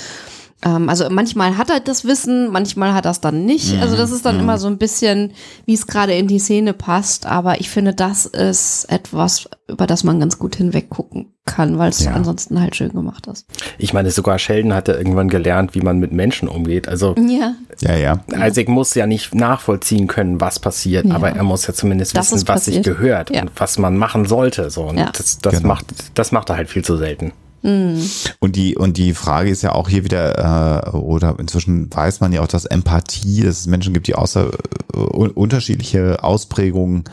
Ähm, 0.63 0.89
also 0.89 1.09
manchmal 1.09 1.57
hat 1.57 1.69
er 1.71 1.79
das 1.79 2.05
Wissen, 2.05 2.51
manchmal 2.51 2.93
hat 2.93 3.05
er 3.05 3.11
es 3.11 3.19
dann 3.21 3.45
nicht. 3.45 3.81
Also 3.81 3.97
das 3.97 4.11
ist 4.11 4.25
dann 4.25 4.39
immer 4.39 4.57
so 4.59 4.67
ein 4.67 4.77
bisschen, 4.77 5.31
wie 5.65 5.73
es 5.73 5.87
gerade 5.87 6.13
in 6.13 6.27
die 6.27 6.37
Szene 6.39 6.73
passt. 6.73 7.25
Aber 7.25 7.59
ich 7.59 7.69
finde, 7.69 7.93
das 7.93 8.25
ist 8.27 8.85
etwas, 8.89 9.49
über 9.67 9.87
das 9.87 10.03
man 10.03 10.19
ganz 10.19 10.37
gut 10.37 10.55
hinweg 10.55 10.89
gucken 10.89 11.33
kann, 11.45 11.79
weil 11.79 11.89
es 11.89 12.03
Ja. 12.03 12.11
ansonsten 12.11 12.61
halt 12.61 12.75
schön 12.75 12.91
gemacht 12.91 13.25
ist. 13.25 13.47
Ich 13.79 13.93
meine, 13.93 14.11
sogar 14.11 14.37
Sheldon 14.37 14.75
hat 14.75 14.87
ja 14.87 14.95
irgendwann 14.95 15.29
gelernt, 15.29 15.73
wie 15.73 15.81
man 15.81 15.97
mit 15.97 16.11
Menschen 16.11 16.47
umgeht. 16.47 16.87
Also 16.87 17.15
Ja, 17.17 17.55
Ja, 17.79 17.95
ja. 17.95 18.19
Isaac 18.47 18.67
muss 18.69 18.93
ja 18.93 19.07
nicht 19.07 19.33
nachvollziehen 19.33 20.05
können, 20.05 20.39
was 20.39 20.59
passiert, 20.59 21.05
Ja. 21.07 21.15
aber 21.15 21.31
er 21.31 21.43
muss 21.43 21.65
ja 21.65 21.73
zumindest 21.73 22.15
Das 22.15 22.31
wissen, 22.31 22.47
was 22.47 22.65
sich 22.65 22.83
gehört 22.83 23.31
Ja. 23.31 23.41
und 23.41 23.51
was 23.55 23.79
man 23.79 23.97
machen 23.97 24.25
sollte. 24.27 24.69
So. 24.69 24.83
Und 24.83 24.99
Ja. 24.99 25.09
das, 25.17 25.39
das, 25.39 25.55
Genau. 25.55 25.69
macht, 25.69 25.87
das 26.13 26.31
macht 26.31 26.49
er 26.51 26.57
halt 26.57 26.69
viel 26.69 26.83
zu 26.85 26.97
selten. 26.97 27.33
Und 27.63 28.55
die, 28.55 28.75
und 28.75 28.97
die 28.97 29.13
Frage 29.13 29.49
ist 29.49 29.61
ja 29.61 29.73
auch 29.73 29.87
hier 29.87 30.03
wieder, 30.03 30.87
äh, 30.87 30.97
oder 30.97 31.35
inzwischen 31.39 31.93
weiß 31.93 32.19
man 32.19 32.33
ja 32.33 32.41
auch, 32.41 32.47
dass 32.47 32.65
Empathie, 32.65 33.43
dass 33.43 33.59
es 33.59 33.67
Menschen 33.67 33.93
gibt, 33.93 34.07
die 34.07 34.15
außer 34.15 34.49
äh, 34.93 34.97
un- 34.97 35.29
unterschiedliche 35.31 36.23
Ausprägungen 36.23 37.03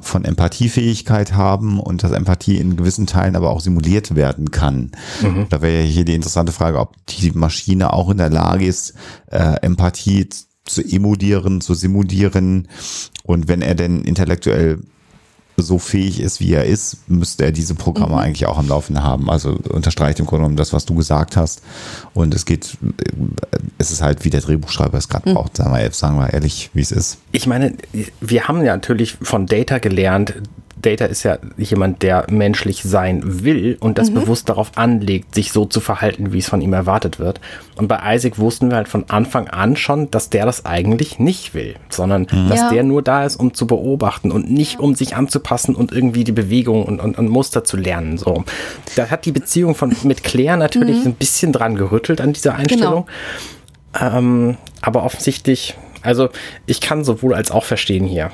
von 0.00 0.24
Empathiefähigkeit 0.24 1.34
haben 1.34 1.78
und 1.78 2.02
dass 2.02 2.12
Empathie 2.12 2.56
in 2.56 2.76
gewissen 2.76 3.06
Teilen 3.06 3.36
aber 3.36 3.50
auch 3.50 3.60
simuliert 3.60 4.14
werden 4.14 4.50
kann. 4.50 4.92
Da 5.50 5.62
wäre 5.62 5.82
ja 5.82 5.86
hier 5.86 6.04
die 6.04 6.14
interessante 6.14 6.52
Frage, 6.52 6.78
ob 6.78 6.94
die 7.06 7.30
Maschine 7.32 7.92
auch 7.92 8.10
in 8.10 8.16
der 8.16 8.30
Lage 8.30 8.66
ist, 8.66 8.94
äh, 9.30 9.56
Empathie 9.62 10.28
zu 10.64 10.82
emulieren, 10.82 11.60
zu 11.60 11.74
simulieren. 11.74 12.68
Und 13.24 13.48
wenn 13.48 13.62
er 13.62 13.74
denn 13.74 14.02
intellektuell 14.02 14.78
so 15.62 15.78
fähig 15.78 16.20
ist, 16.20 16.40
wie 16.40 16.52
er 16.52 16.64
ist, 16.64 16.98
müsste 17.08 17.44
er 17.44 17.52
diese 17.52 17.74
Programme 17.74 18.16
eigentlich 18.18 18.46
auch 18.46 18.58
am 18.58 18.68
Laufen 18.68 19.02
haben. 19.02 19.30
Also 19.30 19.58
unterstreicht 19.70 20.20
im 20.20 20.26
Grunde 20.26 20.42
genommen 20.42 20.56
das, 20.56 20.72
was 20.72 20.84
du 20.84 20.94
gesagt 20.94 21.36
hast. 21.36 21.62
Und 22.14 22.34
es 22.34 22.44
geht, 22.44 22.76
es 23.78 23.90
ist 23.90 24.02
halt, 24.02 24.24
wie 24.24 24.30
der 24.30 24.40
Drehbuchschreiber 24.40 24.98
es 24.98 25.08
gerade 25.08 25.32
braucht, 25.32 25.56
sagen 25.56 25.74
wir, 25.74 25.90
sagen 25.92 26.18
wir 26.18 26.32
ehrlich, 26.32 26.70
wie 26.74 26.80
es 26.80 26.92
ist. 26.92 27.18
Ich 27.32 27.46
meine, 27.46 27.74
wir 28.20 28.48
haben 28.48 28.64
ja 28.64 28.74
natürlich 28.74 29.16
von 29.22 29.46
Data 29.46 29.78
gelernt, 29.78 30.34
Data 30.82 31.04
ist 31.06 31.22
ja 31.22 31.38
jemand, 31.56 32.02
der 32.02 32.26
menschlich 32.30 32.82
sein 32.82 33.20
will 33.44 33.76
und 33.80 33.98
das 33.98 34.10
bewusst 34.12 34.48
darauf 34.48 34.72
anlegt, 34.76 35.34
sich 35.34 35.52
so 35.52 35.64
zu 35.64 35.80
verhalten, 35.80 36.32
wie 36.32 36.38
es 36.38 36.48
von 36.48 36.60
ihm 36.60 36.72
erwartet 36.72 37.18
wird. 37.18 37.40
Und 37.76 37.88
bei 37.88 38.14
Isaac 38.14 38.38
wussten 38.38 38.68
wir 38.70 38.76
halt 38.76 38.88
von 38.88 39.08
Anfang 39.08 39.48
an 39.48 39.76
schon, 39.76 40.10
dass 40.10 40.28
der 40.28 40.44
das 40.44 40.66
eigentlich 40.66 41.18
nicht 41.18 41.54
will, 41.54 41.76
sondern 41.88 42.26
dass 42.48 42.60
Ja. 42.60 42.70
der 42.70 42.82
nur 42.82 43.02
da 43.02 43.24
ist, 43.24 43.36
um 43.36 43.54
zu 43.54 43.66
beobachten 43.66 44.30
und 44.32 44.50
nicht 44.50 44.78
um 44.80 44.94
sich 44.94 45.16
anzupassen 45.16 45.74
und 45.74 45.92
irgendwie 45.92 46.24
die 46.24 46.32
Bewegung 46.32 46.84
und, 46.84 47.00
und, 47.00 47.16
und 47.18 47.28
Muster 47.28 47.64
zu 47.64 47.76
lernen. 47.76 48.18
So, 48.18 48.44
da 48.96 49.08
hat 49.10 49.24
die 49.24 49.32
Beziehung 49.32 49.74
von 49.74 49.94
mit 50.02 50.22
Claire 50.24 50.56
natürlich 50.56 51.06
ein 51.06 51.14
bisschen 51.14 51.52
dran 51.52 51.76
gerüttelt 51.76 52.20
an 52.20 52.32
dieser 52.32 52.54
Einstellung. 52.56 53.06
Ähm, 54.00 54.56
aber 54.80 55.04
offensichtlich, 55.04 55.76
also 56.02 56.28
ich 56.66 56.80
kann 56.80 57.04
sowohl 57.04 57.34
als 57.34 57.50
auch 57.50 57.64
verstehen 57.64 58.06
hier. 58.06 58.30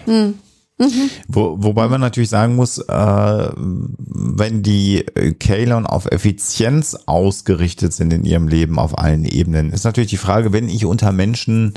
Wo, 1.26 1.56
wobei 1.60 1.88
man 1.88 2.00
natürlich 2.00 2.30
sagen 2.30 2.54
muss, 2.54 2.78
äh, 2.78 3.48
wenn 3.56 4.62
die 4.62 4.98
äh, 5.06 5.32
Kalon 5.32 5.86
auf 5.86 6.06
Effizienz 6.06 6.96
ausgerichtet 7.06 7.92
sind 7.92 8.12
in 8.12 8.24
ihrem 8.24 8.48
Leben 8.48 8.78
auf 8.78 8.96
allen 8.96 9.24
Ebenen, 9.24 9.72
ist 9.72 9.84
natürlich 9.84 10.10
die 10.10 10.16
Frage, 10.16 10.52
wenn 10.52 10.68
ich 10.68 10.84
unter 10.84 11.10
Menschen 11.12 11.74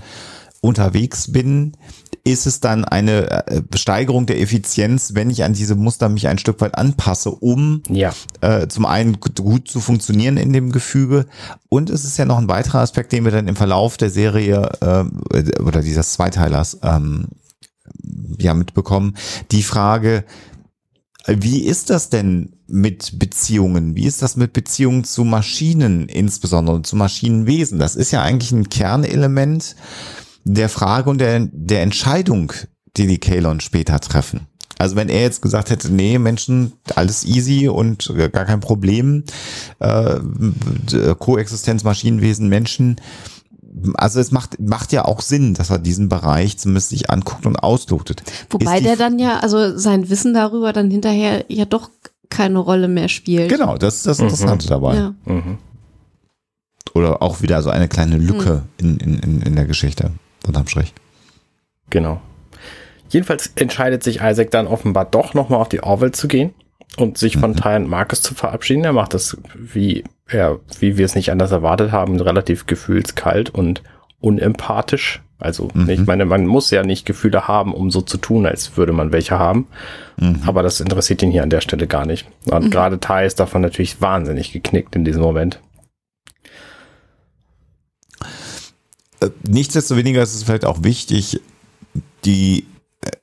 unterwegs 0.62 1.32
bin, 1.32 1.74
ist 2.24 2.46
es 2.46 2.60
dann 2.60 2.86
eine 2.86 3.48
äh, 3.48 3.62
Steigerung 3.76 4.28
der 4.28 4.40
Effizienz, 4.40 5.16
wenn 5.16 5.32
ich 5.32 5.44
an 5.44 5.54
diese 5.54 5.74
Muster 5.74 6.08
mich 6.08 6.28
ein 6.28 6.38
Stück 6.38 6.62
weit 6.62 6.78
anpasse, 6.78 7.32
um 7.32 7.82
Ja. 7.90 8.14
äh, 8.42 8.68
zum 8.68 8.86
einen 8.86 9.20
gut, 9.20 9.38
gut 9.38 9.68
zu 9.68 9.80
funktionieren 9.80 10.38
in 10.38 10.54
dem 10.54 10.72
Gefüge 10.72 11.26
und 11.70 11.90
es 11.90 12.06
ist 12.06 12.18
ja 12.18 12.26
noch 12.26 12.38
ein 12.38 12.48
weiterer 12.48 12.82
Aspekt, 12.82 13.12
den 13.12 13.24
wir 13.26 13.32
dann 13.32 13.48
im 13.48 13.56
Verlauf 13.56 13.98
der 13.98 14.12
Serie 14.12 14.70
äh, 14.82 15.62
oder 15.62 15.82
dieses 15.82 16.14
Zweiteilers 16.14 16.78
ähm, 16.84 17.26
ja 18.38 18.54
mitbekommen. 18.54 19.16
Die 19.52 19.64
Frage, 19.64 20.26
wie 21.28 21.64
ist 21.64 21.90
das 21.90 22.10
denn 22.10 22.54
mit 22.68 23.20
Beziehungen? 23.20 23.96
Wie 23.96 24.06
ist 24.06 24.22
das 24.22 24.38
mit 24.38 24.54
Beziehungen 24.54 25.04
zu 25.04 25.24
Maschinen, 25.24 26.08
insbesondere 26.08 26.82
zu 26.82 26.96
Maschinenwesen? 26.96 27.80
Das 27.80 27.96
ist 27.96 28.12
ja 28.12 28.22
eigentlich 28.22 28.52
ein 28.52 28.70
Kernelement 28.70 29.76
der 30.44 30.70
Frage 30.70 31.10
und 31.10 31.20
der, 31.20 31.48
der 31.52 31.84
Entscheidung, 31.84 32.54
die 32.98 33.08
die 33.08 33.20
Kalon 33.20 33.60
später 33.60 34.00
treffen. 34.00 34.48
Also 34.80 34.96
wenn 34.96 35.10
er 35.10 35.22
jetzt 35.22 35.44
gesagt 35.44 35.70
hätte, 35.70 35.94
nee, 35.94 36.18
Menschen, 36.18 36.74
alles 36.96 37.24
easy 37.24 37.68
und 37.68 38.12
gar 38.32 38.46
kein 38.46 38.62
Problem, 38.62 39.26
äh, 39.78 40.20
Koexistenz 41.20 41.84
Maschinenwesen, 41.84 42.50
Menschen, 42.50 42.96
also 43.96 44.20
es 44.20 44.32
macht, 44.32 44.60
macht 44.60 44.92
ja 44.92 45.06
auch 45.06 45.22
Sinn, 45.22 45.54
dass 45.54 45.70
er 45.70 45.80
diesen 45.80 46.10
Bereich 46.10 46.58
zumindest 46.58 46.90
sich 46.90 47.10
anguckt 47.10 47.46
und 47.46 47.58
auslotet. 47.58 48.24
Wobei 48.50 48.80
der 48.82 48.96
dann 48.96 49.20
ja, 49.20 49.40
also 49.40 49.78
sein 49.78 50.10
Wissen 50.10 50.34
darüber 50.34 50.74
dann 50.74 50.92
hinterher 50.92 51.46
ja 51.48 51.66
doch 51.66 51.90
keine 52.30 52.60
Rolle 52.60 52.88
mehr 52.88 53.08
spielt. 53.08 53.50
Genau, 53.50 53.78
das 53.78 53.98
ist 53.98 54.08
das 54.08 54.20
Interessante 54.20 54.68
dabei. 54.68 54.96
Ja. 54.96 55.14
Mhm. 55.26 55.58
Oder 56.94 57.22
auch 57.22 57.42
wieder 57.42 57.62
so 57.62 57.70
eine 57.70 57.88
kleine 57.88 58.18
Lücke 58.18 58.64
in, 58.78 58.98
in, 58.98 59.20
in, 59.20 59.42
in 59.42 59.56
der 59.56 59.66
Geschichte. 59.66 60.12
Unterm 60.46 60.68
Strich. 60.68 60.94
Genau. 61.90 62.22
Jedenfalls 63.10 63.52
entscheidet 63.56 64.04
sich 64.04 64.22
Isaac 64.22 64.52
dann 64.52 64.68
offenbar 64.68 65.06
doch 65.06 65.34
nochmal 65.34 65.60
auf 65.60 65.70
die 65.70 65.84
Orville 65.84 66.12
zu 66.12 66.28
gehen 66.28 66.54
und 66.98 67.18
sich 67.18 67.38
von 67.38 67.56
Ty 67.56 67.76
und 67.76 67.90
Marcus 67.90 68.22
zu 68.22 68.34
verabschieden. 68.34 68.84
Er 68.84 68.94
macht 68.94 69.14
das, 69.14 69.38
wie, 69.56 70.04
ja, 70.32 70.58
wie 70.80 70.98
wir 70.98 71.06
es 71.06 71.16
nicht 71.16 71.32
anders 71.32 71.52
erwartet 71.52 71.92
haben, 71.92 72.20
relativ 72.20 72.66
gefühlskalt 72.66 73.50
und 73.50 73.82
unempathisch. 74.20 75.22
Also, 75.40 75.70
ich 75.88 76.06
meine, 76.06 76.26
man 76.26 76.46
muss 76.46 76.70
ja 76.70 76.84
nicht 76.84 77.04
Gefühle 77.08 77.48
haben, 77.48 77.74
um 77.74 77.90
so 77.90 78.02
zu 78.02 78.18
tun, 78.18 78.46
als 78.46 78.78
würde 78.78 78.94
man 78.94 79.12
welche 79.12 79.40
haben. 79.40 79.66
Aber 80.46 80.62
das 80.62 80.80
interessiert 80.80 81.24
ihn 81.24 81.32
hier 81.32 81.42
an 81.42 81.50
der 81.50 81.62
Stelle 81.62 81.88
gar 81.88 82.06
nicht. 82.06 82.28
Und 82.46 82.70
gerade 82.70 83.00
Ty 83.00 83.26
ist 83.26 83.40
davon 83.40 83.64
natürlich 83.64 84.00
wahnsinnig 84.02 84.52
geknickt 84.52 84.96
in 84.96 85.04
diesem 85.04 85.24
Moment. 85.24 85.60
Äh, 89.20 89.30
Nichtsdestoweniger 89.48 90.22
ist 90.22 90.36
es 90.36 90.44
vielleicht 90.44 90.66
auch 90.66 90.84
wichtig, 90.84 91.42
die 92.24 92.66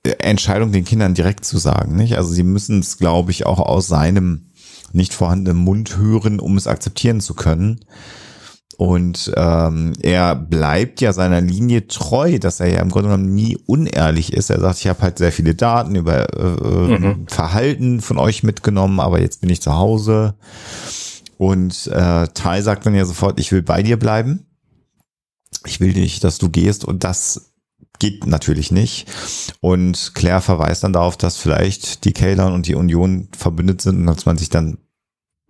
Entscheidung 0.02 0.72
den 0.72 0.84
Kindern 0.84 1.14
direkt 1.14 1.44
zu 1.44 1.58
sagen. 1.58 1.96
Nicht? 1.96 2.16
Also 2.16 2.32
sie 2.32 2.42
müssen 2.42 2.80
es, 2.80 2.98
glaube 2.98 3.30
ich, 3.30 3.46
auch 3.46 3.60
aus 3.60 3.86
seinem 3.86 4.50
nicht 4.92 5.12
vorhandenen 5.12 5.62
Mund 5.62 5.96
hören, 5.96 6.40
um 6.40 6.56
es 6.56 6.66
akzeptieren 6.66 7.20
zu 7.20 7.34
können. 7.34 7.80
Und 8.78 9.32
ähm, 9.36 9.92
er 10.02 10.36
bleibt 10.36 11.00
ja 11.00 11.12
seiner 11.12 11.40
Linie 11.40 11.88
treu, 11.88 12.38
dass 12.38 12.60
er 12.60 12.68
ja 12.68 12.80
im 12.80 12.90
Grunde 12.90 13.08
genommen 13.08 13.34
nie 13.34 13.58
unehrlich 13.66 14.32
ist. 14.32 14.50
Er 14.50 14.60
sagt, 14.60 14.78
ich 14.78 14.86
habe 14.86 15.02
halt 15.02 15.18
sehr 15.18 15.32
viele 15.32 15.56
Daten 15.56 15.96
über 15.96 16.32
äh, 16.32 16.94
äh, 16.94 17.16
Verhalten 17.26 18.00
von 18.00 18.18
euch 18.18 18.44
mitgenommen, 18.44 19.00
aber 19.00 19.20
jetzt 19.20 19.40
bin 19.40 19.50
ich 19.50 19.60
zu 19.60 19.74
Hause. 19.74 20.34
Und 21.38 21.88
äh, 21.88 22.28
Tai 22.28 22.62
sagt 22.62 22.86
dann 22.86 22.94
ja 22.94 23.04
sofort, 23.04 23.40
ich 23.40 23.50
will 23.50 23.62
bei 23.62 23.82
dir 23.82 23.98
bleiben. 23.98 24.46
Ich 25.66 25.80
will 25.80 25.92
nicht, 25.92 26.22
dass 26.22 26.38
du 26.38 26.48
gehst. 26.48 26.84
Und 26.84 27.02
das 27.02 27.47
geht 27.98 28.26
natürlich 28.26 28.70
nicht. 28.70 29.06
Und 29.60 30.12
Claire 30.14 30.40
verweist 30.40 30.84
dann 30.84 30.92
darauf, 30.92 31.16
dass 31.16 31.36
vielleicht 31.36 32.04
die 32.04 32.12
Kaylon 32.12 32.52
und 32.52 32.66
die 32.66 32.74
Union 32.74 33.28
verbündet 33.36 33.82
sind 33.82 34.00
und 34.00 34.06
dass 34.06 34.26
man 34.26 34.38
sich 34.38 34.50
dann 34.50 34.78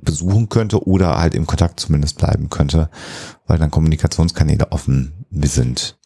besuchen 0.00 0.48
könnte 0.48 0.86
oder 0.86 1.18
halt 1.18 1.34
im 1.34 1.46
Kontakt 1.46 1.80
zumindest 1.80 2.18
bleiben 2.18 2.50
könnte, 2.50 2.88
weil 3.46 3.58
dann 3.58 3.70
Kommunikationskanäle 3.70 4.70
offen 4.70 5.26
sind. 5.30 5.97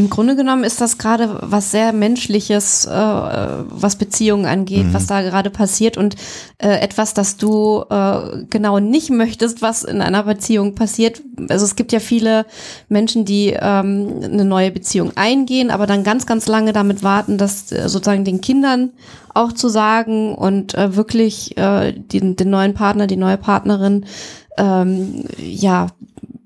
Im 0.00 0.08
Grunde 0.08 0.34
genommen 0.34 0.64
ist 0.64 0.80
das 0.80 0.96
gerade 0.96 1.40
was 1.42 1.72
sehr 1.72 1.92
Menschliches, 1.92 2.86
äh, 2.86 2.90
was 2.90 3.96
Beziehungen 3.96 4.46
angeht, 4.46 4.86
was 4.92 5.04
da 5.04 5.20
gerade 5.20 5.50
passiert 5.50 5.98
und 5.98 6.16
äh, 6.56 6.80
etwas, 6.80 7.12
das 7.12 7.36
du 7.36 7.84
äh, 7.90 8.44
genau 8.48 8.78
nicht 8.78 9.10
möchtest, 9.10 9.60
was 9.60 9.82
in 9.82 10.00
einer 10.00 10.22
Beziehung 10.22 10.74
passiert. 10.74 11.20
Also 11.50 11.66
es 11.66 11.76
gibt 11.76 11.92
ja 11.92 12.00
viele 12.00 12.46
Menschen, 12.88 13.26
die 13.26 13.48
ähm, 13.48 14.22
eine 14.24 14.46
neue 14.46 14.70
Beziehung 14.70 15.12
eingehen, 15.16 15.70
aber 15.70 15.86
dann 15.86 16.02
ganz, 16.02 16.24
ganz 16.24 16.48
lange 16.48 16.72
damit 16.72 17.02
warten, 17.02 17.36
das 17.36 17.70
äh, 17.70 17.86
sozusagen 17.90 18.24
den 18.24 18.40
Kindern 18.40 18.92
auch 19.34 19.52
zu 19.52 19.68
sagen 19.68 20.34
und 20.34 20.72
äh, 20.76 20.96
wirklich 20.96 21.58
äh, 21.58 21.92
den, 21.92 22.36
den 22.36 22.48
neuen 22.48 22.72
Partner, 22.72 23.06
die 23.06 23.18
neue 23.18 23.36
Partnerin 23.36 24.06
ähm, 24.56 25.24
ja 25.38 25.88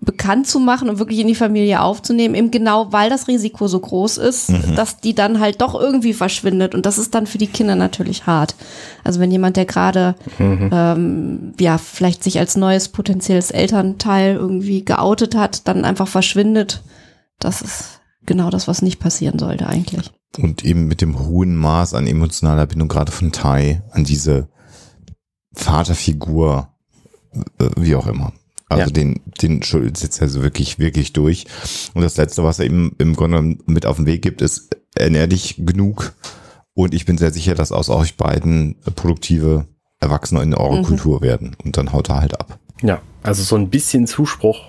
bekannt 0.04 0.46
zu 0.46 0.58
machen 0.58 0.88
und 0.88 0.98
wirklich 0.98 1.20
in 1.20 1.26
die 1.26 1.34
Familie 1.34 1.80
aufzunehmen, 1.80 2.34
eben 2.34 2.50
genau 2.50 2.92
weil 2.92 3.10
das 3.10 3.28
Risiko 3.28 3.68
so 3.68 3.78
groß 3.80 4.18
ist, 4.18 4.52
dass 4.76 4.98
die 4.98 5.14
dann 5.14 5.40
halt 5.40 5.60
doch 5.60 5.74
irgendwie 5.74 6.12
verschwindet 6.12 6.74
und 6.74 6.86
das 6.86 6.98
ist 6.98 7.14
dann 7.14 7.26
für 7.26 7.38
die 7.38 7.46
Kinder 7.46 7.76
natürlich 7.76 8.26
hart. 8.26 8.54
Also 9.02 9.20
wenn 9.20 9.30
jemand, 9.30 9.56
der 9.56 9.64
gerade 9.64 10.14
ähm, 10.38 11.54
ja 11.58 11.78
vielleicht 11.78 12.22
sich 12.22 12.38
als 12.38 12.56
neues 12.56 12.88
potenzielles 12.88 13.50
Elternteil 13.50 14.36
irgendwie 14.36 14.84
geoutet 14.84 15.34
hat, 15.34 15.66
dann 15.68 15.84
einfach 15.84 16.08
verschwindet, 16.08 16.82
das 17.38 17.62
ist 17.62 18.00
genau 18.26 18.50
das, 18.50 18.68
was 18.68 18.82
nicht 18.82 19.00
passieren 19.00 19.38
sollte 19.38 19.66
eigentlich. 19.66 20.10
Und 20.38 20.64
eben 20.64 20.86
mit 20.86 21.00
dem 21.00 21.18
hohen 21.18 21.56
Maß 21.56 21.94
an 21.94 22.06
emotionaler 22.06 22.66
Bindung, 22.66 22.88
gerade 22.88 23.12
von 23.12 23.30
Tai, 23.30 23.82
an 23.92 24.04
diese 24.04 24.48
Vaterfigur, 25.52 26.68
äh, 27.58 27.70
wie 27.76 27.94
auch 27.94 28.06
immer. 28.06 28.32
Also 28.74 28.88
Ja. 28.88 28.92
den, 28.92 29.20
den 29.42 29.62
Schuld 29.62 29.96
sitzt 29.96 30.20
er 30.20 30.28
so 30.28 30.42
wirklich, 30.42 30.78
wirklich 30.78 31.12
durch. 31.12 31.46
Und 31.94 32.02
das 32.02 32.16
Letzte, 32.16 32.44
was 32.44 32.58
er 32.58 32.66
ihm 32.66 32.92
im 32.98 33.14
Grunde 33.16 33.56
mit 33.66 33.86
auf 33.86 33.96
den 33.96 34.06
Weg 34.06 34.22
gibt, 34.22 34.42
ist, 34.42 34.76
ernähr 34.94 35.26
dich 35.26 35.56
genug. 35.58 36.14
Und 36.74 36.92
ich 36.94 37.04
bin 37.04 37.18
sehr 37.18 37.30
sicher, 37.30 37.54
dass 37.54 37.72
aus 37.72 37.88
euch 37.88 38.16
beiden 38.16 38.76
produktive 38.96 39.66
Erwachsene 40.00 40.42
in 40.42 40.54
eurer 40.54 40.82
Kultur 40.82 41.22
werden. 41.22 41.56
Und 41.64 41.76
dann 41.76 41.92
haut 41.92 42.08
er 42.10 42.20
halt 42.20 42.38
ab. 42.40 42.58
Ja, 42.82 43.00
also 43.22 43.42
so 43.42 43.56
ein 43.56 43.70
bisschen 43.70 44.06
Zuspruch 44.06 44.60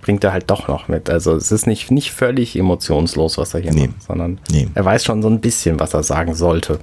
bringt 0.00 0.24
er 0.24 0.32
halt 0.32 0.50
doch 0.50 0.66
noch 0.66 0.88
mit. 0.88 1.08
Also 1.10 1.34
es 1.36 1.52
ist 1.52 1.66
nicht, 1.66 1.90
nicht 1.92 2.10
völlig 2.10 2.56
emotionslos, 2.56 3.38
was 3.38 3.54
er 3.54 3.60
hier 3.60 3.72
Nee. 3.72 3.86
macht, 3.88 4.02
sondern 4.02 4.40
Nee. 4.50 4.66
er 4.74 4.84
weiß 4.84 5.04
schon 5.04 5.22
so 5.22 5.28
ein 5.28 5.40
bisschen, 5.40 5.78
was 5.78 5.94
er 5.94 6.02
sagen 6.02 6.34
sollte. 6.34 6.80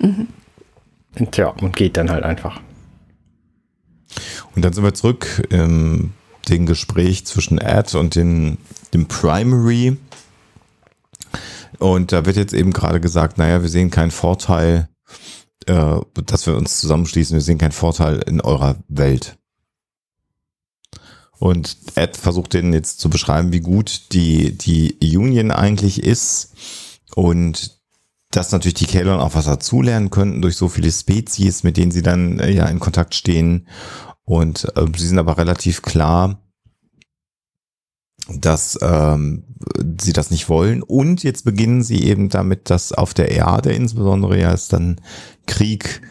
Und 0.00 1.32
Tja, 1.32 1.48
und 1.48 1.74
geht 1.74 1.96
dann 1.96 2.10
halt 2.10 2.22
einfach. 2.24 2.60
Und 4.56 4.62
dann 4.62 4.72
sind 4.72 4.82
wir 4.82 4.94
zurück 4.94 5.46
im 5.50 6.12
dem 6.48 6.66
Gespräch 6.66 7.26
zwischen 7.26 7.58
Ed 7.58 7.94
und 7.94 8.14
dem, 8.14 8.58
dem 8.94 9.06
Primary. 9.06 9.96
Und 11.78 12.12
da 12.12 12.24
wird 12.24 12.36
jetzt 12.36 12.54
eben 12.54 12.72
gerade 12.72 13.00
gesagt, 13.00 13.38
naja, 13.38 13.62
wir 13.62 13.68
sehen 13.68 13.90
keinen 13.90 14.10
Vorteil, 14.10 14.88
äh, 15.66 15.96
dass 16.24 16.46
wir 16.46 16.56
uns 16.56 16.80
zusammenschließen, 16.80 17.34
wir 17.34 17.42
sehen 17.42 17.58
keinen 17.58 17.72
Vorteil 17.72 18.22
in 18.26 18.40
eurer 18.40 18.76
Welt. 18.88 19.36
Und 21.38 21.76
Ed 21.96 22.16
versucht 22.16 22.54
denen 22.54 22.72
jetzt 22.72 22.98
zu 22.98 23.10
beschreiben, 23.10 23.52
wie 23.52 23.60
gut 23.60 24.12
die, 24.12 24.56
die 24.56 24.96
Union 25.16 25.50
eigentlich 25.50 26.02
ist 26.02 26.54
und 27.14 27.76
dass 28.30 28.52
natürlich 28.52 28.74
die 28.74 28.86
Kalon 28.86 29.20
auch 29.20 29.34
was 29.34 29.44
dazulernen 29.44 30.10
könnten 30.10 30.42
durch 30.42 30.56
so 30.56 30.68
viele 30.68 30.90
Spezies, 30.90 31.62
mit 31.62 31.76
denen 31.76 31.90
sie 31.90 32.02
dann 32.02 32.38
äh, 32.38 32.50
ja 32.50 32.66
in 32.66 32.80
Kontakt 32.80 33.14
stehen. 33.14 33.66
Und 34.26 34.66
äh, 34.76 34.84
sie 34.94 35.06
sind 35.06 35.18
aber 35.18 35.38
relativ 35.38 35.80
klar, 35.80 36.42
dass 38.28 38.78
ähm, 38.82 39.44
sie 40.00 40.12
das 40.12 40.30
nicht 40.30 40.48
wollen. 40.48 40.82
Und 40.82 41.22
jetzt 41.22 41.44
beginnen 41.44 41.82
sie 41.82 42.02
eben 42.04 42.28
damit, 42.28 42.68
dass 42.68 42.92
auf 42.92 43.14
der 43.14 43.30
Erde 43.30 43.72
insbesondere 43.72 44.38
ja 44.38 44.52
es 44.52 44.68
dann 44.68 45.00
Krieg, 45.46 46.02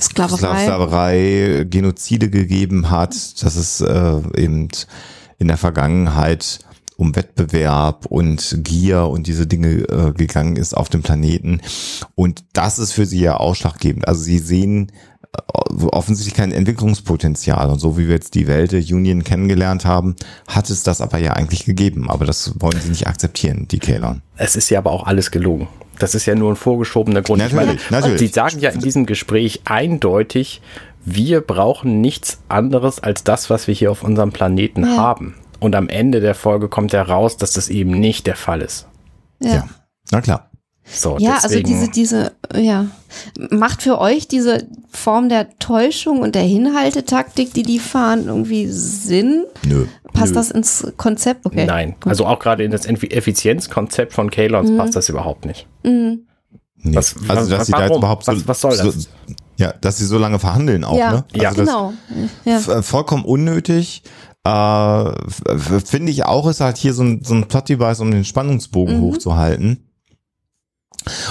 Sklaverei. 0.00 0.64
Sklaverei, 0.64 1.66
Genozide 1.68 2.30
gegeben 2.30 2.90
hat, 2.90 3.14
dass 3.42 3.56
es 3.56 3.80
äh, 3.82 4.22
eben 4.34 4.68
in 5.38 5.48
der 5.48 5.58
Vergangenheit 5.58 6.60
um 6.96 7.14
Wettbewerb 7.14 8.06
und 8.06 8.60
Gier 8.64 9.06
und 9.06 9.26
diese 9.26 9.46
Dinge 9.46 9.82
äh, 9.88 10.12
gegangen 10.12 10.56
ist 10.56 10.74
auf 10.74 10.88
dem 10.88 11.02
Planeten. 11.02 11.60
Und 12.14 12.44
das 12.54 12.78
ist 12.78 12.92
für 12.92 13.04
sie 13.04 13.20
ja 13.20 13.36
ausschlaggebend. 13.36 14.08
Also 14.08 14.22
sie 14.22 14.38
sehen 14.38 14.90
äh, 14.90 14.94
offensichtlich 15.90 16.34
kein 16.34 16.52
Entwicklungspotenzial. 16.52 17.68
Und 17.70 17.78
so 17.78 17.98
wie 17.98 18.06
wir 18.08 18.14
jetzt 18.14 18.34
die 18.34 18.46
Welt 18.46 18.72
der 18.72 18.80
Union 18.80 19.24
kennengelernt 19.24 19.84
haben, 19.84 20.16
hat 20.48 20.70
es 20.70 20.82
das 20.82 21.00
aber 21.00 21.18
ja 21.18 21.32
eigentlich 21.32 21.64
gegeben. 21.64 22.10
Aber 22.10 22.24
das 22.24 22.54
wollen 22.60 22.80
sie 22.80 22.88
nicht 22.90 23.06
akzeptieren, 23.06 23.66
die 23.68 23.78
Kalon. 23.78 24.22
Es 24.36 24.56
ist 24.56 24.70
ja 24.70 24.78
aber 24.78 24.90
auch 24.92 25.06
alles 25.06 25.30
gelogen. 25.30 25.68
Das 25.98 26.14
ist 26.14 26.26
ja 26.26 26.34
nur 26.34 26.50
ein 26.52 26.56
vorgeschobener 26.56 27.22
Grund. 27.22 27.38
Natürlich, 27.38 27.74
ich 27.76 27.90
meine, 27.90 28.02
natürlich. 28.02 28.20
Sie 28.20 28.26
sagen 28.28 28.58
ja 28.60 28.70
in 28.70 28.80
diesem 28.80 29.06
Gespräch 29.06 29.62
eindeutig, 29.64 30.60
wir 31.04 31.40
brauchen 31.40 32.00
nichts 32.00 32.40
anderes 32.48 33.00
als 33.00 33.24
das, 33.24 33.48
was 33.48 33.66
wir 33.66 33.74
hier 33.74 33.90
auf 33.90 34.02
unserem 34.02 34.32
Planeten 34.32 34.82
Ja. 34.84 34.96
haben. 34.96 35.34
Und 35.58 35.74
am 35.74 35.88
Ende 35.88 36.20
der 36.20 36.34
Folge 36.34 36.68
kommt 36.68 36.92
heraus, 36.92 37.38
dass 37.38 37.52
das 37.52 37.68
eben 37.70 37.92
nicht 37.92 38.26
der 38.26 38.36
Fall 38.36 38.60
ist. 38.60 38.86
Ja. 39.40 39.54
Ja. 39.54 39.68
Na 40.10 40.20
klar. 40.20 40.50
So, 40.88 41.16
Ja, 41.18 41.38
also 41.42 41.60
diese, 41.60 41.88
diese, 41.90 42.32
ja. 42.54 42.86
Macht 43.50 43.82
für 43.82 43.98
euch 44.00 44.28
diese 44.28 44.66
Form 44.92 45.28
der 45.28 45.58
Täuschung 45.58 46.20
und 46.20 46.34
der 46.34 46.42
Hinhaltetaktik, 46.44 47.52
die 47.54 47.64
die 47.64 47.78
fahren, 47.80 48.26
irgendwie 48.26 48.68
Sinn? 48.68 49.44
Nö. 49.66 49.86
Passt 50.12 50.28
Nö. 50.32 50.34
das 50.36 50.50
ins 50.52 50.86
Konzept? 50.96 51.44
Okay. 51.44 51.66
Nein, 51.66 51.96
gut. 52.00 52.06
also 52.06 52.24
auch 52.26 52.38
gerade 52.38 52.62
in 52.64 52.70
das 52.70 52.86
Effi- 52.88 53.10
Effizienzkonzept 53.10 54.12
von 54.12 54.30
Kalons 54.30 54.70
passt 54.76 54.94
das 54.94 55.08
überhaupt 55.08 55.44
nicht. 55.44 55.66
Mhm. 55.82 56.26
Nee. 56.78 56.94
Was- 56.96 57.16
also, 57.28 57.50
dass 57.50 57.60
was- 57.60 57.66
sie 57.66 57.72
da 57.72 57.78
jetzt 57.80 57.88
warum? 57.90 57.98
überhaupt 58.02 58.24
so, 58.24 58.32
Was- 58.32 58.46
was 58.46 58.60
soll 58.60 58.76
das? 58.76 58.94
So, 58.94 59.08
ja, 59.56 59.72
dass 59.80 59.98
sie 59.98 60.04
so 60.06 60.18
lange 60.18 60.38
verhandeln 60.38 60.84
auch, 60.84 60.96
Ja, 60.96 61.10
ne? 61.10 61.24
Also 61.32 61.42
Ja. 61.42 61.48
das, 61.50 61.56
genau. 61.56 61.92
Ja. 62.44 62.58
Äh, 62.78 62.82
vollkommen 62.82 63.24
unnötig. 63.24 64.02
Äh, 64.46 64.50
f- 65.08 65.82
Finde 65.84 66.12
ich 66.12 66.24
auch, 66.24 66.46
ist 66.48 66.60
halt 66.60 66.76
hier 66.76 66.94
so 66.94 67.02
ein, 67.02 67.22
so 67.24 67.34
ein 67.34 67.48
Plot-Device, 67.48 68.00
um 68.00 68.10
den 68.12 68.24
Spannungsbogen 68.24 68.98
Mhm. 68.98 69.02
hochzuhalten. 69.02 69.85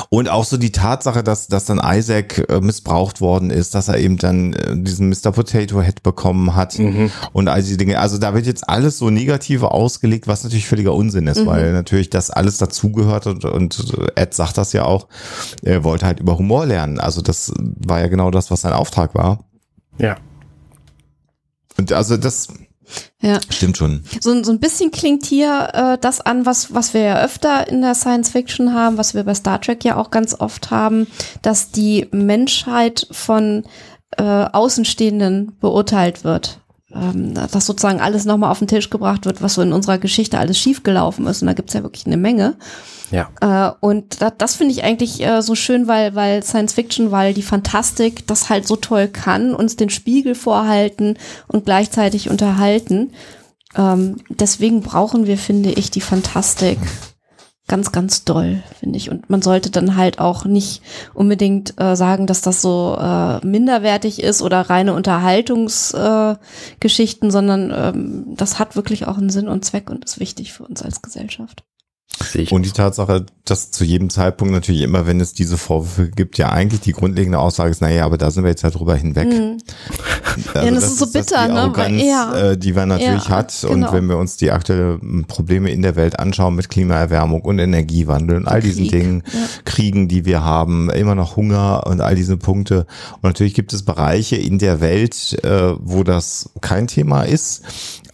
Und 0.09 0.29
auch 0.29 0.45
so 0.45 0.57
die 0.57 0.71
Tatsache, 0.71 1.21
dass, 1.23 1.47
dass 1.47 1.65
dann 1.65 1.81
Isaac 1.83 2.45
äh, 2.49 2.61
missbraucht 2.61 3.19
worden 3.21 3.49
ist, 3.49 3.75
dass 3.75 3.87
er 3.89 3.97
eben 3.97 4.17
dann 4.17 4.53
äh, 4.53 4.75
diesen 4.77 5.09
Mr. 5.09 5.31
Potato 5.31 5.81
Head 5.81 6.01
bekommen 6.03 6.55
hat 6.55 6.79
Mhm. 6.79 7.11
und 7.33 7.47
all 7.47 7.61
diese 7.61 7.77
Dinge. 7.77 7.99
Also 7.99 8.17
da 8.17 8.33
wird 8.33 8.45
jetzt 8.45 8.67
alles 8.69 8.97
so 8.97 9.09
negativ 9.09 9.63
ausgelegt, 9.63 10.27
was 10.27 10.43
natürlich 10.43 10.67
völliger 10.67 10.93
Unsinn 10.93 11.27
ist, 11.27 11.41
Mhm. 11.41 11.45
weil 11.47 11.73
natürlich 11.73 12.09
das 12.09 12.29
alles 12.31 12.57
dazugehört 12.57 13.27
und, 13.27 13.43
und 13.45 13.93
Ed 14.15 14.33
sagt 14.33 14.57
das 14.57 14.71
ja 14.73 14.85
auch, 14.85 15.07
er 15.61 15.83
wollte 15.83 16.05
halt 16.05 16.19
über 16.19 16.37
Humor 16.37 16.65
lernen. 16.65 16.99
Also 16.99 17.21
das 17.21 17.51
war 17.57 17.99
ja 17.99 18.07
genau 18.07 18.31
das, 18.31 18.51
was 18.51 18.61
sein 18.61 18.73
Auftrag 18.73 19.13
war. 19.15 19.39
Ja. 19.97 20.17
Und 21.77 21.91
also 21.91 22.15
das 22.17 22.47
Ja. 23.21 23.39
stimmt 23.49 23.77
schon. 23.77 24.03
So, 24.19 24.43
so 24.43 24.51
ein 24.51 24.59
bisschen 24.59 24.91
klingt 24.91 25.25
hier 25.25 25.69
äh, 25.73 25.97
das 25.99 26.21
an, 26.21 26.45
was, 26.45 26.73
was 26.73 26.93
wir 26.93 27.01
ja 27.01 27.23
öfter 27.23 27.67
in 27.67 27.81
der 27.81 27.95
Science 27.95 28.29
Fiction 28.29 28.73
haben, 28.73 28.97
was 28.97 29.13
wir 29.13 29.23
bei 29.23 29.33
Star 29.33 29.59
Trek 29.61 29.83
ja 29.83 29.97
auch 29.97 30.11
ganz 30.11 30.39
oft 30.39 30.71
haben, 30.71 31.07
dass 31.41 31.71
die 31.71 32.07
Menschheit 32.11 33.07
von 33.11 33.63
äh, 34.17 34.23
Außenstehenden 34.23 35.57
beurteilt 35.59 36.23
wird. 36.23 36.61
Ähm, 36.95 37.33
dass 37.33 37.65
sozusagen 37.65 37.99
alles 37.99 38.23
nochmal 38.23 38.51
auf 38.51 38.59
den 38.59 38.69
Tisch 38.69 38.89
gebracht 38.89 39.25
wird, 39.25 39.41
was 39.41 39.55
so 39.55 39.61
in 39.61 39.73
unserer 39.73 39.97
Geschichte 39.97 40.39
alles 40.39 40.57
schiefgelaufen 40.57 41.27
ist. 41.27 41.41
Und 41.41 41.47
da 41.47 41.53
gibt's 41.53 41.73
ja 41.73 41.83
wirklich 41.83 42.05
eine 42.05 42.15
Menge. 42.15 42.55
Ja. 43.11 43.29
Äh, 43.41 43.75
und 43.81 44.21
da, 44.21 44.29
das 44.29 44.55
finde 44.55 44.73
ich 44.73 44.83
eigentlich 44.83 45.21
äh, 45.21 45.41
so 45.41 45.55
schön, 45.55 45.87
weil, 45.87 46.15
weil 46.15 46.41
Science 46.41 46.73
Fiction, 46.73 47.11
weil 47.11 47.33
die 47.33 47.41
Fantastik 47.41 48.25
das 48.27 48.49
halt 48.49 48.65
so 48.65 48.77
toll 48.77 49.09
kann, 49.09 49.53
uns 49.53 49.75
den 49.75 49.89
Spiegel 49.89 50.35
vorhalten 50.35 51.17
und 51.47 51.65
gleichzeitig 51.65 52.29
unterhalten. 52.29 53.11
Ähm, 53.75 54.17
deswegen 54.29 54.81
brauchen 54.81 55.27
wir, 55.27 55.37
finde 55.37 55.71
ich, 55.71 55.91
die 55.91 56.01
Fantastik 56.01 56.79
ganz, 57.67 57.91
ganz 57.91 58.23
doll, 58.25 58.61
finde 58.79 58.97
ich. 58.97 59.09
Und 59.09 59.27
man 59.29 59.41
sollte 59.41 59.71
dann 59.71 59.95
halt 59.95 60.19
auch 60.19 60.45
nicht 60.45 60.83
unbedingt 61.13 61.81
äh, 61.81 61.95
sagen, 61.95 62.27
dass 62.27 62.41
das 62.41 62.61
so 62.61 62.95
äh, 62.99 63.43
minderwertig 63.45 64.21
ist 64.21 64.41
oder 64.41 64.61
reine 64.61 64.93
Unterhaltungsgeschichten, 64.93 67.29
äh, 67.29 67.31
sondern 67.31 67.73
ähm, 67.75 68.25
das 68.35 68.59
hat 68.59 68.75
wirklich 68.75 69.07
auch 69.07 69.17
einen 69.17 69.31
Sinn 69.31 69.47
und 69.47 69.65
Zweck 69.65 69.89
und 69.89 70.05
ist 70.05 70.19
wichtig 70.19 70.53
für 70.53 70.63
uns 70.63 70.83
als 70.83 71.01
Gesellschaft. 71.01 71.63
Und 72.51 72.65
die 72.65 72.71
Tatsache, 72.71 73.25
dass 73.43 73.71
zu 73.71 73.83
jedem 73.83 74.09
Zeitpunkt 74.09 74.53
natürlich 74.53 74.81
immer, 74.81 75.05
wenn 75.05 75.19
es 75.19 75.33
diese 75.33 75.57
Vorwürfe 75.57 76.09
gibt, 76.09 76.37
ja 76.37 76.49
eigentlich 76.49 76.81
die 76.81 76.93
grundlegende 76.93 77.39
Aussage 77.39 77.71
ist, 77.71 77.81
naja, 77.81 78.05
aber 78.05 78.17
da 78.17 78.31
sind 78.31 78.43
wir 78.43 78.49
jetzt 78.49 78.63
halt 78.63 78.75
drüber 78.75 78.95
hinweg. 78.95 79.27
Mhm. 79.27 79.57
Also 80.53 80.67
Ja, 80.67 80.73
das 80.73 80.83
ist 80.85 80.99
so 80.99 81.07
bitter, 81.07 81.45
die 81.47 81.53
ne? 81.53 81.59
Arroganz, 81.59 82.01
Ja. 82.01 82.35
äh, 82.51 82.57
die 82.57 82.73
man 82.73 82.89
natürlich 82.89 83.25
Ja, 83.25 83.29
hat. 83.29 83.53
genau. 83.61 83.73
Und 83.73 83.93
wenn 83.93 84.07
wir 84.07 84.17
uns 84.17 84.37
die 84.37 84.51
aktuellen 84.51 85.25
Probleme 85.27 85.69
in 85.71 85.81
der 85.81 85.95
Welt 85.95 86.19
anschauen 86.19 86.55
mit 86.55 86.69
Klimaerwärmung 86.69 87.41
und 87.41 87.59
Energiewandel 87.59 88.37
und 88.37 88.47
all 88.47 88.61
diesen 88.61 88.87
Krieg, 88.87 88.91
Dingen, 89.01 89.23
ja. 89.31 89.39
Kriegen, 89.65 90.07
die 90.07 90.25
wir 90.25 90.43
haben, 90.43 90.89
immer 90.89 91.15
noch 91.15 91.35
Hunger 91.35 91.83
und 91.85 92.01
all 92.01 92.15
diese 92.15 92.37
Punkte. 92.37 92.85
Und 93.15 93.23
natürlich 93.23 93.53
gibt 93.53 93.73
es 93.73 93.83
Bereiche 93.83 94.35
in 94.37 94.57
der 94.59 94.81
Welt, 94.81 95.37
äh, 95.43 95.73
wo 95.79 96.03
das 96.03 96.49
kein 96.61 96.87
Thema 96.87 97.23
ist, 97.23 97.61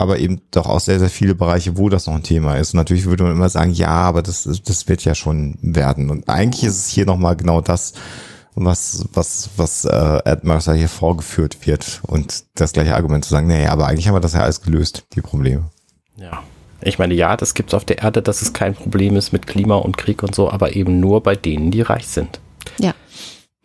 aber 0.02 0.20
eben 0.20 0.41
doch 0.52 0.68
auch 0.68 0.80
sehr, 0.80 0.99
sehr 0.99 1.10
viele 1.10 1.36
Bereiche, 1.36 1.78
wo 1.78 1.89
das 1.89 2.08
noch 2.08 2.16
ein 2.16 2.24
Thema 2.24 2.56
ist. 2.56 2.74
Und 2.74 2.78
natürlich 2.78 3.06
würde 3.06 3.24
man 3.24 3.32
immer 3.34 3.49
sagen, 3.49 3.72
ja, 3.72 3.89
aber 3.89 4.22
das, 4.22 4.43
das 4.43 4.88
wird 4.88 5.04
ja 5.06 5.16
schon 5.16 5.58
werden. 5.62 6.10
Und 6.10 6.28
eigentlich 6.28 6.64
ist 6.64 6.78
es 6.78 6.88
hier 6.89 7.06
nochmal 7.06 7.36
genau 7.36 7.62
das, 7.62 7.93
was, 8.56 9.06
was, 9.14 9.49
was 9.56 9.86
äh, 9.86 10.20
Ed 10.26 10.43
Mercer 10.43 10.74
hier 10.74 10.89
vorgeführt 10.89 11.66
wird. 11.66 12.02
Und 12.06 12.43
das 12.56 12.74
gleiche 12.74 12.95
Argument 12.95 13.24
zu 13.24 13.32
sagen, 13.32 13.47
nee, 13.47 13.68
aber 13.68 13.88
eigentlich 13.88 14.08
haben 14.08 14.16
wir 14.16 14.20
das 14.20 14.34
ja 14.34 14.41
alles 14.41 14.62
gelöst, 14.62 15.06
die 15.16 15.22
Probleme. 15.22 15.70
Ja. 16.18 16.43
Ich 16.84 16.97
meine, 16.97 17.14
ja, 17.14 17.38
das 17.38 17.54
gibt 17.54 17.70
es 17.70 17.74
auf 17.76 17.86
der 17.86 17.99
Erde, 17.99 18.24
dass 18.24 18.41
es 18.41 18.54
kein 18.54 18.74
Problem 18.74 19.16
ist 19.16 19.32
mit 19.32 19.45
Klima 19.45 19.76
und 19.76 19.97
Krieg 19.97 20.24
und 20.24 20.34
so, 20.34 20.49
aber 20.49 20.76
eben 20.76 20.99
nur 20.99 21.22
bei 21.22 21.36
denen, 21.36 21.70
die 21.70 21.82
reich 21.82 22.08
sind. 22.08 22.39
Ja. 22.80 22.93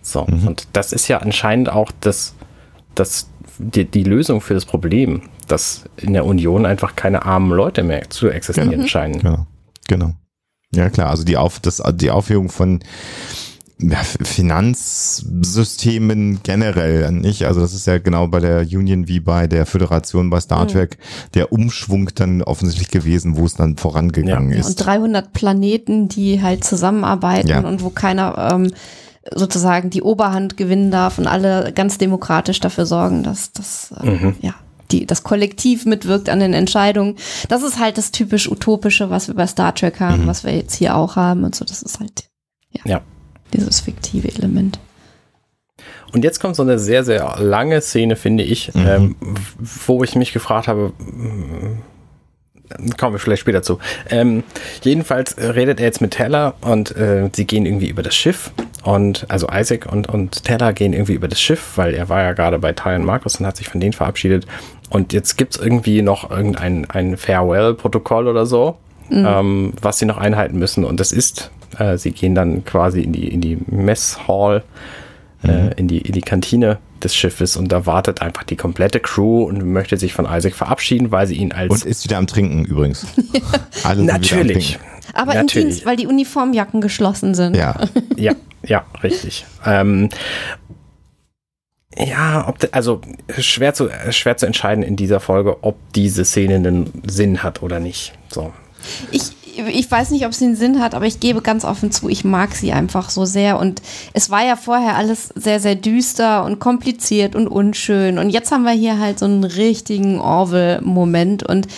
So, 0.03 0.24
Mhm. 0.26 0.47
und 0.47 0.68
das 0.74 0.93
ist 0.93 1.09
ja 1.09 1.18
anscheinend 1.18 1.70
auch 1.70 1.91
das, 2.01 2.34
das, 2.95 3.28
die, 3.59 3.84
die 3.84 4.02
Lösung 4.04 4.40
für 4.40 4.54
das 4.54 4.64
Problem, 4.64 5.22
dass 5.48 5.84
in 5.96 6.12
der 6.12 6.24
Union 6.26 6.66
einfach 6.66 6.96
keine 6.96 7.24
armen 7.24 7.50
Leute 7.52 7.82
mehr 7.82 8.09
zu 8.11 8.28
existieren 8.28 8.80
Mhm. 8.82 8.86
scheinen. 8.88 9.18
Genau, 9.20 9.46
genau. 9.88 10.12
Ja 10.74 10.90
klar, 10.90 11.11
also 11.11 11.24
die, 11.24 11.36
Auf, 11.36 11.61
das, 11.61 11.82
die 11.94 12.11
Aufhebung 12.11 12.48
von 12.50 12.80
ja, 13.78 13.98
Finanzsystemen 15.07 16.40
generell 16.42 17.11
nicht. 17.12 17.44
Also 17.44 17.61
das 17.61 17.74
ist 17.74 17.86
ja 17.86 17.98
genau 17.98 18.26
bei 18.26 18.40
der 18.40 18.61
Union 18.62 19.07
wie 19.09 19.20
bei 19.20 19.46
der 19.46 19.66
Föderation 19.66 20.30
bei 20.30 20.40
Star 20.40 20.64
Mhm. 20.64 20.68
Trek 20.68 20.98
der 21.34 21.52
Umschwung 21.52 22.09
dann 22.14 22.42
offensichtlich 22.42 22.88
gewesen, 22.88 23.36
wo 23.36 23.44
es 23.46 23.54
dann 23.54 23.76
vorangegangen 23.76 24.48
Ja. 24.50 24.54
Ja, 24.57 24.61
ist. 24.61 24.68
und 24.80 24.86
300 24.86 25.32
Planeten, 25.32 26.09
die 26.09 26.42
halt 26.42 26.64
zusammenarbeiten 26.64 27.48
Ja. 27.48 27.61
und 27.61 27.82
wo 27.82 27.90
keiner 27.90 28.50
ähm, 28.52 28.72
sozusagen 29.35 29.91
die 29.91 30.03
Oberhand 30.03 30.57
gewinnen 30.57 30.91
darf 30.91 31.18
und 31.18 31.27
alle 31.27 31.72
ganz 31.72 31.99
demokratisch 31.99 32.61
dafür 32.61 32.87
sorgen, 32.87 33.22
dass 33.22 33.53
das 33.53 33.93
äh, 34.03 34.07
Mhm. 34.07 34.37
ja 34.41 34.55
die, 34.93 35.05
das 35.05 35.24
Kollektiv 35.24 35.85
mitwirkt 35.85 36.29
an 36.29 36.39
den 36.39 36.53
Entscheidungen. 36.55 37.16
Das 37.49 37.64
ist 37.64 37.81
halt 37.81 37.99
das 37.99 38.12
typisch 38.12 38.49
Utopische, 38.49 39.11
was 39.11 39.27
wir 39.27 39.35
bei 39.35 39.49
Star 39.49 39.74
Trek 39.74 39.99
haben, 39.99 40.22
Mhm. 40.22 40.27
was 40.29 40.45
wir 40.45 40.55
jetzt 40.55 40.77
hier 40.77 40.95
auch 40.95 41.16
haben 41.16 41.43
und 41.43 41.57
so. 41.57 41.64
Das 41.64 41.83
ist 41.83 41.99
halt 41.99 42.29
ja, 42.70 42.83
Ja. 42.85 43.01
dieses 43.53 43.81
fiktive 43.81 44.29
Element. 44.29 44.79
Und 46.12 46.22
jetzt 46.22 46.39
kommt 46.41 46.55
so 46.55 46.62
eine 46.62 46.79
sehr, 46.79 47.03
sehr 47.05 47.35
lange 47.41 47.81
Szene, 47.81 48.14
finde 48.14 48.45
ich, 48.45 48.72
Mhm. 48.74 48.87
ähm, 48.87 49.16
wo 49.87 50.05
ich 50.05 50.14
mich 50.14 50.33
gefragt 50.33 50.68
habe, 50.68 50.93
kommen 52.99 53.14
wir 53.14 53.19
vielleicht 53.19 53.43
später 53.43 53.62
zu. 53.62 53.79
Ähm, 54.11 54.43
jedenfalls 54.83 55.35
äh, 55.35 55.47
redet 55.47 55.81
er 55.81 55.87
jetzt 55.87 56.01
mit 56.01 56.12
Taylor 56.12 56.55
und 56.61 56.97
äh, 56.97 57.31
sie 57.35 57.45
gehen 57.45 57.67
irgendwie 57.67 57.89
über 57.89 58.03
das 58.03 58.14
Schiff 58.14 58.53
und 58.83 59.27
also 59.29 59.49
Isaac 59.53 59.87
und, 59.91 60.09
und 60.09 60.45
Taylor 60.45 60.73
gehen 60.73 60.93
irgendwie 60.93 61.14
über 61.14 61.29
das 61.29 61.41
Schiff, 61.41 61.73
weil 61.77 61.95
er 61.95 62.09
war 62.09 62.23
ja 62.23 62.33
gerade 62.33 62.59
bei 62.59 62.73
Ty 62.73 62.97
und 62.97 63.05
Markus 63.05 63.37
und 63.37 63.47
hat 63.47 63.57
sich 63.57 63.69
von 63.69 63.81
denen 63.81 63.93
verabschiedet. 63.93 64.47
Und 64.91 65.12
jetzt 65.12 65.37
gibt's 65.37 65.57
irgendwie 65.57 66.03
noch 66.03 66.31
irgendein 66.31 66.89
ein 66.91 67.17
Farewell-Protokoll 67.17 68.29
oder 68.29 68.47
so, 68.47 68.77
ähm, 69.11 69.73
was 69.83 69.99
sie 69.99 70.07
noch 70.07 70.19
einhalten 70.19 70.59
müssen. 70.59 70.85
Und 70.85 71.01
das 71.01 71.11
ist, 71.11 71.51
äh, 71.79 71.97
sie 71.97 72.12
gehen 72.12 72.37
dann 72.37 72.64
quasi 72.64 73.03
in 73.03 73.12
die, 73.12 73.27
in 73.27 73.41
die 73.41 73.59
Messhall 73.67 74.62
äh, 75.43 75.75
in, 75.77 75.89
die, 75.89 75.99
in 75.99 76.12
die 76.12 76.23
Kantine 76.23 76.79
des 77.03 77.14
Schiffes 77.14 77.57
und 77.57 77.72
da 77.72 77.86
wartet 77.86 78.22
einfach 78.22 78.44
die 78.44 78.57
komplette 78.57 79.01
Crew 79.01 79.44
und 79.44 79.64
möchte 79.72 79.97
sich 79.97 80.12
von 80.12 80.26
Isaac 80.26 80.55
verabschieden, 80.55 81.11
weil 81.11 81.26
sie 81.26 81.36
ihn 81.36 81.53
als 81.53 81.70
Und 81.70 81.84
ist 81.84 82.05
wieder 82.05 82.18
am 82.18 82.26
Trinken 82.26 82.64
übrigens. 82.64 83.07
Alle 83.84 84.03
natürlich, 84.03 84.76
Trinken. 84.76 84.97
Aber 85.14 85.32
im 85.32 85.40
Natürlich. 85.40 85.68
Dienst, 85.68 85.86
weil 85.86 85.97
die 85.97 86.07
Uniformjacken 86.07 86.80
geschlossen 86.80 87.34
sind. 87.34 87.57
Ja, 87.57 87.76
ja, 88.16 88.34
ja, 88.64 88.84
richtig. 89.03 89.47
Ähm, 89.64 90.09
ja, 91.97 92.47
ob 92.47 92.59
de, 92.59 92.70
also 92.72 93.01
schwer 93.38 93.72
zu 93.72 93.88
schwer 94.11 94.36
zu 94.36 94.47
entscheiden 94.47 94.84
in 94.84 94.97
dieser 94.97 95.20
Folge, 95.20 95.62
ob 95.64 95.76
diese 95.94 96.24
Szene 96.24 96.57
einen 96.57 97.03
Sinn 97.07 97.42
hat 97.42 97.62
oder 97.62 97.80
nicht. 97.80 98.12
So, 98.28 98.53
Ich, 99.11 99.30
ich 99.59 99.90
weiß 99.90 100.11
nicht, 100.11 100.24
ob 100.24 100.32
es 100.32 100.38
den 100.38 100.57
Sinn 100.57 100.80
hat, 100.80 100.94
aber 100.94 101.07
ich 101.07 101.20
gebe 101.20 101.42
ganz 101.42 101.64
offen 101.64 101.90
zu, 101.90 102.09
ich 102.09 102.24
mag 102.24 102.54
sie 102.54 102.72
einfach 102.72 103.11
so 103.11 103.24
sehr. 103.24 103.59
Und 103.59 103.82
es 104.12 104.30
war 104.30 104.44
ja 104.44 104.57
vorher 104.57 104.96
alles 104.96 105.30
sehr, 105.34 105.61
sehr 105.61 105.74
düster 105.74 106.44
und 106.44 106.59
kompliziert 106.59 107.34
und 107.34 107.48
unschön. 107.48 108.18
Und 108.18 108.30
jetzt 108.30 108.52
haben 108.52 108.64
wir 108.64 108.72
hier 108.72 108.98
halt 108.98 109.18
so 109.18 109.24
einen 109.26 109.44
richtigen 109.44 110.20
Orwell-Moment. 110.20 111.42
Und 111.42 111.68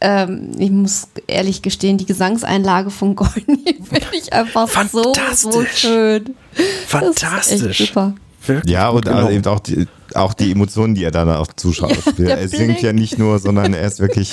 ähm, 0.00 0.52
ich 0.58 0.70
muss 0.70 1.08
ehrlich 1.26 1.62
gestehen, 1.62 1.98
die 1.98 2.06
Gesangseinlage 2.06 2.90
von 2.90 3.16
Goldie 3.16 3.42
finde 3.90 4.06
ich 4.12 4.32
einfach 4.32 4.68
so, 4.90 5.02
so 5.02 5.14
Fantastisch. 5.14 5.78
schön. 5.78 6.34
Das 6.56 7.02
ist 7.02 7.20
fantastisch. 7.20 7.80
echt 7.80 7.88
super. 7.88 8.14
Wirklich 8.46 8.72
ja 8.72 8.88
und 8.90 9.06
also 9.08 9.18
gelungen. 9.18 9.36
eben 9.36 9.46
auch 9.46 9.60
die, 9.60 9.86
auch 10.16 10.34
die 10.34 10.50
Emotionen, 10.52 10.94
die 10.94 11.04
er 11.04 11.10
dann 11.10 11.28
auch 11.30 11.52
Zuschauer 11.54 11.94
spielt. 11.94 12.18
der 12.28 12.38
er 12.38 12.48
singt 12.48 12.82
ja 12.82 12.92
nicht 12.92 13.18
nur, 13.18 13.38
sondern 13.38 13.74
er 13.74 13.86
ist 13.86 14.00
wirklich 14.00 14.32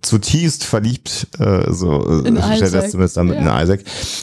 zutiefst 0.00 0.64
verliebt, 0.64 1.26
äh, 1.38 1.70
so 1.70 2.00
In 2.24 2.36
stellt 2.38 2.62
Isaac. 2.62 2.72
das 2.82 2.90
zumindest 2.92 3.16
damit 3.16 3.36
in 3.38 3.46
Isaac. 3.46 3.80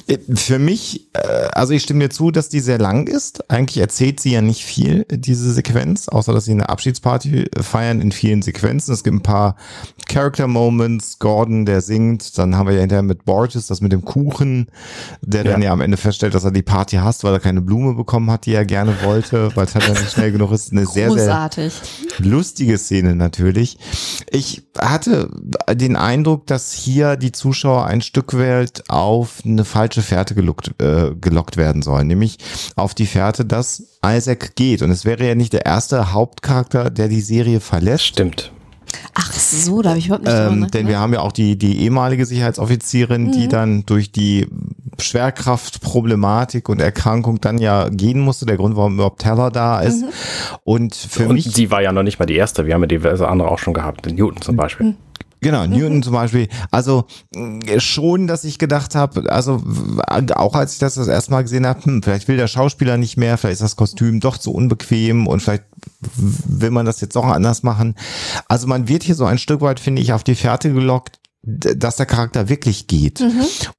Äh, 0.07 0.18
Für 0.34 0.57
mich, 0.57 1.07
äh, 1.14 1.20
also 1.51 1.74
ich 1.74 1.84
stimme 1.84 1.99
dir 1.99 2.09
zu, 2.09 2.32
dass 2.32 2.49
die 2.49 2.59
sehr 2.62 2.80
lang 2.80 3.07
ist. 3.07 3.49
Eigentlich 3.51 3.78
erzählt 3.78 4.20
sie 4.20 4.32
ja 4.32 4.41
nicht 4.41 4.64
viel, 4.66 5.05
diese 5.12 5.53
Sequenz, 5.53 6.07
außer 6.07 6.34
dass 6.34 6.45
sie 6.45 6.51
eine 6.51 6.70
Abschiedsparty 6.70 7.45
feiern 7.62 8.01
in 8.01 8.12
vielen 8.12 8.41
Sequenzen. 8.41 8.93
Es 8.93 9.03
gibt 9.03 9.16
ein 9.18 9.22
paar 9.22 9.55
Character 10.07 10.47
Moments, 10.47 11.20
Gordon, 11.20 11.66
der 11.66 11.82
singt, 11.82 12.38
dann 12.39 12.57
haben 12.57 12.68
wir 12.68 12.74
ja 12.76 12.82
hinterher 12.82 13.03
mit 13.03 13.26
Borges 13.26 13.68
das 13.68 13.82
mit 13.82 13.91
dem 13.91 14.03
Kuchen, 14.03 14.68
der 15.22 15.43
dann 15.43 15.62
Ja. 15.62 15.68
ja 15.68 15.74
am 15.74 15.82
Ende 15.82 15.97
feststellt, 15.97 16.34
dass 16.34 16.43
er 16.43 16.51
die 16.51 16.64
Party 16.64 16.95
hasst, 16.97 17.24
weil 17.24 17.34
er 17.34 17.39
keine 17.39 17.62
Blume 17.62 17.93
bekommen 17.93 18.32
hat, 18.32 18.45
die 18.47 18.53
er 18.53 18.66
gerne 18.66 18.95
wollte, 19.03 19.55
weil 19.55 19.66
es 19.66 19.76
halt 19.76 19.88
nicht 19.89 20.12
schnell 20.12 20.32
genug 20.32 20.51
ist. 20.52 20.72
Eine 20.72 20.86
sehr, 20.86 21.12
sehr 21.12 21.72
lustige 22.20 22.78
Szene 22.78 23.16
natürlich. 23.16 23.78
Ich 24.30 24.64
hatte 24.78 25.30
den 25.70 25.95
Eindruck, 25.95 26.47
dass 26.47 26.74
hier 26.74 27.16
die 27.16 27.32
Zuschauer 27.32 27.86
ein 27.86 28.02
Stück 28.02 28.38
weit 28.38 28.84
auf 28.89 29.41
eine 29.45 29.66
falsche 29.66 30.02
Fährte 30.02 30.36
gelockt, 30.36 30.72
äh, 30.82 31.12
gelockt 31.20 31.58
werden 31.58 31.82
sollen, 31.82 32.08
nämlich 32.08 32.38
auf 32.76 32.93
die 32.93 33.06
Fährte, 33.06 33.45
dass 33.45 33.84
Isaac 34.06 34.56
geht. 34.56 34.82
Und 34.82 34.91
es 34.91 35.06
wäre 35.06 35.28
ja 35.28 35.36
nicht 35.36 35.54
der 35.54 35.66
erste 35.66 36.14
Hauptcharakter, 36.14 36.89
der 36.89 37.08
die 37.08 37.22
Serie 37.22 37.60
verlässt. 37.60 38.06
Stimmt. 38.06 38.52
Ach 39.14 39.32
so, 39.32 39.82
da 39.82 39.89
habe 39.89 40.00
ich 40.00 40.08
überhaupt 40.08 40.26
nicht 40.26 40.36
Ähm, 40.36 40.70
denn 40.72 40.88
wir 40.88 41.00
haben 41.00 41.14
ja 41.14 41.20
auch 41.22 41.32
die, 41.32 41.58
die 41.58 41.82
ehemalige 41.84 42.26
Sicherheitsoffizierin, 42.26 43.32
die 43.32 43.48
dann 43.48 43.86
durch 43.86 44.11
die 44.11 44.48
Schwerkraftproblematik 44.99 46.70
und 46.70 46.82
Erkrankung 46.82 47.41
dann 47.41 47.57
ja 47.57 47.90
gehen 47.90 48.20
musste. 48.20 48.45
Der 48.45 48.57
Grund, 48.57 48.76
warum 48.76 48.95
überhaupt 48.95 49.22
Teller 49.22 49.52
da 49.52 49.82
ist. 49.82 50.06
Und 50.64 50.95
für 50.95 51.28
Und 51.28 51.36
mich 51.36 51.45
sie 51.45 51.72
war 51.72 51.82
ja 51.82 51.91
noch 51.91 52.03
nicht 52.03 52.20
mal 52.20 52.26
die 52.26 52.36
erste. 52.36 52.65
Wir 52.65 52.74
haben 52.74 52.82
ja 52.82 52.88
diverse 52.88 53.28
andere 53.28 53.49
auch 53.49 53.60
schon 53.60 53.74
gehabt. 53.74 54.06
Den 54.06 54.15
Newton 54.15 54.41
zum 54.41 54.56
Beispiel. 54.56 54.95
Genau, 55.41 55.65
Newton 55.65 56.03
zum 56.03 56.13
Beispiel. 56.13 56.47
Also 56.69 57.05
mh, 57.35 57.80
schon, 57.80 58.27
dass 58.27 58.43
ich 58.43 58.59
gedacht 58.59 58.93
habe, 58.93 59.31
also 59.31 59.61
auch 60.07 60.53
als 60.53 60.73
ich 60.73 60.80
das 60.80 60.95
das 60.95 61.07
erste 61.07 61.31
Mal 61.31 61.41
gesehen 61.41 61.65
habe, 61.65 61.84
hm, 61.84 62.03
vielleicht 62.03 62.27
will 62.27 62.38
der 62.38 62.47
Schauspieler 62.47 62.97
nicht 62.97 63.18
mehr, 63.18 63.38
vielleicht 63.38 63.53
ist 63.53 63.63
das 63.63 63.76
Kostüm 63.76 64.19
doch 64.19 64.38
zu 64.38 64.53
unbequem 64.53 65.26
und 65.26 65.41
vielleicht 65.41 65.63
will 66.15 66.69
man 66.69 66.85
das 66.85 67.01
jetzt 67.01 67.18
auch 67.18 67.26
anders 67.26 67.63
machen. 67.63 67.95
Also 68.47 68.68
man 68.68 68.88
wird 68.88 69.01
hier 69.03 69.15
so 69.15 69.26
ein 69.26 69.39
Stück 69.39 69.61
weit, 69.61 69.80
finde 69.80 70.01
ich, 70.01 70.13
auf 70.13 70.23
die 70.23 70.35
Fährte 70.35 70.72
gelockt, 70.72 71.19
dass 71.43 71.95
der 71.95 72.05
Charakter 72.05 72.49
wirklich 72.49 72.85
geht. 72.85 73.19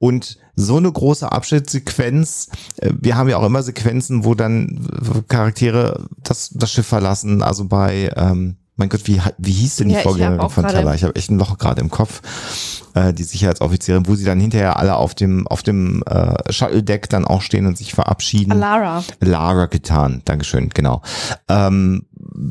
Und 0.01 0.39
so 0.57 0.79
eine 0.79 0.91
große 0.91 1.31
Abschnittssequenz, 1.31 2.49
äh, 2.79 2.91
wir 3.01 3.17
haben 3.17 3.29
ja 3.29 3.37
auch 3.39 3.47
immer 3.47 3.63
Sequenzen, 3.63 4.25
wo 4.25 4.35
dann 4.35 4.89
äh, 5.01 5.23
Charaktere 5.29 6.07
das, 6.23 6.51
das 6.51 6.73
Schiff 6.73 6.87
verlassen, 6.87 7.43
also 7.43 7.67
bei, 7.67 8.13
ähm, 8.17 8.57
mein 8.83 8.89
Gott, 8.89 9.07
wie, 9.07 9.21
wie 9.39 9.53
hieß 9.53 9.77
denn 9.77 9.89
die 9.91 9.95
Ja, 9.95 10.01
Vorgängerin 10.01 10.51
von 10.51 10.67
Teller? 10.67 10.93
Ich 10.95 11.05
habe 11.05 11.15
echt 11.15 11.31
ein 11.31 11.39
Loch 11.39 11.57
gerade 11.57 11.81
im 11.81 11.89
Kopf. 11.89 12.21
Äh, 12.95 13.15
die 13.15 13.23
Sicherheitsoffizierin, 13.23 14.09
wo 14.09 14.17
sie 14.17 14.25
dann 14.25 14.41
hinterher 14.41 14.77
alle 14.77 14.97
auf 14.97 15.15
dem 15.15 15.47
auf 15.47 15.63
dem 15.63 16.03
äh, 16.03 16.53
Shuttle-Deck 16.53 17.09
dann 17.09 17.25
auch 17.25 17.43
stehen 17.43 17.67
und 17.67 17.79
sich 17.79 17.95
verabschieden. 17.95 18.59
Lara. 18.59 19.05
Lara 19.21 19.67
getan, 19.67 20.23
Dankeschön, 20.25 20.71
genau. 20.71 21.01
Ähm, 21.49 22.07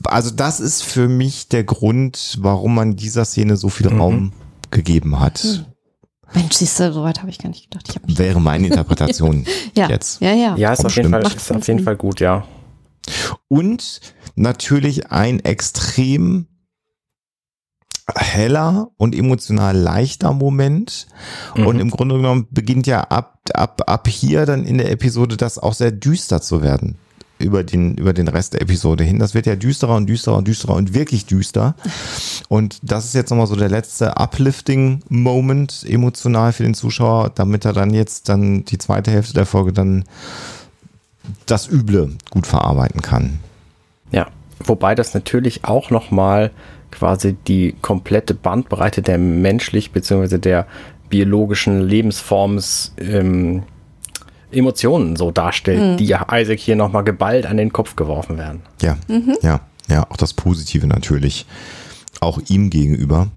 also 0.06 0.32
das 0.32 0.62
ist 0.62 0.84
für 0.84 1.10
mich 1.10 1.50
der 1.50 1.66
Grund, 1.66 2.38
warum 2.40 2.76
man 2.76 2.96
dieser 2.96 3.26
Szene 3.26 3.58
so 3.58 3.68
viel 3.68 3.90
Raum 3.90 4.32
gegeben 4.72 5.20
hat. 5.20 5.66
Mensch, 6.34 6.56
siehst 6.56 6.80
du, 6.80 6.94
soweit 6.94 7.20
habe 7.20 7.30
ich 7.30 7.40
gar 7.40 7.50
nicht 7.50 7.70
gedacht. 7.70 8.00
Wäre 8.08 8.40
meine 8.40 8.68
Interpretation 8.70 9.46
ja, 9.76 9.90
jetzt. 9.90 10.22
ja, 10.22 10.32
ja. 10.32 10.56
Ja, 10.56 10.72
ist 10.72 10.86
auf 10.86 10.96
jeden. 10.96 11.12
Fall, 11.12 11.24
ist 11.24 11.52
auf 11.52 11.68
jeden. 11.68 11.84
Fall 11.84 11.98
gut, 11.98 12.22
ja. 12.22 12.46
Und 13.48 14.02
natürlich 14.36 15.12
ein 15.12 15.40
extrem 15.40 16.48
heller 18.16 18.90
und 18.98 19.16
emotional 19.16 19.78
leichter 19.78 20.34
Moment. 20.34 21.08
Und 21.56 21.80
im 21.80 21.90
Grunde 21.90 22.16
genommen 22.16 22.48
beginnt 22.52 22.88
ja 22.88 23.02
ab, 23.02 23.40
ab, 23.54 23.82
ab 23.88 24.08
hier 24.08 24.46
dann 24.46 24.66
in 24.66 24.78
der 24.78 24.92
Episode 24.92 25.38
das 25.38 25.58
auch 25.58 25.74
sehr 25.74 25.92
düster 25.92 26.42
zu 26.42 26.62
werden. 26.62 26.96
Über 27.40 27.64
den, 27.64 27.96
über 27.96 28.14
den 28.14 28.28
Rest 28.28 28.54
der 28.54 28.62
Episode 28.62 29.04
hin. 29.04 29.18
Das 29.18 29.34
wird 29.34 29.48
ja 29.48 29.56
düsterer 29.56 29.96
und 29.96 30.08
düsterer 30.08 30.38
und 30.38 30.48
düsterer 30.48 30.76
und 30.76 30.94
wirklich 30.94 31.26
düster. 31.26 31.76
Und 32.50 32.78
das 32.84 33.06
ist 33.06 33.16
jetzt 33.16 33.32
nochmal 33.32 33.48
so 33.48 33.56
der 33.56 33.70
letzte 33.70 34.16
Uplifting-Moment 34.16 35.84
emotional 35.90 36.54
für 36.54 36.62
den 36.62 36.76
Zuschauer, 36.76 37.32
damit 37.34 37.66
er 37.66 37.74
dann 37.74 37.96
jetzt 37.96 38.30
dann 38.30 38.64
die 38.66 38.78
zweite 38.78 39.10
Hälfte 39.10 39.34
der 39.34 39.48
Folge 39.48 39.74
dann 39.74 40.06
das 41.46 41.68
Üble 41.68 42.16
gut 42.30 42.48
verarbeiten 42.48 43.02
kann. 43.02 43.40
Ja, 44.12 44.28
wobei 44.64 44.96
das 44.96 45.14
natürlich 45.14 45.66
auch 45.66 45.90
nochmal 45.90 46.52
quasi 46.92 47.34
die 47.48 47.76
komplette 47.82 48.34
Bandbreite 48.34 49.02
der 49.02 49.18
menschlich 49.18 49.92
bzw. 49.92 50.38
der 50.38 50.68
biologischen 51.10 51.82
Lebensforms 51.82 52.94
ähm, 52.98 53.64
Emotionen 54.52 55.16
so 55.16 55.32
darstellt, 55.32 56.00
die 56.00 56.06
ja 56.06 56.28
Isaac 56.32 56.60
hier 56.60 56.76
nochmal 56.76 57.04
geballt 57.04 57.46
an 57.46 57.58
den 57.58 57.72
Kopf 57.72 57.96
geworfen 57.96 58.38
werden. 58.38 58.62
Ja, 58.82 58.98
ja, 59.42 59.62
ja, 59.88 60.06
auch 60.10 60.18
das 60.18 60.34
Positive 60.34 60.88
natürlich. 60.88 61.46
Auch 62.20 62.40
ihm 62.50 62.70
gegenüber. 62.70 63.30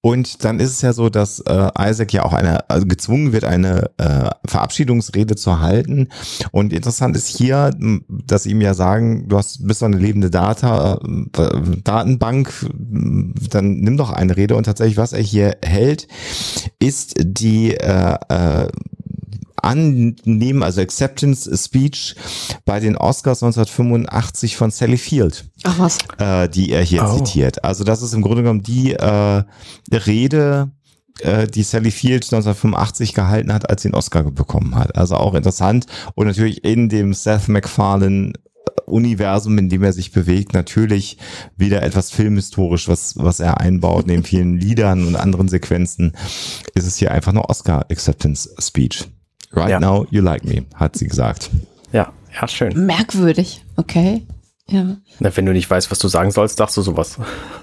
Und 0.00 0.44
dann 0.44 0.58
ist 0.58 0.70
es 0.70 0.82
ja 0.82 0.92
so, 0.92 1.08
dass 1.08 1.40
äh, 1.40 1.70
Isaac 1.78 2.12
ja 2.12 2.24
auch 2.24 2.32
eine, 2.32 2.68
also 2.68 2.86
gezwungen 2.86 3.32
wird, 3.32 3.44
eine 3.44 3.90
äh, 3.98 4.30
Verabschiedungsrede 4.46 5.36
zu 5.36 5.60
halten. 5.60 6.08
Und 6.50 6.72
interessant 6.72 7.16
ist 7.16 7.28
hier, 7.28 7.70
dass 8.08 8.42
sie 8.44 8.50
ihm 8.50 8.60
ja 8.60 8.74
sagen, 8.74 9.28
du 9.28 9.38
hast 9.38 9.66
bist 9.66 9.82
doch 9.82 9.86
eine 9.86 9.96
lebende 9.96 10.30
Data, 10.30 10.98
äh, 11.36 11.60
Datenbank, 11.84 12.52
dann 13.50 13.80
nimm 13.80 13.96
doch 13.96 14.10
eine 14.10 14.36
Rede. 14.36 14.56
Und 14.56 14.64
tatsächlich, 14.64 14.96
was 14.96 15.12
er 15.12 15.22
hier 15.22 15.56
hält, 15.62 16.08
ist 16.78 17.14
die 17.22 17.74
äh, 17.74 18.16
äh, 18.28 18.68
annehmen, 19.62 20.62
also 20.62 20.80
Acceptance 20.80 21.50
Speech 21.56 22.14
bei 22.64 22.80
den 22.80 22.96
Oscars 22.96 23.42
1985 23.42 24.56
von 24.56 24.70
Sally 24.70 24.98
Field, 24.98 25.44
Ach 25.64 25.78
was. 25.78 25.98
äh, 26.18 26.48
die 26.48 26.70
er 26.70 26.82
hier 26.82 27.04
Oh. 27.04 27.16
zitiert. 27.18 27.64
Also 27.64 27.84
das 27.84 28.02
ist 28.02 28.12
im 28.14 28.22
Grunde 28.22 28.42
genommen 28.42 28.62
die 28.62 28.92
äh, 28.94 29.42
Rede, 29.92 30.70
äh, 31.20 31.46
die 31.46 31.62
Sally 31.62 31.90
Field 31.90 32.24
1985 32.24 33.14
gehalten 33.14 33.52
hat, 33.52 33.68
als 33.70 33.82
sie 33.82 33.88
den 33.90 33.94
Oscar 33.94 34.22
bekommen 34.30 34.74
hat. 34.74 34.96
Also 34.96 35.16
auch 35.16 35.34
interessant 35.34 35.86
und 36.14 36.26
natürlich 36.26 36.64
in 36.64 36.88
dem 36.88 37.14
Seth 37.14 37.48
MacFarlane 37.48 38.32
Universum, 38.86 39.58
in 39.58 39.68
dem 39.68 39.82
er 39.84 39.92
sich 39.92 40.12
bewegt, 40.12 40.54
natürlich 40.54 41.16
wieder 41.56 41.82
etwas 41.82 42.10
filmhistorisch, 42.10 42.88
was, 42.88 43.14
was 43.16 43.38
er 43.40 43.60
einbaut, 43.60 44.06
neben 44.06 44.24
vielen 44.24 44.58
Liedern 44.58 45.06
und 45.06 45.16
anderen 45.16 45.48
Sequenzen, 45.48 46.12
ist 46.74 46.86
es 46.86 46.96
hier 46.96 47.10
einfach 47.12 47.30
eine 47.32 47.48
Oscar 47.48 47.86
Acceptance 47.90 48.50
Speech. 48.58 49.04
Right 49.54 49.70
Ja. 49.70 49.80
now 49.80 50.06
you 50.10 50.22
like 50.22 50.44
me, 50.44 50.64
hat 50.74 50.96
sie 50.96 51.06
gesagt. 51.06 51.50
Ja, 51.92 52.12
ja, 52.40 52.48
schön. 52.48 52.86
Merkwürdig. 52.86 53.64
Okay. 53.76 54.22
Ja. 54.68 54.96
Na, 55.18 55.36
wenn 55.36 55.44
du 55.44 55.52
nicht 55.52 55.68
weißt, 55.68 55.90
was 55.90 55.98
du 55.98 56.08
sagen 56.08 56.30
sollst, 56.30 56.56
sagst 56.56 56.76
du 56.76 56.82
sowas. 56.82 57.18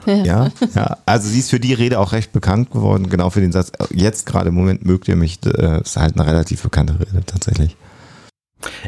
Ja, 0.06 0.49
ja. 0.76 0.98
Also 1.06 1.28
sie 1.30 1.40
ist 1.40 1.49
für 1.49 1.60
die 1.60 1.74
Rede 1.74 1.98
auch 1.99 2.11
recht 2.11 2.32
bekannt 2.34 2.72
geworden, 2.72 3.10
genau 3.10 3.30
für 3.32 3.41
den 3.41 3.52
Satz. 3.52 3.72
Jetzt 3.91 4.26
gerade 4.26 4.49
im 4.49 4.56
Moment 4.56 4.86
mögt 4.86 5.07
ihr 5.07 5.16
mich, 5.16 5.40
äh, 5.45 5.82
ist 5.82 5.98
halt 5.98 6.20
eine 6.20 6.28
relativ 6.30 6.61
bekannte 6.61 6.99
Rede 6.99 7.24
tatsächlich. 7.26 7.76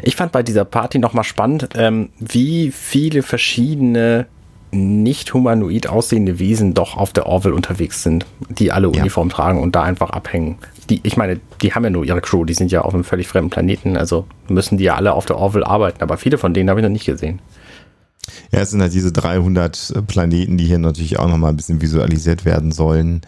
Ich 0.02 0.14
fand 0.16 0.30
bei 0.32 0.42
dieser 0.42 0.64
Party 0.66 0.98
nochmal 0.98 1.24
spannend, 1.24 1.70
ähm, 1.74 2.10
wie 2.20 2.70
viele 2.70 3.22
verschiedene 3.22 4.26
nicht 4.70 5.34
humanoid 5.34 5.86
aussehende 5.88 6.38
Wesen 6.38 6.74
doch 6.74 6.96
auf 6.96 7.12
der 7.12 7.26
Orville 7.26 7.54
unterwegs 7.54 8.02
sind, 8.02 8.26
die 8.50 8.72
alle 8.72 8.90
Ja. 8.92 9.00
Uniform 9.00 9.28
tragen 9.30 9.60
und 9.60 9.74
da 9.74 9.82
einfach 9.82 10.10
abhängen. 10.10 10.58
Die, 10.90 11.00
ich 11.04 11.16
meine, 11.16 11.40
die 11.60 11.74
haben 11.74 11.84
ja 11.84 11.90
nur 11.90 12.04
ihre 12.04 12.20
Crew, 12.20 12.44
die 12.44 12.54
sind 12.54 12.72
ja 12.72 12.82
auf 12.82 12.94
einem 12.94 13.04
völlig 13.04 13.28
fremden 13.28 13.50
Planeten, 13.50 13.96
also 13.96 14.26
müssen 14.48 14.78
die 14.78 14.84
ja 14.84 14.96
alle 14.96 15.12
auf 15.12 15.26
der 15.26 15.36
Orville 15.36 15.66
arbeiten, 15.66 16.02
aber 16.02 16.16
viele 16.16 16.38
von 16.38 16.54
denen 16.54 16.68
habe 16.68 16.80
ich 16.80 16.84
noch 16.84 16.90
nicht 16.90 17.06
gesehen. 17.06 17.40
Ja, 18.52 18.60
es 18.60 18.70
sind 18.70 18.80
halt 18.80 18.92
diese 18.92 19.12
300 19.12 20.04
Planeten, 20.06 20.56
die 20.56 20.66
hier 20.66 20.78
natürlich 20.78 21.18
auch 21.18 21.28
nochmal 21.28 21.50
ein 21.50 21.56
bisschen 21.56 21.80
visualisiert 21.80 22.44
werden 22.44 22.70
sollen. 22.70 23.22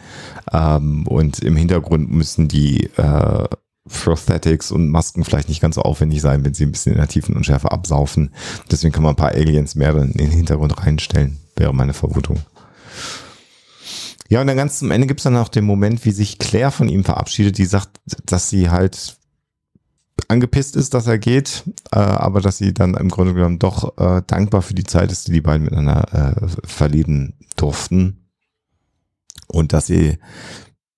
Ähm, 0.52 1.06
und 1.06 1.40
im 1.40 1.56
Hintergrund 1.56 2.12
müssen 2.12 2.46
die 2.46 2.90
äh, 2.96 3.48
Prosthetics 3.88 4.70
und 4.70 4.88
Masken 4.88 5.24
vielleicht 5.24 5.48
nicht 5.48 5.60
ganz 5.60 5.74
so 5.74 5.82
aufwendig 5.82 6.20
sein, 6.20 6.44
wenn 6.44 6.54
sie 6.54 6.64
ein 6.64 6.72
bisschen 6.72 6.92
in 6.92 6.98
der 6.98 7.08
tiefen 7.08 7.36
Unschärfe 7.36 7.72
absaufen. 7.72 8.30
Deswegen 8.70 8.92
kann 8.92 9.02
man 9.02 9.12
ein 9.12 9.16
paar 9.16 9.32
Aliens 9.32 9.74
mehr 9.74 9.94
in 9.96 10.12
den 10.12 10.30
Hintergrund 10.30 10.78
reinstellen, 10.78 11.38
wäre 11.56 11.74
meine 11.74 11.92
Vermutung. 11.92 12.38
Ja, 14.34 14.40
und 14.40 14.48
dann 14.48 14.56
ganz 14.56 14.80
zum 14.80 14.90
Ende 14.90 15.06
gibt's 15.06 15.22
dann 15.22 15.36
auch 15.36 15.46
den 15.48 15.64
Moment, 15.64 16.04
wie 16.04 16.10
sich 16.10 16.40
Claire 16.40 16.72
von 16.72 16.88
ihm 16.88 17.04
verabschiedet, 17.04 17.56
die 17.56 17.66
sagt, 17.66 18.00
dass 18.26 18.50
sie 18.50 18.68
halt 18.68 19.16
angepisst 20.26 20.74
ist, 20.74 20.92
dass 20.92 21.06
er 21.06 21.18
geht, 21.18 21.62
äh, 21.92 21.98
aber 22.00 22.40
dass 22.40 22.58
sie 22.58 22.74
dann 22.74 22.94
im 22.94 23.10
Grunde 23.10 23.32
genommen 23.32 23.60
doch 23.60 23.96
äh, 23.96 24.22
dankbar 24.26 24.62
für 24.62 24.74
die 24.74 24.82
Zeit 24.82 25.12
ist, 25.12 25.28
die 25.28 25.32
die 25.34 25.40
beiden 25.40 25.66
miteinander 25.66 26.36
äh, 26.36 26.48
verleben 26.66 27.34
durften. 27.54 28.26
Und 29.46 29.72
dass 29.72 29.86
sie 29.86 30.18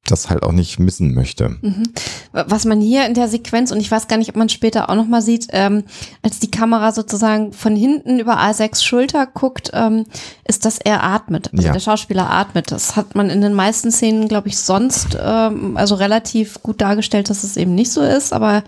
das 0.07 0.31
halt 0.31 0.43
auch 0.43 0.53
nicht 0.53 0.79
missen 0.79 1.15
möchte. 1.15 1.57
Mhm. 1.61 1.85
Was 2.33 2.65
man 2.65 2.81
hier 2.81 3.07
in 3.07 3.15
der 3.15 3.29
Sequenz, 3.29 3.71
und 3.73 3.81
ich 3.81 3.91
weiß 3.91 4.09
gar 4.09 4.17
nicht, 4.17 4.31
ob 4.31 4.37
man 4.37 4.49
später 4.49 4.89
auch 4.91 4.95
nochmal 4.95 5.23
sieht, 5.23 5.49
ähm, 5.51 5.85
als 6.23 6.39
die 6.39 6.51
Kamera 6.51 6.93
sozusagen 6.93 7.53
von 7.53 7.77
hinten 7.77 8.19
über 8.19 8.39
A6 8.39 8.83
Schulter 8.83 9.27
guckt, 9.27 9.71
ähm, 9.75 10.05
ist, 10.45 10.65
dass 10.65 10.79
er 10.79 11.03
atmet. 11.03 11.51
Also 11.53 11.67
Ja. 11.67 11.73
der 11.73 11.81
Schauspieler 11.81 12.31
atmet. 12.31 12.71
Das 12.73 12.97
hat 12.97 13.15
man 13.15 13.31
in 13.31 13.41
den 13.41 13.55
meisten 13.55 13.91
Szenen, 13.91 14.29
glaube 14.29 14.49
ich, 14.49 14.59
sonst 14.59 15.17
ähm, 15.21 15.77
also 15.77 15.95
relativ 15.95 16.63
gut 16.63 16.81
dargestellt, 16.81 17.31
dass 17.31 17.45
es 17.45 17.57
eben 17.57 17.75
nicht 17.75 17.91
so 17.93 18.01
ist, 18.03 18.33
aber 18.33 18.63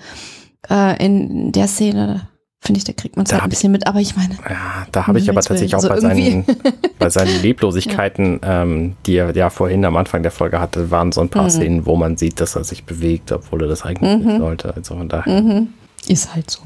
äh, 0.70 1.04
in 1.04 1.52
der 1.52 1.68
Szene 1.68 2.28
finde 2.60 2.78
ich, 2.78 2.84
da 2.84 2.92
kriegt 2.92 3.16
man 3.16 3.24
es 3.24 3.30
Da 3.30 3.36
halt 3.36 3.44
ein 3.44 3.50
bisschen 3.50 3.72
mit, 3.72 3.86
aber 3.86 4.00
ich 4.00 4.16
meine, 4.16 4.34
Ja, 4.48 4.86
da 4.92 5.06
habe 5.06 5.18
ich 5.18 5.28
aber 5.30 5.40
tatsächlich 5.40 5.74
auch 5.74 5.78
Also 5.84 5.88
bei, 5.88 6.00
seinen, 6.00 6.44
bei 6.98 7.08
seinen 7.10 7.40
Leblosigkeiten, 7.42 8.40
ähm, 8.42 8.96
die 9.06 9.16
er 9.16 9.34
ja 9.36 9.48
vorhin 9.50 9.84
am 9.84 9.96
Anfang 9.96 10.22
der 10.22 10.32
Folge 10.32 10.60
hatte, 10.60 10.90
waren 10.90 11.12
so 11.12 11.20
ein 11.20 11.28
paar 11.28 11.44
Mhm. 11.44 11.50
Szenen, 11.50 11.86
wo 11.86 11.96
man 11.96 12.16
sieht, 12.16 12.40
dass 12.40 12.56
er 12.56 12.64
sich 12.64 12.84
bewegt, 12.84 13.30
obwohl 13.32 13.62
er 13.62 13.68
das 13.68 13.82
eigentlich 13.82 14.18
Mhm. 14.20 14.26
nicht 14.26 14.38
sollte. 14.38 14.74
Also 14.74 14.96
von 14.96 15.08
daher. 15.08 15.40
mhm, 15.42 15.68
ist 16.08 16.34
halt 16.34 16.50
so. 16.50 16.60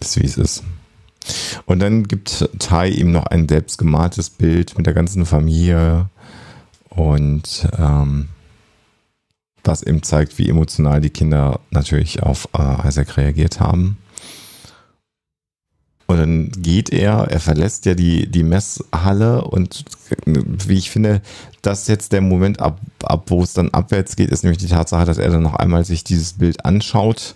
Ist 0.00 0.20
wie 0.20 0.26
es 0.26 0.36
ist. 0.36 0.62
Und 1.64 1.78
dann 1.80 2.04
gibt 2.06 2.48
Tai 2.58 2.88
ihm 2.88 3.10
noch 3.10 3.24
ein 3.26 3.48
selbstgemaltes 3.48 4.28
Bild 4.28 4.76
mit 4.76 4.84
der 4.86 4.92
ganzen 4.92 5.24
Familie 5.24 6.10
und 6.90 7.66
ähm, 7.78 8.28
was 9.64 9.82
eben 9.82 10.02
zeigt, 10.02 10.36
wie 10.38 10.50
emotional 10.50 11.00
die 11.00 11.08
Kinder 11.08 11.60
natürlich 11.70 12.22
auf 12.22 12.46
äh, 12.56 12.86
Isaac 12.86 13.16
reagiert 13.16 13.58
haben. 13.60 13.96
Und 16.06 16.18
dann 16.18 16.50
geht 16.50 16.90
er, 16.90 17.28
er 17.30 17.40
verlässt 17.40 17.86
ja 17.86 17.94
die, 17.94 18.26
die 18.30 18.42
Messhalle 18.42 19.42
und 19.44 19.84
wie 20.26 20.74
ich 20.76 20.90
finde, 20.90 21.22
das 21.62 21.82
ist 21.82 21.88
jetzt 21.88 22.12
der 22.12 22.20
Moment, 22.20 22.60
ab, 22.60 22.78
ab 23.02 23.24
wo 23.28 23.42
es 23.42 23.54
dann 23.54 23.70
abwärts 23.70 24.14
geht, 24.14 24.30
ist 24.30 24.44
nämlich 24.44 24.58
die 24.58 24.66
Tatsache, 24.68 25.06
dass 25.06 25.16
er 25.16 25.30
dann 25.30 25.42
noch 25.42 25.54
einmal 25.54 25.84
sich 25.86 26.04
dieses 26.04 26.34
Bild 26.34 26.64
anschaut 26.66 27.34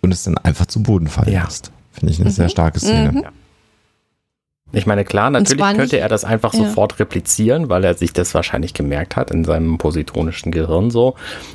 und 0.00 0.12
es 0.12 0.24
dann 0.24 0.36
einfach 0.38 0.66
zu 0.66 0.82
Boden 0.82 1.06
fallen 1.06 1.32
Ja. 1.32 1.44
lässt. 1.44 1.70
Finde 1.92 2.12
ich 2.12 2.20
eine 2.20 2.30
sehr 2.30 2.48
starke 2.48 2.80
Szene. 2.80 3.12
Mhm. 3.12 3.24
Ich 4.72 4.86
meine, 4.86 5.04
klar, 5.04 5.30
natürlich 5.30 5.60
könnte 5.64 5.82
nicht- 5.82 5.92
er 5.94 6.08
das 6.08 6.24
einfach 6.24 6.54
ja. 6.54 6.60
sofort 6.64 6.98
replizieren, 7.00 7.68
weil 7.68 7.82
er 7.84 7.94
sich 7.94 8.12
das 8.12 8.34
wahrscheinlich 8.34 8.72
gemerkt 8.74 9.16
hat 9.16 9.30
in 9.32 9.44
seinem 9.44 9.78
positronischen 9.78 10.52
Gehirn 10.52 10.90
so. 10.90 11.14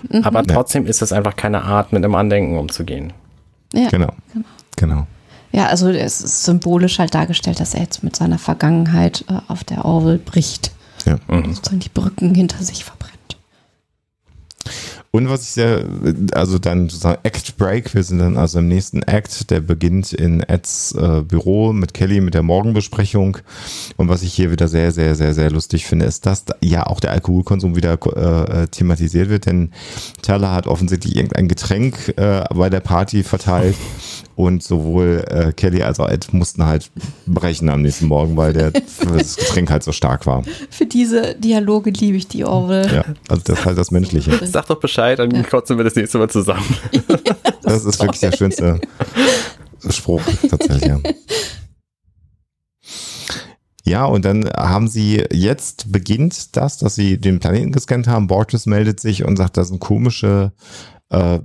Mhm. 0.10 0.24
Aber 0.24 0.44
trotzdem 0.44 0.86
ist 0.86 1.02
das 1.02 1.12
einfach 1.14 1.36
keine 1.36 1.64
Art, 1.64 1.92
mit 1.94 2.04
einem 2.04 2.16
Andenken 2.16 2.58
umzugehen. 2.58 3.14
Ja. 3.74 3.90
Genau. 3.90 4.14
Genau. 4.78 5.08
Ja, 5.56 5.68
also 5.68 5.88
es 5.88 6.20
ist 6.20 6.44
symbolisch 6.44 7.00
halt 7.00 7.16
dargestellt, 7.16 7.62
dass 7.62 7.74
er 7.74 7.80
jetzt 7.80 8.04
mit 8.04 8.14
seiner 8.14 8.38
Vergangenheit 8.38 9.24
äh, 9.30 9.40
auf 9.48 9.64
der 9.64 9.86
Orwell 9.86 10.18
bricht. 10.18 10.72
Ja. 11.06 11.18
Mhm. 11.30 11.54
Sozusagen 11.54 11.80
die 11.80 11.88
Brücken 11.88 12.36
hinter 12.36 12.62
sich 12.62 12.84
verbrennt. 12.84 13.16
Und 15.12 15.30
was 15.30 15.44
ich 15.44 15.52
sehr, 15.52 15.86
also 16.34 16.60
dann 16.60 16.90
sozusagen 16.90 17.20
Act 17.24 17.56
Break, 17.56 17.96
wir 17.96 18.04
sind 18.04 18.20
dann 18.20 18.36
also 18.36 18.60
im 18.60 18.68
nächsten 18.68 19.02
Act, 19.04 19.50
der 19.50 19.62
beginnt 19.62 20.12
in 20.12 20.42
Eds 20.42 20.92
äh, 20.92 21.22
Büro 21.22 21.72
mit 21.72 21.94
Kelly 21.94 22.20
mit 22.20 22.34
der 22.34 22.44
Morgenbesprechung. 22.44 23.38
Und 23.96 24.10
was 24.10 24.24
ich 24.24 24.34
hier 24.34 24.52
wieder 24.52 24.68
sehr, 24.68 24.92
sehr, 24.92 25.16
sehr, 25.16 25.34
sehr 25.34 25.50
lustig 25.52 25.86
finde, 25.86 26.06
ist, 26.06 26.26
dass 26.26 26.44
da 26.44 26.56
ja 26.62 26.86
auch 26.86 27.00
der 27.00 27.12
Alkoholkonsum 27.12 27.78
wieder 27.78 27.94
äh, 27.94 28.68
thematisiert 28.68 29.30
wird, 29.30 29.46
denn 29.46 29.72
Teller 30.22 30.52
hat 30.52 30.68
offensichtlich 30.68 31.16
irgendein 31.16 31.48
Getränk 31.48 32.14
äh, 32.18 32.44
bei 32.54 32.70
der 32.70 32.82
Party 32.82 33.24
verteilt. 33.24 33.78
Und 34.36 34.64
sowohl 34.64 35.24
äh, 35.30 35.54
Kelly 35.54 35.82
als 35.82 36.00
auch 36.00 36.10
Ed 36.10 36.34
mussten 36.34 36.66
halt 36.66 36.92
brechen 37.26 37.70
am 37.70 37.82
nächsten 37.82 38.08
Morgen, 38.08 38.36
weil 38.36 38.52
der, 38.52 38.72
das 39.00 39.38
Getränk 39.38 39.72
halt 39.72 39.84
so 39.84 39.94
stark 39.94 40.26
war. 40.26 40.44
Für 40.70 40.86
diese 40.86 41.36
Dialoge 41.36 41.92
liebe 41.92 42.18
ich 42.18 42.28
die 42.28 42.44
Orwell. 42.44 42.94
Ja, 42.94 43.06
also 43.30 43.44
das 43.46 43.60
ist 43.60 43.66
halt 43.66 43.78
das 43.78 43.92
Menschliche. 43.92 44.32
Sag 44.46 44.68
doch 44.68 44.80
Bescheid, 44.80 45.20
dann 45.20 45.48
kotzen 45.48 45.78
wir 45.78 45.86
das 45.86 45.96
nächste 45.96 46.18
Mal 46.18 46.30
zusammen. 46.30 46.66
Das 47.64 47.84
ist 47.84 48.00
wirklich 48.00 48.20
der 48.20 48.32
schönste 48.32 48.80
Spruch 49.90 50.22
tatsächlich. 50.48 50.86
Ja. 50.86 51.00
ja, 53.84 54.06
und 54.06 54.24
dann 54.24 54.48
haben 54.56 54.88
sie, 54.88 55.24
jetzt 55.32 55.92
beginnt 55.92 56.56
das, 56.56 56.78
dass 56.78 56.94
sie 56.94 57.18
den 57.18 57.40
Planeten 57.40 57.72
gescannt 57.72 58.08
haben. 58.08 58.28
Borges 58.28 58.68
meldet 58.68 59.00
sich 59.00 59.26
und 59.26 59.38
sagt, 59.38 59.58
das 59.58 59.70
sind 59.70 59.80
komische, 59.80 60.52
äh, 61.10 61.40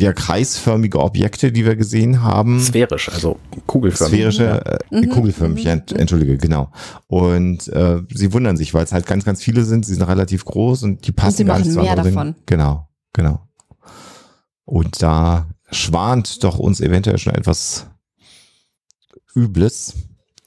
ja, 0.00 0.12
kreisförmige 0.12 0.98
Objekte, 1.00 1.52
die 1.52 1.64
wir 1.64 1.76
gesehen 1.76 2.22
haben. 2.22 2.60
Sphärisch, 2.60 3.08
also 3.10 3.38
kugelförmig. 3.66 4.14
Sphärische, 4.14 4.64
äh, 4.90 5.00
Mhm. 5.00 5.08
kugelförmig, 5.10 5.66
ent, 5.66 5.92
entschuldige, 5.92 6.38
genau. 6.38 6.70
Und 7.06 7.68
äh, 7.68 8.00
sie 8.12 8.32
wundern 8.32 8.56
sich, 8.56 8.72
weil 8.74 8.84
es 8.84 8.92
halt 8.92 9.06
ganz, 9.06 9.24
ganz 9.24 9.42
viele 9.42 9.64
sind. 9.64 9.84
Sie 9.84 9.94
sind 9.94 10.02
relativ 10.02 10.44
groß 10.44 10.84
und 10.84 11.06
die 11.06 11.12
passen 11.12 11.38
sie 11.38 11.44
gar 11.44 11.54
machen 11.58 11.66
nicht 11.68 11.74
zu 11.76 11.82
mehr 11.82 11.96
davon. 11.96 12.12
Dingen. 12.12 12.34
Genau, 12.46 12.88
genau. 13.12 13.40
Und 14.64 15.02
da 15.02 15.46
schwant 15.70 16.42
doch 16.44 16.58
uns 16.58 16.80
eventuell 16.80 17.18
schon 17.18 17.34
etwas 17.34 17.86
Übles. 19.34 19.94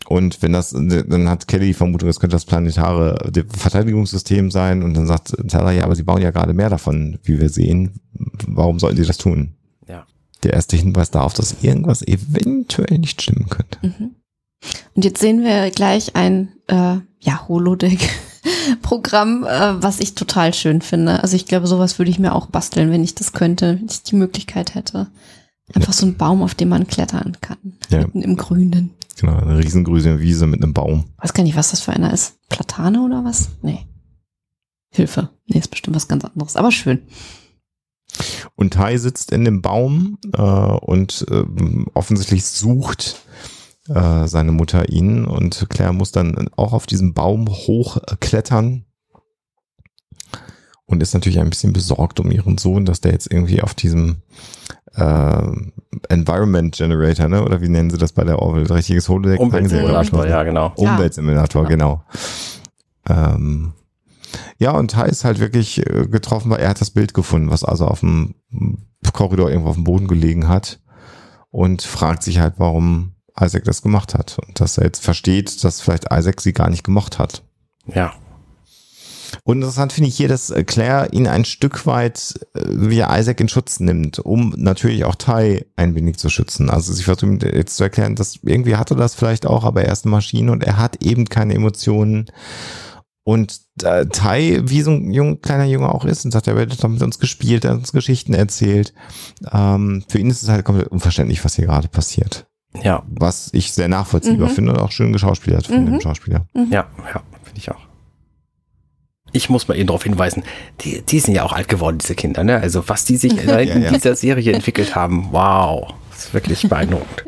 Und 0.07 0.41
wenn 0.41 0.53
das, 0.53 0.71
dann 0.71 1.29
hat 1.29 1.47
Kelly 1.47 1.67
die 1.67 1.73
Vermutung, 1.73 2.07
es 2.07 2.19
könnte 2.19 2.35
das 2.35 2.45
planetare 2.45 3.31
Verteidigungssystem 3.49 4.51
sein. 4.51 4.83
Und 4.83 4.93
dann 4.93 5.05
sagt 5.05 5.35
Tyler, 5.49 5.71
ja, 5.71 5.83
aber 5.83 5.95
sie 5.95 6.03
bauen 6.03 6.21
ja 6.21 6.31
gerade 6.31 6.53
mehr 6.53 6.69
davon, 6.69 7.19
wie 7.23 7.39
wir 7.39 7.49
sehen. 7.49 7.99
Warum 8.47 8.79
sollten 8.79 8.97
sie 8.97 9.05
das 9.05 9.17
tun? 9.17 9.55
Ja. 9.87 10.05
Der 10.43 10.53
erste 10.53 10.77
Hinweis 10.77 11.11
darauf, 11.11 11.33
dass 11.33 11.61
irgendwas 11.61 12.01
eventuell 12.07 12.99
nicht 12.99 13.21
stimmen 13.21 13.49
könnte. 13.49 13.79
Mhm. 13.81 14.15
Und 14.95 15.05
jetzt 15.05 15.19
sehen 15.19 15.43
wir 15.43 15.69
gleich 15.71 16.15
ein 16.15 16.53
äh, 16.67 16.97
ja, 17.19 17.47
Holodeck-Programm, 17.47 19.43
äh, 19.43 19.83
was 19.83 19.99
ich 19.99 20.15
total 20.15 20.53
schön 20.53 20.81
finde. 20.81 21.21
Also 21.21 21.35
ich 21.35 21.45
glaube, 21.45 21.67
sowas 21.67 21.99
würde 21.99 22.11
ich 22.11 22.19
mir 22.19 22.33
auch 22.33 22.47
basteln, 22.47 22.91
wenn 22.91 23.03
ich 23.03 23.13
das 23.13 23.33
könnte, 23.33 23.77
wenn 23.79 23.87
ich 23.89 24.03
die 24.03 24.15
Möglichkeit 24.15 24.73
hätte. 24.73 25.07
Einfach 25.73 25.91
so 25.93 26.05
ein 26.05 26.15
Baum, 26.15 26.41
auf 26.41 26.55
dem 26.55 26.69
man 26.69 26.87
klettern 26.87 27.35
kann. 27.41 27.57
Ja. 27.89 27.99
Mitten 27.99 28.21
im 28.21 28.37
Grünen. 28.37 28.93
Genau, 29.19 29.37
eine 29.37 29.57
riesengrüne 29.57 30.19
Wiese 30.19 30.45
mit 30.45 30.61
einem 30.61 30.73
Baum. 30.73 31.05
Weiß 31.17 31.33
gar 31.33 31.43
nicht, 31.43 31.55
was 31.55 31.71
das 31.71 31.81
für 31.81 31.91
einer 31.91 32.13
ist. 32.13 32.37
Platane 32.49 33.01
oder 33.01 33.25
was? 33.25 33.49
Nee. 33.61 33.87
Hilfe. 34.89 35.29
Nee, 35.47 35.59
ist 35.59 35.69
bestimmt 35.69 35.95
was 35.95 36.07
ganz 36.07 36.23
anderes. 36.23 36.55
Aber 36.55 36.71
schön. 36.71 37.01
Und 38.55 38.73
Tai 38.73 38.97
sitzt 38.97 39.31
in 39.31 39.43
dem 39.43 39.61
Baum 39.61 40.17
äh, 40.33 40.41
und 40.41 41.25
äh, 41.29 41.43
offensichtlich 41.93 42.45
sucht 42.45 43.21
äh, 43.89 44.27
seine 44.27 44.51
Mutter 44.51 44.89
ihn 44.89 45.25
und 45.25 45.67
Claire 45.69 45.93
muss 45.93 46.11
dann 46.11 46.49
auch 46.55 46.73
auf 46.73 46.85
diesen 46.85 47.13
Baum 47.13 47.47
hochklettern 47.47 48.85
und 50.85 51.03
ist 51.03 51.13
natürlich 51.13 51.39
ein 51.39 51.49
bisschen 51.49 51.73
besorgt 51.73 52.19
um 52.19 52.31
ihren 52.31 52.57
Sohn, 52.57 52.85
dass 52.85 53.01
der 53.01 53.11
jetzt 53.11 53.31
irgendwie 53.31 53.61
auf 53.61 53.73
diesem 53.73 54.21
äh, 54.97 55.51
Environment 56.09 56.75
Generator, 56.75 57.27
ne? 57.29 57.43
Oder 57.43 57.61
wie 57.61 57.69
nennen 57.69 57.89
sie 57.89 57.97
das 57.97 58.11
bei 58.13 58.23
der 58.23 58.39
Orwell? 58.39 58.65
Richtiges 58.71 59.07
Holodeck. 59.09 59.39
Umweltsimulator, 59.39 60.27
ja, 60.27 60.43
genau. 60.43 60.73
Umweltsimulator, 60.75 61.63
Ja. 61.63 61.69
genau. 61.69 62.03
Ähm, 63.09 63.73
ja, 64.59 64.71
und 64.71 64.91
Tai 64.91 65.07
ist 65.07 65.23
halt 65.23 65.39
wirklich 65.39 65.79
äh, 65.87 66.07
getroffen, 66.07 66.51
weil 66.51 66.59
er 66.59 66.69
hat 66.69 66.81
das 66.81 66.91
Bild 66.91 67.13
gefunden, 67.13 67.49
was 67.49 67.63
also 67.63 67.85
auf 67.85 68.01
dem 68.01 68.35
Korridor 69.13 69.49
irgendwo 69.49 69.69
auf 69.69 69.75
dem 69.75 69.83
Boden 69.85 70.07
gelegen 70.07 70.47
hat 70.47 70.79
und 71.49 71.81
fragt 71.81 72.23
sich 72.23 72.39
halt, 72.39 72.55
warum 72.57 73.13
Isaac 73.39 73.63
das 73.63 73.81
gemacht 73.81 74.13
hat 74.15 74.37
und 74.45 74.59
dass 74.59 74.77
er 74.77 74.85
jetzt 74.85 75.03
versteht, 75.03 75.63
dass 75.63 75.79
vielleicht 75.79 76.11
Isaac 76.11 76.41
sie 76.41 76.53
gar 76.53 76.69
nicht 76.69 76.83
gemocht 76.83 77.19
hat. 77.19 77.43
Ja. 77.85 78.13
Und 79.43 79.57
interessant 79.57 79.93
finde 79.93 80.09
ich 80.09 80.17
hier, 80.17 80.27
dass 80.27 80.49
äh, 80.49 80.63
Claire 80.63 81.09
ihn 81.11 81.27
ein 81.27 81.45
Stück 81.45 81.85
weit 81.85 82.39
äh, 82.53 82.61
wie 82.67 82.99
Isaac 83.01 83.39
in 83.39 83.49
Schutz 83.49 83.79
nimmt, 83.79 84.19
um 84.19 84.53
natürlich 84.57 85.05
auch 85.05 85.15
Tai 85.15 85.65
ein 85.75 85.95
wenig 85.95 86.17
zu 86.17 86.29
schützen. 86.29 86.69
Also 86.69 86.93
sie 86.93 87.03
versucht 87.03 87.23
ihm 87.23 87.39
jetzt 87.41 87.77
zu 87.77 87.83
erklären, 87.83 88.15
dass 88.15 88.39
irgendwie 88.43 88.75
hatte 88.75 88.95
das 88.95 89.15
vielleicht 89.15 89.45
auch, 89.45 89.63
aber 89.63 89.83
er 89.83 89.91
ist 89.91 90.05
eine 90.05 90.11
Maschine 90.11 90.51
und 90.51 90.63
er 90.63 90.77
hat 90.77 91.03
eben 91.03 91.25
keine 91.25 91.53
Emotionen. 91.55 92.25
Und 93.23 93.59
äh, 93.83 94.05
Tai, 94.05 94.61
wie 94.63 94.81
so 94.81 94.91
ein 94.91 95.11
jung, 95.11 95.41
kleiner 95.41 95.65
Junge 95.65 95.93
auch 95.93 96.05
ist, 96.05 96.23
und 96.23 96.31
sagt, 96.31 96.47
er 96.47 96.55
wird 96.55 96.81
doch 96.81 96.87
mit 96.89 97.01
uns 97.01 97.19
gespielt, 97.19 97.65
er 97.65 97.71
hat 97.71 97.79
uns 97.79 97.91
Geschichten 97.91 98.33
erzählt. 98.33 98.93
Ähm, 99.51 100.03
für 100.07 100.19
ihn 100.19 100.29
ist 100.29 100.43
es 100.43 100.49
halt 100.49 100.63
komplett 100.63 100.87
unverständlich, 100.87 101.43
was 101.43 101.55
hier 101.55 101.65
gerade 101.65 101.89
passiert. 101.89 102.45
Ja, 102.83 103.03
Was 103.09 103.49
ich 103.53 103.71
sehr 103.73 103.87
nachvollziehbar 103.87 104.49
Mhm. 104.49 104.53
finde 104.53 104.71
und 104.73 104.79
auch 104.79 104.91
schön 104.91 105.11
geschauspielert 105.11 105.67
von 105.67 105.81
Mhm. 105.83 105.85
dem 105.93 106.01
Schauspieler. 106.01 106.45
ja, 106.53 106.85
ja, 107.13 107.23
finde 107.43 107.57
ich 107.57 107.69
auch. 107.71 107.86
Ich 109.37 109.49
muss 109.49 109.67
mal 109.67 109.75
eben 109.77 109.85
darauf 109.87 110.03
hinweisen, 110.03 110.43
die, 110.81 111.01
die 111.03 111.19
sind 111.19 111.35
ja 111.35 111.43
auch 111.43 111.53
alt 111.53 111.67
geworden, 111.67 111.99
diese 111.99 112.15
Kinder, 112.15 112.43
ne? 112.43 112.59
Also 112.59 112.87
was 112.89 113.05
die 113.05 113.17
sich 113.17 113.37
in 113.41 113.47
Ja, 113.47 113.59
ja. 113.59 113.91
dieser 113.91 114.15
Serie 114.15 114.51
entwickelt 114.53 114.95
haben, 114.95 115.27
wow, 115.31 115.93
das 116.11 116.25
ist 116.25 116.33
wirklich 116.33 116.67
beeindruckend. 116.67 117.23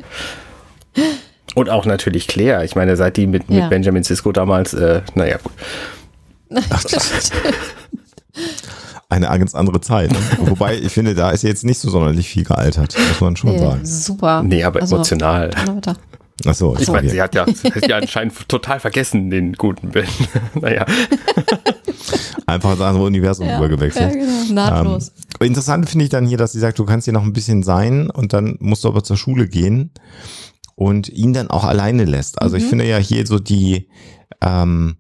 Und 1.55 1.69
auch 1.69 1.85
natürlich 1.85 2.27
Claire. 2.27 2.63
Ich 2.65 2.75
meine, 2.75 2.95
seit 2.95 3.17
die 3.17 3.27
mit, 3.27 3.43
Ja. 3.49 3.61
mit 3.61 3.69
Benjamin 3.69 4.03
Sisko 4.03 4.31
damals, 4.31 4.73
äh, 4.73 5.01
naja, 5.15 5.37
gut. 5.37 5.51
Eine 9.09 9.25
ganz 9.27 9.55
andere 9.55 9.81
Zeit. 9.81 10.11
Ne? 10.11 10.17
Wobei, 10.41 10.77
ich 10.77 10.91
finde, 10.93 11.15
da 11.15 11.31
ist 11.31 11.43
jetzt 11.43 11.65
nicht 11.65 11.79
so 11.79 11.89
sonderlich 11.89 12.29
viel 12.29 12.43
gealtert, 12.43 12.95
muss 13.09 13.21
man 13.21 13.35
schon 13.35 13.51
Nee, 13.53 13.59
sagen. 13.59 13.85
super. 13.85 14.43
Nee, 14.43 14.63
aber 14.63 14.81
Also, 14.81 14.95
emotional. 14.97 15.49
Donnerwetter. 16.43 16.49
Achso, 16.49 16.77
Ich 16.79 16.87
meine, 16.89 17.09
sie 17.09 17.21
hat 17.21 17.35
ja, 17.35 17.45
sie 17.51 17.71
hat 17.71 17.87
ja 17.87 17.97
anscheinend 17.97 18.33
total 18.49 18.79
vergessen, 18.79 19.29
den 19.29 19.53
guten 19.53 19.89
Ben. 19.89 20.05
naja. 20.59 20.85
einfach 22.45 22.71
ins 22.73 22.81
andere 22.81 23.03
Universum 23.05 23.47
Ja, 23.47 23.57
übergewechselt. 23.57 24.13
ja, 24.15 24.19
genau. 24.19 24.53
Nahtlos. 24.53 25.11
Ähm, 25.39 25.47
interessant 25.47 25.89
finde 25.89 26.05
ich 26.05 26.09
dann 26.09 26.25
hier, 26.25 26.37
dass 26.37 26.51
sie 26.53 26.59
sagt, 26.59 26.79
du 26.79 26.85
kannst 26.85 27.05
hier 27.05 27.13
noch 27.13 27.23
ein 27.23 27.33
bisschen 27.33 27.63
sein 27.63 28.09
und 28.09 28.33
dann 28.33 28.57
musst 28.59 28.83
du 28.83 28.87
aber 28.87 29.03
zur 29.03 29.17
Schule 29.17 29.47
gehen 29.47 29.91
und 30.75 31.09
ihn 31.09 31.33
dann 31.33 31.49
auch 31.49 31.63
alleine 31.63 32.05
lässt. 32.05 32.41
Also 32.41 32.55
ich 32.57 32.63
Mhm. 32.65 32.69
finde 32.69 32.87
ja 32.87 32.97
hier 32.97 33.25
so 33.27 33.37
die 33.39 33.89
ähm, 34.41 34.97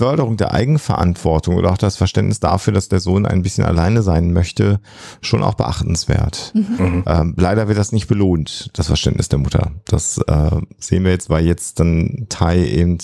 Förderung 0.00 0.38
der 0.38 0.54
Eigenverantwortung 0.54 1.56
oder 1.56 1.70
auch 1.72 1.76
das 1.76 1.96
Verständnis 1.96 2.40
dafür, 2.40 2.72
dass 2.72 2.88
der 2.88 3.00
Sohn 3.00 3.26
ein 3.26 3.42
bisschen 3.42 3.64
alleine 3.64 4.00
sein 4.00 4.32
möchte, 4.32 4.80
schon 5.20 5.42
auch 5.42 5.52
beachtenswert. 5.52 6.52
Mhm. 6.54 7.04
Ähm, 7.06 7.34
leider 7.36 7.68
wird 7.68 7.76
das 7.76 7.92
nicht 7.92 8.06
belohnt, 8.06 8.70
das 8.72 8.86
Verständnis 8.86 9.28
der 9.28 9.40
Mutter. 9.40 9.72
Das 9.84 10.16
äh, 10.26 10.50
sehen 10.78 11.04
wir 11.04 11.10
jetzt, 11.10 11.28
weil 11.28 11.44
jetzt 11.44 11.80
dann 11.80 12.26
Tai 12.30 12.64
eben 12.64 12.96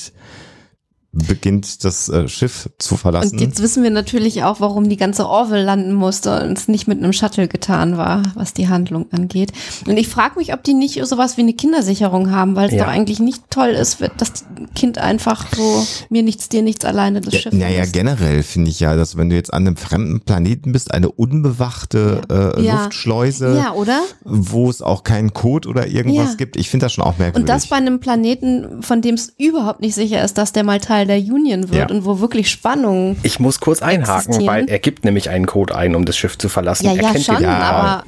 beginnt, 1.16 1.84
das 1.84 2.08
äh, 2.08 2.28
Schiff 2.28 2.68
zu 2.78 2.96
verlassen. 2.96 3.32
Und 3.32 3.40
jetzt 3.40 3.62
wissen 3.62 3.82
wir 3.82 3.90
natürlich 3.90 4.44
auch, 4.44 4.60
warum 4.60 4.88
die 4.88 4.96
ganze 4.96 5.26
Orville 5.28 5.62
landen 5.64 5.94
musste 5.94 6.42
und 6.44 6.58
es 6.58 6.68
nicht 6.68 6.86
mit 6.88 6.98
einem 7.02 7.12
Shuttle 7.12 7.48
getan 7.48 7.96
war, 7.96 8.22
was 8.34 8.52
die 8.52 8.68
Handlung 8.68 9.06
angeht. 9.12 9.52
Und 9.86 9.96
ich 9.96 10.08
frage 10.08 10.38
mich, 10.38 10.52
ob 10.52 10.62
die 10.62 10.74
nicht 10.74 11.04
sowas 11.06 11.36
wie 11.36 11.42
eine 11.42 11.54
Kindersicherung 11.54 12.30
haben, 12.30 12.54
weil 12.56 12.68
es 12.68 12.74
Ja. 12.74 12.84
doch 12.84 12.90
eigentlich 12.92 13.18
nicht 13.20 13.42
toll 13.50 13.68
ist, 13.70 14.00
wenn 14.00 14.10
das 14.18 14.44
Kind 14.74 14.98
einfach 14.98 15.46
so 15.54 15.86
mir 16.10 16.22
nichts, 16.22 16.48
dir 16.48 16.62
nichts 16.62 16.84
alleine 16.84 17.20
das 17.20 17.34
Ja, 17.34 17.40
Schiff 17.40 17.52
naja, 17.52 17.68
verlässt. 17.68 17.92
generell 17.94 18.42
finde 18.42 18.70
ich 18.70 18.80
ja, 18.80 18.94
dass 18.96 19.16
wenn 19.16 19.30
du 19.30 19.36
jetzt 19.36 19.52
an 19.52 19.66
einem 19.66 19.76
fremden 19.76 20.20
Planeten 20.20 20.72
bist, 20.72 20.92
eine 20.92 21.10
unbewachte 21.10 22.20
äh, 22.56 22.62
Ja. 22.62 22.82
Luftschleuse, 22.82 23.56
Ja, 23.56 23.72
oder? 23.72 24.02
wo 24.24 24.68
es 24.68 24.82
auch 24.82 25.04
keinen 25.04 25.32
Code 25.32 25.68
oder 25.68 25.86
irgendwas 25.86 26.30
Ja. 26.30 26.34
gibt, 26.34 26.56
ich 26.56 26.68
finde 26.68 26.86
das 26.86 26.92
schon 26.92 27.04
auch 27.04 27.18
merkwürdig. 27.18 27.42
Und 27.42 27.48
das 27.48 27.66
bei 27.68 27.76
einem 27.76 28.00
Planeten, 28.00 28.82
von 28.82 29.00
dem 29.02 29.14
es 29.14 29.32
überhaupt 29.38 29.80
nicht 29.80 29.94
sicher 29.94 30.22
ist, 30.24 30.36
dass 30.38 30.52
der 30.52 30.64
mal 30.64 30.80
Teil 30.80 31.05
der 31.06 31.18
Union 31.18 31.70
wird 31.70 31.90
Ja. 31.90 31.94
und 31.96 32.04
wo 32.04 32.20
wirklich 32.20 32.50
Spannung. 32.50 33.16
Ich 33.22 33.40
muss 33.40 33.60
kurz 33.60 33.82
einhaken, 33.82 34.16
Existieren. 34.32 34.46
weil 34.54 34.68
er 34.68 34.78
gibt 34.78 35.04
nämlich 35.04 35.30
einen 35.30 35.46
Code 35.46 35.74
ein, 35.74 35.94
um 35.94 36.04
das 36.04 36.16
Schiff 36.16 36.36
zu 36.38 36.48
verlassen. 36.48 36.86
Ja, 36.86 36.92
er 36.94 37.02
ja, 37.02 37.12
kennt 37.12 37.24
schon, 37.24 37.36
den 37.36 37.44
Ja. 37.44 37.58
aber 37.58 38.04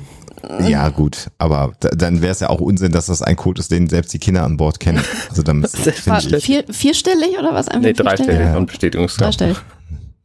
ja, 0.69 0.89
gut, 0.91 1.31
aber 1.39 1.73
da, 1.81 1.89
dann 1.89 2.23
wäre 2.23 2.31
es 2.31 2.39
ja 2.41 2.49
auch 2.49 2.61
Unsinn, 2.61 2.93
dass 2.93 3.07
das 3.07 3.23
ein 3.23 3.35
Code 3.35 3.59
ist, 3.61 3.73
den 3.73 3.89
selbst 3.89 4.13
die 4.15 4.21
Kinder 4.21 4.45
an 4.45 4.57
Bord 4.57 4.79
kennen. 4.79 5.03
Also 5.31 5.43
dann 5.43 5.67
vier, 5.67 6.65
vierstellig 6.71 7.37
oder 7.39 7.53
was? 7.55 7.67
Einfach 7.69 7.83
Nee, 7.89 7.93
dreistellig 7.93 8.41
Ja. 8.41 8.57
und 8.57 8.67
Bestätigungskraft. 8.67 9.41
Dreistellig. 9.41 9.57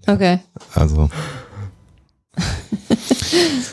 Okay. 0.05 0.39
Also. 0.75 1.09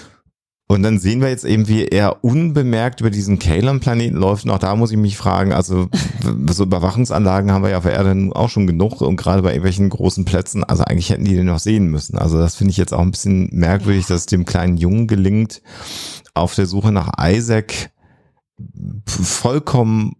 Und 0.70 0.84
dann 0.84 1.00
sehen 1.00 1.20
wir 1.20 1.30
jetzt 1.30 1.44
eben, 1.44 1.66
wie 1.66 1.84
er 1.84 2.22
unbemerkt 2.22 3.00
über 3.00 3.10
diesen 3.10 3.40
Kalon-Planeten 3.40 4.16
läuft. 4.16 4.44
Und 4.44 4.52
auch 4.52 4.60
da 4.60 4.76
muss 4.76 4.92
ich 4.92 4.96
mich 4.96 5.16
fragen, 5.16 5.52
also 5.52 5.88
so 6.48 6.62
Überwachungsanlagen 6.62 7.50
haben 7.50 7.64
wir 7.64 7.70
ja 7.70 7.78
auf 7.78 7.82
der 7.82 7.94
Erde 7.94 8.30
auch 8.36 8.48
schon 8.48 8.68
genug 8.68 9.00
und 9.00 9.16
gerade 9.16 9.42
bei 9.42 9.48
irgendwelchen 9.48 9.90
großen 9.90 10.24
Plätzen, 10.24 10.62
also 10.62 10.84
eigentlich 10.84 11.10
hätten 11.10 11.24
die 11.24 11.34
den 11.34 11.46
noch 11.46 11.58
sehen 11.58 11.88
müssen. 11.88 12.18
Also 12.18 12.38
das 12.38 12.54
finde 12.54 12.70
ich 12.70 12.76
jetzt 12.76 12.94
auch 12.94 13.00
ein 13.00 13.10
bisschen 13.10 13.48
merkwürdig, 13.50 14.06
dass 14.06 14.20
es 14.20 14.26
dem 14.26 14.44
kleinen 14.44 14.76
Jungen 14.76 15.08
gelingt, 15.08 15.60
auf 16.34 16.54
der 16.54 16.66
Suche 16.66 16.92
nach 16.92 17.14
Isaac 17.20 17.90
vollkommen 19.06 20.14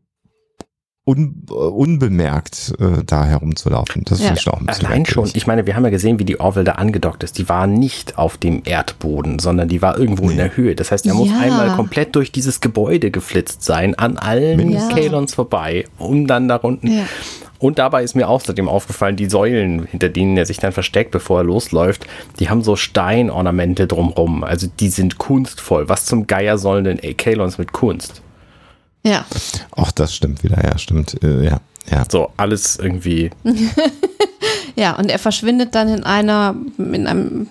un, 1.11 1.45
äh, 1.51 1.53
unbemerkt 1.53 2.75
äh, 2.79 3.03
da 3.05 3.25
herumzulaufen. 3.25 4.05
Das 4.05 4.19
Ja. 4.21 4.27
finde 4.27 4.39
ich 4.39 4.43
schon 4.43 4.53
auch 4.55 4.61
ein 4.61 4.67
bisschen 4.67 4.87
Allein 4.87 5.07
schon, 5.07 5.31
ich 5.35 5.47
meine, 5.47 5.67
wir 5.67 5.77
haben 5.77 5.85
ja 5.85 5.91
gesehen, 5.91 6.19
wie 6.19 6.25
die 6.25 6.41
Orville 6.41 6.65
da 6.65 6.73
angedockt 6.73 7.23
ist. 7.25 7.39
Die 7.39 7.49
war 7.49 7.67
nicht 7.67 8.19
auf 8.19 8.37
dem 8.37 8.63
Erdboden, 8.65 9.39
sondern 9.39 9.69
die 9.69 9.83
war 9.83 9.99
irgendwo 9.99 10.31
in 10.31 10.37
der 10.37 10.57
Höhe. 10.57 10.75
Das 10.75 10.91
heißt, 10.93 11.07
er 11.07 11.15
muss 11.15 11.29
Ja. 11.31 11.39
einmal 11.41 11.71
komplett 11.77 12.15
durch 12.17 12.33
dieses 12.33 12.61
Gebäude 12.61 13.11
geflitzt 13.11 13.63
sein, 13.63 13.95
an 13.95 14.17
allen. 14.17 14.77
Kalons 14.91 15.35
vorbei, 15.35 15.85
um 15.99 16.27
dann 16.27 16.49
da 16.49 16.57
unten. 16.57 16.87
Ja. 16.87 17.05
Und 17.59 17.79
dabei 17.79 18.03
ist 18.03 18.17
mir 18.17 18.27
außerdem 18.29 18.69
aufgefallen, 18.69 19.17
die 19.17 19.29
Säulen, 19.29 19.85
hinter 19.85 20.09
denen 20.09 20.35
er 20.39 20.47
sich 20.47 20.57
dann 20.59 20.73
versteckt, 20.73 21.11
bevor 21.11 21.41
er 21.41 21.45
losläuft, 21.45 22.07
die 22.39 22.49
haben 22.49 22.63
so 22.63 22.75
Steinornamente 22.75 23.87
drumrum. 23.87 24.45
Also 24.45 24.67
die 24.81 24.89
sind 24.89 25.19
kunstvoll. 25.19 25.89
Was 25.89 26.07
zum 26.07 26.27
Geier 26.27 26.57
sollen 26.57 26.85
denn 26.85 26.99
ey, 26.99 27.13
Kalons 27.13 27.59
mit 27.59 27.73
Kunst? 27.73 28.23
Ja. 29.03 29.25
Ach, 29.77 29.93
das 29.93 30.15
stimmt 30.15 30.43
wieder, 30.45 30.63
ja, 30.63 30.77
stimmt. 30.79 31.23
Äh, 31.23 31.45
ja, 31.45 31.61
ja. 31.91 32.05
So, 32.11 32.31
alles 32.37 32.77
irgendwie. 32.77 33.31
Ja, 34.77 34.97
und 34.97 35.11
er 35.11 35.19
verschwindet 35.19 35.75
dann 35.75 35.89
in 35.89 36.05
einer, 36.05 36.55
in 36.79 37.07
einem, 37.07 37.49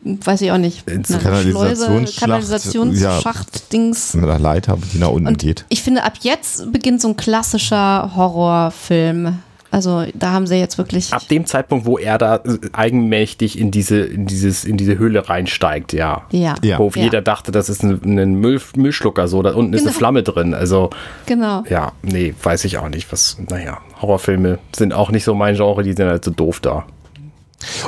weiß 0.00 0.42
ich 0.42 0.52
auch 0.52 0.58
nicht, 0.58 0.86
In 0.88 1.04
einer 1.04 1.18
Kanalisationsschlacht, 1.18 2.20
Kanalisationsschacht-Dings. 2.20 4.14
Mit 4.14 4.28
der 4.28 4.38
Leiter, 4.38 4.78
die 4.92 4.98
nach 4.98 5.08
unten 5.08 5.28
Und 5.28 5.38
geht. 5.38 5.64
ich 5.68 5.82
finde, 5.82 6.04
ab 6.04 6.14
jetzt 6.20 6.70
beginnt 6.72 7.00
so 7.00 7.08
ein 7.08 7.16
klassischer 7.16 8.12
Horrorfilm. 8.14 9.38
Also 9.72 10.04
da 10.14 10.30
haben 10.32 10.46
sie 10.46 10.56
jetzt 10.56 10.76
wirklich. 10.78 11.12
Ab 11.12 11.26
dem 11.28 11.46
Zeitpunkt, 11.46 11.86
wo 11.86 11.96
er 11.98 12.18
da 12.18 12.36
äh, 12.36 12.58
eigenmächtig 12.74 13.58
in 13.58 13.70
diese, 13.70 14.00
in 14.00 14.26
dieses, 14.26 14.64
in 14.64 14.76
diese 14.76 14.98
Höhle 14.98 15.28
reinsteigt, 15.28 15.92
ja. 15.94 16.22
ja, 16.30 16.54
Ja. 16.62 16.78
Wo 16.78 16.90
jeder 16.94 17.22
dachte, 17.22 17.50
das 17.50 17.68
ist 17.68 17.82
ein, 17.82 18.00
ein 18.18 18.34
Müll, 18.34 18.60
Müllschlucker, 18.76 19.26
so, 19.28 19.42
da 19.42 19.54
unten 19.54 19.72
ist 19.72 19.80
eine 19.80 19.88
Genau. 19.88 19.98
Flamme 19.98 20.22
drin. 20.22 20.52
Also, 20.54 20.90
genau. 21.26 21.64
ja, 21.68 21.92
nee, 22.02 22.34
weiß 22.42 22.64
ich 22.66 22.78
auch 22.78 22.88
nicht. 22.90 23.10
Was, 23.10 23.38
naja, 23.50 23.78
Horrorfilme 24.00 24.58
sind 24.76 24.92
auch 24.92 25.10
nicht 25.10 25.24
so 25.24 25.34
mein 25.34 25.56
Genre, 25.56 25.82
die 25.82 25.94
sind 25.94 26.06
halt 26.06 26.24
so 26.24 26.30
doof 26.30 26.60
da. 26.60 26.84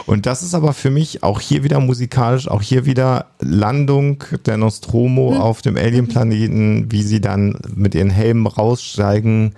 Und 0.06 0.24
das 0.26 0.42
ist 0.42 0.54
aber 0.54 0.72
für 0.72 0.90
mich 0.90 1.22
auch 1.22 1.40
hier 1.40 1.64
wieder 1.64 1.80
musikalisch, 1.80 2.46
auch 2.48 2.62
hier 2.62 2.86
wieder 2.86 3.26
Landung 3.40 4.22
der 4.46 4.56
Nostromo 4.56 5.32
Mhm. 5.32 5.40
auf 5.40 5.62
dem 5.62 5.76
Alien-Planeten, 5.76 6.92
wie 6.92 7.02
sie 7.02 7.20
dann 7.20 7.58
mit 7.74 7.94
ihren 7.94 8.10
Helmen 8.10 8.46
raussteigen. 8.46 9.54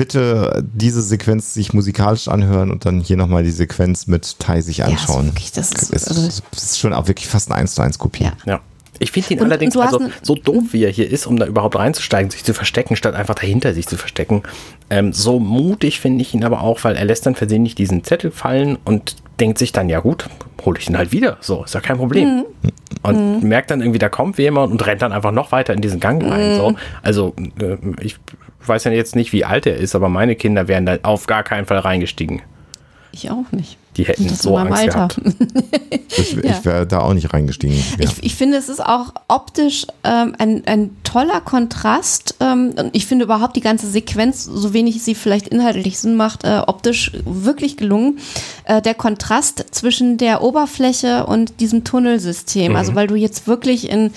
Bitte 0.00 0.64
diese 0.72 1.02
Sequenz 1.02 1.52
sich 1.52 1.74
musikalisch 1.74 2.26
anhören 2.28 2.70
und 2.70 2.86
dann 2.86 3.00
hier 3.00 3.18
nochmal 3.18 3.42
die 3.42 3.50
Sequenz 3.50 4.06
mit 4.06 4.38
Tai 4.38 4.62
sich 4.62 4.78
Ja, 4.78 4.86
ist 4.86 4.92
anschauen. 4.92 5.26
wirklich, 5.26 5.52
das 5.52 5.72
ist, 5.72 5.92
also, 5.92 6.26
es 6.26 6.42
ist 6.52 6.78
schon 6.78 6.94
auch 6.94 7.06
wirklich 7.06 7.28
fast 7.28 7.50
eine 7.50 7.60
1 7.60 7.74
zu 7.74 7.82
1 7.82 7.98
Kopie. 7.98 8.24
Ja. 8.24 8.32
Ja. 8.46 8.60
Ich 8.98 9.12
finde 9.12 9.34
ihn 9.34 9.40
Und- 9.40 9.46
allerdings 9.46 9.76
und 9.76 9.82
also 9.82 10.00
so 10.22 10.34
doof, 10.36 10.64
wie 10.72 10.84
er 10.84 10.90
hier 10.90 11.10
ist, 11.10 11.26
um 11.26 11.38
da 11.38 11.44
überhaupt 11.46 11.76
reinzusteigen, 11.76 12.30
sich 12.30 12.44
zu 12.44 12.54
verstecken, 12.54 12.96
statt 12.96 13.14
einfach 13.14 13.34
dahinter 13.34 13.74
sich 13.74 13.86
zu 13.86 13.98
verstecken. 13.98 14.42
Ähm, 14.88 15.12
so 15.12 15.38
mutig 15.38 16.00
finde 16.00 16.22
ich 16.22 16.32
ihn 16.32 16.44
aber 16.44 16.62
auch, 16.62 16.82
weil 16.84 16.96
er 16.96 17.04
lässt 17.04 17.26
dann 17.26 17.34
versehentlich 17.34 17.74
diesen 17.74 18.02
Zettel 18.02 18.30
fallen 18.30 18.78
und 18.86 19.16
denkt 19.38 19.58
sich 19.58 19.72
dann, 19.72 19.90
ja 19.90 20.00
gut, 20.00 20.28
hole 20.64 20.78
ich 20.78 20.88
ihn 20.88 20.96
halt 20.96 21.12
wieder. 21.12 21.36
So, 21.42 21.64
ist 21.64 21.74
ja 21.74 21.80
kein 21.80 21.98
Problem. 21.98 22.44
Und 23.02 23.42
merkt 23.42 23.70
dann 23.70 23.80
irgendwie, 23.80 23.98
da 23.98 24.08
kommt 24.08 24.38
jemand 24.38 24.72
und 24.72 24.86
rennt 24.86 25.00
dann 25.02 25.12
einfach 25.12 25.32
noch 25.32 25.52
weiter 25.52 25.72
in 25.74 25.80
diesen 25.82 26.00
Gang 26.00 26.22
rein. 26.22 26.56
So. 26.56 26.74
Also, 27.02 27.34
äh, 27.60 27.76
ich 28.02 28.16
weiß 28.70 28.84
ja 28.84 28.92
jetzt 28.92 29.14
nicht, 29.16 29.32
wie 29.34 29.44
alt 29.44 29.66
er 29.66 29.76
ist, 29.76 29.94
aber 29.94 30.08
meine 30.08 30.34
Kinder 30.36 30.66
wären 30.68 30.86
da 30.86 30.96
auf 31.02 31.26
gar 31.26 31.42
keinen 31.42 31.66
Fall 31.66 31.80
reingestiegen. 31.80 32.40
ich 33.12 33.30
auch 33.30 33.50
nicht. 33.52 33.76
Die 33.96 34.04
hätten 34.04 34.28
Das 34.28 34.40
so 34.42 34.56
Angst 34.56 34.78
Alter. 34.78 35.08
gehabt. 35.08 35.20
Ich, 36.16 36.32
Ja. 36.32 36.42
ich 36.58 36.64
wäre 36.64 36.86
da 36.86 37.00
auch 37.00 37.12
nicht 37.14 37.32
reingestiegen. 37.32 37.76
Ja. 37.98 38.04
Ich, 38.04 38.22
ich 38.22 38.34
finde, 38.34 38.56
es 38.56 38.68
ist 38.68 38.84
auch 38.84 39.12
optisch 39.28 39.86
ähm, 40.04 40.34
ein, 40.38 40.62
ein 40.66 40.90
toller 41.04 41.40
Kontrast. 41.40 42.34
Ähm, 42.40 42.74
und 42.76 42.90
ich 42.94 43.06
finde 43.06 43.24
überhaupt 43.24 43.56
die 43.56 43.60
ganze 43.60 43.88
Sequenz, 43.88 44.44
so 44.44 44.72
wenig 44.72 45.02
sie 45.02 45.14
vielleicht 45.14 45.48
inhaltlich 45.48 45.98
Sinn 45.98 46.16
macht, 46.16 46.44
äh, 46.44 46.62
optisch 46.66 47.12
wirklich 47.24 47.76
gelungen. 47.76 48.18
Äh, 48.64 48.80
der 48.82 48.94
Kontrast 48.94 49.64
zwischen 49.72 50.18
der 50.18 50.42
Oberfläche 50.42 51.26
und 51.26 51.60
diesem 51.60 51.84
Tunnelsystem. 51.84 52.74
Also 52.76 52.94
weil 52.96 53.06
du 53.06 53.14
jetzt 53.16 53.46
wirklich 53.46 53.88
in 53.90 54.12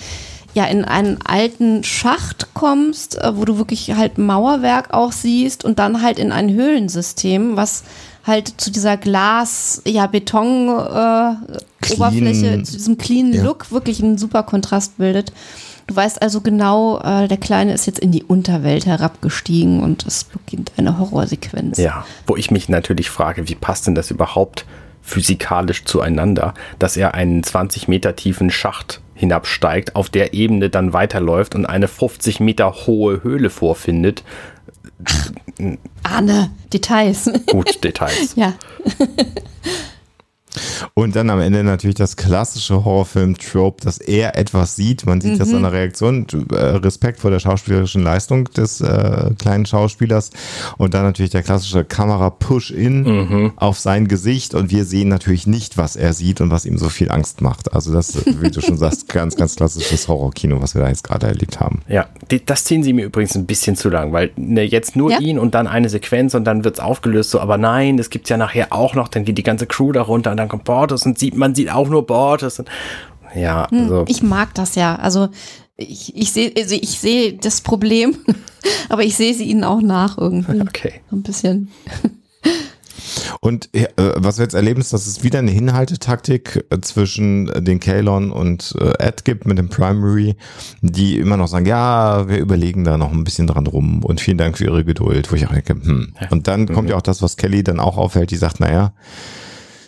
ja 0.54 0.64
in 0.64 0.84
einen 0.84 1.18
alten 1.24 1.84
Schacht 1.84 2.54
kommst, 2.54 3.20
äh, 3.20 3.36
wo 3.36 3.44
du 3.44 3.58
wirklich 3.58 3.94
halt 3.94 4.18
Mauerwerk 4.18 4.94
auch 4.94 5.12
siehst 5.12 5.64
und 5.64 5.78
dann 5.78 6.02
halt 6.02 6.18
in 6.18 6.32
ein 6.32 6.52
Höhlensystem, 6.52 7.56
was 7.56 7.84
halt 8.24 8.54
zu 8.56 8.70
dieser 8.70 8.96
Glas, 8.96 9.82
ja 9.84 10.06
Beton 10.06 10.68
äh. 10.68 11.92
Oberfläche, 11.92 12.62
zu 12.62 12.72
diesem 12.72 12.96
clean 12.96 13.34
Ja. 13.34 13.42
Look 13.42 13.70
wirklich 13.70 14.02
einen 14.02 14.16
super 14.16 14.42
Kontrast 14.42 14.96
bildet. 14.96 15.32
Du 15.86 15.94
weißt 15.94 16.22
also 16.22 16.40
genau, 16.40 16.98
äh, 17.00 17.28
der 17.28 17.36
Kleine 17.36 17.74
ist 17.74 17.86
jetzt 17.86 17.98
in 17.98 18.10
die 18.10 18.22
Unterwelt 18.22 18.86
herabgestiegen 18.86 19.82
und 19.82 20.06
es 20.06 20.24
beginnt 20.24 20.72
eine 20.78 20.98
Horrorsequenz. 20.98 21.76
Ja, 21.76 22.06
wo 22.26 22.36
ich 22.36 22.50
mich 22.50 22.70
natürlich 22.70 23.10
frage, 23.10 23.48
wie 23.48 23.54
passt 23.54 23.86
denn 23.86 23.94
das 23.94 24.10
überhaupt 24.10 24.64
physikalisch 25.02 25.84
zueinander, 25.84 26.54
dass 26.78 26.96
er 26.96 27.12
einen 27.12 27.42
20 27.42 27.88
Meter 27.88 28.16
tiefen 28.16 28.50
Schacht 28.50 29.02
hinabsteigt, 29.14 29.96
auf 29.96 30.08
der 30.08 30.34
Ebene 30.34 30.70
dann 30.70 30.92
weiterläuft 30.92 31.54
und 31.54 31.66
eine 31.66 31.88
50 31.88 32.40
Meter 32.40 32.72
hohe 32.86 33.22
Höhle 33.22 33.50
vorfindet. 33.50 34.24
Ahne, 36.02 36.50
Details. 36.72 37.30
Gut, 37.46 37.82
Details. 37.84 38.34
ja. 38.36 38.54
Und 40.94 41.16
dann 41.16 41.30
am 41.30 41.40
Ende 41.40 41.64
natürlich 41.64 41.96
das 41.96 42.16
klassische 42.16 42.84
Horrorfilm-Trope, 42.84 43.84
dass 43.84 43.98
er 43.98 44.36
etwas 44.38 44.76
sieht. 44.76 45.06
Man 45.06 45.20
sieht 45.20 45.34
mhm. 45.34 45.38
das 45.38 45.52
an 45.52 45.62
der 45.62 45.72
Reaktion. 45.72 46.26
Äh, 46.52 46.56
Respekt 46.56 47.20
vor 47.20 47.30
der 47.30 47.40
schauspielerischen 47.40 48.02
Leistung 48.02 48.44
des 48.52 48.80
äh, 48.80 49.30
kleinen 49.38 49.66
Schauspielers. 49.66 50.30
Und 50.78 50.94
dann 50.94 51.02
natürlich 51.02 51.32
der 51.32 51.42
klassische 51.42 51.84
Kamera-Push-In 51.84 53.02
mhm. 53.02 53.52
auf 53.56 53.78
sein 53.78 54.08
Gesicht. 54.08 54.54
Und 54.54 54.70
wir 54.70 54.84
sehen 54.84 55.08
natürlich 55.08 55.46
nicht, 55.46 55.76
was 55.76 55.96
er 55.96 56.12
sieht 56.12 56.40
und 56.40 56.50
was 56.50 56.66
ihm 56.66 56.78
so 56.78 56.88
viel 56.88 57.10
Angst 57.10 57.40
macht. 57.40 57.72
Also 57.72 57.92
das, 57.92 58.24
wie 58.26 58.50
du 58.50 58.60
schon 58.60 58.78
sagst, 58.78 59.08
ganz, 59.12 59.36
ganz 59.36 59.56
klassisches 59.56 60.08
Horrorkino, 60.08 60.60
was 60.60 60.74
wir 60.74 60.82
da 60.82 60.88
jetzt 60.88 61.04
gerade 61.04 61.26
erlebt 61.26 61.60
haben. 61.60 61.82
Ja, 61.88 62.06
das 62.46 62.64
ziehen 62.64 62.82
sie 62.82 62.92
mir 62.92 63.04
übrigens 63.04 63.34
ein 63.34 63.46
bisschen 63.46 63.76
zu 63.76 63.88
lang, 63.88 64.12
weil 64.12 64.30
ne, 64.36 64.62
jetzt 64.62 64.96
nur 64.96 65.10
ja? 65.10 65.18
ihn 65.18 65.38
und 65.38 65.54
dann 65.54 65.66
eine 65.66 65.88
Sequenz 65.88 66.34
und 66.34 66.44
dann 66.44 66.64
wird 66.64 66.76
es 66.76 66.80
aufgelöst. 66.80 67.30
So, 67.30 67.40
aber 67.40 67.58
nein, 67.58 67.98
es 67.98 68.10
gibt 68.10 68.28
ja 68.28 68.36
nachher 68.36 68.72
auch 68.72 68.94
noch, 68.94 69.08
dann 69.08 69.24
geht 69.24 69.38
die 69.38 69.42
ganze 69.42 69.66
Crew 69.66 69.92
darunter 69.92 70.30
und 70.30 70.36
dann 70.36 70.43
kommt 70.48 70.64
Bortos 70.64 71.06
und 71.06 71.18
sieht, 71.18 71.36
man 71.36 71.54
sieht 71.54 71.70
auch 71.70 71.88
nur 71.88 72.06
Bortos. 72.06 72.58
Und, 72.58 72.68
ja, 73.34 73.68
hm, 73.70 73.82
also. 73.82 74.04
Ich 74.08 74.22
mag 74.22 74.54
das 74.54 74.74
ja. 74.74 74.96
Also 74.96 75.28
ich, 75.76 76.16
ich 76.16 76.32
sehe 76.32 76.52
also 76.56 76.74
ich 76.74 77.00
sehe 77.00 77.34
das 77.34 77.60
Problem, 77.60 78.16
aber 78.88 79.02
ich 79.02 79.16
sehe 79.16 79.34
sie 79.34 79.44
ihnen 79.44 79.64
auch 79.64 79.80
nach 79.80 80.18
irgendwie. 80.18 80.60
Okay. 80.60 81.00
ein 81.10 81.22
bisschen. 81.22 81.70
Und 83.40 83.68
äh, 83.74 83.88
was 84.16 84.38
wir 84.38 84.44
jetzt 84.44 84.54
erleben, 84.54 84.80
ist, 84.80 84.92
dass 84.92 85.06
es 85.06 85.22
wieder 85.22 85.38
eine 85.38 85.50
Hinhaltetaktik 85.50 86.64
äh, 86.70 86.80
zwischen 86.80 87.48
äh, 87.48 87.62
den 87.62 87.80
Kalon 87.80 88.30
und 88.30 88.74
äh, 88.80 88.92
Ed 88.98 89.24
gibt 89.24 89.46
mit 89.46 89.58
dem 89.58 89.68
Primary, 89.68 90.36
die 90.80 91.18
immer 91.18 91.36
noch 91.36 91.48
sagen, 91.48 91.66
ja, 91.66 92.28
wir 92.28 92.38
überlegen 92.38 92.84
da 92.84 92.96
noch 92.96 93.12
ein 93.12 93.24
bisschen 93.24 93.46
dran 93.46 93.66
rum 93.66 94.02
und 94.04 94.20
vielen 94.20 94.38
Dank 94.38 94.58
für 94.58 94.64
Ihre 94.64 94.84
Geduld, 94.84 95.30
wo 95.30 95.36
ich 95.36 95.46
auch 95.46 95.52
denke, 95.52 95.74
hm. 95.74 96.14
Und 96.30 96.48
dann 96.48 96.66
kommt 96.72 96.90
ja 96.90 96.96
auch 96.96 97.02
das, 97.02 97.22
was 97.22 97.36
Kelly 97.36 97.62
dann 97.62 97.80
auch 97.80 97.96
auffällt, 97.96 98.30
die 98.30 98.36
sagt, 98.36 98.60
naja, 98.60 98.94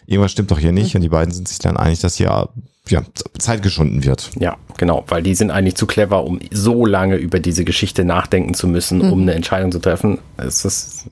irgendwas 0.07 0.33
stimmt 0.33 0.51
doch 0.51 0.59
hier 0.59 0.73
nicht 0.73 0.95
mhm. 0.95 0.99
und 0.99 1.03
die 1.03 1.09
beiden 1.09 1.33
sind 1.33 1.49
sich 1.49 1.59
dann 1.59 1.77
einig, 1.77 2.01
dass 2.01 2.16
hier 2.16 2.49
ja, 2.89 3.03
Zeit 3.39 3.62
geschunden 3.62 4.05
wird. 4.05 4.31
Ja, 4.39 4.57
genau, 4.77 5.05
weil 5.09 5.23
die 5.23 5.35
sind 5.35 5.51
eigentlich 5.51 5.74
zu 5.74 5.87
clever, 5.87 6.24
um 6.24 6.39
so 6.53 6.87
lange 6.87 7.16
über 7.16 7.41
diese 7.41 7.65
Geschichte 7.65 8.05
nachdenken 8.05 8.55
zu 8.55 8.69
müssen, 8.69 8.99
mhm. 8.99 9.12
um 9.12 9.23
eine 9.23 9.35
Entscheidung 9.35 9.73
zu 9.73 9.81
treffen. 9.81 10.19
Es 10.37 10.65
ist 10.65 11.11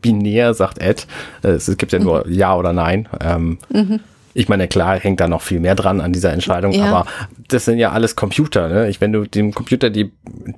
binär, 0.00 0.54
sagt 0.54 0.78
Ed. 0.78 1.06
Es 1.42 1.76
gibt 1.76 1.92
ja 1.92 1.98
nur 1.98 2.26
mhm. 2.26 2.32
Ja 2.32 2.56
oder 2.56 2.72
Nein. 2.72 3.08
Ähm, 3.20 3.58
mhm. 3.70 4.00
Ich 4.32 4.48
meine, 4.48 4.68
klar 4.68 4.98
hängt 4.98 5.18
da 5.18 5.26
noch 5.26 5.42
viel 5.42 5.58
mehr 5.58 5.74
dran 5.74 6.00
an 6.00 6.12
dieser 6.12 6.32
Entscheidung, 6.32 6.70
ja. 6.70 6.84
aber 6.84 7.06
das 7.48 7.64
sind 7.64 7.78
ja 7.78 7.90
alles 7.90 8.14
Computer. 8.14 8.68
Ne? 8.68 8.88
Ich, 8.88 9.00
wenn 9.00 9.12
du 9.12 9.24
dem 9.24 9.52
Computer 9.52 9.90
die, 9.90 10.12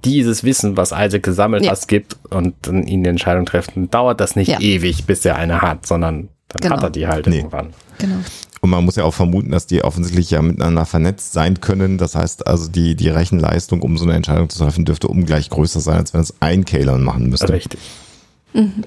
dieses 0.04 0.44
Wissen, 0.44 0.76
was 0.76 0.92
Isaac 0.92 1.22
gesammelt 1.22 1.64
ja. 1.64 1.70
hast, 1.70 1.88
gibt 1.88 2.16
und 2.28 2.54
dann 2.62 2.86
ihn 2.86 3.02
die 3.02 3.08
Entscheidung 3.08 3.46
trifft, 3.46 3.74
dann 3.74 3.88
dauert 3.88 4.20
das 4.20 4.36
nicht 4.36 4.48
ja. 4.48 4.60
ewig, 4.60 5.06
bis 5.06 5.24
er 5.24 5.36
eine 5.36 5.62
hat, 5.62 5.86
sondern 5.86 6.28
dann 6.52 6.60
genau. 6.62 6.76
hat 6.76 6.84
er 6.84 6.90
die 6.90 7.06
halt 7.06 7.26
nee. 7.26 7.38
irgendwann. 7.38 7.72
Genau. 7.98 8.16
Und 8.60 8.70
man 8.70 8.84
muss 8.84 8.96
ja 8.96 9.04
auch 9.04 9.14
vermuten, 9.14 9.50
dass 9.50 9.66
die 9.66 9.82
offensichtlich 9.82 10.30
ja 10.30 10.40
miteinander 10.40 10.86
vernetzt 10.86 11.32
sein 11.32 11.60
können. 11.60 11.98
Das 11.98 12.14
heißt 12.14 12.46
also, 12.46 12.68
die, 12.68 12.94
die 12.94 13.08
Rechenleistung, 13.08 13.82
um 13.82 13.98
so 13.98 14.04
eine 14.04 14.14
Entscheidung 14.14 14.48
zu 14.48 14.58
treffen, 14.58 14.84
dürfte 14.84 15.08
ungleich 15.08 15.50
größer 15.50 15.80
sein, 15.80 15.96
als 15.96 16.14
wenn 16.14 16.20
es 16.20 16.34
ein 16.40 16.64
Kalon 16.64 17.02
machen 17.02 17.28
müsste. 17.28 17.52
Richtig. 17.52 17.80
Mhm 18.52 18.84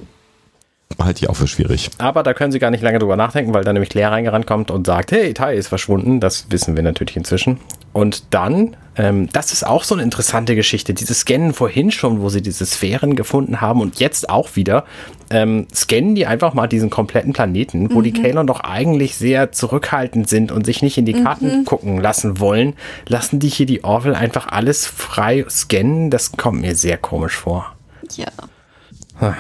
halte 1.04 1.24
ich 1.24 1.30
auch 1.30 1.36
für 1.36 1.48
schwierig. 1.48 1.90
Aber 1.98 2.24
da 2.24 2.34
können 2.34 2.52
Sie 2.52 2.60
gar 2.60 2.72
nicht 2.72 2.84
lange 2.84 3.00
drüber 3.00 3.16
nachdenken, 3.16 3.54
weil 3.54 3.64
dann 3.64 3.74
nämlich 3.74 3.90
Claire 3.90 4.12
reingerannt 4.12 4.48
kommt 4.48 4.72
und 4.72 4.88
sagt, 4.88 5.12
hey, 5.12 5.34
Tai 5.34 5.56
ist 5.56 5.68
verschwunden. 5.68 6.20
Das 6.20 6.48
wissen 6.50 6.76
wir 6.76 6.84
natürlich 6.84 7.18
inzwischen. 7.18 7.60
Und 7.94 8.34
dann, 8.34 8.76
ähm, 8.96 9.30
das 9.32 9.52
ist 9.52 9.66
auch 9.66 9.84
so 9.84 9.96
eine 9.96 10.04
interessante 10.04 10.56
Geschichte. 10.56 10.94
Dieses 10.94 11.20
Scannen 11.20 11.54
vorhin 11.54 11.92
schon, 11.92 12.22
wo 12.22 12.30
sie 12.30 12.42
diese 12.42 12.66
Sphären 12.66 13.16
gefunden 13.16 13.62
haben 13.62 13.82
und 13.82 14.00
jetzt 14.00 14.30
auch 14.30 14.56
wieder, 14.56 14.86
ähm, 15.30 15.68
scannen 15.74 16.16
die 16.16 16.26
einfach 16.26 16.54
mal 16.54 16.68
diesen 16.68 16.90
kompletten 16.90 17.34
Planeten, 17.34 17.92
wo 17.92 18.00
mhm. 18.00 18.04
die 18.04 18.14
Kalon 18.14 18.48
doch 18.48 18.62
eigentlich 18.62 19.16
sehr 19.16 19.52
zurückhaltend 19.52 20.30
sind 20.30 20.52
und 20.52 20.66
sich 20.66 20.82
nicht 20.82 20.98
in 20.98 21.06
die 21.06 21.14
Karten 21.14 21.60
mhm. 21.60 21.66
gucken 21.66 21.98
lassen 22.00 22.40
wollen. 22.40 22.74
Lassen 23.08 23.40
die 23.40 23.50
hier 23.50 23.66
die 23.66 23.84
Orville 23.84 24.18
einfach 24.18 24.48
alles 24.48 24.86
frei 24.86 25.46
scannen? 25.50 26.10
Das 26.10 26.32
kommt 26.34 26.62
mir 26.62 26.76
sehr 26.76 26.98
komisch 26.98 27.36
vor. 27.36 27.76
Ja. 28.16 28.28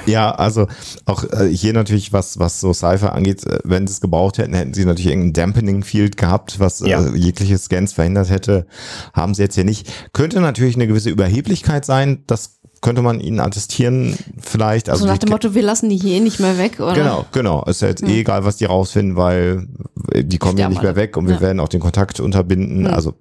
Ja, 0.05 0.31
also 0.31 0.67
auch 1.05 1.25
äh, 1.25 1.49
hier 1.49 1.73
natürlich, 1.73 2.13
was, 2.13 2.39
was 2.39 2.61
so 2.61 2.71
Cypher 2.71 3.13
angeht, 3.13 3.45
äh, 3.45 3.59
wenn 3.65 3.87
sie 3.87 3.91
es 3.91 4.01
gebraucht 4.01 4.37
hätten, 4.37 4.53
hätten 4.53 4.73
sie 4.73 4.85
natürlich 4.85 5.07
irgendein 5.07 5.33
Dampening 5.33 5.83
Field 5.83 6.15
gehabt, 6.15 6.59
was 6.61 6.81
äh, 6.81 6.89
ja. 6.89 7.05
äh, 7.05 7.15
jegliche 7.15 7.57
Scans 7.57 7.91
verhindert 7.91 8.29
hätte. 8.29 8.67
Haben 9.13 9.33
sie 9.33 9.41
jetzt 9.43 9.55
hier 9.55 9.65
nicht. 9.65 9.91
Könnte 10.13 10.39
natürlich 10.39 10.75
eine 10.75 10.87
gewisse 10.87 11.09
Überheblichkeit 11.09 11.83
sein, 11.83 12.23
das 12.25 12.61
könnte 12.85 13.01
man 13.01 13.19
ihnen 13.19 13.39
attestieren, 13.39 14.15
vielleicht. 14.39 14.89
Also 14.89 15.05
so 15.05 15.07
nach 15.07 15.17
dem 15.17 15.31
Motto, 15.31 15.55
wir 15.55 15.63
lassen 15.63 15.89
die 15.89 15.97
hier 15.97 16.17
eh 16.17 16.19
nicht 16.19 16.39
mehr 16.39 16.59
weg, 16.59 16.79
oder? 16.79 16.93
Genau, 16.93 17.25
genau. 17.31 17.63
Ist 17.65 17.81
ja 17.81 17.87
jetzt 17.87 18.03
eh 18.03 18.19
egal, 18.19 18.45
was 18.45 18.57
die 18.57 18.65
rausfinden, 18.65 19.15
weil 19.15 19.67
die 20.13 20.37
kommen 20.37 20.59
ja 20.59 20.69
nicht 20.69 20.83
mehr 20.83 20.95
weg 20.95 21.17
und 21.17 21.27
wir 21.27 21.35
ja. 21.35 21.41
werden 21.41 21.59
auch 21.59 21.67
den 21.67 21.79
Kontakt 21.79 22.19
unterbinden. 22.19 22.81
Mhm. 22.81 22.93
Also 22.93 23.15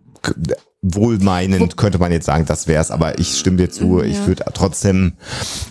wohlmeinend 0.83 1.79
könnte 1.79 1.99
man 1.99 2.13
jetzt 2.13 2.27
sagen, 2.27 2.45
das 2.45 2.69
wär's, 2.69 2.91
aber 2.91 3.19
ich 3.19 3.39
stimme 3.39 3.57
dir 3.57 3.71
zu, 3.71 4.01
ja. 4.01 4.05
ich 4.05 4.27
würde 4.27 4.45
trotzdem, 4.53 5.15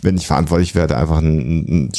wenn 0.01 0.17
ich 0.17 0.25
verantwortlich 0.25 0.73
werde, 0.73 0.97
einfach 0.97 1.19
ein, 1.19 1.89
ein 1.89 1.91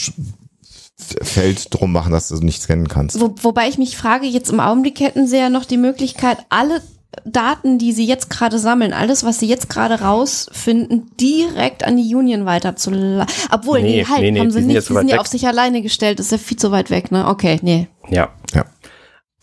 Feld 0.96 1.72
drum 1.72 1.92
machen, 1.92 2.10
dass 2.10 2.28
du 2.28 2.36
nicht 2.36 2.60
scannen 2.60 2.88
kannst. 2.88 3.20
Wo, 3.20 3.36
wobei 3.40 3.68
ich 3.68 3.78
mich 3.78 3.96
frage, 3.96 4.26
jetzt 4.26 4.50
im 4.50 4.58
Augenblick 4.58 4.98
hätten 4.98 5.28
sie 5.28 5.38
ja 5.38 5.48
noch 5.48 5.64
die 5.64 5.76
Möglichkeit, 5.76 6.38
alle 6.48 6.82
Daten, 7.24 7.78
die 7.78 7.92
sie 7.92 8.06
jetzt 8.06 8.30
gerade 8.30 8.58
sammeln, 8.58 8.92
alles, 8.92 9.24
was 9.24 9.38
sie 9.38 9.46
jetzt 9.46 9.68
gerade 9.68 10.00
rausfinden, 10.00 11.10
direkt 11.20 11.84
an 11.84 11.96
die 11.96 12.14
Union 12.14 12.46
weiterzuleiten. 12.46 13.34
Obwohl, 13.50 13.82
nee, 13.82 13.96
nee 13.96 14.04
halt, 14.04 14.20
nee, 14.20 14.30
nee, 14.30 14.40
haben 14.40 14.50
sie 14.50 14.62
nicht, 14.62 14.82
sie 14.82 14.94
sind 14.94 15.08
ja 15.08 15.18
auf 15.18 15.26
sich 15.26 15.46
alleine 15.46 15.82
gestellt, 15.82 16.18
das 16.18 16.26
ist 16.26 16.32
ja 16.32 16.38
viel 16.38 16.56
zu 16.56 16.70
weit 16.70 16.90
weg, 16.90 17.10
ne? 17.10 17.26
Okay, 17.28 17.58
nee. 17.62 17.88
Ja, 18.08 18.30
ja. 18.54 18.64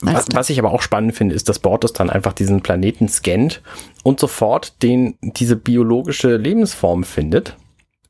Was, 0.01 0.25
was, 0.33 0.49
ich 0.49 0.57
aber 0.57 0.71
auch 0.71 0.81
spannend 0.81 1.15
finde, 1.15 1.35
ist, 1.35 1.47
dass 1.47 1.59
Bortus 1.59 1.93
dann 1.93 2.09
einfach 2.09 2.33
diesen 2.33 2.61
Planeten 2.61 3.07
scannt 3.07 3.61
und 4.03 4.19
sofort 4.19 4.81
den, 4.81 5.15
diese 5.21 5.55
biologische 5.55 6.37
Lebensform 6.37 7.03
findet. 7.03 7.55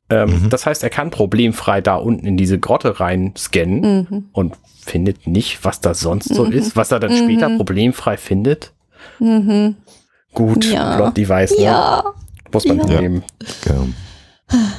Ähm, 0.10 0.44
mhm. 0.44 0.50
Das 0.50 0.66
heißt, 0.66 0.84
er 0.84 0.90
kann 0.90 1.10
problemfrei 1.10 1.82
da 1.82 1.96
unten 1.96 2.26
in 2.26 2.38
diese 2.38 2.60
Grotte 2.60 3.00
rein 3.00 3.34
scannen 3.38 4.08
mhm. 4.10 4.26
und 4.32 4.56
findet 4.84 5.28
nicht, 5.28 5.64
was 5.64 5.82
da 5.82 5.94
sonst 5.94 6.34
so 6.34 6.46
mhm. 6.46 6.54
ist, 6.54 6.76
was 6.76 6.92
er 6.92 7.00
dann 7.00 7.16
später 7.16 7.50
mhm. 7.50 7.58
problemfrei 7.58 8.18
findet. 8.18 8.74
Mhm. 9.20 9.76
Gut, 10.34 10.66
ja. 10.66 10.96
Plot-Device, 10.96 11.58
ne? 11.58 11.64
Ja. 11.64 12.04
Muss 12.52 12.66
man 12.66 12.80
ja. 12.80 13.02
nehmen. 13.02 13.24
Genau. 13.64 13.88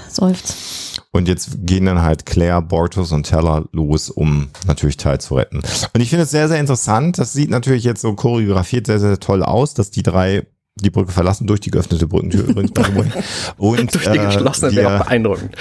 Seufzt. 0.09 1.01
Und 1.13 1.29
jetzt 1.29 1.67
gehen 1.67 1.85
dann 1.85 2.03
halt 2.03 2.25
Claire, 2.25 2.63
Bortus 2.63 3.13
und 3.13 3.25
Teller 3.25 3.67
los, 3.73 4.09
um 4.11 4.49
natürlich 4.67 4.97
Teil 4.97 5.21
zu 5.21 5.35
retten. 5.35 5.61
Und 5.93 6.01
ich 6.01 6.09
finde 6.09 6.25
es 6.25 6.31
sehr, 6.31 6.49
sehr 6.49 6.59
interessant. 6.59 7.19
Das 7.19 7.33
sieht 7.33 7.51
natürlich 7.51 7.85
jetzt 7.85 8.01
so 8.01 8.15
choreografiert 8.15 8.87
sehr, 8.87 8.99
sehr 8.99 9.21
toll 9.21 9.43
aus, 9.43 9.75
dass 9.75 9.91
die 9.91 10.03
drei 10.03 10.47
die 10.77 10.91
Brücke 10.91 11.13
verlassen 11.13 11.47
durch 11.47 11.61
die 11.61 11.71
geöffnete 11.71 12.07
Brückentür 12.07 12.45
übrigens. 12.45 12.73
und 13.59 13.95
durch 13.95 14.11
die 14.11 14.19
äh, 14.19 14.27
geschlossene 14.27 14.75
wäre 14.75 15.01
auch 15.01 15.05
beeindruckend. 15.05 15.55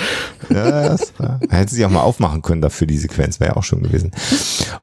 ja, 0.49 0.89
das, 0.89 1.13
ja. 1.19 1.39
Hätte 1.49 1.75
sie 1.75 1.85
auch 1.85 1.89
mal 1.89 2.01
aufmachen 2.01 2.41
können 2.41 2.61
dafür 2.61 2.87
die 2.87 2.97
Sequenz, 2.97 3.39
wäre 3.39 3.51
ja 3.51 3.57
auch 3.57 3.63
schon 3.63 3.83
gewesen. 3.83 4.11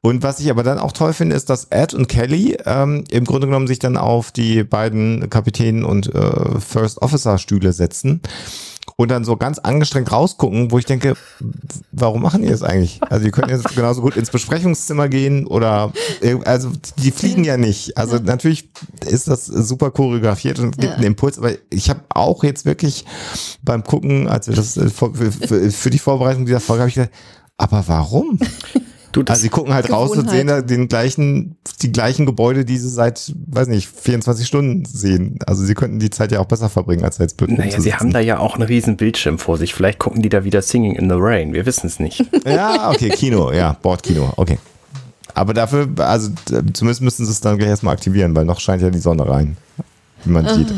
Und 0.01 0.21
was 0.21 0.39
ich 0.39 0.49
aber 0.51 0.63
dann 0.63 0.77
auch 0.77 0.91
toll 0.91 1.13
finde, 1.13 1.35
ist, 1.35 1.49
dass 1.49 1.65
Ed 1.65 1.93
und 1.93 2.07
Kelly 2.07 2.57
ähm, 2.65 3.05
im 3.09 3.25
Grunde 3.25 3.47
genommen 3.47 3.67
sich 3.67 3.79
dann 3.79 3.97
auf 3.97 4.31
die 4.31 4.63
beiden 4.63 5.29
Kapitänen 5.29 5.83
und 5.83 6.13
äh, 6.13 6.59
First 6.59 7.01
Officer 7.01 7.37
Stühle 7.37 7.73
setzen 7.73 8.21
und 8.95 9.09
dann 9.09 9.23
so 9.23 9.37
ganz 9.37 9.59
angestrengt 9.59 10.11
rausgucken, 10.11 10.71
wo 10.71 10.77
ich 10.77 10.85
denke, 10.85 11.15
warum 11.91 12.21
machen 12.21 12.41
die 12.41 12.49
das 12.49 12.63
eigentlich? 12.63 12.99
Also 13.09 13.23
die 13.25 13.31
können 13.31 13.49
jetzt 13.49 13.67
genauso 13.75 14.01
gut 14.01 14.17
ins 14.17 14.29
Besprechungszimmer 14.29 15.07
gehen 15.07 15.47
oder 15.47 15.93
also 16.45 16.71
die 16.97 17.11
fliegen 17.11 17.43
ja 17.43 17.57
nicht. 17.57 17.97
Also 17.97 18.17
ja. 18.17 18.23
natürlich 18.23 18.69
ist 19.05 19.27
das 19.27 19.45
super 19.45 19.91
choreografiert 19.91 20.59
und 20.59 20.71
gibt 20.71 20.83
ja. 20.83 20.95
einen 20.95 21.05
Impuls, 21.05 21.37
aber 21.37 21.53
ich 21.69 21.89
habe 21.89 22.01
auch 22.09 22.43
jetzt 22.43 22.65
wirklich 22.65 23.05
beim 23.63 23.83
Gucken, 23.83 24.27
als 24.27 24.47
wir 24.47 24.55
das 24.55 24.75
äh, 24.77 24.89
für 24.89 25.89
die 25.89 25.99
Vorbereitung 25.99 26.45
dieser 26.45 26.59
Folge 26.59 26.81
habe 26.81 26.89
ich 26.89 26.95
gedacht, 26.95 27.13
aber 27.57 27.83
warum? 27.87 28.39
Du, 29.11 29.23
also 29.27 29.41
sie 29.41 29.49
gucken 29.49 29.73
halt 29.73 29.91
raus 29.91 30.11
und 30.11 30.29
sehen 30.29 30.47
da 30.47 30.61
den 30.61 30.87
gleichen, 30.87 31.57
die 31.81 31.91
gleichen 31.91 32.25
Gebäude, 32.27 32.63
die 32.63 32.77
sie 32.77 32.89
seit, 32.89 33.33
weiß 33.47 33.67
nicht, 33.67 33.87
24 33.87 34.45
Stunden 34.45 34.85
sehen. 34.85 35.39
Also 35.47 35.63
sie 35.63 35.73
könnten 35.73 35.99
die 35.99 36.11
Zeit 36.11 36.31
ja 36.31 36.39
auch 36.39 36.45
besser 36.45 36.69
verbringen, 36.69 37.03
als 37.03 37.17
jetzt 37.17 37.41
Naja, 37.41 37.79
sie 37.79 37.95
haben 37.95 38.11
da 38.11 38.19
ja 38.19 38.37
auch 38.37 38.55
einen 38.55 38.63
riesen 38.63 38.97
Bildschirm 38.97 39.39
vor 39.39 39.57
sich. 39.57 39.73
Vielleicht 39.73 39.97
gucken 39.97 40.21
die 40.21 40.29
da 40.29 40.43
wieder 40.43 40.61
Singing 40.61 40.95
in 40.95 41.09
the 41.09 41.15
Rain. 41.17 41.53
Wir 41.53 41.65
wissen 41.65 41.87
es 41.87 41.99
nicht. 41.99 42.23
Ja, 42.45 42.89
okay, 42.89 43.09
Kino, 43.09 43.51
ja, 43.51 43.73
Bordkino, 43.81 44.33
okay. 44.37 44.57
Aber 45.33 45.53
dafür, 45.53 45.87
also 45.97 46.29
zumindest 46.73 47.01
müssen 47.01 47.25
sie 47.25 47.31
es 47.31 47.41
dann 47.41 47.57
gleich 47.57 47.69
erstmal 47.69 47.93
aktivieren, 47.93 48.35
weil 48.35 48.45
noch 48.45 48.59
scheint 48.59 48.81
ja 48.81 48.89
die 48.89 48.99
Sonne 48.99 49.27
rein, 49.27 49.57
wie 50.23 50.31
man 50.31 50.47
sieht. 50.47 50.73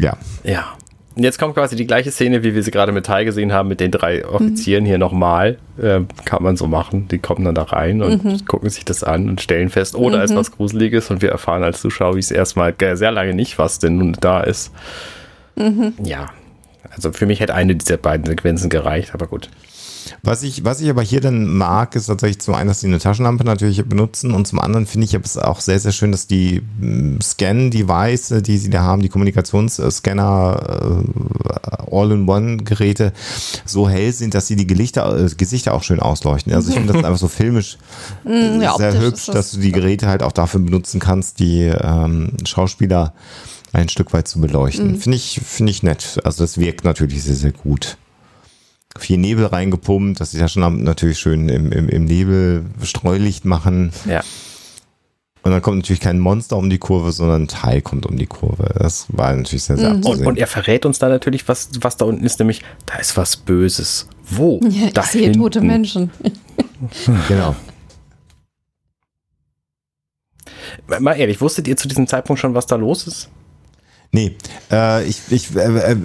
Ja. 0.00 0.16
Ja. 0.44 0.76
Und 1.16 1.22
jetzt 1.22 1.38
kommt 1.38 1.54
quasi 1.54 1.76
die 1.76 1.86
gleiche 1.86 2.10
Szene, 2.10 2.42
wie 2.42 2.54
wir 2.54 2.62
sie 2.64 2.72
gerade 2.72 2.90
mit 2.90 3.06
Tai 3.06 3.24
gesehen 3.24 3.52
haben, 3.52 3.68
mit 3.68 3.78
den 3.78 3.92
drei 3.92 4.26
Offizieren 4.26 4.82
mhm. 4.82 4.88
hier 4.88 4.98
nochmal. 4.98 5.58
Äh, 5.80 6.00
kann 6.24 6.42
man 6.42 6.56
so 6.56 6.66
machen. 6.66 7.06
Die 7.08 7.18
kommen 7.18 7.44
dann 7.44 7.54
da 7.54 7.62
rein 7.62 8.02
und 8.02 8.24
mhm. 8.24 8.44
gucken 8.46 8.68
sich 8.68 8.84
das 8.84 9.04
an 9.04 9.28
und 9.28 9.40
stellen 9.40 9.68
fest, 9.68 9.94
oh, 9.94 10.10
da 10.10 10.18
mhm. 10.18 10.24
ist 10.24 10.34
was 10.34 10.50
Gruseliges. 10.50 11.10
Und 11.10 11.22
wir 11.22 11.30
erfahren 11.30 11.62
als 11.62 11.80
Zuschauer, 11.80 12.16
wie 12.16 12.20
es 12.20 12.32
erstmal 12.32 12.74
sehr 12.94 13.12
lange 13.12 13.34
nicht, 13.34 13.58
was 13.58 13.78
denn 13.78 13.98
nun 13.98 14.16
da 14.20 14.40
ist. 14.40 14.72
Mhm. 15.54 15.94
Ja. 16.02 16.30
Also 16.90 17.12
für 17.12 17.26
mich 17.26 17.40
hätte 17.40 17.54
eine 17.54 17.76
dieser 17.76 17.96
beiden 17.96 18.26
Sequenzen 18.26 18.68
gereicht, 18.68 19.14
aber 19.14 19.26
gut. 19.26 19.50
Was 20.22 20.42
ich, 20.42 20.64
was 20.64 20.80
ich 20.80 20.90
aber 20.90 21.02
hier 21.02 21.20
dann 21.20 21.46
mag, 21.46 21.94
ist 21.96 22.06
tatsächlich 22.06 22.40
zum 22.40 22.54
einen, 22.54 22.68
dass 22.68 22.80
sie 22.80 22.86
eine 22.88 22.98
Taschenlampe 22.98 23.44
natürlich 23.44 23.84
benutzen 23.84 24.32
und 24.32 24.46
zum 24.46 24.58
anderen 24.60 24.86
finde 24.86 25.06
ich 25.06 25.14
es 25.14 25.38
auch 25.38 25.60
sehr, 25.60 25.78
sehr 25.78 25.92
schön, 25.92 26.12
dass 26.12 26.26
die 26.26 26.62
mm, 26.80 27.20
Scan-Device, 27.22 28.34
die 28.42 28.58
sie 28.58 28.70
da 28.70 28.82
haben, 28.82 29.02
die 29.02 29.08
Kommunikationsscanner, 29.08 31.04
äh, 31.90 31.94
All-in-One-Geräte, 31.94 33.12
so 33.64 33.88
hell 33.88 34.12
sind, 34.12 34.34
dass 34.34 34.46
sie 34.46 34.56
die 34.56 34.66
Gelichter, 34.66 35.16
äh, 35.26 35.28
Gesichter 35.36 35.74
auch 35.74 35.82
schön 35.82 36.00
ausleuchten. 36.00 36.52
Also 36.52 36.68
ich 36.70 36.74
finde 36.74 36.92
das 36.92 37.04
einfach 37.04 37.18
so 37.18 37.28
filmisch 37.28 37.78
Mm, 38.24 38.60
ja, 38.62 38.76
sehr 38.76 38.88
optisch 38.90 39.02
hübsch, 39.02 39.26
das- 39.26 39.34
dass 39.34 39.50
du 39.52 39.60
die 39.60 39.72
Geräte 39.72 40.06
halt 40.08 40.22
auch 40.22 40.32
dafür 40.32 40.60
benutzen 40.60 40.98
kannst, 41.00 41.38
die 41.40 41.62
ähm, 41.64 42.32
Schauspieler 42.46 43.12
ein 43.72 43.88
Stück 43.88 44.12
weit 44.12 44.28
zu 44.28 44.40
beleuchten. 44.40 44.92
Mhm. 44.92 44.96
Finde 45.00 45.16
ich, 45.16 45.40
finde 45.44 45.70
ich 45.70 45.82
nett. 45.82 46.20
Also 46.24 46.44
das 46.44 46.58
wirkt 46.58 46.84
natürlich 46.84 47.22
sehr, 47.24 47.34
sehr 47.34 47.52
gut. 47.52 47.96
Viel 48.98 49.18
Nebel 49.18 49.46
reingepumpt, 49.46 50.20
dass 50.20 50.30
die 50.30 50.38
Taschenlampen 50.38 50.84
natürlich 50.84 51.18
schön 51.18 51.48
im, 51.48 51.72
im, 51.72 51.88
im 51.88 52.04
Nebel 52.04 52.64
Streulicht 52.82 53.44
machen. 53.44 53.92
Ja. 54.08 54.22
Und 55.42 55.50
dann 55.50 55.60
kommt 55.60 55.76
natürlich 55.78 56.00
kein 56.00 56.20
Monster 56.20 56.56
um 56.56 56.70
die 56.70 56.78
Kurve, 56.78 57.12
sondern 57.12 57.42
ein 57.42 57.48
Teil 57.48 57.82
kommt 57.82 58.06
um 58.06 58.16
die 58.16 58.26
Kurve. 58.26 58.72
Das 58.78 59.06
war 59.08 59.34
natürlich 59.34 59.64
sehr, 59.64 59.76
sehr 59.76 59.90
Mhm. 59.90 59.96
Und, 59.96 60.04
abzusehen. 60.06 60.26
und 60.28 60.38
er 60.38 60.46
verrät 60.46 60.86
uns 60.86 60.98
da 60.98 61.08
natürlich, 61.08 61.46
was, 61.48 61.68
was 61.80 61.96
da 61.98 62.06
unten 62.06 62.24
ist, 62.24 62.38
nämlich, 62.38 62.62
da 62.86 62.96
ist 62.96 63.16
was 63.16 63.36
Böses. 63.36 64.08
Wo? 64.30 64.58
Ja, 64.70 64.88
da 64.90 65.02
ich 65.02 65.08
sehe 65.08 65.32
tote. 65.32 65.60
Menschen. 65.60 66.10
genau. 67.28 67.54
Mal 70.98 71.14
ehrlich, 71.14 71.40
wusstet 71.40 71.68
ihr 71.68 71.76
zu 71.76 71.88
diesem 71.88 72.06
Zeitpunkt 72.06 72.40
schon, 72.40 72.54
was 72.54 72.66
da 72.66 72.76
los 72.76 73.06
ist? 73.06 73.28
Nee, 74.14 74.36
äh, 74.70 75.04
ich, 75.08 75.22
ich, 75.30 75.56
äh, 75.56 75.92
äh, 75.92 75.96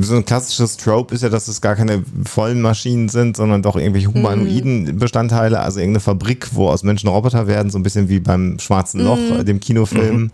so 0.00 0.16
ein 0.16 0.24
klassisches 0.24 0.78
Trope 0.78 1.14
ist 1.14 1.20
ja, 1.20 1.28
dass 1.28 1.48
es 1.48 1.60
gar 1.60 1.76
keine 1.76 2.02
vollen 2.24 2.62
Maschinen 2.62 3.10
sind, 3.10 3.36
sondern 3.36 3.60
doch 3.60 3.76
irgendwelche 3.76 4.08
humanoiden 4.08 4.98
Bestandteile, 4.98 5.60
also 5.60 5.78
irgendeine 5.78 6.00
Fabrik, 6.00 6.48
wo 6.54 6.70
aus 6.70 6.82
Menschen 6.82 7.10
Roboter 7.10 7.46
werden, 7.46 7.70
so 7.70 7.78
ein 7.78 7.82
bisschen 7.82 8.08
wie 8.08 8.20
beim 8.20 8.58
Schwarzen 8.58 9.04
Loch, 9.04 9.18
äh, 9.18 9.44
dem 9.44 9.60
Kinofilm 9.60 10.30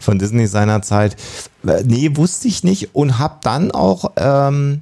von 0.00 0.18
Disney 0.18 0.48
seinerzeit. 0.48 1.14
Äh, 1.64 1.84
nee, 1.86 2.10
wusste 2.14 2.48
ich 2.48 2.64
nicht 2.64 2.96
und 2.96 3.20
hab 3.20 3.42
dann 3.42 3.70
auch 3.70 4.10
ähm, 4.16 4.80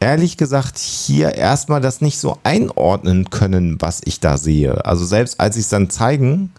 ehrlich 0.00 0.36
gesagt 0.36 0.76
hier 0.76 1.36
erstmal 1.36 1.80
das 1.80 2.00
nicht 2.00 2.18
so 2.18 2.38
einordnen 2.42 3.30
können, 3.30 3.76
was 3.78 4.00
ich 4.04 4.18
da 4.18 4.38
sehe. 4.38 4.84
Also 4.84 5.04
selbst 5.04 5.38
als 5.38 5.54
sie 5.54 5.60
es 5.60 5.68
dann 5.68 5.88
zeigen, 5.88 6.50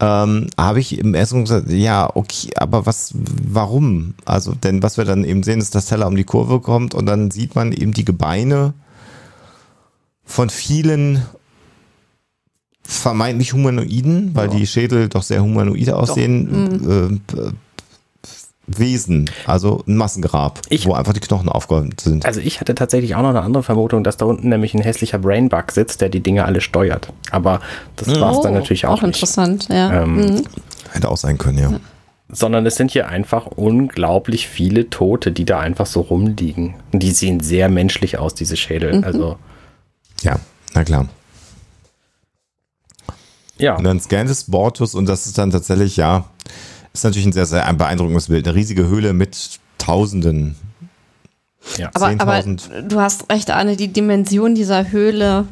ähm, 0.00 0.48
habe 0.58 0.80
ich 0.80 0.98
im 0.98 1.14
ersten 1.14 1.36
Moment 1.36 1.48
gesagt, 1.48 1.70
ja, 1.70 2.10
okay, 2.14 2.50
aber 2.56 2.86
was, 2.86 3.12
warum? 3.14 4.14
Also, 4.24 4.52
denn 4.52 4.82
was 4.82 4.96
wir 4.96 5.04
dann 5.04 5.24
eben 5.24 5.42
sehen, 5.42 5.60
ist, 5.60 5.74
dass 5.74 5.86
Teller 5.86 6.06
um 6.06 6.16
die 6.16 6.24
Kurve 6.24 6.60
kommt 6.60 6.94
und 6.94 7.06
dann 7.06 7.30
sieht 7.30 7.54
man 7.54 7.72
eben 7.72 7.92
die 7.92 8.04
Gebeine 8.04 8.74
von 10.24 10.50
vielen 10.50 11.22
vermeintlich 12.82 13.52
Humanoiden, 13.52 14.34
weil 14.34 14.48
die 14.48 14.66
Schädel 14.66 15.08
doch 15.08 15.22
sehr 15.22 15.42
humanoide 15.42 15.96
aussehen, 15.96 17.20
äh, 17.32 17.36
äh, 17.36 17.52
Wesen, 18.66 19.30
also 19.46 19.82
ein 19.86 19.96
Massengrab, 19.96 20.60
Ich- 20.70 20.86
wo 20.86 20.94
einfach 20.94 21.12
die 21.12 21.20
Knochen 21.20 21.48
aufgeräumt 21.48 22.00
sind. 22.00 22.24
Also 22.24 22.40
ich 22.40 22.60
hatte 22.60 22.74
tatsächlich 22.74 23.14
auch 23.14 23.22
noch 23.22 23.28
eine 23.30 23.42
andere 23.42 23.62
Vermutung, 23.62 24.04
dass 24.04 24.16
da 24.16 24.24
unten 24.24 24.48
nämlich 24.48 24.72
ein 24.74 24.80
hässlicher 24.80 25.18
Brainbug 25.18 25.70
sitzt, 25.70 26.00
der 26.00 26.08
die 26.08 26.20
Dinge 26.20 26.44
alle 26.46 26.60
steuert. 26.60 27.12
Aber 27.30 27.60
das 27.96 28.08
war 28.20 28.32
es 28.32 28.40
dann 28.40 28.54
natürlich 28.54 28.86
auch, 28.86 28.94
nicht. 28.94 29.02
Oh, 29.02 29.06
interessant, 29.06 29.68
ja. 29.70 30.02
Ähm, 30.02 30.16
Mhm. 30.16 30.42
Hätte 30.92 31.08
auch 31.10 31.16
sein 31.16 31.36
können, 31.38 31.58
ja. 31.58 31.72
Sondern 32.30 32.64
es 32.64 32.76
sind 32.76 32.90
hier 32.90 33.08
einfach 33.08 33.46
unglaublich 33.46 34.48
viele 34.48 34.88
Tote, 34.88 35.30
die 35.30 35.44
da 35.44 35.60
einfach 35.60 35.86
so 35.86 36.00
rumliegen. 36.00 36.74
Und 36.92 37.02
die 37.02 37.10
sehen 37.10 37.40
sehr 37.40 37.68
menschlich 37.68 38.18
aus, 38.18 38.34
diese 38.34 38.56
Schädel. 38.56 38.96
Mhm. 38.98 39.04
Also 39.04 39.36
Ja, 40.22 40.36
na 40.72 40.84
klar. 40.84 41.06
ja, 43.58 43.76
Und 43.76 43.84
dann 43.84 44.00
scannt 44.00 44.30
es 44.30 44.44
Bortus 44.44 44.94
und 44.94 45.06
das 45.06 45.26
ist 45.26 45.36
dann 45.38 45.50
tatsächlich, 45.50 45.96
ja, 45.96 46.24
ist 46.94 47.04
natürlich 47.04 47.26
ein 47.26 47.32
sehr, 47.32 47.46
sehr 47.46 47.66
ein 47.66 47.76
beeindruckendes 47.76 48.28
Bild. 48.28 48.46
Eine 48.46 48.56
riesige 48.56 48.86
Höhle 48.88 49.12
mit 49.12 49.58
Tausenden. 49.78 50.54
ja. 51.76 51.90
Aber, 51.94 52.06
aber 52.18 52.34
10.000. 52.36 52.88
du 52.88 53.00
hast 53.00 53.30
recht, 53.30 53.50
Anne, 53.50 53.76
die 53.76 53.88
Dimension 53.92 54.54
dieser 54.54 54.90
Höhle. 54.90 55.46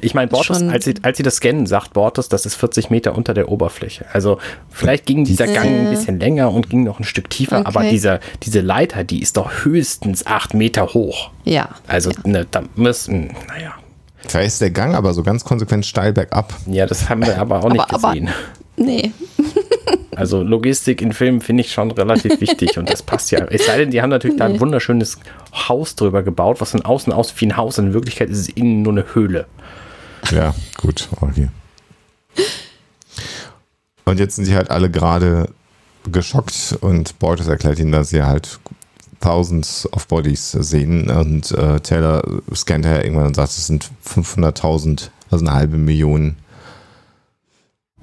Ich 0.00 0.14
meine, 0.14 0.28
Bortus, 0.28 0.62
als 0.62 0.84
sie, 0.84 0.94
als 1.02 1.16
sie 1.16 1.24
das 1.24 1.36
scannen, 1.36 1.66
sagt 1.66 1.94
Bortus, 1.94 2.28
das 2.28 2.46
ist 2.46 2.54
40 2.54 2.90
Meter 2.90 3.16
unter 3.16 3.34
der 3.34 3.48
Oberfläche. 3.48 4.04
Also 4.12 4.38
vielleicht 4.70 5.04
ging 5.04 5.24
dieser 5.24 5.46
Gang 5.48 5.66
ein 5.66 5.90
bisschen 5.90 6.20
länger 6.20 6.52
und 6.52 6.70
ging 6.70 6.84
noch 6.84 7.00
ein 7.00 7.04
Stück 7.04 7.28
tiefer, 7.28 7.58
Okay. 7.58 7.66
aber 7.66 7.82
dieser, 7.90 8.20
diese 8.44 8.60
Leiter, 8.60 9.02
die 9.02 9.20
ist 9.20 9.36
doch 9.36 9.64
höchstens 9.64 10.26
acht 10.26 10.54
Meter 10.54 10.94
hoch. 10.94 11.30
Ja. 11.44 11.70
Also 11.88 12.12
ne, 12.24 12.46
da 12.48 12.62
müssen, 12.76 13.34
naja, 13.48 13.74
Vielleicht 14.28 14.48
ist 14.48 14.60
der 14.60 14.70
Gang 14.70 14.94
aber 14.94 15.12
so 15.12 15.22
ganz 15.24 15.44
konsequent 15.44 15.84
steil 15.84 16.12
bergab. 16.12 16.54
ja, 16.66 16.86
das 16.86 17.08
haben 17.08 17.26
wir 17.26 17.36
aber 17.38 17.64
auch 17.64 17.68
nicht 17.70 17.80
Aber- 17.80 17.94
aber- 17.94 18.08
gesehen. 18.12 18.28
Nee. 18.76 19.10
Also 20.16 20.42
Logistik 20.42 21.00
in 21.02 21.12
Filmen 21.12 21.40
finde 21.40 21.62
ich 21.62 21.72
schon 21.72 21.90
relativ 21.90 22.40
wichtig 22.40 22.78
und 22.78 22.90
das 22.90 23.02
passt 23.02 23.30
ja. 23.30 23.44
Es 23.50 23.66
sei 23.66 23.78
denn, 23.78 23.90
die 23.90 24.02
haben 24.02 24.10
natürlich 24.10 24.36
da 24.36 24.46
ein 24.46 24.52
Nee. 24.52 24.60
wunderschönes 24.60 25.18
Haus 25.68 25.94
drüber 25.96 26.22
gebaut, 26.22 26.60
was 26.60 26.70
von 26.72 26.82
außen 26.84 27.12
aussieht 27.12 27.40
wie 27.40 27.46
ein 27.46 27.56
Haus. 27.56 27.78
In 27.78 27.92
Wirklichkeit 27.94 28.30
ist 28.30 28.38
es 28.38 28.48
innen 28.48 28.82
nur 28.82 28.92
eine 28.92 29.14
Höhle. 29.14 29.46
Ja, 30.30 30.54
gut, 30.76 31.08
okay. 31.20 31.48
Und 34.04 34.18
jetzt 34.18 34.36
sind 34.36 34.44
sie 34.44 34.54
halt 34.54 34.70
alle 34.70 34.90
gerade 34.90 35.48
geschockt 36.10 36.76
und 36.80 37.18
Bortus 37.18 37.46
erklärt 37.46 37.78
ihnen, 37.78 37.92
dass 37.92 38.10
sie 38.10 38.22
halt 38.22 38.58
Thousands 39.20 39.88
of 39.92 40.06
Bodies 40.06 40.52
sehen 40.52 41.08
und 41.10 41.50
äh, 41.52 41.80
Taylor 41.80 42.22
scannt 42.54 42.84
ja 42.84 43.00
irgendwann 43.02 43.28
und 43.28 43.36
sagt, 43.36 43.50
es 43.50 43.66
sind 43.66 43.90
500.000, 44.06 45.08
also 45.30 45.44
eine 45.46 45.54
halbe 45.54 45.78
Million 45.78 46.36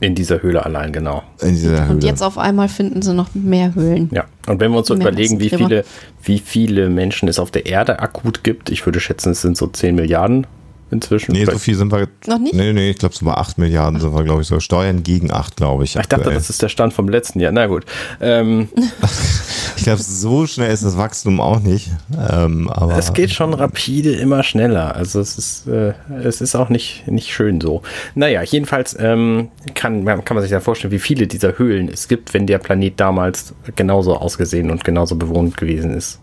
In 0.02 0.16
dieser 0.16 0.42
Höhle 0.42 0.66
allein, 0.66 0.92
genau. 0.92 1.24
in 1.42 1.52
dieser 1.52 1.86
Höhle. 1.86 1.92
Und 1.92 2.04
jetzt 2.04 2.22
auf 2.22 2.38
einmal 2.38 2.68
finden 2.68 3.02
sie 3.02 3.14
noch 3.14 3.30
mehr 3.34 3.76
Höhlen. 3.76 4.10
Ja. 4.12 4.26
Und 4.48 4.60
wenn 4.60 4.72
wir 4.72 4.80
uns 4.80 4.88
so 4.88 4.96
Mehr 4.96 5.08
überlegen, 5.08 5.40
wie 5.40 5.50
viele, 5.50 5.86
wie 6.24 6.40
viele 6.40 6.90
Menschen 6.90 7.30
es 7.30 7.38
auf 7.38 7.52
der 7.52 7.68
Erde 7.68 8.00
akut 8.00 8.44
gibt, 8.44 8.72
ich 8.72 8.86
würde 8.86 9.00
schätzen, 9.00 9.32
es 9.32 9.42
sind 9.42 9.56
so 9.56 9.68
10 9.68 9.96
Milliarden 9.96 10.48
inzwischen. 10.92 11.32
Nee, 11.32 11.46
so 11.46 11.58
viel 11.58 11.76
sind 11.76 11.92
wir. 11.92 12.08
Noch 12.28 12.38
nicht? 12.40 12.54
Nee, 12.54 12.74
nee, 12.74 12.92
ich 12.92 12.98
glaube, 12.98 13.16
so 13.16 13.26
bei 13.26 13.34
8 13.34 13.58
Milliarden 13.58 14.00
sind 14.00 14.14
wir, 14.14 14.24
glaube 14.24 14.42
ich, 14.42 14.48
so. 14.48 14.60
Steuern 14.60 15.04
gegen 15.04 15.32
8, 15.32 15.56
glaube 15.58 15.84
ich. 15.84 15.92
ich 15.92 15.96
dachte, 15.96 16.18
aktuell. 16.18 16.36
das 16.36 16.50
ist 16.50 16.62
der 16.62 16.70
Stand 16.70 16.94
vom 16.94 17.08
letzten 17.10 17.40
Jahr. 17.40 17.52
Na 17.52 17.68
gut. 17.68 17.86
Ähm, 18.20 18.70
ich 19.78 19.84
glaube, 19.84 20.02
so 20.02 20.46
schnell 20.48 20.72
ist 20.72 20.84
das 20.84 20.98
Wachstum 20.98 21.40
auch 21.40 21.60
nicht. 21.62 21.90
Ähm, 22.32 22.70
aber 22.70 22.98
Es 22.98 23.14
geht 23.14 23.32
schon 23.32 23.54
rapide 23.54 24.12
immer 24.14 24.44
schneller. 24.44 24.96
Also 24.96 25.20
es 25.20 25.38
ist, 25.38 25.68
äh, 25.68 25.94
es 26.24 26.42
ist 26.42 26.56
auch 26.56 26.70
nicht, 26.70 27.08
nicht 27.08 27.34
schön 27.34 27.62
so. 27.62 27.82
Naja, 28.16 28.42
jedenfalls 28.44 28.96
ähm, 29.00 29.50
kann, 29.74 30.04
man- 30.04 30.24
kann 30.26 30.36
man 30.36 30.44
sich 30.44 30.52
ja 30.52 30.60
vorstellen, 30.60 30.92
wie 30.92 31.00
viele 31.00 31.28
dieser 31.28 31.58
Höhlen 31.58 31.90
es 31.90 32.08
gibt, 32.08 32.34
wenn 32.34 32.48
der 32.48 32.58
Planet 32.60 33.00
damals 33.00 33.54
genauso 33.76 34.16
ausgesehen 34.18 34.70
und 34.72 34.84
genauso 34.84 35.16
bewohnt 35.16 35.58
gewesen 35.58 35.92
ist. 35.96 36.20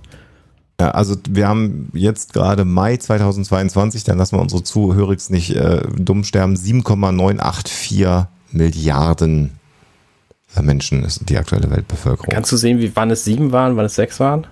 Ja, 0.80 0.92
also 0.92 1.16
wir 1.28 1.48
haben 1.48 1.90
jetzt 1.92 2.32
gerade 2.32 2.64
Mai 2.64 2.96
2022, 2.96 4.04
dann 4.04 4.18
lassen 4.18 4.36
wir 4.36 4.42
unsere 4.42 4.62
Zuhörigs 4.62 5.28
nicht 5.28 5.56
äh, 5.56 5.82
dumm 5.96 6.22
sterben. 6.22 6.56
7,984 6.56 8.26
Milliarden 8.52 9.58
äh, 10.56 10.62
Menschen 10.62 11.04
ist 11.04 11.28
die 11.28 11.36
aktuelle 11.36 11.70
Weltbevölkerung. 11.70 12.32
Kannst 12.32 12.52
du 12.52 12.56
sehen, 12.56 12.78
wie 12.78 12.94
wann 12.94 13.10
es 13.10 13.24
sieben 13.24 13.50
waren, 13.50 13.76
wann 13.76 13.86
es 13.86 13.96
sechs 13.96 14.20
waren? 14.20 14.46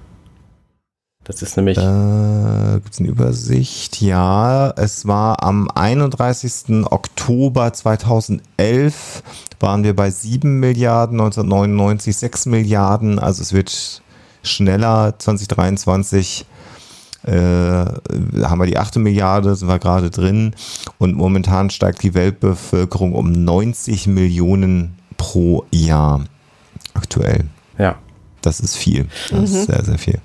Das 1.23 1.43
ist 1.43 1.57
nämlich. 1.57 1.78
Äh, 1.78 2.81
Gibt 2.81 2.93
es 2.93 3.01
eine 3.01 3.09
Übersicht? 3.09 4.01
Ja, 4.01 4.70
es 4.70 5.07
war 5.07 5.43
am 5.43 5.69
31. 5.73 6.86
Oktober 6.90 7.73
2011 7.73 9.23
waren 9.59 9.85
wir 9.85 9.97
bei 9.97 10.11
7 10.11 10.61
Milliarden, 10.61 11.20
1999 11.20 12.16
6 12.16 12.47
Milliarden, 12.47 13.19
also 13.19 13.43
es 13.43 13.53
wird 13.53 14.03
schneller, 14.47 15.14
2023 15.18 16.47
äh, 17.27 17.32
haben 17.32 18.59
wir 18.60 18.66
die 18.66 18.78
8. 18.78 18.97
Milliarde, 18.97 19.55
sind 19.56 19.68
wir 19.68 19.78
gerade 19.78 20.10
drin 20.10 20.55
und 20.98 21.16
momentan 21.16 21.70
steigt 21.70 22.02
die 22.02 22.14
Weltbevölkerung 22.14 23.14
um 23.14 23.32
90 23.32 24.06
Millionen 24.06 24.98
pro 25.16 25.64
Jahr 25.70 26.24
aktuell. 26.94 27.44
Ja. 27.78 27.97
Das 28.43 28.60
ist 28.60 28.77
viel, 28.77 29.09
das 29.31 29.51
ist 29.51 29.66
sehr, 29.66 29.85
sehr 29.85 29.98
viel. 29.98 30.20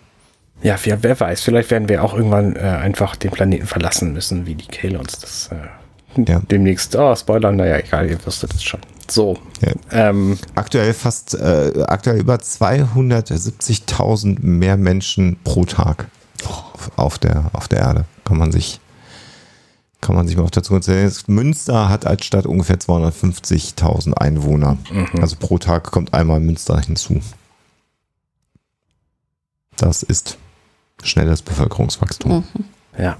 Ja, 0.61 0.75
wer, 0.83 1.01
wer 1.01 1.19
weiß, 1.19 1.41
vielleicht 1.41 1.71
werden 1.71 1.89
wir 1.89 2.03
auch 2.03 2.13
irgendwann 2.13 2.55
äh, 2.55 2.59
einfach 2.59 3.15
den 3.15 3.31
Planeten 3.31 3.65
verlassen 3.65 4.13
müssen, 4.13 4.45
wie 4.45 4.53
die 4.53 4.67
Kalons 4.67 5.17
das 5.17 5.49
äh, 5.51 5.55
Ja. 6.15 6.41
demnächst. 6.49 6.95
Oh, 6.95 7.15
Spoiler, 7.15 7.51
naja, 7.51 7.77
egal, 7.77 8.09
ihr 8.09 8.17
wusstet 8.25 8.53
es 8.53 8.63
schon. 8.63 8.79
So. 9.09 9.37
Ja. 9.61 9.73
Ähm, 10.09 10.37
Aktuell 10.55 10.93
fast, 10.93 11.33
äh, 11.35 11.83
aktuell 11.87 12.19
über 12.19 12.35
270.000 12.35 14.39
mehr 14.41 14.77
Menschen 14.77 15.37
pro 15.43 15.65
Tag 15.65 16.07
auf 16.95 17.19
der, 17.19 17.49
auf 17.53 17.67
der 17.67 17.79
Erde. 17.79 18.05
Kann 18.23 18.37
man 18.37 18.51
sich, 18.51 18.79
kann 19.99 20.15
man 20.15 20.27
sich 20.27 20.37
mal 20.37 20.43
auf 20.43 20.51
der 20.51 20.63
Zunge 20.63 20.81
zählen. 20.81 21.11
Münster 21.27 21.89
hat 21.89 22.05
als 22.07 22.25
Stadt 22.25 22.45
ungefähr 22.45 22.77
250.000 22.79 24.13
Einwohner. 24.13 24.77
Also 25.21 25.35
pro 25.37 25.57
Tag 25.57 25.91
kommt 25.91 26.13
einmal 26.13 26.39
Münster 26.39 26.79
hinzu. 26.79 27.19
Das 29.77 30.03
ist 30.03 30.37
schnelles 31.03 31.41
Bevölkerungswachstum. 31.41 32.45
Mhm. 32.53 32.63
ja. 32.97 33.17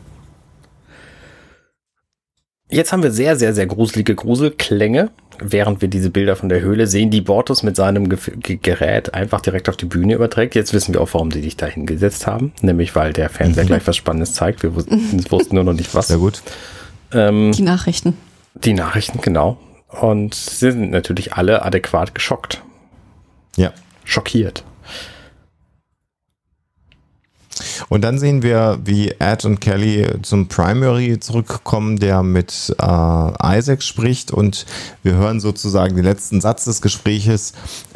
Jetzt 2.72 2.94
haben 2.94 3.04
wir 3.04 3.12
sehr, 3.12 3.36
sehr, 3.36 3.54
sehr 3.54 3.68
gruselige 3.68 4.16
Gruselklänge. 4.16 5.10
Während 5.44 5.82
wir 5.82 5.88
diese 5.88 6.12
Bilder 6.12 6.36
von 6.36 6.50
der 6.50 6.62
Höhle 6.62 6.86
sehen, 6.88 7.10
die 7.10 7.22
Bortus 7.22 7.64
mit 7.64 7.76
seinem 7.76 8.10
Ge 8.10 8.60
Gerät 8.62 9.14
einfach 9.14 9.42
direkt 9.42 9.70
auf 9.70 9.76
die 9.76 9.86
Bühne 9.86 10.14
überträgt. 10.14 10.56
Jetzt 10.56 10.72
wissen 10.72 10.94
wir 10.94 11.02
auch, 11.02 11.10
warum 11.14 11.32
sie 11.32 11.42
dich 11.42 11.58
da 11.58 11.66
hingesetzt 11.66 12.28
haben. 12.28 12.54
Nämlich, 12.62 12.96
weil 12.96 13.12
der 13.12 13.30
Fernseher 13.30 13.66
gleich 13.66 13.86
was 13.88 13.98
Spannendes 13.98 14.34
zeigt. 14.34 14.64
Wir 14.64 14.76
wussten, 14.76 15.26
wussten 15.32 15.56
nur 15.56 15.64
noch 15.64 15.74
nicht 15.74 15.94
was. 15.94 16.08
Sehr 16.08 16.18
gut. 16.18 16.42
Ähm, 17.12 17.52
die 17.52 17.64
Nachrichten. 17.64 18.16
Die 18.56 18.74
Nachrichten, 18.74 19.20
genau. 19.22 19.58
Und 19.90 20.36
sie 20.36 20.72
sind 20.72 20.92
natürlich 20.92 21.34
alle 21.34 21.66
adäquat 21.66 22.16
geschockt. 22.16 22.62
Ja. 23.58 23.74
Schockiert. 24.06 24.64
Und 27.90 28.04
dann 28.04 28.20
sehen 28.20 28.44
wir, 28.44 28.80
wie 28.84 29.12
Ed 29.20 29.46
und 29.46 29.60
Kelly 29.60 30.08
zum 30.22 30.48
Primary 30.48 31.20
zurückkommen, 31.20 32.00
der 32.00 32.24
mit 32.24 32.76
äh, 32.80 33.58
Isaac 33.58 33.84
spricht 33.84 34.32
und 34.32 34.66
wir 35.04 35.16
hören 35.16 35.40
sozusagen 35.40 35.96
den 35.96 36.06
letzten 36.06 36.42
Satz 36.42 36.66
des 36.66 36.82
Gespräches, 36.82 37.54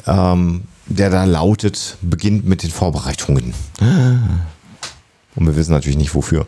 ähm, 0.07 0.64
der 0.88 1.10
da 1.10 1.24
lautet, 1.24 1.98
beginnt 2.02 2.45
mit 2.45 2.64
den 2.64 2.70
Vorbereitungen. 2.70 3.53
Und 5.36 5.48
wir 5.48 5.56
wissen 5.56 5.72
natürlich 5.72 5.98
nicht 5.98 6.14
wofür 6.16 6.45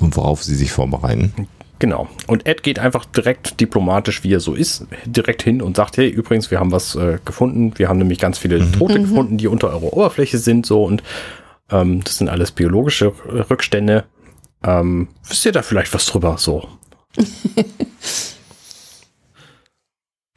und 0.00 0.16
worauf 0.16 0.42
sie 0.42 0.54
sich 0.54 0.72
vorbereiten. 0.72 1.32
Genau. 1.78 2.08
Und 2.26 2.46
Ed 2.46 2.62
geht 2.62 2.78
einfach 2.78 3.04
direkt 3.04 3.60
diplomatisch, 3.60 4.24
wie 4.24 4.32
er 4.32 4.40
so 4.40 4.54
ist, 4.54 4.86
direkt 5.04 5.42
hin 5.42 5.60
und 5.60 5.76
sagt, 5.76 5.98
hey, 5.98 6.08
übrigens, 6.08 6.50
wir 6.50 6.58
haben 6.58 6.72
was 6.72 6.94
äh, 6.94 7.18
gefunden. 7.24 7.72
Wir 7.76 7.88
haben 7.88 7.98
nämlich 7.98 8.18
ganz 8.18 8.38
viele 8.38 8.60
mhm. 8.60 8.72
Tote 8.72 8.98
mhm. 8.98 9.02
gefunden, 9.02 9.38
die 9.38 9.46
unter 9.46 9.68
eurer 9.68 9.92
Oberfläche 9.92 10.38
sind, 10.38 10.64
so 10.64 10.84
und 10.84 11.02
ähm, 11.70 12.02
das 12.04 12.18
sind 12.18 12.28
alles 12.28 12.52
biologische 12.52 13.12
Rückstände. 13.50 14.04
Ähm, 14.62 15.08
wisst 15.28 15.44
ihr 15.44 15.52
da 15.52 15.62
vielleicht 15.62 15.92
was 15.94 16.06
drüber? 16.06 16.36
So. 16.38 16.68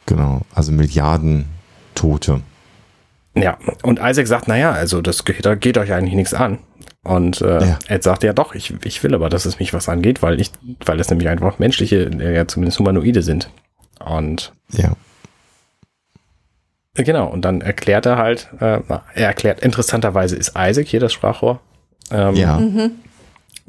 genau, 0.06 0.42
also 0.54 0.72
Milliarden 0.72 1.46
Tote. 1.96 2.42
Ja, 3.36 3.58
und 3.84 4.00
Isaac 4.02 4.28
sagt, 4.28 4.48
naja, 4.48 4.72
also 4.72 5.02
das 5.02 5.24
geht, 5.24 5.46
da 5.46 5.56
geht 5.56 5.78
euch 5.78 5.94
eigentlich 5.94 6.16
nichts 6.16 6.34
an. 6.34 6.60
Und 7.04 7.42
äh, 7.42 7.66
ja. 7.66 7.80
Ed 7.88 8.04
sagt, 8.04 8.24
ja 8.24 8.34
doch, 8.34 8.56
ich, 8.56 8.74
ich 8.84 9.02
will 9.04 9.16
aber, 9.16 9.30
dass 9.30 9.46
es 9.46 9.60
mich 9.60 9.74
was 9.74 9.88
angeht, 9.88 10.22
weil 10.22 10.40
ich, 10.42 10.52
weil 10.86 11.00
es 11.00 11.10
nämlich 11.10 11.30
einfach 11.30 11.60
menschliche, 11.60 12.10
ja 12.20 12.48
zumindest 12.48 12.80
Humanoide 12.80 13.22
sind. 13.22 13.50
Und 14.04 14.54
ja. 14.72 14.94
Genau, 16.96 17.28
und 17.28 17.46
dann 17.46 17.62
erklärt 17.62 18.06
er 18.06 18.18
halt, 18.18 18.50
äh, 18.60 18.80
er 18.90 19.28
erklärt, 19.28 19.62
interessanterweise 19.62 20.36
ist 20.36 20.54
Isaac 20.58 20.88
hier 20.88 21.00
das 21.00 21.14
Sprachrohr, 21.14 21.60
ähm, 22.12 22.36
ja. 22.36 22.60
Mhm. 22.60 22.92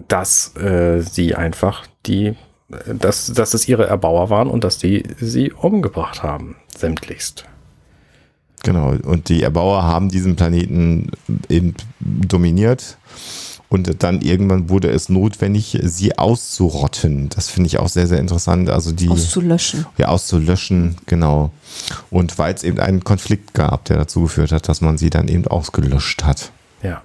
dass 0.08 0.56
äh, 0.56 1.00
sie 1.00 1.34
einfach 1.34 1.86
die, 2.06 2.34
dass, 2.86 3.26
dass 3.26 3.54
es 3.54 3.68
ihre 3.68 3.86
Erbauer 3.86 4.30
waren 4.30 4.48
und 4.48 4.64
dass 4.64 4.78
die 4.78 5.04
sie 5.18 5.52
umgebracht 5.52 6.22
haben, 6.22 6.56
sämtlichst. 6.76 7.44
Genau, 8.62 8.94
und 9.04 9.28
die 9.28 9.42
Erbauer 9.42 9.84
haben 9.84 10.08
diesen 10.08 10.36
Planeten 10.36 11.10
eben 11.48 11.74
dominiert 11.98 12.98
und 13.70 14.02
dann 14.02 14.20
irgendwann 14.20 14.68
wurde 14.68 14.90
es 14.90 15.08
notwendig, 15.08 15.78
sie 15.84 16.18
auszurotten. 16.18 17.28
Das 17.28 17.48
finde 17.48 17.68
ich 17.68 17.78
auch 17.78 17.88
sehr, 17.88 18.08
sehr 18.08 18.18
interessant. 18.18 18.68
Also 18.68 18.90
die. 18.90 19.08
Auszulöschen. 19.08 19.86
Ja, 19.96 20.08
auszulöschen, 20.08 20.96
genau. 21.06 21.52
Und 22.10 22.36
weil 22.36 22.52
es 22.52 22.64
eben 22.64 22.80
einen 22.80 23.04
Konflikt 23.04 23.54
gab, 23.54 23.84
der 23.84 23.96
dazu 23.96 24.22
geführt 24.22 24.50
hat, 24.50 24.68
dass 24.68 24.80
man 24.80 24.98
sie 24.98 25.08
dann 25.08 25.28
eben 25.28 25.46
ausgelöscht 25.46 26.24
hat. 26.24 26.50
Ja. 26.82 27.02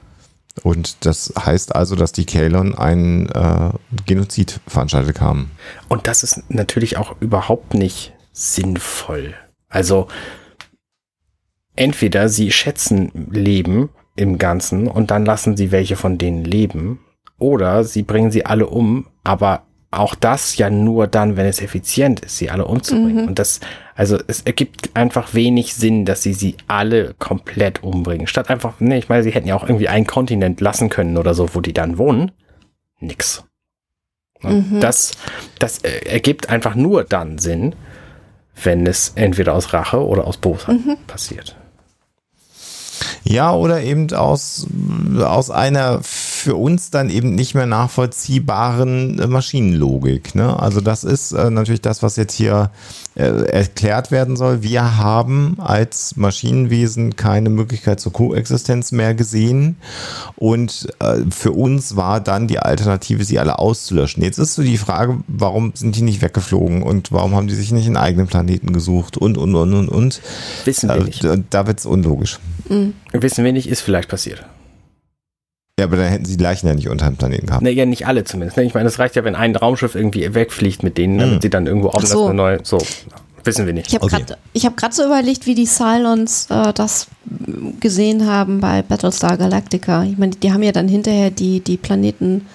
Und 0.64 1.06
das 1.06 1.32
heißt 1.38 1.76
also, 1.76 1.96
dass 1.96 2.14
die 2.14 2.26
Kalon 2.26 2.74
einen 2.74 3.30
äh, 3.30 3.70
Genozid 4.08 4.60
veranstaltet 4.66 5.22
haben. 5.22 5.52
Und 5.88 6.08
das 6.08 6.24
ist 6.24 6.50
natürlich 6.50 6.98
auch 6.98 7.16
überhaupt 7.20 7.76
nicht 7.76 8.14
sinnvoll. 8.34 9.36
Also 9.70 10.08
entweder 11.76 12.28
sie 12.28 12.52
schätzen 12.52 13.12
Leben 13.30 13.90
im 14.16 14.38
Ganzen 14.38 14.88
und 14.88 15.12
dann 15.12 15.26
lassen 15.26 15.58
sie 15.58 15.72
welche 15.72 15.96
von 15.96 16.18
denen 16.18 16.44
leben. 16.44 17.00
Oder 17.38 17.84
sie 17.84 18.04
bringen 18.04 18.32
sie 18.32 18.46
alle 18.46 18.68
um, 18.68 19.08
aber 19.24 19.64
auch 19.92 20.16
das 20.16 20.58
ja 20.58 20.70
nur 20.70 21.08
dann, 21.08 21.38
wenn 21.38 21.46
es 21.46 21.62
effizient 21.62 22.22
ist, 22.22 22.38
sie 22.38 22.50
alle 22.50 22.66
umzubringen. 22.66 23.24
Mhm. 23.24 23.28
Und 23.30 23.40
das, 23.40 23.60
also 23.96 24.18
es 24.28 24.42
ergibt 24.42 24.96
einfach 24.96 25.34
wenig 25.34 25.74
Sinn, 25.74 26.06
dass 26.06 26.22
sie 26.22 26.34
sie 26.34 26.56
alle 26.68 27.14
komplett 27.18 27.84
umbringen. 27.84 28.28
Statt 28.28 28.50
einfach, 28.50 28.76
nee, 28.80 28.98
ich 28.98 29.10
meine, 29.10 29.24
sie 29.24 29.32
hätten 29.32 29.48
ja 29.48 29.56
auch 29.56 29.64
irgendwie 29.64 29.88
einen 29.88 30.08
Kontinent 30.08 30.62
lassen 30.62 30.90
können 30.90 31.18
oder 31.18 31.34
so, 31.34 31.54
wo 31.54 31.62
die 31.62 31.74
dann 31.74 31.98
wohnen. 31.98 32.32
Nix. 33.00 33.44
Mhm. 34.42 34.80
Das, 34.80 35.12
das 35.60 35.80
äh, 35.80 36.06
ergibt 36.06 36.50
einfach 36.50 36.76
nur 36.76 37.04
dann 37.04 37.38
Sinn, 37.38 37.76
wenn 38.64 38.86
es 38.86 39.14
entweder 39.16 39.54
aus 39.54 39.74
Rache 39.74 40.06
oder 40.06 40.28
aus 40.28 40.38
Bosheit 40.38 40.86
mhm. 40.86 40.98
passiert. 41.08 41.56
Ja, 43.24 43.54
oder 43.54 43.82
eben 43.82 44.12
aus, 44.14 44.68
aus 45.20 45.50
einer 45.50 46.02
für 46.46 46.56
uns 46.56 46.92
dann 46.92 47.10
eben 47.10 47.34
nicht 47.34 47.56
mehr 47.56 47.66
nachvollziehbaren 47.66 49.18
äh, 49.18 49.26
Maschinenlogik. 49.26 50.36
Ne? 50.36 50.60
Also 50.60 50.80
das 50.80 51.04
ist 51.04 51.32
äh, 51.32 51.50
natürlich 51.50 51.82
das, 51.82 52.04
was 52.04 52.18
jetzt 52.18 52.36
hier 52.36 52.70
äh, 53.16 53.24
erklärt 53.24 54.12
werden 54.12 54.36
soll. 54.36 54.62
Wir 54.62 54.98
haben 54.98 55.58
als 55.58 56.16
Maschinenwesen 56.18 57.16
keine 57.16 57.50
Möglichkeit 57.50 58.00
zur 58.00 58.14
Koexistenz 58.14 58.92
mehr 58.92 59.16
gesehen 59.16 59.78
und 60.36 60.88
äh, 61.00 61.22
für 61.32 61.52
uns 61.52 61.96
war 61.96 62.20
dann 62.20 62.48
die 62.48 62.60
Alternative, 62.60 63.24
sie 63.24 63.40
alle 63.40 63.58
auszulöschen. 63.58 64.22
Jetzt 64.22 64.38
ist 64.38 64.54
so 64.54 64.62
die 64.62 64.78
Frage, 64.78 65.18
warum 65.28 65.72
sind 65.74 65.96
die 65.96 66.04
nicht 66.04 66.22
weggeflogen 66.22 66.84
und 66.84 67.12
warum 67.12 67.34
haben 67.34 67.48
die 67.48 67.56
sich 67.56 67.72
nicht 67.72 67.88
einen 67.88 67.98
eigenen 67.98 68.28
Planeten 68.28 68.72
gesucht 68.72 69.18
und, 69.18 69.40
und, 69.40 69.56
und, 69.56 69.74
und, 69.74 69.90
und. 69.90 70.22
Wissen 70.66 70.90
wir 70.90 71.04
nicht. 71.04 71.28
Da 71.50 71.66
wird 71.66 71.80
es 71.80 71.88
unlogisch. 71.88 72.38
Mhm. 72.70 72.94
Wissen 73.14 73.44
wir 73.44 73.52
nicht, 73.52 73.68
ist 73.68 73.82
vielleicht 73.82 74.10
passiert. 74.10 74.46
Ja, 75.78 75.86
aber 75.86 75.98
dann 75.98 76.08
hätten 76.08 76.26
sie 76.26 76.38
die 76.38 76.44
Leichen 76.44 76.68
ja 76.68 76.74
nicht 76.74 76.88
unter 76.88 77.06
dem 77.06 77.18
Planeten 77.18 77.48
gehabt. 77.48 77.62
Ne, 77.62 77.72
ja, 77.72 77.86
nicht 77.86 78.08
alle 78.08 78.24
zumindest. 78.24 78.56
Ne? 78.56 78.64
Ich 78.64 78.74
meine, 78.74 78.88
es 78.88 78.98
reicht 78.98 79.16
ja, 79.16 79.26
wenn 79.26 79.36
ein 79.36 79.56
Raumschiff 79.56 79.96
irgendwie 79.96 80.34
wegfliegt 80.34 80.84
mit 80.84 80.98
denen, 80.98 81.18
damit 81.18 81.36
mhm. 81.36 81.42
sie 81.42 81.50
dann 81.50 81.68
irgendwo 81.68 81.90
auch 81.90 82.02
so. 82.02 82.26
eine 82.26 82.34
neue. 82.34 82.60
So, 82.64 82.78
wissen 83.44 83.66
wir 83.66 83.74
nicht. 83.74 83.88
Ich 83.88 83.96
habe 83.96 84.06
okay. 84.06 84.24
gerade 84.54 84.78
hab 84.82 84.94
so 84.94 85.06
überlegt, 85.06 85.46
wie 85.46 85.56
die 85.56 85.66
Cylons 85.66 86.48
äh, 86.50 86.72
das 86.72 87.08
gesehen 87.82 88.26
haben 88.26 88.62
bei 88.62 88.84
Battlestar 88.84 89.38
Galactica. 89.38 90.04
Ich 90.04 90.18
meine, 90.18 90.36
die 90.36 90.54
haben 90.54 90.64
ja 90.64 90.72
dann 90.72 90.88
hinterher 90.88 91.30
die, 91.30 91.60
die 91.60 91.78
Planeten 91.78 92.48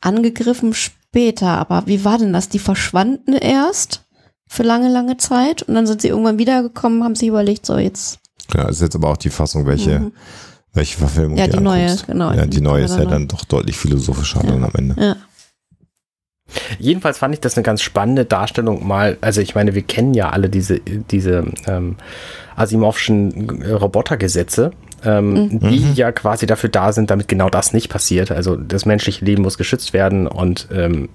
angegriffen 0.00 0.74
später. 0.74 1.58
Aber 1.58 1.84
wie 1.86 2.04
war 2.04 2.18
denn 2.18 2.32
das? 2.32 2.48
Die 2.48 2.58
verschwanden 2.58 3.34
erst 3.34 4.02
für 4.48 4.64
lange, 4.64 4.88
lange 4.88 5.16
Zeit 5.18 5.62
und 5.62 5.74
dann 5.74 5.86
sind 5.86 6.02
sie 6.02 6.08
irgendwann 6.08 6.38
wiedergekommen, 6.38 7.04
haben 7.04 7.14
sich 7.14 7.28
überlegt, 7.28 7.64
so 7.66 7.78
jetzt 7.78 8.20
ja, 8.54 8.68
ist 8.68 8.80
jetzt 8.80 8.94
aber 8.94 9.10
auch 9.10 9.16
die 9.16 9.30
Fassung, 9.30 9.66
welche, 9.66 10.00
mhm. 10.00 10.12
Welche 10.76 10.96
Verfilmung 10.98 11.36
Ja, 11.36 11.46
die 11.46 11.60
neue, 11.60 11.96
genau. 12.06 12.32
Ja, 12.32 12.46
die 12.46 12.60
neue 12.60 12.84
ist 12.84 12.96
ja 12.96 13.04
dann 13.04 13.28
doch 13.28 13.44
deutlich 13.44 13.76
philosophischer 13.76 14.42
ja. 14.44 14.50
dann 14.50 14.64
am 14.64 14.72
Ende. 14.74 14.94
Ja. 15.00 15.16
Jedenfalls 16.78 17.18
fand 17.18 17.34
ich 17.34 17.40
das 17.40 17.56
eine 17.56 17.64
ganz 17.64 17.82
spannende 17.82 18.24
Darstellung 18.24 18.86
mal. 18.86 19.18
Also 19.20 19.40
ich 19.40 19.54
meine, 19.54 19.74
wir 19.74 19.82
kennen 19.82 20.14
ja 20.14 20.30
alle 20.30 20.48
diese, 20.48 20.78
diese 20.80 21.44
ähm, 21.66 21.96
Asimovschen 22.54 23.62
Robotergesetze 23.62 24.70
ähm, 25.04 25.32
mhm. 25.32 25.60
die 25.60 25.92
ja 25.94 26.12
quasi 26.12 26.46
dafür 26.46 26.70
da 26.70 26.92
sind, 26.92 27.10
damit 27.10 27.28
genau 27.28 27.48
das 27.50 27.72
nicht 27.72 27.88
passiert. 27.88 28.30
Also 28.30 28.56
das 28.56 28.86
menschliche 28.86 29.24
Leben 29.24 29.42
muss 29.42 29.58
geschützt 29.58 29.92
werden 29.92 30.26
und 30.26 30.68
ähm, 30.72 31.08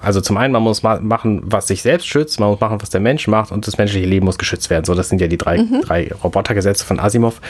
also 0.00 0.20
zum 0.20 0.36
einen, 0.36 0.52
man 0.52 0.62
muss 0.62 0.82
ma 0.82 1.00
machen, 1.00 1.42
was 1.44 1.66
sich 1.66 1.82
selbst 1.82 2.06
schützt, 2.06 2.40
man 2.40 2.50
muss 2.50 2.60
machen, 2.60 2.80
was 2.80 2.90
der 2.90 3.00
Mensch 3.00 3.26
macht 3.28 3.52
und 3.52 3.66
das 3.66 3.78
menschliche 3.78 4.06
Leben 4.06 4.24
muss 4.26 4.38
geschützt 4.38 4.70
werden. 4.70 4.84
So, 4.84 4.94
das 4.94 5.08
sind 5.08 5.20
ja 5.20 5.26
die 5.26 5.38
drei, 5.38 5.58
mhm. 5.58 5.82
drei 5.82 6.10
Robotergesetze 6.22 6.84
von 6.84 7.00
Asimov. 7.00 7.40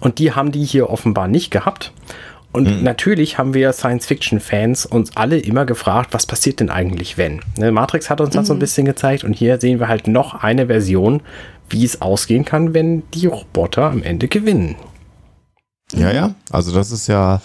Und 0.00 0.18
die 0.18 0.32
haben 0.32 0.52
die 0.52 0.64
hier 0.64 0.90
offenbar 0.90 1.28
nicht 1.28 1.50
gehabt. 1.50 1.92
Und 2.52 2.68
mhm. 2.68 2.84
natürlich 2.84 3.36
haben 3.36 3.52
wir 3.52 3.72
Science-Fiction-Fans 3.72 4.86
uns 4.86 5.16
alle 5.16 5.38
immer 5.38 5.64
gefragt, 5.66 6.10
was 6.12 6.24
passiert 6.24 6.60
denn 6.60 6.70
eigentlich, 6.70 7.18
wenn? 7.18 7.40
Ne, 7.58 7.72
Matrix 7.72 8.10
hat 8.10 8.20
uns 8.20 8.34
das 8.34 8.46
so 8.46 8.52
ein 8.52 8.58
mhm. 8.58 8.60
bisschen 8.60 8.86
gezeigt 8.86 9.24
und 9.24 9.32
hier 9.32 9.60
sehen 9.60 9.80
wir 9.80 9.88
halt 9.88 10.06
noch 10.06 10.44
eine 10.44 10.66
Version, 10.66 11.20
wie 11.68 11.84
es 11.84 12.00
ausgehen 12.00 12.44
kann, 12.44 12.72
wenn 12.72 13.02
die 13.12 13.26
Roboter 13.26 13.90
am 13.90 14.04
Ende 14.04 14.28
gewinnen. 14.28 14.76
Ja, 15.98 16.12
ja. 16.12 16.34
Also 16.50 16.72
das 16.72 16.90
ist 16.90 17.06
ja, 17.06 17.40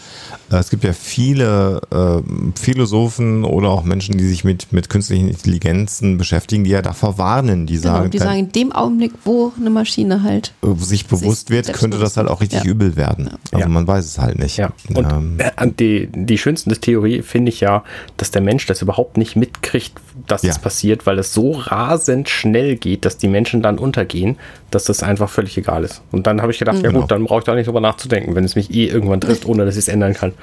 äh, 0.51 0.57
es 0.57 0.69
gibt 0.69 0.84
ja 0.84 0.93
viele 0.93 1.81
äh, 1.91 2.59
Philosophen 2.59 3.43
oder 3.43 3.69
auch 3.69 3.84
Menschen, 3.84 4.17
die 4.17 4.27
sich 4.27 4.43
mit, 4.43 4.71
mit 4.71 4.89
künstlichen 4.89 5.27
Intelligenzen 5.27 6.17
beschäftigen, 6.17 6.63
die 6.63 6.71
ja 6.71 6.81
davor 6.81 7.17
warnen, 7.17 7.65
die 7.65 7.76
genau, 7.76 7.95
sagen, 7.95 8.11
die 8.11 8.17
sagen, 8.17 8.39
in 8.39 8.51
dem 8.51 8.71
Augenblick, 8.71 9.13
wo 9.26 9.51
eine 9.59 9.69
Maschine 9.69 10.23
halt 10.23 10.53
äh, 10.63 10.73
sich 10.76 11.07
bewusst 11.07 11.47
sich 11.47 11.55
wird, 11.55 11.73
könnte 11.73 11.97
das 11.97 12.17
halt 12.17 12.27
auch 12.27 12.41
richtig 12.41 12.63
ja. 12.63 12.69
übel 12.69 12.95
werden. 12.95 13.26
Ja. 13.26 13.38
Also 13.51 13.59
ja. 13.59 13.67
man 13.67 13.88
weiß 13.88 14.05
es 14.05 14.19
halt 14.19 14.39
nicht. 14.39 14.57
Ja. 14.57 14.71
Und 14.93 15.11
ähm, 15.11 15.38
äh, 15.39 15.67
die, 15.67 16.09
die 16.11 16.38
schönste 16.38 16.69
Theorie 16.71 17.21
finde 17.21 17.49
ich 17.49 17.59
ja, 17.59 17.84
dass 18.17 18.31
der 18.31 18.41
Mensch 18.41 18.65
das 18.65 18.81
überhaupt 18.81 19.17
nicht 19.17 19.35
mitkriegt, 19.35 19.93
dass 20.27 20.43
es 20.43 20.59
passiert, 20.59 21.05
weil 21.05 21.19
es 21.19 21.34
so 21.34 21.51
rasend 21.51 22.30
schnell 22.30 22.76
geht, 22.76 23.05
dass 23.05 23.17
die 23.17 23.27
Menschen 23.27 23.61
dann 23.61 23.77
untergehen, 23.80 24.38
dass 24.72 24.86
das 24.86 25.04
einfach 25.04 25.30
völlig 25.30 25.58
egal 25.58 25.84
ist. 25.84 26.02
Und 26.12 26.28
dann 26.28 26.41
habe 26.41 26.52
ich 26.52 26.60
gedacht, 26.60 26.78
mhm. 26.78 26.86
ja 26.86 26.91
gut, 26.91 27.12
dann 27.12 27.26
brauche 27.26 27.40
ich 27.40 27.46
da 27.46 27.56
nicht 27.56 27.68
drüber 27.68 27.82
nachzudenken, 27.82 28.36
wenn 28.36 28.44
es 28.44 28.56
mich 28.56 28.74
eh 28.74 28.88
irgendwann 28.88 29.22
trifft, 29.22 29.46
ohne 29.46 29.66
dass 29.66 29.76
ich 29.76 29.82
es 29.82 29.88
ändern 29.88 30.14
kann. 30.14 30.34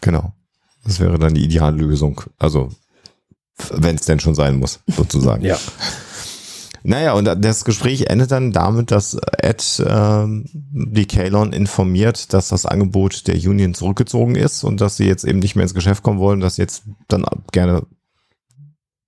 Genau. 0.00 0.32
Das 0.84 1.00
wäre 1.00 1.18
dann 1.18 1.34
die 1.34 1.44
ideale 1.44 1.76
Lösung. 1.76 2.22
Also 2.38 2.70
wenn 3.72 3.96
es 3.96 4.06
denn 4.06 4.20
schon 4.20 4.34
sein 4.34 4.56
muss, 4.56 4.80
sozusagen. 4.86 5.44
Ja. 5.50 5.58
Naja, 6.82 7.12
und 7.12 7.26
das 7.26 7.66
Gespräch 7.66 8.06
endet 8.06 8.30
dann 8.30 8.52
damit, 8.52 8.90
dass 8.90 9.14
Ed 9.36 9.82
äh, 9.84 10.24
die 10.54 11.06
Kalon 11.06 11.52
informiert, 11.52 12.32
dass 12.32 12.48
das 12.48 12.64
Angebot 12.64 13.26
der 13.26 13.34
Union 13.34 13.74
zurückgezogen 13.74 14.34
ist 14.34 14.64
und 14.64 14.80
dass 14.80 14.96
sie 14.96 15.04
jetzt 15.04 15.24
eben 15.24 15.40
nicht 15.40 15.56
mehr 15.56 15.64
ins 15.64 15.74
Geschäft 15.74 16.02
kommen 16.02 16.20
wollen, 16.20 16.40
dass 16.40 16.54
sie 16.54 16.62
jetzt 16.62 16.84
dann 17.08 17.26
gerne 17.52 17.82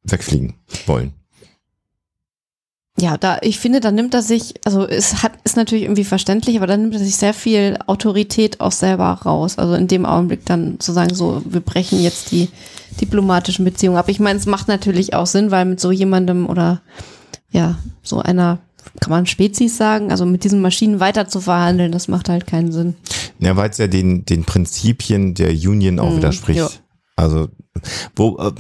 wegfliegen 0.02 0.54
wollen. 0.86 1.14
Ja, 3.00 3.16
da, 3.16 3.38
ich 3.40 3.58
finde, 3.58 3.80
da 3.80 3.90
nimmt 3.90 4.12
er 4.12 4.22
sich, 4.22 4.54
also 4.64 4.86
es 4.86 5.22
hat, 5.22 5.32
ist 5.44 5.56
natürlich 5.56 5.84
irgendwie 5.84 6.04
verständlich, 6.04 6.56
aber 6.56 6.66
da 6.66 6.76
nimmt 6.76 6.92
er 6.92 7.00
sich 7.00 7.16
sehr 7.16 7.32
viel 7.32 7.78
Autorität 7.86 8.60
auch 8.60 8.70
selber 8.72 9.12
raus. 9.24 9.56
Also 9.58 9.74
in 9.74 9.88
dem 9.88 10.04
Augenblick 10.04 10.44
dann 10.44 10.78
zu 10.78 10.92
sagen, 10.92 11.14
so, 11.14 11.40
wir 11.46 11.60
brechen 11.60 12.02
jetzt 12.02 12.30
die 12.32 12.48
diplomatischen 13.00 13.64
Beziehungen 13.64 13.96
ab. 13.96 14.08
Ich 14.10 14.20
meine, 14.20 14.38
es 14.38 14.44
macht 14.46 14.68
natürlich 14.68 15.14
auch 15.14 15.26
Sinn, 15.26 15.50
weil 15.50 15.64
mit 15.64 15.80
so 15.80 15.90
jemandem 15.90 16.46
oder 16.48 16.82
ja, 17.50 17.78
so 18.02 18.18
einer, 18.20 18.58
kann 19.00 19.10
man 19.10 19.26
Spezies 19.26 19.76
sagen, 19.78 20.10
also 20.10 20.26
mit 20.26 20.44
diesen 20.44 20.60
Maschinen 20.60 21.00
weiter 21.00 21.28
zu 21.28 21.40
verhandeln, 21.40 21.92
das 21.92 22.08
macht 22.08 22.28
halt 22.28 22.46
keinen 22.46 22.72
Sinn. 22.72 22.94
Ja, 23.38 23.56
weil 23.56 23.70
es 23.70 23.78
ja 23.78 23.86
den, 23.86 24.26
den 24.26 24.44
Prinzipien 24.44 25.32
der 25.34 25.50
Union 25.50 25.98
auch 25.98 26.10
Mm, 26.12 26.16
widerspricht. 26.18 26.58
ja. 26.58 26.68
Also, 27.14 27.48
wo, 28.16 28.38
äh, 28.38 28.52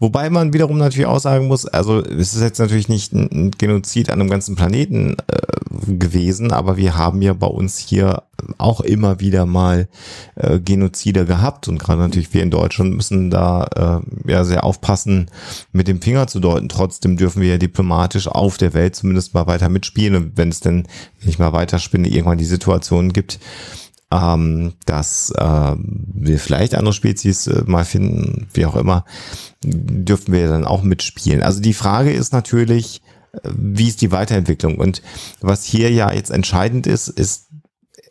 wobei 0.00 0.28
man 0.28 0.52
wiederum 0.52 0.78
natürlich 0.78 1.06
auch 1.06 1.20
sagen 1.20 1.46
muss, 1.46 1.66
also 1.66 2.00
es 2.00 2.34
ist 2.34 2.42
jetzt 2.42 2.58
natürlich 2.58 2.88
nicht 2.88 3.12
ein 3.12 3.52
Genozid 3.52 4.10
an 4.10 4.20
einem 4.20 4.30
ganzen 4.30 4.56
Planeten 4.56 5.16
äh, 5.28 5.92
gewesen, 5.92 6.52
aber 6.52 6.76
wir 6.76 6.96
haben 6.96 7.22
ja 7.22 7.34
bei 7.34 7.46
uns 7.46 7.78
hier 7.78 8.22
auch 8.58 8.80
immer 8.80 9.20
wieder 9.20 9.46
mal 9.46 9.88
äh, 10.34 10.58
Genozide 10.58 11.24
gehabt 11.24 11.68
und 11.68 11.78
gerade 11.78 12.00
natürlich 12.00 12.34
wir 12.34 12.42
in 12.42 12.50
Deutschland 12.50 12.94
müssen 12.94 13.30
da 13.30 14.02
äh, 14.26 14.30
ja 14.30 14.44
sehr 14.44 14.64
aufpassen, 14.64 15.30
mit 15.72 15.88
dem 15.88 16.02
Finger 16.02 16.26
zu 16.26 16.40
deuten. 16.40 16.68
Trotzdem 16.68 17.16
dürfen 17.16 17.42
wir 17.42 17.50
ja 17.50 17.58
diplomatisch 17.58 18.28
auf 18.28 18.56
der 18.56 18.74
Welt 18.74 18.96
zumindest 18.96 19.34
mal 19.34 19.46
weiter 19.46 19.68
mitspielen 19.68 20.16
und 20.16 20.36
wenn 20.36 20.48
es 20.48 20.60
denn, 20.60 20.86
wenn 21.20 21.28
ich 21.28 21.38
mal 21.38 21.52
weiterspinne, 21.52 22.08
irgendwann 22.08 22.38
die 22.38 22.44
Situation 22.44 23.12
gibt, 23.12 23.38
ähm, 24.14 24.74
dass 24.86 25.30
äh, 25.36 25.72
wir 25.76 26.38
vielleicht 26.38 26.74
andere 26.74 26.92
Spezies 26.94 27.46
äh, 27.48 27.62
mal 27.66 27.84
finden, 27.84 28.46
wie 28.54 28.66
auch 28.66 28.76
immer, 28.76 29.04
dürfen 29.64 30.32
wir 30.32 30.48
dann 30.48 30.64
auch 30.64 30.82
mitspielen. 30.82 31.42
Also 31.42 31.60
die 31.60 31.74
Frage 31.74 32.12
ist 32.12 32.32
natürlich, 32.32 33.02
äh, 33.32 33.48
wie 33.56 33.88
ist 33.88 34.02
die 34.02 34.12
Weiterentwicklung? 34.12 34.78
Und 34.78 35.02
was 35.40 35.64
hier 35.64 35.90
ja 35.90 36.12
jetzt 36.12 36.30
entscheidend 36.30 36.86
ist, 36.86 37.08
ist, 37.08 37.48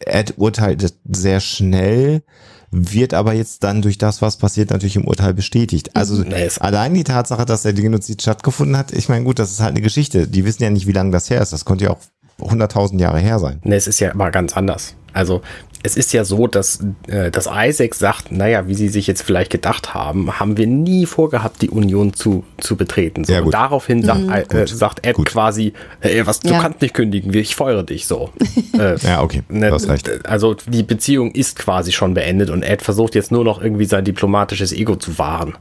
Ed 0.06 0.34
urteilt 0.38 0.94
sehr 1.10 1.40
schnell, 1.40 2.24
wird 2.72 3.14
aber 3.14 3.34
jetzt 3.34 3.64
dann 3.64 3.82
durch 3.82 3.98
das, 3.98 4.22
was 4.22 4.36
passiert, 4.38 4.72
natürlich 4.72 4.96
im 4.98 5.06
Urteil 5.08 5.34
bestätigt. 5.34 5.96
Also 5.96 6.22
Nee, 6.24 6.44
es- 6.44 6.58
allein 6.58 6.94
die 6.96 7.04
Tatsache, 7.06 7.46
dass 7.46 7.62
der 7.62 7.72
Genozid 7.74 8.22
stattgefunden 8.22 8.76
hat, 8.76 8.92
ich 8.92 9.08
meine, 9.08 9.24
gut, 9.24 9.40
das 9.40 9.52
ist 9.52 9.60
halt 9.62 9.72
eine 9.72 9.82
Geschichte. 9.82 10.28
Die 10.28 10.44
wissen 10.44 10.64
ja 10.64 10.70
nicht, 10.72 10.88
wie 10.88 10.92
lange 10.92 11.12
das 11.12 11.30
her 11.30 11.40
ist. 11.42 11.54
Das 11.54 11.64
konnte 11.66 11.86
ja 11.86 11.92
auch 11.92 12.00
100.000 12.42 13.00
Jahre 13.00 13.20
her 13.20 13.38
sein. 13.40 13.62
Ne, 13.64 13.76
es 13.76 13.86
ist 13.88 14.00
ja 14.02 14.10
immer 14.10 14.32
ganz 14.32 14.58
anders. 14.58 14.96
Also 15.14 15.42
es 15.85 15.97
ist 15.97 16.14
ja 16.14 16.23
so, 16.23 16.47
dass, 16.47 16.80
äh, 17.07 17.30
dass 17.30 17.49
Isaac 17.53 17.93
sagt, 17.93 18.31
naja, 18.31 18.68
wie 18.68 18.73
sie 18.76 18.88
sich 18.88 19.05
jetzt 19.05 19.22
vielleicht 19.22 19.51
gedacht 19.51 19.93
haben, 19.93 20.39
haben 20.39 20.55
wir 20.57 20.65
nie 20.65 21.05
vorgehabt, 21.05 21.61
die 21.61 21.69
Union 21.69 22.14
zu, 22.14 22.43
zu 22.60 22.76
betreten. 22.77 23.26
So, 23.26 23.34
Ja, 23.34 23.39
gut. 23.39 23.47
und 23.47 23.53
daraufhin 23.53 24.01
sagt, 24.03 24.53
äh, 24.53 24.65
sagt 24.68 25.05
Ed 25.05 25.15
Gut. 25.15 25.27
quasi, 25.27 25.73
äh, 26.01 26.26
was, 26.26 26.39
du 26.39 26.49
Ja. 26.53 26.60
kannst 26.61 26.81
nicht 26.81 26.93
kündigen, 26.93 27.34
ich 27.34 27.55
feuere 27.55 27.84
dich 27.84 28.07
so. 28.07 28.30
äh, 28.80 28.97
Ja, 28.97 29.22
okay, 29.22 29.43
ne, 29.49 29.68
du 29.68 29.73
hast 29.76 29.89
recht. 29.89 30.26
Also 30.26 30.53
die 30.68 30.84
Beziehung 30.84 31.31
ist 31.31 31.60
quasi 31.60 31.91
schon 31.91 32.14
beendet 32.14 32.49
und 32.49 32.64
Ed 32.64 32.81
versucht 32.81 33.14
jetzt 33.15 33.31
nur 33.31 33.43
noch 33.43 33.61
irgendwie 33.61 33.85
sein 33.85 34.05
diplomatisches 34.05 34.72
Ego 34.72 34.95
zu 34.95 35.18
wahren. 35.19 35.55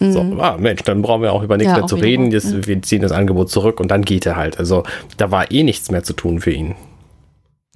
So, 0.00 0.20
ah, 0.40 0.56
Mensch, 0.58 0.82
dann 0.82 1.00
brauchen 1.02 1.22
wir 1.22 1.32
auch 1.32 1.42
über 1.42 1.56
nichts 1.56 1.70
Ja, 1.72 1.78
mehr 1.78 1.86
zu 1.86 1.94
reden. 1.96 2.30
Jetzt, 2.30 2.66
Wir 2.66 2.82
ziehen 2.82 3.00
das 3.00 3.12
Angebot 3.12 3.48
zurück 3.50 3.78
und 3.80 3.90
dann 3.90 4.02
geht 4.02 4.26
er 4.26 4.36
halt. 4.36 4.58
Also 4.58 4.82
da 5.16 5.30
war 5.30 5.50
eh 5.50 5.62
nichts 5.62 5.90
mehr 5.90 6.02
zu 6.02 6.12
tun 6.12 6.40
für 6.40 6.50
ihn. 6.50 6.74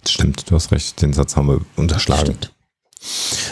Stimmt, 0.06 0.50
du 0.50 0.54
hast 0.54 0.72
recht, 0.72 1.00
den 1.02 1.12
Satz 1.12 1.36
haben 1.36 1.48
wir 1.48 1.60
unterschlagen. 1.76 2.36
Stimmt. 2.36 2.52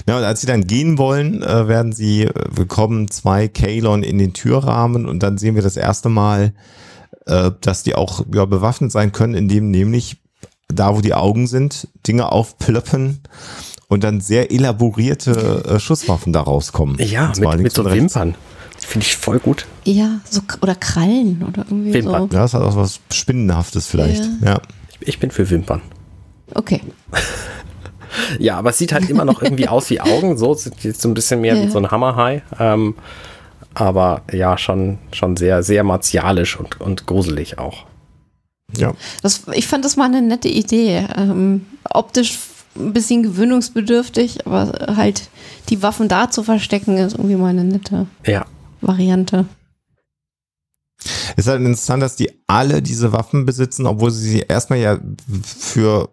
Ja, 0.09 0.19
und 0.19 0.25
als 0.25 0.41
sie 0.41 0.47
dann 0.47 0.67
gehen 0.67 0.99
wollen, 0.99 1.43
äh, 1.43 1.69
werden 1.69 1.93
sie 1.93 2.23
äh, 2.23 2.33
bekommen 2.55 3.11
zwei 3.11 3.49
Kalon 3.49 4.03
in 4.03 4.19
den 4.19 4.33
Türrahmen 4.33 5.07
und 5.07 5.23
dann 5.23 5.39
sehen 5.39 5.55
wir 5.55 5.63
das 5.63 5.77
erste 5.77 6.09
Mal, 6.09 6.53
äh, 7.27 7.51
dass 7.61 7.83
die 7.83 7.95
auch 7.95 8.25
ja, 8.33 8.45
bewaffnet 8.45 8.91
sein 8.93 9.13
können, 9.13 9.35
indem 9.35 9.71
nämlich 9.71 10.17
da, 10.69 10.97
wo 10.97 11.01
die 11.01 11.15
Augen 11.15 11.47
sind, 11.47 11.89
Dinge 12.07 12.33
aufplöppen 12.33 13.21
und 13.89 14.03
dann 14.03 14.21
sehr 14.21 14.51
elaborierte 14.51 15.79
Schusswaffen 15.79 16.33
da 16.33 16.41
rauskommen. 16.41 16.97
Ja, 16.99 17.33
mit, 17.39 17.61
mit 17.61 17.73
so. 17.73 17.85
Wimpern. 17.85 18.35
Finde 18.79 19.07
ich 19.07 19.17
voll 19.17 19.39
gut. 19.39 19.67
Ja, 19.85 20.21
so, 20.29 20.41
oder 20.61 20.75
Krallen 20.75 21.45
oder 21.49 21.65
irgendwie 21.69 21.95
Wimpern. 21.95 22.29
so. 22.29 22.37
Ja, 22.37 22.43
das 22.43 22.55
hat 22.55 22.63
auch 22.63 22.75
was 22.75 22.99
Spinnenhaftes 23.13 23.87
vielleicht. 23.87 24.25
Ja. 24.43 24.55
Ja. 24.55 24.63
Ich 25.01 25.21
bin 25.21 25.31
für 25.31 25.49
Wimpern. 25.49 25.83
Okay. 26.55 26.81
Ja, 28.39 28.57
aber 28.57 28.71
es 28.71 28.79
sieht 28.79 28.93
halt 28.93 29.11
immer 29.11 29.27
noch 29.27 29.43
irgendwie 29.43 29.69
aus 29.69 29.91
wie 29.91 30.01
Augen. 30.01 30.39
So 30.39 30.55
sieht 30.55 30.83
jetzt 30.85 31.03
so 31.03 31.09
ein 31.09 31.13
bisschen 31.13 31.43
mehr 31.43 31.55
wie 31.57 31.65
Ja. 31.65 31.71
so 31.71 31.79
ein 31.79 31.91
Hammerhai. 31.91 32.43
Ähm, 32.59 32.95
aber 33.75 34.23
ja, 34.33 34.57
schon, 34.57 34.99
schon 35.13 35.37
sehr, 35.37 35.63
sehr 35.63 35.85
martialisch 35.85 36.59
und, 36.59 36.81
und 36.81 37.07
gruselig 37.07 37.59
auch. 37.59 37.85
ja. 38.75 38.95
Das, 39.23 39.43
ich 39.53 39.67
fand 39.67 39.85
das 39.85 39.97
mal 39.97 40.05
eine 40.07 40.23
nette 40.23 40.49
Idee. 40.49 41.07
Ähm, 41.15 41.67
optisch 41.91 42.39
ein 42.79 42.95
bisschen 42.95 43.23
gewöhnungsbedürftig, 43.23 44.47
aber 44.47 44.97
halt 44.97 45.29
die 45.69 45.83
Waffen 45.83 46.09
da 46.09 46.31
zu 46.31 46.43
verstecken, 46.43 46.97
ist 46.97 47.15
irgendwie 47.17 47.37
mal 47.37 47.49
eine 47.49 47.65
nette 47.65 48.07
Ja. 48.25 48.47
Variante. 48.81 49.45
Ist 51.37 51.49
halt 51.49 51.61
interessant, 51.61 52.03
dass 52.03 52.17
die 52.17 52.31
alle 52.47 52.81
diese 52.81 53.13
Waffen 53.13 53.45
besitzen, 53.45 53.85
obwohl 53.87 54.11
sie 54.11 54.27
sie 54.29 54.41
erstmal 54.41 54.79
ja 54.79 54.99
für 55.45 56.09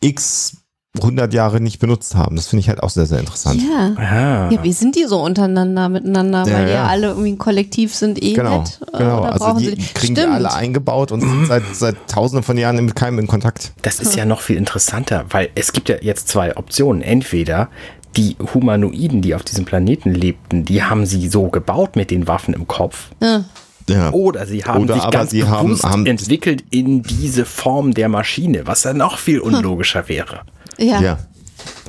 x 0.00 0.56
100 0.98 1.32
Jahre 1.32 1.60
nicht 1.60 1.78
benutzt 1.78 2.16
haben. 2.16 2.34
Das 2.34 2.48
finde 2.48 2.62
ich 2.62 2.68
halt 2.68 2.82
auch 2.82 2.90
sehr, 2.90 3.06
sehr 3.06 3.20
interessant. 3.20 3.62
Ja. 3.62 3.92
Ah. 3.96 4.50
Ja, 4.50 4.64
wie 4.64 4.72
sind 4.72 4.96
die 4.96 5.04
so 5.04 5.22
untereinander 5.22 5.88
miteinander? 5.88 6.44
Ja, 6.48 6.52
Weil 6.52 6.66
die 6.66 6.72
ja 6.72 6.86
alle 6.86 7.06
irgendwie 7.10 7.30
ein 7.30 7.38
Kollektiv 7.38 7.94
sind 7.94 8.20
eh 8.20 8.32
Genau, 8.32 8.58
nett. 8.58 8.80
äh, 8.92 8.98
genau. 8.98 9.20
oder 9.20 9.32
Also 9.40 9.60
die 9.60 9.76
kriegen 9.76 10.16
die 10.16 10.20
alle 10.22 10.52
eingebaut 10.52 11.12
und 11.12 11.20
sind 11.20 11.46
seit, 11.46 11.62
seit 11.74 11.96
tausenden 12.08 12.42
von 12.42 12.58
Jahren 12.58 12.84
mit 12.84 12.96
keinem 12.96 13.20
in 13.20 13.28
Kontakt. 13.28 13.72
Das 13.82 14.00
ist 14.00 14.16
ja 14.16 14.24
noch 14.24 14.40
viel 14.40 14.56
interessanter, 14.56 15.26
weil 15.30 15.50
es 15.54 15.72
gibt 15.72 15.88
ja 15.88 15.96
jetzt 16.00 16.26
zwei 16.26 16.56
Optionen. 16.56 17.02
Entweder 17.02 17.68
die 18.16 18.36
Humanoiden, 18.52 19.22
die 19.22 19.36
auf 19.36 19.44
diesem 19.44 19.64
Planeten 19.64 20.12
lebten, 20.12 20.64
die 20.64 20.82
haben 20.82 21.06
sie 21.06 21.28
so 21.28 21.48
gebaut 21.50 21.94
mit 21.94 22.10
den 22.10 22.26
Waffen 22.26 22.52
im 22.52 22.66
Kopf. 22.66 23.10
Ja. 23.22 23.44
Ja. 23.90 24.10
Oder 24.12 24.46
sie 24.46 24.64
haben 24.64 24.84
Oder 24.84 24.94
sich 24.94 25.02
aber 25.02 25.10
ganz 25.12 25.30
sie 25.30 25.44
haben- 25.44 25.66
bewusst 25.68 25.84
haben- 25.84 26.06
entwickelt 26.06 26.64
in 26.70 27.02
diese 27.02 27.44
Form 27.44 27.92
der 27.94 28.08
Maschine, 28.08 28.66
was 28.66 28.82
dann 28.82 28.96
noch 28.98 29.18
viel 29.18 29.40
unlogischer 29.40 30.08
wäre. 30.08 30.40
Ja. 30.78 31.00
Ja. 31.00 31.18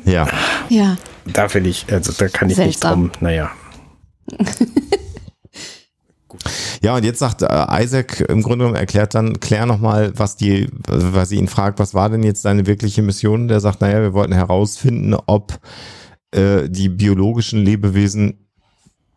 Ja. 0.05 0.27
ja. 0.69 0.97
Da 1.31 1.47
finde 1.49 1.69
ich, 1.69 1.85
also 1.91 2.11
da 2.17 2.27
kann 2.27 2.49
ich 2.49 2.57
nicht 2.57 2.79
Seltsam. 2.79 3.09
drum, 3.09 3.11
naja. 3.21 3.51
Ja, 6.81 6.95
und 6.95 7.03
jetzt 7.03 7.19
sagt 7.19 7.43
äh, 7.43 7.83
Isaac 7.83 8.21
im 8.21 8.41
Grunde 8.41 8.59
genommen, 8.59 8.75
erklärt 8.75 9.13
dann, 9.13 9.39
klär 9.39 9.65
nochmal, 9.67 10.13
was 10.15 10.37
die, 10.37 10.67
weil 10.87 11.25
sie 11.27 11.35
ihn 11.35 11.47
fragt, 11.47 11.77
was 11.77 11.93
war 11.93 12.09
denn 12.09 12.23
jetzt 12.23 12.45
deine 12.45 12.65
wirkliche 12.65 13.01
Mission? 13.03 13.47
Der 13.47 13.59
sagt, 13.59 13.81
naja, 13.81 14.01
wir 14.01 14.13
wollten 14.13 14.33
herausfinden, 14.33 15.13
ob 15.27 15.59
äh, 16.31 16.67
die 16.69 16.89
biologischen 16.89 17.59
Lebewesen 17.63 18.40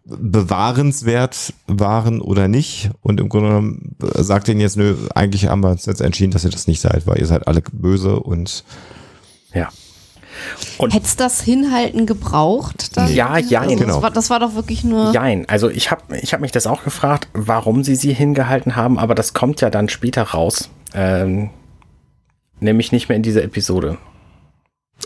bewahrenswert 0.04 1.54
waren 1.66 2.20
oder 2.20 2.48
nicht. 2.48 2.90
Und 3.00 3.20
im 3.20 3.28
Grunde 3.28 3.48
genommen 3.48 3.96
äh, 4.02 4.22
sagt 4.22 4.48
ihnen 4.48 4.60
jetzt, 4.60 4.76
nö, 4.76 4.96
eigentlich 5.14 5.46
haben 5.46 5.62
wir 5.62 5.70
uns 5.70 5.86
jetzt 5.86 6.00
entschieden, 6.00 6.32
dass 6.32 6.44
ihr 6.44 6.50
das 6.50 6.66
nicht 6.66 6.80
seid, 6.80 7.06
weil 7.06 7.18
ihr 7.18 7.26
seid 7.26 7.48
alle 7.48 7.62
böse 7.72 8.20
und 8.20 8.64
Ja. 9.52 9.68
Und 10.78 10.92
Hätt's 10.92 11.16
das 11.16 11.40
Hinhalten 11.40 12.06
gebraucht? 12.06 12.96
Dann? 12.96 13.12
Ja, 13.12 13.38
ja, 13.38 13.60
also 13.60 13.76
genau. 13.76 13.94
Das 13.94 14.02
war, 14.02 14.10
das 14.10 14.30
war 14.30 14.40
doch 14.40 14.54
wirklich 14.54 14.82
nur. 14.84 15.12
Jein, 15.12 15.48
also 15.48 15.70
ich 15.70 15.90
habe 15.90 16.18
ich 16.18 16.34
hab 16.34 16.40
mich 16.40 16.50
das 16.52 16.66
auch 16.66 16.82
gefragt, 16.82 17.28
warum 17.32 17.84
sie 17.84 17.94
sie 17.94 18.12
hingehalten 18.12 18.74
haben, 18.76 18.98
aber 18.98 19.14
das 19.14 19.32
kommt 19.32 19.60
ja 19.60 19.70
dann 19.70 19.88
später 19.88 20.22
raus. 20.22 20.70
Ähm, 20.92 21.50
nämlich 22.60 22.92
nicht 22.92 23.08
mehr 23.08 23.16
in 23.16 23.22
dieser 23.22 23.44
Episode. 23.44 23.96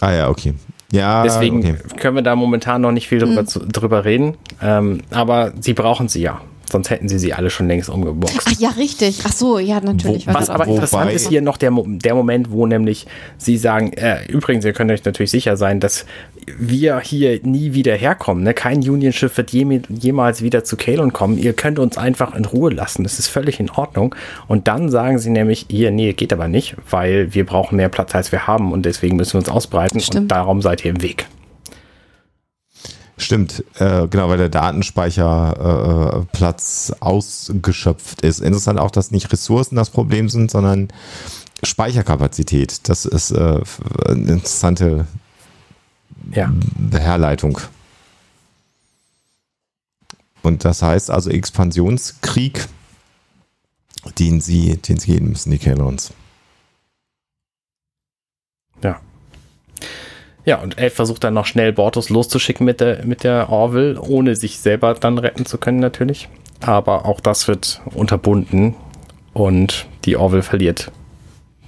ah 0.01 0.13
ja, 0.13 0.29
okay. 0.29 0.55
Ja, 0.93 1.23
Deswegen 1.23 1.59
okay. 1.59 1.75
können 1.99 2.17
wir 2.17 2.23
da 2.23 2.35
momentan 2.35 2.81
noch 2.81 2.93
nicht 2.93 3.09
viel 3.09 3.19
drüber, 3.19 3.45
zu, 3.45 3.61
drüber 3.61 4.05
reden. 4.05 4.37
Ähm, 4.63 5.01
aber 5.11 5.53
sie 5.61 5.75
brauchen 5.75 6.09
sie 6.09 6.23
ja. 6.23 6.41
Sonst 6.71 6.91
hätten 6.91 7.09
sie 7.09 7.19
sie 7.19 7.33
alle 7.33 7.49
schon 7.49 7.67
längst 7.67 7.89
umgeboxt. 7.89 8.41
Ach 8.47 8.53
ja, 8.59 8.69
richtig. 8.71 9.21
Ach 9.27 9.33
so, 9.33 9.59
ja, 9.59 9.81
natürlich. 9.81 10.27
Wo- 10.27 10.35
Was 10.35 10.51
aber 10.51 10.65
Wobei- 10.67 10.75
interessant 10.75 11.13
ist 11.13 11.29
hier 11.29 11.41
noch 11.41 11.57
der, 11.57 11.73
der 11.75 12.15
Moment, 12.15 12.51
wo 12.51 12.67
nämlich 12.67 13.07
sie 13.39 13.57
sagen, 13.57 13.93
äh, 13.95 14.27
übrigens, 14.29 14.65
ihr 14.67 14.75
könnt 14.75 14.91
euch 14.91 15.03
natürlich 15.05 15.31
sicher 15.31 15.57
sein, 15.57 15.81
dass 15.81 16.05
wir 16.59 17.01
hier 17.01 17.41
nie 17.43 17.75
wieder 17.75 17.95
herkommen. 17.95 18.45
Ne? 18.45 18.55
Kein 18.55 18.79
Union-Schiff 18.79 19.37
wird 19.37 19.51
je, 19.51 19.81
jemals 19.89 20.43
wieder 20.43 20.65
zu 20.65 20.77
Kalon 20.77 21.13
kommen. 21.13 21.39
Ihr 21.39 21.53
könnt 21.53 21.79
uns 21.79 21.99
einfach 21.99 22.35
in 22.35 22.45
Ruhe 22.45 22.71
lassen. 22.71 23.03
Das 23.03 23.19
ist 23.19 23.29
völlig 23.29 23.61
in 23.61 23.71
Ordnung. 23.71 24.15
Und 24.47 24.69
dann 24.69 24.91
sagen 24.91 25.19
sie 25.19 25.31
nämlich, 25.31 25.67
hier, 25.69 25.91
nee, 25.91 26.13
geht 26.13 26.33
aber 26.33 26.49
nicht, 26.49 26.77
weil 26.91 27.35
wir 27.35 27.45
brauchen 27.45 27.77
mehr 27.77 27.89
Platz, 27.89 28.15
als 28.15 28.33
wir 28.33 28.47
haben 28.47 28.73
und 28.73 28.87
deswegen 28.87 29.17
müssen 29.17 29.35
wir 29.35 29.41
uns 29.41 29.49
ausbreiten 29.49 29.99
und 29.99 30.05
Stimmt. 30.05 30.31
darum 30.31 30.63
seid 30.63 30.85
ihr 30.85 30.93
im 30.93 31.03
Weg. 31.03 31.27
Stimmt, 33.21 33.65
äh, 33.79 34.07
genau, 34.07 34.29
weil 34.29 34.39
der 34.39 34.49
Datenspeicherplatz 34.49 36.93
äh, 36.95 37.01
ausgeschöpft 37.01 38.23
ist. 38.23 38.41
Interessant 38.41 38.79
auch, 38.79 38.93
dass 38.93 39.11
nicht 39.11 39.33
Ressourcen 39.33 39.75
das 39.75 39.91
Problem 39.91 40.29
sind, 40.29 40.53
sondern 40.53 40.87
Speicherkapazität. 41.65 42.89
Das 42.89 43.07
ist 43.07 43.33
äh, 43.33 43.61
eine 44.07 44.33
interessante 44.33 45.09
Ja. 46.33 46.53
Herleitung. 46.93 47.59
Und 50.43 50.65
das 50.65 50.83
heißt 50.83 51.11
also 51.11 51.31
Expansionskrieg, 51.31 52.67
den 54.19 54.41
sie, 54.41 54.77
den 54.77 54.99
sie 54.99 55.13
gehen 55.13 55.29
müssen, 55.29 55.51
die 55.51 55.59
Kalons. 55.59 56.13
Ja. 58.83 59.01
Ja, 60.45 60.63
und 60.63 60.79
Elf 60.79 60.95
versucht 60.95 61.25
dann 61.25 61.35
noch 61.35 61.47
schnell 61.47 61.73
Bortus 61.73 62.09
loszuschicken 62.09 62.65
mit 62.65 62.81
der, 62.81 63.05
mit 63.05 63.25
der 63.25 63.51
Orville, 63.51 64.01
ohne 64.01 64.37
sich 64.37 64.61
selber 64.61 64.95
dann 64.95 65.19
retten 65.19 65.45
zu 65.45 65.59
können, 65.59 65.81
natürlich. 65.81 66.29
Aber 66.61 67.05
auch 67.05 67.21
das 67.21 67.49
wird 67.49 67.83
unterbunden 67.93 68.75
und 69.35 69.87
die 70.05 70.17
Orville 70.17 70.43
verliert, 70.43 70.91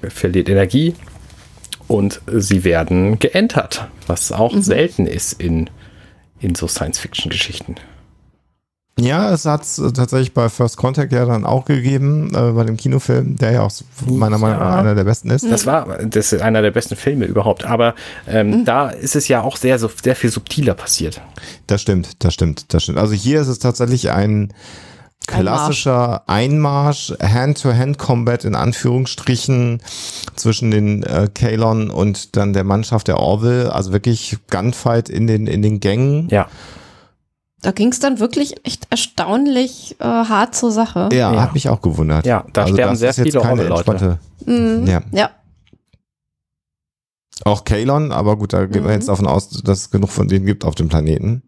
verliert 0.01 0.49
Energie 0.49 0.95
und 1.91 2.21
sie 2.33 2.63
werden 2.65 3.19
geentert, 3.19 3.89
was 4.07 4.31
auch 4.33 4.57
selten 4.59 5.07
ist 5.07 5.33
in, 5.35 5.69
in 6.41 6.55
so 6.55 6.69
Science-Fiction-Geschichten. 6.69 7.75
Ja, 8.99 9.33
es 9.33 9.47
hat 9.47 9.63
es 9.63 9.77
tatsächlich 9.95 10.35
bei 10.35 10.49
First 10.49 10.77
Contact 10.77 11.13
ja 11.13 11.25
dann 11.25 11.45
auch 11.45 11.65
gegeben, 11.65 12.31
äh, 12.35 12.53
bei 12.53 12.65
dem 12.65 12.77
Kinofilm, 12.77 13.37
der 13.37 13.53
ja 13.53 13.63
auch 13.63 13.73
meiner 14.07 14.37
Meinung 14.37 14.59
nach 14.59 14.77
einer 14.77 14.95
der 14.95 15.05
besten 15.05 15.31
ist. 15.31 15.51
Das 15.51 15.65
war 15.67 15.99
das 16.05 16.33
ist 16.33 16.43
einer 16.43 16.61
der 16.61 16.71
besten 16.71 16.97
Filme 16.97 17.25
überhaupt, 17.25 17.65
aber 17.65 17.95
ähm, 18.29 18.65
da 18.65 18.91
ist 18.91 19.17
es 19.17 19.27
ja 19.29 19.41
auch 19.41 19.57
sehr, 19.57 19.79
so- 19.79 19.91
sehr 20.03 20.17
viel 20.17 20.31
subtiler 20.31 20.75
passiert. 20.75 21.21
Das 21.67 21.81
stimmt, 21.81 22.23
das 22.25 22.35
stimmt, 22.35 22.75
das 22.75 22.83
stimmt. 22.83 22.99
Also 22.99 23.15
hier 23.15 23.41
ist 23.41 23.49
es 23.49 23.59
tatsächlich 23.59 24.11
ein 24.11 24.53
klassischer 25.27 26.29
Einmarsch, 26.29 27.13
Hand-to-Hand-Combat 27.23 28.45
in 28.45 28.55
Anführungsstrichen 28.55 29.81
zwischen 30.35 30.71
den 30.71 31.03
äh, 31.05 31.29
Kalon 31.33 31.91
und 31.91 32.37
dann 32.37 32.53
der 32.53 32.65
Mannschaft 32.65 33.07
der 33.09 33.19
Orville. 33.19 33.73
Also 33.73 33.93
wirklich 33.93 34.39
Gunfight 34.51 35.09
in 35.09 35.27
den, 35.27 35.47
in 35.47 35.63
den 35.63 35.79
Gängen. 35.81 36.29
Ja, 36.31 36.49
Da 37.63 37.71
ging 37.73 37.89
es 37.93 38.01
dann 38.01 38.19
wirklich 38.19 38.55
echt 38.67 38.87
erstaunlich 38.91 39.95
äh, 40.01 40.05
hart 40.05 40.55
zur 40.55 40.73
Sache. 40.73 41.11
Ja, 41.13 41.33
Ja. 41.33 41.43
hat 41.43 41.55
mich 41.55 41.69
auch 41.69 41.81
gewundert. 41.83 42.27
Ja, 42.27 42.45
da 42.53 42.67
sterben 42.67 42.93
das 42.93 42.99
sehr 43.01 43.11
ist 43.11 43.19
jetzt 43.19 43.27
viele 43.33 43.41
keine 43.41 43.71
Orville-Leute. 43.71 44.19
Mhm. 44.47 44.87
Ja, 44.87 45.03
Ja. 45.13 45.31
auch 47.45 47.65
Kalon, 47.65 48.13
aber 48.13 48.37
gut, 48.37 48.53
da 48.53 48.65
gehen 48.67 48.83
wir 48.83 48.89
Mhm. 48.91 48.95
jetzt 48.97 49.09
davon 49.09 49.27
aus, 49.27 49.49
dass 49.51 49.79
es 49.79 49.91
genug 49.91 50.11
von 50.11 50.27
denen 50.29 50.45
gibt 50.47 50.65
auf 50.65 50.75
dem 50.75 50.89
Planeten. 50.89 51.43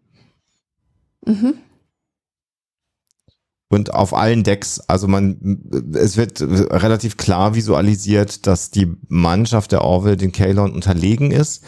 Mhm. 1.25 1.55
Und 3.73 3.93
auf 3.93 4.13
allen 4.13 4.43
Decks, 4.43 4.79
also 4.81 5.07
man, 5.07 5.59
es 5.95 6.15
wird 6.15 6.41
relativ 6.41 7.17
klar 7.17 7.55
visualisiert, 7.55 8.45
dass 8.45 8.69
die 8.69 8.95
Mannschaft 9.07 9.71
der 9.71 9.81
Orville 9.81 10.15
den 10.15 10.31
Kalon 10.31 10.71
unterlegen 10.71 11.31
ist. 11.31 11.63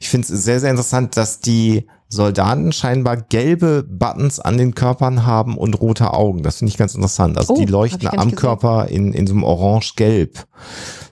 Ich 0.00 0.10
finde 0.10 0.32
es 0.32 0.44
sehr, 0.44 0.60
sehr 0.60 0.70
interessant, 0.70 1.16
dass 1.16 1.40
die 1.40 1.86
Soldaten 2.10 2.72
scheinbar 2.72 3.16
gelbe 3.16 3.84
Buttons 3.88 4.38
an 4.38 4.58
den 4.58 4.74
Körpern 4.74 5.24
haben 5.24 5.56
und 5.56 5.80
rote 5.80 6.12
Augen. 6.12 6.42
Das 6.42 6.58
finde 6.58 6.72
ich 6.72 6.76
ganz 6.76 6.94
interessant. 6.94 7.38
Also 7.38 7.54
Oh, 7.54 7.56
die 7.56 7.66
leuchten 7.66 8.06
am. 8.08 8.34
Körper 8.34 8.88
in, 8.88 9.12
in 9.14 9.26
so 9.26 9.32
einem 9.32 9.44
orange-gelb. 9.44 10.46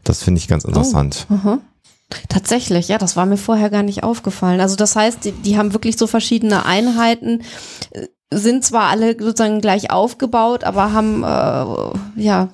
Das 0.05 0.23
finde 0.23 0.41
ich 0.41 0.49
ganz 0.49 0.65
interessant. 0.65 1.27
Mhm. 1.31 1.61
Tatsächlich, 2.29 2.89
ja, 2.89 2.99
das 2.99 3.17
war 3.17 3.27
mir 3.27 3.37
vorher 3.37 3.71
gar 3.71 3.83
nicht 3.83 4.03
aufgefallen. 4.03 4.61
Also 4.61 4.77
das 4.77 4.97
heißt, 4.97 5.25
die, 5.25 5.33
die 5.33 5.57
haben 5.57 5.73
wirklich 5.73 5.97
so 5.97 6.07
verschiedene 6.07 6.65
Einheiten, 6.65 7.43
sind 8.33 8.65
zwar 8.65 8.89
alle 8.91 9.17
sozusagen 9.19 9.61
gleich 9.61 9.91
aufgebaut, 9.91 10.65
aber 10.65 10.93
haben 10.93 11.23
äh, 11.23 12.21
ja 12.21 12.49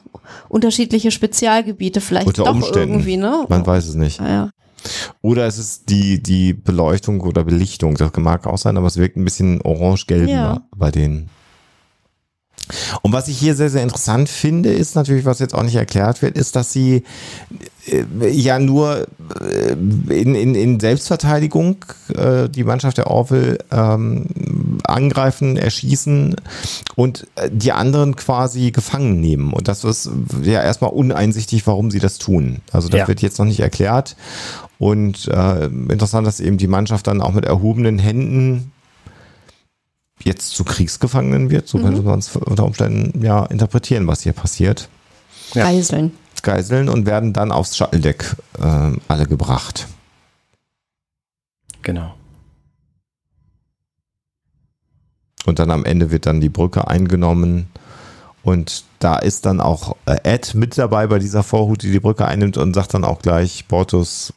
unterschiedliche 0.49 1.11
Spezialgebiete 1.11 2.01
vielleicht 2.01 2.27
Unter 2.29 2.45
doch 2.45 2.55
Umständen. 2.55 2.95
irgendwie, 2.95 3.17
ne? 3.17 3.45
Man 3.49 3.67
weiß 3.67 3.87
es 3.89 3.95
nicht. 3.95 4.21
Ja, 4.21 4.29
ja. 4.29 4.51
Oder 5.23 5.47
es 5.47 5.59
ist 5.59 5.89
die, 5.89 6.23
die 6.23 6.53
Beleuchtung 6.53 7.21
oder 7.23 7.43
Belichtung. 7.45 7.95
Das 7.97 8.13
mag 8.19 8.47
auch 8.47 8.59
sein, 8.59 8.77
aber 8.77 8.87
es 8.87 8.97
wirkt 8.99 9.17
ein 9.17 9.25
bisschen 9.25 9.63
orange-gelb 9.63 10.29
Ja. 10.29 10.61
bei 10.77 10.91
denen. 10.91 11.31
Und 13.03 13.13
was 13.13 13.29
ich 13.29 13.39
hier 13.39 13.55
sehr, 13.55 13.69
sehr 13.71 13.83
interessant 13.83 14.29
finde, 14.29 14.73
ist 14.73 14.95
natürlich, 14.95 15.25
was 15.25 15.39
jetzt 15.39 15.55
auch 15.55 15.63
nicht 15.63 15.75
erklärt 15.75 16.23
wird, 16.23 16.37
ist, 16.39 16.57
dass 16.57 16.73
sie 16.73 17.05
ja 17.87 18.59
nur 18.59 19.07
äh, 19.41 19.73
in, 19.73 20.35
in, 20.35 20.55
in 20.55 20.81
Selbstverteidigung 20.81 21.77
äh, 22.15 22.49
die 22.49 22.65
Mannschaft 22.65 22.99
der 22.99 23.09
Orville 23.09 23.59
ähm, 23.71 24.27
angreifen, 24.85 25.57
erschießen 25.57 26.37
und 26.97 27.27
äh, 27.37 27.51
die 27.53 27.73
anderen 27.73 28.17
quasi 28.17 28.71
gefangen 28.71 29.21
nehmen. 29.21 29.53
Und 29.53 29.69
das 29.69 29.85
ist 29.85 30.11
ja 30.43 30.63
erstmal 30.63 30.91
uneinsichtig, 30.91 31.67
warum 31.67 31.91
sie 31.91 32.01
das 32.01 32.19
tun. 32.19 32.61
Also 32.73 32.89
das 32.89 33.01
Ja. 33.01 33.09
wird 33.09 33.23
jetzt 33.23 33.39
noch 33.39 33.47
nicht 33.47 33.61
erklärt. 33.61 34.17
Und 34.79 35.29
äh, 35.29 35.67
interessant, 35.67 36.27
dass 36.27 36.41
eben 36.41 36.59
die 36.59 36.67
Mannschaft 36.67 37.07
dann 37.07 37.21
auch 37.21 37.33
mit 37.33 37.45
erhobenen 37.45 37.99
Händen 37.99 38.73
jetzt 40.23 40.51
zu 40.53 40.65
Kriegsgefangenen 40.65 41.51
wird. 41.51 41.69
So 41.69 41.79
könnte 41.79 42.03
man 42.03 42.19
es 42.19 42.35
unter 42.35 42.65
Umständen 42.65 43.23
ja 43.23 43.45
interpretieren, 43.45 44.07
was 44.07 44.23
hier 44.23 44.33
passiert. 44.33 44.89
Ja. 45.53 45.65
Geiseln. 45.65 46.13
Geiseln 46.45 46.89
und 46.89 47.07
werden 47.07 47.33
dann 47.33 47.51
aufs 47.51 47.77
Shuttle-Deck 47.77 48.37
äh, 48.61 48.93
alle 49.09 49.27
gebracht. 49.27 49.89
Genau. 51.83 52.15
Und 55.45 55.59
dann 55.59 55.71
am 55.71 55.85
Ende 55.85 56.11
wird 56.11 56.27
dann 56.27 56.41
die 56.41 56.49
Brücke 56.49 56.89
eingenommen. 56.89 57.69
Und 58.43 58.85
da 58.99 59.17
ist 59.17 59.47
dann 59.47 59.61
auch 59.61 59.97
äh, 60.07 60.19
Ed 60.23 60.55
mit 60.55 60.79
dabei 60.79 61.07
bei 61.07 61.19
dieser 61.19 61.43
Vorhut, 61.43 61.83
die 61.83 61.91
die 61.91 62.01
Brücke 62.01 62.27
einnimmt 62.27 62.57
und 62.57 62.75
sagt 62.75 62.95
dann 62.95 63.05
auch 63.05 63.21
gleich, 63.21 63.67
Bortus, 63.67 64.33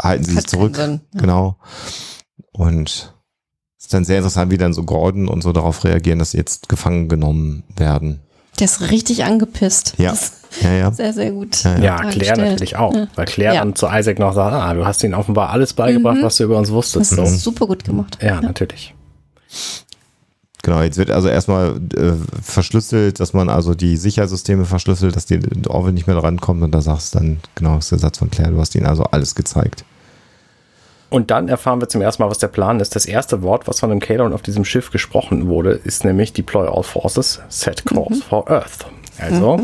halten 0.00 0.24
Sie 0.24 0.34
sich 0.34 0.46
zurück. 0.46 0.76
Sinn. 0.76 1.00
Ja. 1.14 1.20
Genau. 1.20 1.56
Und 2.52 3.14
es 3.78 3.84
ist 3.84 3.94
dann 3.94 4.04
sehr 4.04 4.18
interessant, 4.18 4.50
wie 4.50 4.58
dann 4.58 4.72
so 4.72 4.84
Gordon 4.84 5.28
und 5.28 5.42
so 5.42 5.52
darauf 5.52 5.84
reagieren, 5.84 6.18
dass 6.18 6.32
sie 6.32 6.38
jetzt 6.38 6.68
gefangen 6.68 7.08
genommen 7.08 7.62
werden. 7.76 8.20
Der 8.58 8.64
ist 8.64 8.90
richtig 8.90 9.24
angepisst. 9.24 9.94
Ja. 9.98 10.10
Das 10.10 10.32
Ja, 10.62 10.72
ja. 10.72 10.90
sehr, 10.92 11.12
sehr 11.12 11.30
gut. 11.30 11.62
Ja, 11.64 11.76
ja. 11.76 11.82
Ja, 12.04 12.10
Claire 12.10 12.36
natürlich 12.38 12.76
auch. 12.76 12.94
Ja. 12.94 13.06
Weil 13.14 13.26
Claire 13.26 13.54
Ja. 13.54 13.60
dann 13.60 13.74
zu 13.74 13.86
Isaac 13.86 14.18
noch 14.18 14.32
sagt, 14.34 14.54
ah, 14.54 14.72
du 14.74 14.86
hast 14.86 15.02
ihnen 15.04 15.14
offenbar 15.14 15.50
alles 15.50 15.74
beigebracht, 15.74 16.16
Mhm. 16.18 16.22
was 16.22 16.36
du 16.36 16.44
über 16.44 16.56
uns 16.56 16.68
Das 16.68 16.74
wusstest. 16.74 17.10
So. 17.10 17.22
ist 17.22 17.42
super 17.42 17.66
gut 17.66 17.84
gemacht. 17.84 18.18
Ja, 18.22 18.40
natürlich. 18.40 18.94
Genau, 20.62 20.82
jetzt 20.82 20.98
wird 20.98 21.10
also 21.10 21.28
erstmal 21.28 21.76
äh, 21.96 22.12
verschlüsselt, 22.42 23.20
dass 23.20 23.32
man 23.32 23.48
also 23.48 23.74
die 23.74 23.96
Sicherheitssysteme 23.96 24.64
verschlüsselt, 24.64 25.14
dass 25.16 25.24
die 25.26 25.38
Orwell 25.68 25.92
nicht 25.92 26.06
mehr 26.08 26.16
rankommt 26.22 26.62
und 26.62 26.72
da 26.72 26.80
sagst 26.80 27.14
du 27.14 27.18
dann, 27.20 27.40
genau, 27.54 27.76
das 27.76 27.84
ist 27.86 27.92
der 27.92 27.98
Satz 28.00 28.18
von 28.18 28.30
Claire, 28.30 28.50
du 28.50 28.58
hast 28.58 28.74
ihnen 28.74 28.86
also 28.86 29.04
alles 29.04 29.34
gezeigt. 29.34 29.84
Und 31.10 31.30
dann 31.30 31.48
erfahren 31.48 31.80
wir 31.80 31.88
zum 31.88 32.02
ersten 32.02 32.22
Mal, 32.22 32.28
was 32.28 32.36
der 32.38 32.48
Plan 32.48 32.80
ist. 32.80 32.94
Das 32.94 33.06
erste 33.06 33.40
Wort, 33.42 33.66
was 33.66 33.80
von 33.80 33.88
dem 33.88 34.00
Kalon 34.00 34.34
auf 34.34 34.42
diesem 34.42 34.64
Schiff 34.66 34.90
gesprochen 34.90 35.46
wurde, 35.48 35.70
ist 35.72 36.04
nämlich 36.04 36.34
Deploy 36.34 36.66
all 36.68 36.82
forces, 36.82 37.40
set 37.48 37.86
course 37.86 38.20
for 38.28 38.50
Earth. 38.50 38.84
Also, 39.18 39.60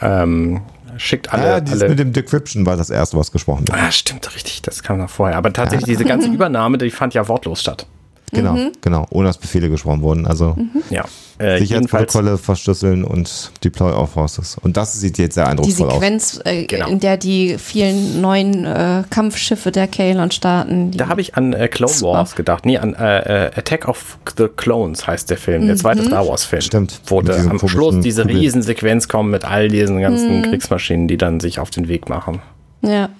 ähm, 0.00 0.60
schickt 0.96 1.32
alle. 1.32 1.44
ja, 1.46 1.60
dieses 1.60 1.82
alle 1.82 1.90
mit 1.90 1.98
dem 1.98 2.12
Decryption 2.12 2.66
war 2.66 2.76
das 2.76 2.90
erste, 2.90 3.16
was 3.16 3.32
gesprochen 3.32 3.66
wird. 3.66 3.76
ah, 3.78 3.90
stimmt, 3.90 4.34
richtig, 4.34 4.62
das 4.62 4.82
kam 4.82 4.98
noch 4.98 5.10
vorher. 5.10 5.36
Aber 5.36 5.52
tatsächlich, 5.52 5.86
diese 5.86 6.04
ganze 6.04 6.28
Übernahme, 6.32 6.78
die 6.78 6.90
fand 6.90 7.14
ja 7.14 7.26
wortlos 7.28 7.60
statt. 7.60 7.86
Genau, 8.32 8.56
genau, 8.80 9.06
ohne 9.10 9.28
dass 9.28 9.38
Befehle 9.38 9.70
gesprochen 9.70 10.02
wurden. 10.02 10.26
Also 10.26 10.56
Ja. 10.90 11.04
Äh, 11.38 11.60
Sicherheitsprotokolle 11.60 12.36
verschlüsseln 12.36 13.04
und 13.04 13.52
Deploy 13.62 13.92
all 13.92 14.08
forces. 14.08 14.56
Und 14.60 14.76
das 14.76 14.94
sieht 14.94 15.18
jetzt 15.18 15.34
sehr 15.36 15.44
Die 15.44 15.50
eindrucksvoll 15.50 15.88
aus. 15.88 15.94
Sequenz, 15.94 16.40
äh, 16.44 16.64
Genau. 16.66 16.88
in 16.88 16.98
der 16.98 17.16
die 17.16 17.58
vielen 17.58 18.20
neuen 18.20 18.64
äh, 18.64 19.04
Kampfschiffe 19.08 19.70
der 19.70 19.86
Kalon 19.86 20.32
starten. 20.32 20.90
Die, 20.90 20.98
da 20.98 21.08
habe 21.08 21.20
ich 21.20 21.36
an 21.36 21.52
äh, 21.52 21.68
Clone. 21.68 21.92
Wars 22.02 22.34
gedacht. 22.34 22.66
Nee, 22.66 22.78
an 22.78 22.94
äh, 22.94 23.46
äh, 23.46 23.50
Attack 23.54 23.86
of 23.86 24.18
the 24.36 24.48
Clones 24.48 25.06
heißt 25.06 25.30
der 25.30 25.36
Film, 25.38 25.68
der 25.68 25.76
zweite 25.76 26.02
Star 26.04 26.26
Wars-Film. 26.26 26.62
Stimmt. 26.62 27.00
Wo 27.06 27.22
da 27.22 27.34
am 27.36 27.58
Schluss 27.68 28.00
diese 28.00 28.22
Kugel. 28.22 28.38
Riesensequenz 28.38 29.06
kommt 29.08 29.30
mit 29.30 29.44
all 29.44 29.68
diesen 29.68 30.00
ganzen 30.00 30.42
Kriegsmaschinen, 30.42 31.06
die 31.06 31.16
dann 31.18 31.38
sich 31.38 31.60
auf 31.60 31.70
den 31.70 31.86
Weg 31.88 32.08
machen. 32.08 32.40
ja. 32.82 33.10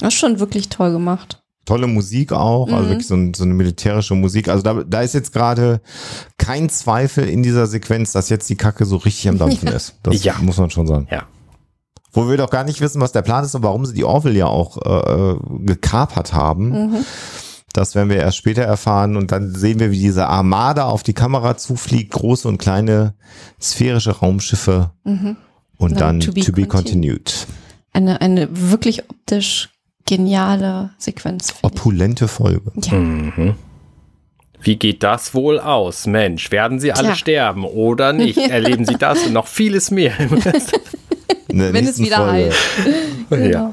Das 0.00 0.14
ist 0.14 0.18
schon 0.20 0.40
wirklich 0.40 0.68
toll 0.68 0.90
gemacht. 0.90 1.41
Tolle 1.64 1.86
Musik 1.86 2.32
auch, 2.32 2.68
also 2.68 2.84
Mhm. 2.84 2.88
wirklich 2.88 3.06
so, 3.06 3.14
ein, 3.14 3.34
so 3.34 3.44
eine 3.44 3.54
militärische 3.54 4.14
Musik. 4.14 4.48
Also 4.48 4.62
da, 4.62 4.82
da 4.84 5.00
ist 5.02 5.14
jetzt 5.14 5.32
gerade 5.32 5.80
kein 6.36 6.68
Zweifel 6.68 7.28
in 7.28 7.42
dieser 7.42 7.66
Sequenz, 7.66 8.12
dass 8.12 8.28
jetzt 8.28 8.50
die 8.50 8.56
Kacke 8.56 8.84
so 8.84 8.96
richtig 8.96 9.28
am 9.28 9.38
Dampfen 9.38 9.68
ist. 9.68 9.94
Das 10.02 10.22
Ja. 10.24 10.34
muss 10.40 10.56
man 10.58 10.70
schon 10.70 10.86
sagen. 10.86 11.06
Ja. 11.10 11.22
Wo 12.12 12.28
wir 12.28 12.36
doch 12.36 12.50
gar 12.50 12.64
nicht 12.64 12.80
wissen, 12.80 13.00
was 13.00 13.12
der 13.12 13.22
Plan 13.22 13.44
ist 13.44 13.54
und 13.54 13.62
warum 13.62 13.86
sie 13.86 13.94
die 13.94 14.04
Orville 14.04 14.38
ja 14.38 14.46
auch 14.46 14.76
äh, 14.84 15.36
gekapert 15.64 16.32
haben. 16.32 16.68
Mhm. 16.90 16.96
Das 17.72 17.94
werden 17.94 18.10
wir 18.10 18.16
erst 18.18 18.36
später 18.36 18.62
erfahren 18.62 19.16
und 19.16 19.32
dann 19.32 19.54
sehen 19.54 19.80
wir, 19.80 19.90
wie 19.92 19.98
diese 19.98 20.26
Armada 20.26 20.84
auf 20.84 21.02
die 21.02 21.14
Kamera 21.14 21.56
zufliegt, 21.56 22.12
große 22.12 22.46
und 22.48 22.58
kleine 22.58 23.14
sphärische 23.60 24.10
Raumschiffe 24.18 24.90
Mhm. 25.04 25.36
und 25.78 25.92
Na, 25.92 25.98
dann 26.00 26.20
to 26.20 26.32
to 26.32 26.52
be 26.52 26.62
be, 26.62 26.66
continued. 26.66 27.46
Eine, 27.94 28.20
eine 28.20 28.48
wirklich 28.52 29.08
optisch 29.08 29.70
geniale 30.06 30.90
Sequenz. 30.98 31.54
Opulente 31.62 32.28
Folge. 32.28 32.72
Ja. 32.82 32.94
Mhm. 32.94 33.54
Wie 34.60 34.76
geht 34.76 35.02
das 35.02 35.34
wohl 35.34 35.58
aus? 35.58 36.06
Mensch, 36.06 36.50
werden 36.52 36.78
sie 36.78 36.92
alle 36.92 37.08
Tja. 37.08 37.14
sterben 37.16 37.64
oder 37.64 38.12
nicht? 38.12 38.38
Erleben 38.50 38.84
sie 38.84 38.96
das 38.96 39.26
und 39.26 39.32
noch 39.32 39.46
vieles 39.48 39.90
mehr 39.90 40.12
Wenn 41.48 41.74
es 41.74 41.98
nächsten 41.98 42.04
wieder 42.04 42.16
Folge. 42.18 42.52
heilt. 43.30 43.52
Ja. 43.52 43.72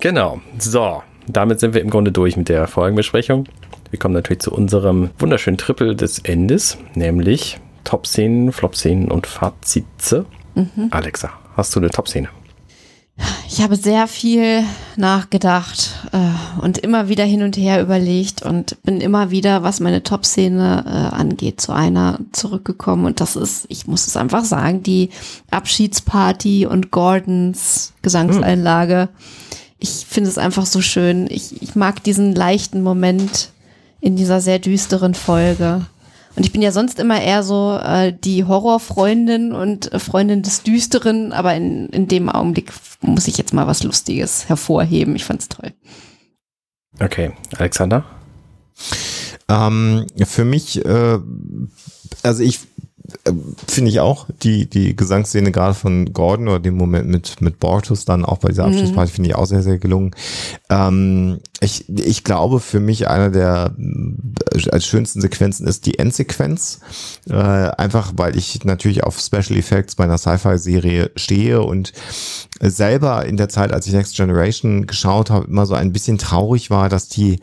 Genau. 0.00 0.40
So, 0.58 1.02
damit 1.28 1.60
sind 1.60 1.74
wir 1.74 1.80
im 1.80 1.90
Grunde 1.90 2.10
durch 2.12 2.36
mit 2.36 2.48
der 2.48 2.66
Folgenbesprechung. 2.66 3.46
Wir 3.90 3.98
kommen 3.98 4.14
natürlich 4.14 4.40
zu 4.40 4.52
unserem 4.52 5.10
wunderschönen 5.18 5.58
Triple 5.58 5.94
des 5.96 6.18
Endes, 6.20 6.78
nämlich 6.94 7.58
Top-Szenen, 7.84 8.52
Flop-Szenen 8.52 9.10
und 9.10 9.26
Fazitze. 9.26 10.26
Alexa, 10.90 11.30
hast 11.56 11.74
du 11.74 11.80
eine 11.80 11.90
Top-Szene? 11.90 12.28
Ich 13.48 13.60
habe 13.60 13.76
sehr 13.76 14.06
viel 14.06 14.64
nachgedacht 14.96 15.90
äh, 16.12 16.62
und 16.62 16.78
immer 16.78 17.08
wieder 17.08 17.24
hin 17.24 17.42
und 17.42 17.56
her 17.56 17.82
überlegt 17.82 18.42
und 18.42 18.80
bin 18.84 19.00
immer 19.00 19.30
wieder, 19.30 19.62
was 19.62 19.80
meine 19.80 20.02
Top-Szene 20.02 20.84
äh, 20.86 21.14
angeht, 21.14 21.60
zu 21.60 21.72
einer 21.72 22.20
zurückgekommen. 22.32 23.06
Und 23.06 23.20
das 23.20 23.36
ist, 23.36 23.66
ich 23.68 23.86
muss 23.86 24.06
es 24.06 24.16
einfach 24.16 24.44
sagen, 24.44 24.82
die 24.82 25.10
Abschiedsparty 25.50 26.66
und 26.66 26.90
Gordons 26.90 27.92
Gesangseinlage. 28.02 29.08
Ich 29.78 30.06
finde 30.06 30.30
es 30.30 30.38
einfach 30.38 30.66
so 30.66 30.80
schön. 30.80 31.26
Ich, 31.28 31.60
ich 31.60 31.74
mag 31.74 32.02
diesen 32.04 32.34
leichten 32.34 32.82
Moment 32.82 33.50
in 34.00 34.16
dieser 34.16 34.40
sehr 34.40 34.58
düsteren 34.58 35.14
Folge. 35.14 35.86
Und 36.40 36.46
ich 36.46 36.52
bin 36.52 36.62
ja 36.62 36.72
sonst 36.72 36.98
immer 36.98 37.20
eher 37.20 37.42
so 37.42 37.78
äh, 37.84 38.14
die 38.14 38.46
Horrorfreundin 38.46 39.52
und 39.52 39.92
äh, 39.92 39.98
Freundin 39.98 40.40
des 40.40 40.62
Düsteren, 40.62 41.34
aber 41.34 41.54
in, 41.54 41.90
in 41.90 42.08
dem 42.08 42.30
Augenblick 42.30 42.72
muss 43.02 43.28
ich 43.28 43.36
jetzt 43.36 43.52
mal 43.52 43.66
was 43.66 43.82
Lustiges 43.82 44.48
hervorheben. 44.48 45.14
Ich 45.16 45.26
fand's 45.26 45.50
toll. 45.50 45.74
Okay, 46.98 47.32
Alexander? 47.58 48.06
Ähm, 49.50 50.06
für 50.24 50.46
mich, 50.46 50.82
äh, 50.82 51.18
also 52.22 52.42
ich 52.42 52.60
äh, 53.24 53.32
finde 53.68 53.90
ich 53.90 54.00
auch 54.00 54.26
die, 54.42 54.64
die 54.64 54.96
Gesangsszene 54.96 55.52
gerade 55.52 55.74
von 55.74 56.14
Gordon 56.14 56.48
oder 56.48 56.60
den 56.60 56.74
Moment 56.74 57.06
mit, 57.06 57.42
mit 57.42 57.60
Bortus 57.60 58.06
dann 58.06 58.24
auch 58.24 58.38
bei 58.38 58.48
dieser 58.48 58.66
Mhm. 58.66 58.72
Abschlussparty 58.72 59.12
finde 59.12 59.28
ich 59.28 59.34
auch 59.34 59.44
sehr, 59.44 59.62
sehr 59.62 59.76
gelungen. 59.76 60.12
Ähm, 60.70 61.40
ich, 61.62 61.88
ich 61.88 62.24
glaube 62.24 62.58
für 62.58 62.80
mich 62.80 63.08
einer 63.08 63.30
der 63.30 63.74
äh, 63.78 64.70
als 64.70 64.86
schönsten 64.86 65.20
Sequenzen 65.20 65.66
ist 65.66 65.84
die 65.84 65.98
Endsequenz. 65.98 66.80
Äh, 67.28 67.34
einfach 67.34 68.12
weil 68.16 68.36
ich 68.36 68.64
natürlich 68.64 69.04
auf 69.04 69.18
Special 69.20 69.58
Effects 69.58 69.94
bei 69.94 70.04
einer 70.04 70.18
Sci-Fi-Serie 70.18 71.10
stehe 71.16 71.60
und 71.62 71.92
selber 72.60 73.26
in 73.26 73.36
der 73.36 73.48
Zeit, 73.48 73.72
als 73.72 73.86
ich 73.86 73.92
Next 73.92 74.16
Generation 74.16 74.86
geschaut 74.86 75.30
habe, 75.30 75.46
immer 75.46 75.66
so 75.66 75.74
ein 75.74 75.92
bisschen 75.92 76.18
traurig 76.18 76.70
war, 76.70 76.88
dass 76.88 77.08
die 77.08 77.40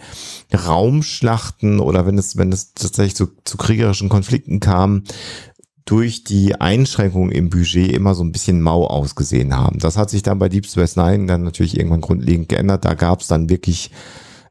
Raumschlachten 0.53 1.79
oder 1.79 2.05
wenn 2.07 2.17
es, 2.17 2.37
wenn 2.37 2.51
es 2.51 2.73
tatsächlich 2.73 3.15
zu, 3.15 3.27
zu 3.43 3.57
kriegerischen 3.57 4.09
Konflikten 4.09 4.59
kam, 4.59 5.03
durch 5.87 6.25
die 6.25 6.59
Einschränkungen 6.59 7.31
im 7.31 7.49
Budget 7.49 7.91
immer 7.93 8.13
so 8.13 8.23
ein 8.23 8.33
bisschen 8.33 8.61
mau 8.61 8.85
ausgesehen 8.85 9.55
haben. 9.55 9.79
Das 9.79 9.97
hat 9.97 10.09
sich 10.09 10.21
dann 10.21 10.37
bei 10.37 10.49
Deep 10.49 10.67
Space 10.67 10.97
Nine 10.97 11.27
dann 11.27 11.43
natürlich 11.43 11.77
irgendwann 11.77 12.01
grundlegend 12.01 12.49
geändert. 12.49 12.83
Da 12.83 12.93
gab 12.93 13.21
es 13.21 13.27
dann 13.27 13.49
wirklich 13.49 13.91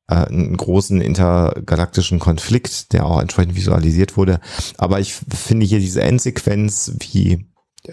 äh, 0.09 0.15
einen 0.15 0.57
großen 0.57 1.01
intergalaktischen 1.03 2.21
Konflikt, 2.21 2.95
der 2.95 3.05
auch 3.05 3.21
entsprechend 3.21 3.55
visualisiert 3.55 4.17
wurde. 4.17 4.41
Aber 4.79 4.99
ich 4.99 5.13
finde 5.13 5.67
hier 5.67 5.79
diese 5.79 6.01
Endsequenz, 6.01 6.93
wie 7.01 7.45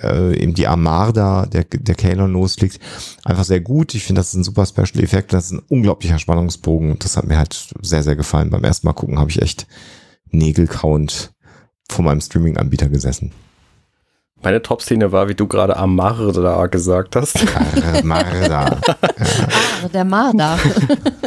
äh, 0.02 0.42
eben 0.42 0.54
die 0.54 0.68
Armada, 0.68 1.46
der, 1.46 1.66
der 1.66 1.96
Kalon 1.96 2.32
losfliegt, 2.32 2.80
einfach 3.26 3.44
sehr 3.44 3.60
gut. 3.60 3.94
Ich 3.94 4.06
finde, 4.06 4.22
das 4.22 4.30
ist 4.30 4.36
ein 4.36 4.46
super 4.46 4.66
Special 4.66 5.04
Effekt, 5.04 5.34
das 5.34 5.48
ist 5.48 5.52
ein 5.52 5.64
unglaublicher 5.68 6.18
Spannungsbogen. 6.18 6.98
Das 7.00 7.18
hat 7.18 7.28
mir 7.28 7.38
halt 7.38 7.74
sehr, 7.82 8.04
sehr 8.04 8.16
gefallen. 8.16 8.50
Beim 8.50 8.64
ersten 8.64 8.88
Mal 8.88 8.94
gucken 8.94 9.20
habe 9.20 9.32
ich 9.32 9.42
echt 9.42 9.68
nägelkauend 10.32 11.33
vor 11.90 12.06
meinem 12.06 12.22
Streaming-Anbieter 12.22 12.90
gesessen. 12.90 13.32
Meine 14.42 14.62
Top-Szene 14.62 15.14
war, 15.14 15.30
wie 15.30 15.36
du 15.36 15.48
gerade 15.48 15.78
Amarda 15.78 16.68
gesagt 16.68 17.16
hast. 17.16 17.38
Armada. 17.96 18.78
Ah, 18.88 19.88
der 19.94 20.04
Marder. 20.04 20.60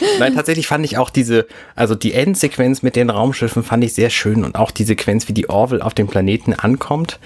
Nein, 0.18 0.34
tatsächlich 0.34 0.66
fand 0.66 0.84
ich 0.84 0.98
auch 0.98 1.10
diese, 1.10 1.46
also 1.74 1.94
die 1.94 2.14
Endsequenz 2.14 2.82
mit 2.82 2.96
den 2.96 3.10
Raumschiffen 3.10 3.62
fand 3.62 3.84
ich 3.84 3.94
sehr 3.94 4.10
schön 4.10 4.44
und 4.44 4.56
auch 4.56 4.70
die 4.70 4.84
Sequenz, 4.84 5.28
wie 5.28 5.32
die 5.32 5.48
Orville 5.48 5.84
auf 5.84 5.94
dem 5.94 6.06
Planeten 6.06 6.54
ankommt. 6.54 7.18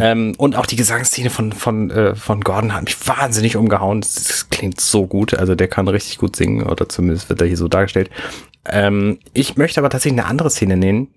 Ähm, 0.00 0.34
und 0.38 0.56
auch 0.56 0.66
die 0.66 0.76
Gesangsszene 0.76 1.30
von, 1.30 1.52
von, 1.52 1.90
äh, 1.90 2.14
von 2.14 2.42
Gordon 2.42 2.74
hat 2.74 2.84
mich 2.84 2.96
wahnsinnig 3.06 3.56
umgehauen. 3.56 4.00
Das, 4.00 4.14
das 4.14 4.50
klingt 4.50 4.80
so 4.80 5.06
gut. 5.06 5.34
Also 5.34 5.54
der 5.54 5.68
kann 5.68 5.88
richtig 5.88 6.18
gut 6.18 6.36
singen 6.36 6.62
oder 6.62 6.88
zumindest 6.88 7.28
wird 7.28 7.40
er 7.40 7.46
hier 7.46 7.56
so 7.56 7.68
dargestellt. 7.68 8.10
Ähm, 8.64 9.18
ich 9.32 9.56
möchte 9.56 9.80
aber 9.80 9.90
tatsächlich 9.90 10.20
eine 10.20 10.28
andere 10.28 10.50
Szene 10.50 10.76
nennen, 10.76 11.08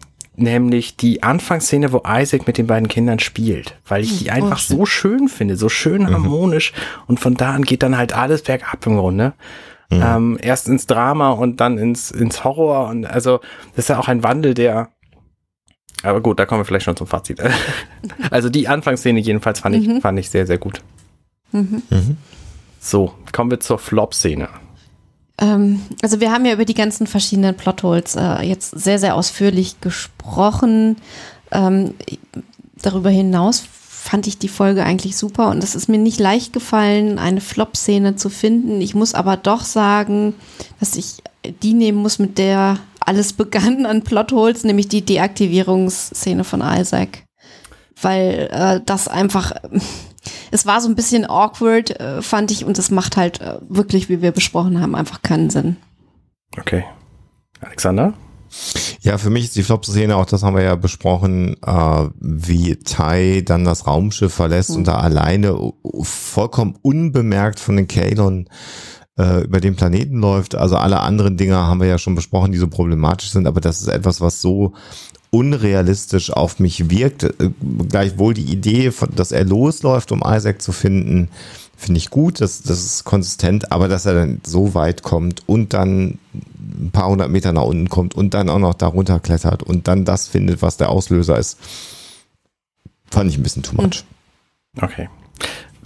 nämlich 0.41 0.95
die 0.95 1.23
Anfangsszene, 1.23 1.91
wo 1.91 2.01
Isaac 2.07 2.47
mit 2.47 2.57
den 2.57 2.67
beiden 2.67 2.87
Kindern 2.87 3.19
spielt, 3.19 3.75
weil 3.87 4.03
ich 4.03 4.19
die 4.19 4.31
einfach 4.31 4.57
so 4.57 4.85
schön 4.85 5.27
finde, 5.27 5.55
so 5.55 5.69
schön 5.69 6.09
harmonisch 6.11 6.73
und 7.07 7.19
von 7.19 7.35
da 7.35 7.51
an 7.51 7.63
geht 7.63 7.83
dann 7.83 7.97
halt 7.97 8.13
alles 8.13 8.43
bergab 8.43 8.85
im 8.85 8.97
Grunde. 8.97 9.33
Ähm, 9.91 10.37
erst 10.39 10.67
ins 10.67 10.85
Drama 10.85 11.31
und 11.31 11.59
dann 11.61 11.79
ins, 11.79 12.11
ins 12.11 12.43
Horror 12.43 12.89
und 12.89 13.05
also 13.05 13.39
das 13.75 13.85
ist 13.85 13.89
ja 13.89 13.97
auch 13.97 14.07
ein 14.07 14.21
Wandel, 14.23 14.53
der 14.53 14.89
aber 16.03 16.21
gut, 16.21 16.39
da 16.39 16.45
kommen 16.45 16.61
wir 16.61 16.65
vielleicht 16.65 16.85
schon 16.85 16.95
zum 16.95 17.07
Fazit. 17.07 17.41
also 18.31 18.49
die 18.49 18.67
Anfangsszene 18.67 19.19
jedenfalls 19.19 19.59
fand 19.59 19.75
ich, 19.75 20.01
fand 20.01 20.17
ich 20.19 20.29
sehr, 20.29 20.47
sehr 20.47 20.57
gut. 20.57 20.81
So, 22.79 23.13
kommen 23.33 23.51
wir 23.51 23.59
zur 23.59 23.79
Flop-Szene. 23.79 24.47
Ähm, 25.39 25.81
also 26.01 26.19
wir 26.19 26.31
haben 26.31 26.45
ja 26.45 26.53
über 26.53 26.65
die 26.65 26.73
ganzen 26.73 27.07
verschiedenen 27.07 27.55
Plotholes 27.55 28.15
äh, 28.15 28.43
jetzt 28.43 28.71
sehr, 28.71 28.99
sehr 28.99 29.15
ausführlich 29.15 29.81
gesprochen. 29.81 30.97
Ähm, 31.51 31.93
darüber 32.81 33.09
hinaus 33.09 33.63
fand 34.09 34.27
ich 34.27 34.37
die 34.37 34.47
Folge 34.47 34.83
eigentlich 34.83 35.17
super 35.17 35.49
und 35.49 35.63
es 35.63 35.75
ist 35.75 35.89
mir 35.89 35.97
nicht 35.97 36.19
leicht 36.19 36.53
gefallen, 36.53 37.19
eine 37.19 37.41
Flop-Szene 37.41 38.15
zu 38.15 38.29
finden. 38.29 38.81
Ich 38.81 38.95
muss 38.95 39.13
aber 39.13 39.37
doch 39.37 39.63
sagen, 39.63 40.33
dass 40.79 40.95
ich 40.95 41.21
die 41.61 41.73
nehmen 41.73 41.99
muss, 41.99 42.17
mit 42.17 42.37
der 42.37 42.79
alles 42.99 43.33
begann 43.33 43.85
an 43.85 44.03
Plotholes, 44.03 44.63
nämlich 44.63 44.87
die 44.87 45.05
Deaktivierungsszene 45.05 46.43
von 46.43 46.61
Isaac. 46.61 47.23
Weil 48.01 48.49
äh, 48.51 48.79
das 48.85 49.09
einfach, 49.09 49.53
es 50.51 50.65
war 50.65 50.81
so 50.81 50.89
ein 50.89 50.95
bisschen 50.95 51.25
awkward, 51.25 51.99
äh, 51.99 52.21
fand 52.21 52.51
ich, 52.51 52.65
und 52.65 52.77
es 52.77 52.91
macht 52.91 53.17
halt 53.17 53.41
äh, 53.41 53.59
wirklich, 53.67 54.09
wie 54.09 54.21
wir 54.21 54.31
besprochen 54.31 54.81
haben, 54.81 54.95
einfach 54.95 55.21
keinen 55.21 55.49
Sinn. 55.49 55.77
Okay. 56.57 56.83
Alexander? 57.61 58.13
Ja, 59.01 59.17
für 59.17 59.29
mich 59.29 59.45
ist 59.45 59.55
die 59.55 59.63
Flop-Szene, 59.63 60.15
auch 60.15 60.25
das 60.25 60.43
haben 60.43 60.55
wir 60.55 60.63
ja 60.63 60.75
besprochen, 60.75 61.55
äh, 61.65 62.09
wie 62.19 62.77
Tai 62.77 63.41
dann 63.45 63.63
das 63.63 63.85
Raumschiff 63.85 64.33
verlässt 64.33 64.71
und 64.71 64.87
da 64.87 64.95
alleine 64.95 65.71
vollkommen 66.01 66.77
unbemerkt 66.81 67.59
von 67.59 67.77
den 67.77 67.87
Kalon 67.87 68.49
äh, 69.19 69.41
über 69.43 69.59
den 69.59 69.75
Planeten 69.75 70.19
läuft. 70.19 70.55
Also 70.55 70.77
alle 70.77 71.01
anderen 71.01 71.37
Dinge 71.37 71.57
haben 71.57 71.81
wir 71.81 71.87
ja 71.87 71.97
schon 71.97 72.15
besprochen, 72.15 72.51
die 72.51 72.57
so 72.57 72.67
problematisch 72.67 73.31
sind, 73.31 73.45
aber 73.45 73.61
das 73.61 73.81
ist 73.81 73.87
etwas, 73.89 74.21
was 74.21 74.41
so 74.41 74.73
unrealistisch 75.29 76.31
auf 76.31 76.59
mich 76.59 76.89
wirkt. 76.89 77.23
Äh, 77.23 77.51
Gleichwohl 77.89 78.33
die 78.33 78.51
Idee, 78.51 78.91
dass 79.15 79.31
er 79.31 79.43
losläuft, 79.43 80.11
um 80.11 80.23
Isaac 80.25 80.61
zu 80.61 80.71
finden, 80.71 81.27
finde 81.75 81.97
ich 81.99 82.09
gut, 82.09 82.41
das, 82.41 82.61
das 82.61 82.83
ist 82.83 83.03
konsistent, 83.03 83.71
aber 83.71 83.87
dass 83.87 84.05
er 84.05 84.13
dann 84.13 84.41
so 84.45 84.73
weit 84.73 85.03
kommt 85.03 85.47
und 85.47 85.73
dann 85.73 86.17
ein 86.33 86.91
paar 86.91 87.09
hundert 87.09 87.29
Meter 87.29 87.53
nach 87.53 87.63
unten 87.63 87.89
kommt 87.89 88.15
und 88.15 88.33
dann 88.33 88.49
auch 88.49 88.59
noch 88.59 88.73
darunter 88.73 89.19
klettert 89.19 89.63
und 89.63 89.87
dann 89.87 90.05
das 90.05 90.27
findet, 90.27 90.61
was 90.61 90.77
der 90.77 90.89
Auslöser 90.89 91.37
ist, 91.37 91.57
fand 93.09 93.29
ich 93.29 93.37
ein 93.37 93.43
bisschen 93.43 93.63
too 93.63 93.75
much. 93.75 94.03
Okay. 94.81 95.09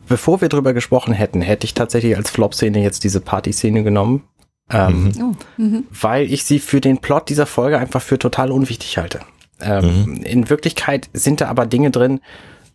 Bevor 0.08 0.42
wir 0.42 0.50
drüber 0.50 0.74
gesprochen 0.74 1.14
hätten, 1.14 1.42
hätte 1.42 1.66
ich 1.66 1.74
tatsächlich 1.74 2.16
als 2.18 2.30
Flop-Szene 2.30 2.82
jetzt 2.84 3.04
diese 3.04 3.22
Party-Szene 3.22 3.84
genommen. 3.84 4.24
Ähm, 4.70 5.12
Oh, 5.20 5.62
mhm. 5.62 5.86
weil 5.92 6.32
ich 6.32 6.46
sie 6.46 6.60
für 6.60 6.80
den 6.82 7.00
Plot 7.00 7.30
dieser 7.30 7.46
Folge 7.46 7.78
einfach 7.78 8.02
für 8.02 8.18
total 8.18 8.52
unwichtig 8.52 8.98
halte. 8.98 9.20
Ähm, 9.62 10.22
In 10.24 10.50
Wirklichkeit 10.50 11.10
sind 11.14 11.42
da 11.42 11.48
aber 11.50 11.66
Dinge 11.66 11.92
drin, 11.92 12.22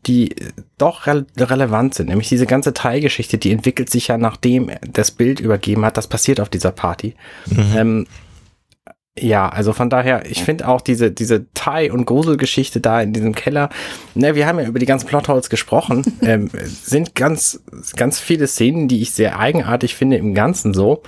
die 0.06 0.32
äh, 0.32 0.50
doch 0.76 1.06
re 1.06 1.26
relevant 1.36 1.94
sind. 1.94 2.08
Nämlich 2.08 2.28
diese 2.28 2.46
ganze 2.46 2.72
Teilgeschichte, 2.74 3.38
die 3.38 3.52
entwickelt 3.52 3.90
sich 3.90 4.08
ja, 4.08 4.18
nachdem 4.18 4.70
das 4.92 5.10
Bild 5.10 5.40
übergeben 5.40 5.84
hat. 5.84 5.96
Das 5.96 6.06
passiert 6.06 6.40
auf 6.40 6.48
dieser 6.50 6.72
Party. 6.72 7.14
Ähm, 7.74 8.06
ja, 9.24 9.48
also 9.48 9.72
von 9.72 9.90
daher, 9.90 10.26
ich 10.26 10.42
finde 10.42 10.68
auch 10.68 10.80
diese, 10.80 11.10
diese 11.10 11.46
Thai- 11.54 11.92
und 11.92 12.06
Gruselgeschichte 12.06 12.80
da 12.80 13.00
in 13.00 13.12
diesem 13.12 13.34
Keller, 13.34 13.70
ne, 14.14 14.34
wir 14.34 14.46
haben 14.46 14.58
ja 14.58 14.66
über 14.66 14.78
die 14.78 14.86
ganzen 14.86 15.06
Plotholes 15.06 15.50
gesprochen, 15.50 16.04
ähm, 16.22 16.50
sind 16.82 17.14
ganz, 17.14 17.62
ganz 17.96 18.20
viele 18.20 18.46
Szenen, 18.46 18.88
die 18.88 19.02
ich 19.02 19.12
sehr 19.12 19.38
eigenartig 19.38 19.94
finde 19.94 20.16
im 20.16 20.34
Ganzen 20.34 20.74
so. 20.74 21.02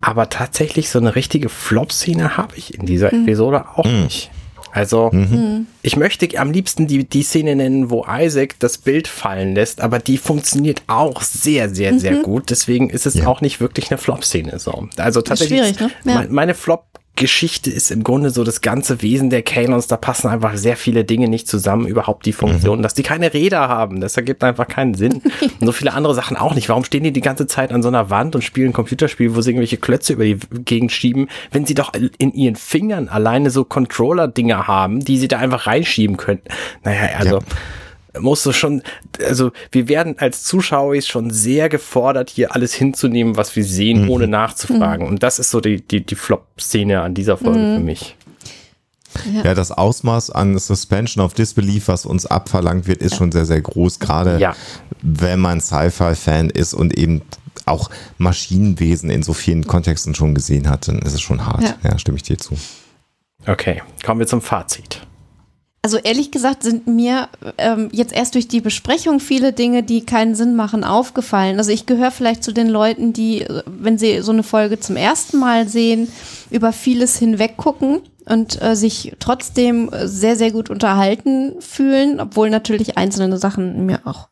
Aber 0.00 0.28
tatsächlich 0.28 0.90
so 0.90 0.98
eine 0.98 1.16
richtige 1.16 1.48
Flop-Szene 1.48 2.36
habe 2.36 2.56
ich 2.56 2.78
in 2.78 2.84
dieser 2.84 3.10
Episode 3.12 3.64
auch 3.74 3.86
nicht. 3.86 4.30
Also 4.74 5.10
mhm. 5.12 5.68
ich 5.82 5.96
möchte 5.96 6.28
am 6.36 6.50
liebsten 6.50 6.88
die, 6.88 7.04
die 7.08 7.22
Szene 7.22 7.54
nennen, 7.54 7.90
wo 7.90 8.04
Isaac 8.10 8.56
das 8.58 8.76
Bild 8.76 9.06
fallen 9.06 9.54
lässt, 9.54 9.80
aber 9.80 10.00
die 10.00 10.18
funktioniert 10.18 10.82
auch 10.88 11.22
sehr, 11.22 11.72
sehr, 11.72 11.92
mhm. 11.92 11.98
sehr 12.00 12.16
gut. 12.16 12.50
Deswegen 12.50 12.90
ist 12.90 13.06
es 13.06 13.14
ja. 13.14 13.28
auch 13.28 13.40
nicht 13.40 13.60
wirklich 13.60 13.92
eine 13.92 13.98
Flop-Szene. 13.98 14.58
So. 14.58 14.88
Also 14.96 15.22
tatsächlich, 15.22 15.78
ne? 15.78 15.90
ja. 16.04 16.24
meine 16.28 16.54
Flop 16.54 16.86
Geschichte 17.16 17.70
ist 17.70 17.90
im 17.92 18.02
Grunde 18.02 18.30
so 18.30 18.42
das 18.42 18.60
ganze 18.60 19.00
Wesen 19.00 19.30
der 19.30 19.42
Canons. 19.42 19.86
Da 19.86 19.96
passen 19.96 20.28
einfach 20.28 20.56
sehr 20.56 20.76
viele 20.76 21.04
Dinge 21.04 21.28
nicht 21.28 21.46
zusammen, 21.46 21.86
überhaupt 21.86 22.26
die 22.26 22.32
Funktion, 22.32 22.78
mhm. 22.78 22.82
dass 22.82 22.94
die 22.94 23.04
keine 23.04 23.32
Räder 23.32 23.68
haben. 23.68 24.00
Das 24.00 24.16
ergibt 24.16 24.42
einfach 24.42 24.66
keinen 24.66 24.94
Sinn. 24.94 25.22
und 25.60 25.66
so 25.66 25.72
viele 25.72 25.92
andere 25.92 26.14
Sachen 26.14 26.36
auch 26.36 26.54
nicht. 26.54 26.68
Warum 26.68 26.84
stehen 26.84 27.04
die 27.04 27.12
die 27.12 27.20
ganze 27.20 27.46
Zeit 27.46 27.72
an 27.72 27.82
so 27.82 27.88
einer 27.88 28.10
Wand 28.10 28.34
und 28.34 28.42
spielen 28.42 28.70
ein 28.70 28.72
Computerspiel, 28.72 29.36
wo 29.36 29.40
sie 29.42 29.50
irgendwelche 29.50 29.76
Klötze 29.76 30.14
über 30.14 30.24
die 30.24 30.38
Gegend 30.64 30.90
schieben, 30.90 31.28
wenn 31.52 31.64
sie 31.66 31.74
doch 31.74 31.92
in 31.94 32.32
ihren 32.32 32.56
Fingern 32.56 33.08
alleine 33.08 33.50
so 33.50 33.64
Controller-Dinger 33.64 34.66
haben, 34.66 35.00
die 35.00 35.18
sie 35.18 35.28
da 35.28 35.38
einfach 35.38 35.66
reinschieben 35.66 36.16
könnten? 36.16 36.48
Naja, 36.82 37.18
also. 37.18 37.38
Ja 37.38 37.44
musst 38.18 38.46
du 38.46 38.52
schon, 38.52 38.82
also 39.24 39.52
wir 39.72 39.88
werden 39.88 40.16
als 40.18 40.44
Zuschauer 40.44 41.00
schon 41.02 41.30
sehr 41.30 41.68
gefordert, 41.68 42.30
hier 42.30 42.54
alles 42.54 42.74
hinzunehmen, 42.74 43.36
was 43.36 43.56
wir 43.56 43.64
sehen, 43.64 44.04
mhm. 44.04 44.10
ohne 44.10 44.28
nachzufragen. 44.28 45.06
Mhm. 45.06 45.12
Und 45.14 45.22
das 45.22 45.38
ist 45.38 45.50
so 45.50 45.60
die, 45.60 45.80
die, 45.80 46.04
die 46.04 46.14
Flop-Szene 46.14 47.00
an 47.00 47.14
dieser 47.14 47.36
Folge 47.36 47.58
mhm. 47.58 47.76
für 47.76 47.84
mich. 47.84 48.16
Ja. 49.32 49.42
ja. 49.42 49.54
das 49.54 49.70
Ausmaß 49.70 50.30
an 50.30 50.58
Suspension 50.58 51.24
of 51.24 51.34
Disbelief, 51.34 51.88
was 51.88 52.06
uns 52.06 52.26
abverlangt 52.26 52.86
wird, 52.86 53.00
ist 53.02 53.12
ja. 53.12 53.18
schon 53.18 53.32
sehr, 53.32 53.46
sehr 53.46 53.60
groß, 53.60 54.00
gerade 54.00 54.38
ja. 54.38 54.54
wenn 55.02 55.40
man 55.40 55.60
Sci-Fi-Fan 55.60 56.50
ist 56.50 56.74
und 56.74 56.96
eben 56.98 57.22
auch 57.66 57.90
Maschinenwesen 58.18 59.10
in 59.10 59.22
so 59.22 59.32
vielen 59.32 59.66
Kontexten 59.66 60.14
schon 60.14 60.34
gesehen 60.34 60.68
hat, 60.68 60.88
dann 60.88 60.98
ist 60.98 61.14
es 61.14 61.20
schon 61.20 61.46
hart. 61.46 61.62
Ja, 61.62 61.76
ja 61.82 61.98
stimme 61.98 62.16
ich 62.16 62.22
dir 62.22 62.36
zu. 62.36 62.56
Okay, 63.46 63.82
kommen 64.04 64.20
wir 64.20 64.26
zum 64.26 64.42
Fazit. 64.42 65.06
Also 65.84 65.98
ehrlich 65.98 66.30
gesagt 66.30 66.62
sind 66.62 66.86
mir 66.86 67.28
ähm, 67.58 67.90
jetzt 67.92 68.14
erst 68.14 68.36
durch 68.36 68.48
die 68.48 68.62
Besprechung 68.62 69.20
viele 69.20 69.52
Dinge, 69.52 69.82
die 69.82 70.06
keinen 70.06 70.34
Sinn 70.34 70.56
machen, 70.56 70.82
aufgefallen. 70.82 71.58
Also 71.58 71.72
ich 71.72 71.84
gehöre 71.84 72.10
vielleicht 72.10 72.42
zu 72.42 72.52
den 72.52 72.68
Leuten, 72.68 73.12
die, 73.12 73.44
wenn 73.66 73.98
sie 73.98 74.22
so 74.22 74.32
eine 74.32 74.44
Folge 74.44 74.80
zum 74.80 74.96
ersten 74.96 75.36
Mal 75.36 75.68
sehen, 75.68 76.10
über 76.50 76.72
vieles 76.72 77.18
hinweg 77.18 77.58
gucken 77.58 78.00
und 78.26 78.60
äh, 78.62 78.74
sich 78.74 79.14
trotzdem 79.18 79.90
sehr, 80.04 80.36
sehr 80.36 80.50
gut 80.50 80.70
unterhalten 80.70 81.54
fühlen, 81.60 82.20
obwohl 82.20 82.50
natürlich 82.50 82.96
einzelne 82.96 83.36
Sachen 83.36 83.86
mir 83.86 84.00
auch 84.04 84.28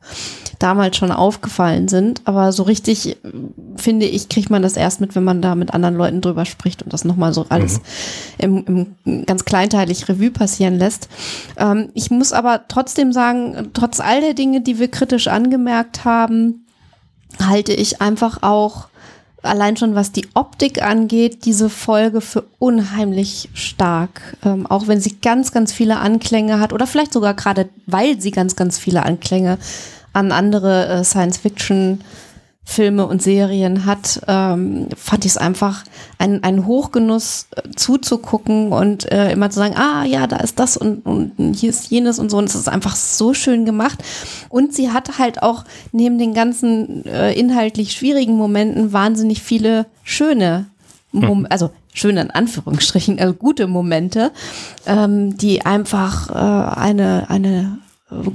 damals 0.59 0.97
schon 0.97 1.11
aufgefallen 1.11 1.89
sind. 1.89 2.23
Aber 2.25 2.53
so 2.53 2.63
richtig, 2.63 3.19
finde 3.77 4.07
ich, 4.07 4.29
kriegt 4.29 4.51
man 4.51 4.63
das 4.63 4.77
erst 4.77 5.01
mit, 5.01 5.15
wenn 5.15 5.25
man 5.25 5.43
da 5.43 5.55
mit 5.55 5.75
anderen 5.75 5.97
Leuten 5.97 6.21
drüber 6.21 6.45
spricht 6.45 6.83
und 6.83 6.93
das 6.93 7.05
nochmal 7.05 7.35
so 7.35 7.47
alles 7.49 7.81
mhm. 8.41 8.65
im, 8.67 8.97
im 9.05 9.27
ganz 9.27 9.45
kleinteilig 9.45 10.09
Revue 10.09 10.31
passieren 10.31 10.79
lässt. 10.79 11.09
Ähm, 11.57 11.91
ich 11.95 12.11
muss 12.11 12.33
aber 12.33 12.65
trotzdem 12.69 13.13
sagen, 13.13 13.71
trotz 13.75 14.01
all 14.01 14.21
der 14.21 14.35
Dinge, 14.35 14.61
die 14.61 14.79
wir 14.79 14.89
kritisch 14.89 15.29
angemerkt 15.29 16.05
haben, 16.05 16.67
halte 17.41 17.73
ich 17.73 18.01
einfach 18.01 18.43
auch 18.43 18.89
allein 19.43 19.77
schon 19.77 19.95
was 19.95 20.13
die 20.13 20.29
Optik 20.35 20.83
angeht, 20.83 21.45
diese 21.45 21.69
Folge 21.69 22.21
für 22.21 22.45
unheimlich 22.59 23.49
stark. 23.55 24.37
Ähm, 24.45 24.67
auch 24.67 24.87
wenn 24.87 25.01
sie 25.01 25.17
ganz, 25.21 25.53
ganz 25.53 25.73
viele 25.73 25.99
Anklänge 25.99 26.61
hat 26.61 26.73
oder 26.73 26.87
vielleicht 26.87 27.13
sogar 27.13 27.35
gerade, 27.35 27.69
weil 27.87 28.21
sie 28.21 28.31
ganz, 28.31 28.57
ganz 28.57 28.79
viele 28.79 29.05
Anklänge 29.05 29.59
an 30.13 30.33
andere 30.33 30.87
äh, 30.89 31.05
Science-Fiction 31.05 32.01
Filme 32.65 33.07
und 33.07 33.21
Serien 33.21 33.87
hat, 33.87 34.23
ähm, 34.29 34.89
fand 34.97 35.25
ich 35.25 35.33
es 35.33 35.37
einfach 35.37 35.85
ein, 36.19 36.43
ein 36.45 36.65
Hochgenuss 36.65 37.49
äh, 37.57 37.71
zuzugucken 37.75 38.73
und 38.73 39.11
äh, 39.11 39.33
immer 39.33 39.51
zu 39.51 39.59
sagen, 39.59 39.77
ah 39.77 40.05
ja, 40.05 40.27
da 40.27 40.37
ist 40.37 40.59
das 40.59 40.77
und, 40.77 41.05
und 41.05 41.55
hier 41.55 41.71
ist 41.71 41.91
jenes 41.91 42.19
und 42.19 42.31
so. 42.31 42.39
Und 42.39 42.45
es 42.45 42.55
ist 42.55 42.69
einfach 42.69 42.95
so 42.95 43.35
schön 43.35 43.65
gemacht. 43.65 44.03
Und 44.49 44.75
sie 44.75 44.91
hat 44.91 45.19
halt 45.19 45.43
auch 45.43 45.65
neben 45.91 46.19
den 46.19 46.35
ganzen 46.35 47.05
äh, 47.05 47.33
inhaltlich 47.33 47.93
schwierigen 47.93 48.37
Momenten 48.37 48.93
wahnsinnig 48.93 49.43
viele 49.43 49.87
schöne, 50.05 50.67
Mom 51.11 51.41
hm. 51.41 51.47
also 51.51 51.71
schöne 51.93 52.23
in 52.23 52.31
Anführungsstrichen, 52.31 53.19
also 53.19 53.35
gute 53.35 53.67
Momente, 53.67 54.33
ähm, 54.87 55.37
die 55.37 55.67
einfach 55.67 56.31
äh, 56.31 56.79
eine, 56.79 57.29
eine 57.29 57.79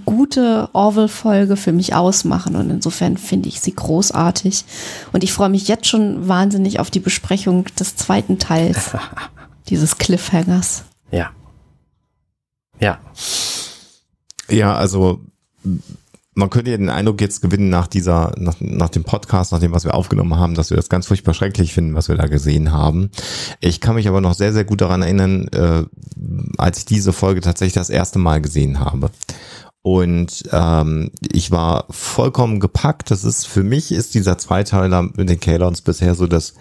gute 0.05 0.69
Orwell-Folge 0.73 1.57
für 1.57 1.71
mich 1.71 1.93
ausmachen. 1.93 2.55
Und 2.55 2.69
insofern 2.69 3.17
finde 3.17 3.49
ich 3.49 3.61
sie 3.61 3.75
großartig. 3.75 4.65
Und 5.13 5.23
ich 5.23 5.33
freue 5.33 5.49
mich 5.49 5.67
jetzt 5.67 5.87
schon 5.87 6.27
wahnsinnig 6.27 6.79
auf 6.79 6.91
die 6.91 6.99
Besprechung 6.99 7.65
des 7.79 7.95
zweiten 7.95 8.39
Teils 8.39 8.91
dieses 9.69 9.97
Cliffhangers. 9.97 10.85
Ja. 11.11 11.31
Ja. 12.79 12.99
Ja, 14.49 14.75
also 14.75 15.21
man 16.37 16.51
könnte 16.51 16.69
ja 16.69 16.77
den 16.77 16.91
Eindruck 16.91 17.19
jetzt 17.19 17.41
gewinnen 17.41 17.69
nach 17.69 17.87
dieser, 17.87 18.31
nach, 18.37 18.55
nach 18.59 18.89
dem 18.89 19.03
Podcast, 19.03 19.51
nach 19.51 19.59
dem, 19.59 19.71
was 19.71 19.85
wir 19.85 19.95
aufgenommen 19.95 20.35
haben, 20.35 20.53
dass 20.53 20.69
wir 20.69 20.77
das 20.77 20.87
ganz 20.87 21.07
furchtbar 21.07 21.33
schrecklich 21.33 21.73
finden, 21.73 21.95
was 21.95 22.09
wir 22.09 22.15
da 22.15 22.27
gesehen 22.27 22.71
haben. 22.71 23.09
Ich 23.59 23.81
kann 23.81 23.95
mich 23.95 24.07
aber 24.07 24.21
noch 24.21 24.35
sehr, 24.35 24.53
sehr 24.53 24.63
gut 24.63 24.81
daran 24.81 25.01
erinnern, 25.01 25.47
äh, 25.47 25.83
als 26.57 26.77
ich 26.77 26.85
diese 26.85 27.11
Folge 27.11 27.41
tatsächlich 27.41 27.73
das 27.73 27.89
erste 27.89 28.19
Mal 28.19 28.39
gesehen 28.39 28.79
habe. 28.79 29.09
Und 29.87 30.43
ähm, 30.51 31.11
ich 31.31 31.49
war 31.51 31.85
vollkommen 31.89 32.59
gepackt. 32.59 33.09
Das 33.09 33.23
ist 33.23 33.47
für 33.47 33.63
mich 33.63 33.93
ist 33.93 34.15
dieser 34.15 34.37
Zweiteiler 34.37 35.03
mit 35.15 35.29
den 35.29 35.39
Kalons 35.39 35.81
bisher 35.81 36.13
so 36.13 36.27
das 36.27 36.55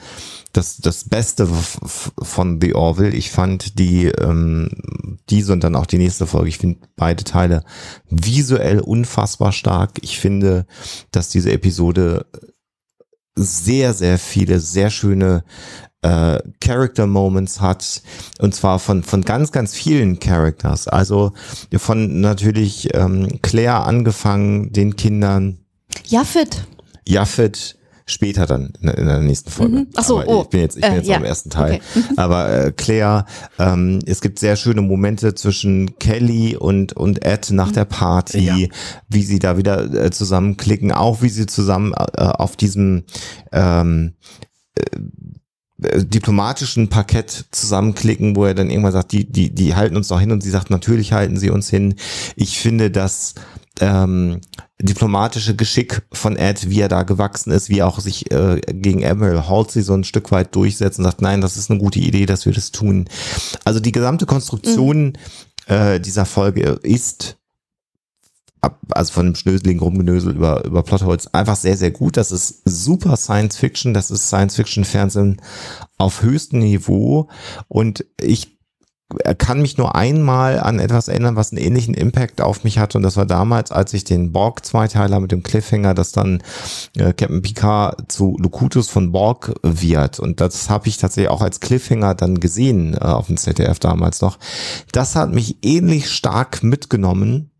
das 0.52 0.76
das 0.76 1.08
Beste 1.08 1.48
von 1.48 2.60
The 2.60 2.76
Orville. 2.76 3.16
Ich 3.16 3.32
fand 3.32 3.80
die 3.80 4.04
ähm, 4.06 4.68
diese 5.28 5.52
und 5.52 5.64
dann 5.64 5.74
auch 5.74 5.86
die 5.86 5.98
nächste 5.98 6.28
Folge. 6.28 6.50
Ich 6.50 6.58
finde 6.58 6.86
beide 6.94 7.24
Teile 7.24 7.64
visuell 8.08 8.78
unfassbar 8.78 9.50
stark. 9.50 9.98
Ich 10.02 10.20
finde, 10.20 10.64
dass 11.10 11.28
diese 11.28 11.50
Episode 11.50 12.26
sehr 13.34 13.92
sehr 13.92 14.20
viele 14.20 14.60
sehr 14.60 14.90
schöne 14.90 15.42
äh, 16.02 16.38
Character 16.60 17.06
Moments 17.06 17.60
hat 17.60 18.02
und 18.40 18.54
zwar 18.54 18.78
von 18.78 19.02
von 19.02 19.22
ganz 19.22 19.52
ganz 19.52 19.74
vielen 19.74 20.18
Characters. 20.18 20.88
Also 20.88 21.32
von 21.76 22.20
natürlich 22.20 22.94
ähm, 22.94 23.40
Claire 23.42 23.84
angefangen, 23.84 24.72
den 24.72 24.96
Kindern. 24.96 25.58
Jaffet. 26.04 26.66
Jaffet, 27.08 27.76
später 28.06 28.46
dann 28.46 28.72
in, 28.80 29.06
der 29.06 29.18
nächsten 29.18 29.50
Folge. 29.50 29.78
Mhm. 29.78 29.86
Ach 29.96 30.04
so, 30.04 30.22
oh. 30.24 30.42
ich 30.42 30.48
bin 30.48 30.60
jetzt, 30.60 30.76
ich 30.76 30.82
bin 30.82 30.92
äh, 30.92 30.96
jetzt 30.96 31.08
ja. 31.08 31.16
am 31.16 31.24
ersten 31.24 31.50
Teil. 31.50 31.74
Okay. 31.74 31.82
Mhm. 31.94 32.18
Aber 32.18 32.50
äh, 32.50 32.72
Claire, 32.72 33.26
ähm, 33.58 34.00
es 34.06 34.20
gibt 34.20 34.38
sehr 34.38 34.56
schöne 34.56 34.80
Momente 34.80 35.34
zwischen 35.34 35.98
Kelly 35.98 36.56
und 36.56 36.92
und 36.92 37.24
Ed 37.24 37.50
nach 37.50 37.70
mhm. 37.70 37.74
der 37.74 37.84
Party, 37.84 38.38
ja. 38.38 38.56
wie 39.08 39.22
sie 39.22 39.38
da 39.38 39.58
wieder 39.58 39.92
äh, 39.92 40.10
zusammenklicken, 40.10 40.92
auch 40.92 41.22
wie 41.22 41.28
sie 41.28 41.46
zusammen 41.46 41.92
äh, 41.94 42.22
auf 42.22 42.56
diesem 42.56 43.04
ähm, 43.52 44.14
äh, 44.76 44.82
äh, 44.82 45.00
diplomatischen 45.78 46.88
Parkett 46.88 47.46
zusammenklicken, 47.50 48.34
wo 48.34 48.44
er 48.44 48.54
dann 48.54 48.70
irgendwann 48.70 48.92
sagt, 48.92 49.12
die, 49.12 49.30
die, 49.30 49.54
die 49.54 49.74
halten 49.74 49.96
uns 49.96 50.08
doch 50.08 50.20
hin 50.20 50.32
und 50.32 50.42
sie 50.42 50.50
sagt, 50.50 50.70
natürlich 50.70 51.12
halten 51.12 51.36
sie 51.36 51.50
uns 51.50 51.68
hin. 51.68 51.94
Ich 52.34 52.58
finde, 52.58 52.90
dass 52.90 53.34
ähm, 53.80 54.40
diplomatische 54.80 55.54
Geschick 55.54 56.02
von 56.12 56.36
Ed, 56.36 56.70
wie 56.70 56.80
er 56.80 56.88
da 56.88 57.02
gewachsen 57.02 57.50
ist, 57.50 57.68
wie 57.68 57.80
er 57.80 57.88
auch 57.88 58.00
sich 58.00 58.30
äh, 58.30 58.60
gegen 58.66 59.04
Admiral 59.04 59.48
Halsey 59.48 59.82
so 59.82 59.92
ein 59.92 60.04
Stück 60.04 60.32
weit 60.32 60.54
durchsetzt 60.54 60.98
und 60.98 61.04
sagt, 61.04 61.20
nein, 61.20 61.42
das 61.42 61.58
ist 61.58 61.70
eine 61.70 61.78
gute 61.78 61.98
Idee, 61.98 62.24
dass 62.24 62.46
wir 62.46 62.52
das 62.52 62.72
tun. 62.72 63.06
Also 63.64 63.78
die 63.80 63.92
gesamte 63.92 64.24
Konstruktion 64.24 65.08
mhm. 65.68 65.74
äh, 65.74 66.00
dieser 66.00 66.24
Folge 66.24 66.78
ist 66.82 67.36
also 68.90 69.12
von 69.12 69.26
dem 69.26 69.34
schnöseligen 69.34 69.80
Rumgenösel 69.80 70.34
über, 70.34 70.64
über 70.64 70.82
Plotholz, 70.82 71.28
einfach 71.28 71.56
sehr, 71.56 71.76
sehr 71.76 71.90
gut. 71.90 72.16
Das 72.16 72.32
ist 72.32 72.62
super 72.64 73.16
Science 73.16 73.56
Fiction, 73.56 73.94
das 73.94 74.10
ist 74.10 74.28
Science 74.28 74.56
Fiction 74.56 74.84
Fernsehen 74.84 75.40
auf 75.98 76.22
höchstem 76.22 76.60
Niveau. 76.60 77.28
Und 77.68 78.04
ich 78.20 78.56
kann 79.38 79.62
mich 79.62 79.78
nur 79.78 79.94
einmal 79.94 80.58
an 80.58 80.80
etwas 80.80 81.06
erinnern, 81.06 81.36
was 81.36 81.52
einen 81.52 81.62
ähnlichen 81.62 81.94
Impact 81.94 82.40
auf 82.40 82.64
mich 82.64 82.78
hatte. 82.78 82.98
Und 82.98 83.04
das 83.04 83.16
war 83.16 83.26
damals, 83.26 83.70
als 83.70 83.94
ich 83.94 84.02
den 84.02 84.32
Borg-Zweiteiler 84.32 85.20
mit 85.20 85.30
dem 85.30 85.44
Cliffhanger, 85.44 85.94
das 85.94 86.10
dann 86.10 86.42
äh, 86.96 87.12
Captain 87.12 87.40
Picard 87.40 88.10
zu 88.10 88.36
Locutus 88.40 88.88
von 88.88 89.12
Borg 89.12 89.54
wird. 89.62 90.18
Und 90.18 90.40
das 90.40 90.68
habe 90.70 90.88
ich 90.88 90.96
tatsächlich 90.96 91.30
auch 91.30 91.40
als 91.40 91.60
Cliffhanger 91.60 92.16
dann 92.16 92.40
gesehen 92.40 92.94
äh, 92.94 92.98
auf 92.98 93.28
dem 93.28 93.36
ZDF 93.36 93.78
damals 93.78 94.20
noch. 94.22 94.38
Das 94.90 95.14
hat 95.14 95.32
mich 95.32 95.58
ähnlich 95.62 96.10
stark 96.10 96.64
mitgenommen 96.64 97.52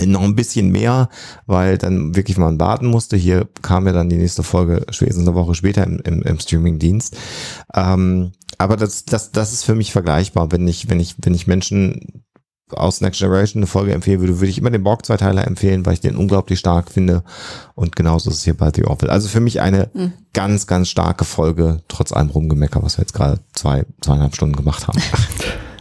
noch 0.00 0.22
ein 0.22 0.36
bisschen 0.36 0.70
mehr, 0.70 1.08
weil 1.46 1.78
dann 1.78 2.16
wirklich 2.16 2.38
man 2.38 2.58
warten 2.58 2.86
musste. 2.86 3.16
Hier 3.16 3.48
kam 3.60 3.86
ja 3.86 3.92
dann 3.92 4.08
die 4.08 4.16
nächste 4.16 4.42
Folge 4.42 4.86
spätestens 4.90 5.26
eine 5.26 5.36
Woche 5.36 5.54
später 5.54 5.84
im, 5.84 6.00
im, 6.00 6.22
im 6.22 6.38
Streaming-Dienst. 6.38 7.16
Ähm, 7.74 8.32
aber 8.58 8.76
das, 8.76 9.04
das, 9.04 9.32
das 9.32 9.52
ist 9.52 9.64
für 9.64 9.74
mich 9.74 9.92
vergleichbar. 9.92 10.50
Wenn 10.50 10.66
ich, 10.66 10.88
wenn 10.88 11.00
ich, 11.00 11.16
wenn 11.18 11.34
ich 11.34 11.46
Menschen 11.46 12.24
aus 12.70 13.00
Next 13.02 13.20
Generation 13.20 13.60
eine 13.60 13.66
Folge 13.66 13.92
empfehlen 13.92 14.20
würde, 14.20 14.40
würde 14.40 14.50
ich 14.50 14.58
immer 14.58 14.70
den 14.70 14.82
Borg-Zweiteiler 14.82 15.46
empfehlen, 15.46 15.84
weil 15.84 15.94
ich 15.94 16.00
den 16.00 16.16
unglaublich 16.16 16.58
stark 16.58 16.90
finde. 16.90 17.22
Und 17.74 17.96
genauso 17.96 18.30
ist 18.30 18.36
es 18.36 18.44
hier 18.44 18.56
bei 18.56 18.70
The 18.74 18.84
Orville. 18.84 19.12
Also 19.12 19.28
für 19.28 19.40
mich 19.40 19.60
eine 19.60 19.90
mhm. 19.92 20.12
ganz, 20.32 20.66
ganz 20.66 20.88
starke 20.88 21.24
Folge, 21.24 21.82
trotz 21.88 22.12
allem 22.12 22.30
Rumgemecker, 22.30 22.82
was 22.82 22.96
wir 22.96 23.02
jetzt 23.02 23.14
gerade 23.14 23.40
zwei, 23.52 23.84
zweieinhalb 24.00 24.34
Stunden 24.34 24.56
gemacht 24.56 24.88
haben. 24.88 25.00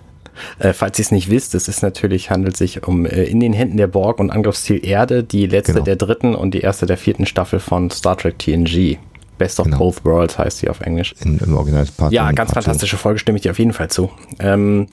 Äh, 0.59 0.73
falls 0.73 0.99
ihr 0.99 1.03
es 1.03 1.11
nicht 1.11 1.30
wisst, 1.30 1.55
es 1.55 1.68
ist 1.68 1.81
natürlich, 1.81 2.30
handelt 2.30 2.57
sich 2.57 2.85
um 2.88 3.05
äh, 3.05 3.23
In 3.23 3.39
den 3.39 3.53
Händen 3.53 3.77
der 3.77 3.88
Borg 3.88 4.19
und 4.19 4.30
Angriffsziel 4.30 4.85
Erde, 4.85 5.23
die 5.23 5.45
letzte 5.47 5.73
Genau. 5.73 5.85
der 5.85 5.95
dritten 5.95 6.35
und 6.35 6.53
die 6.53 6.61
erste 6.61 6.85
der 6.85 6.97
vierten 6.97 7.26
Staffel 7.26 7.59
von 7.59 7.89
Star 7.89 8.18
Trek 8.18 8.38
TNG. 8.39 8.97
Best 9.38 9.59
of 9.59 9.65
Genau. 9.65 9.77
Both 9.80 10.05
Worlds 10.05 10.38
heißt 10.38 10.59
sie 10.59 10.69
auf 10.69 10.81
Englisch. 10.81 11.15
In, 11.23 11.39
Im 11.39 11.55
Original 11.57 11.85
Part 11.97 12.13
Ja, 12.13 12.31
ganz 12.31 12.51
Part 12.51 12.63
fantastische 12.65 12.97
Folge, 12.97 13.18
stimme 13.18 13.38
ich 13.38 13.41
dir 13.41 13.49
auf 13.51 13.57
jeden 13.57 13.73
Fall 13.73 13.89
zu. 13.89 14.11
Ähm, 14.39 14.85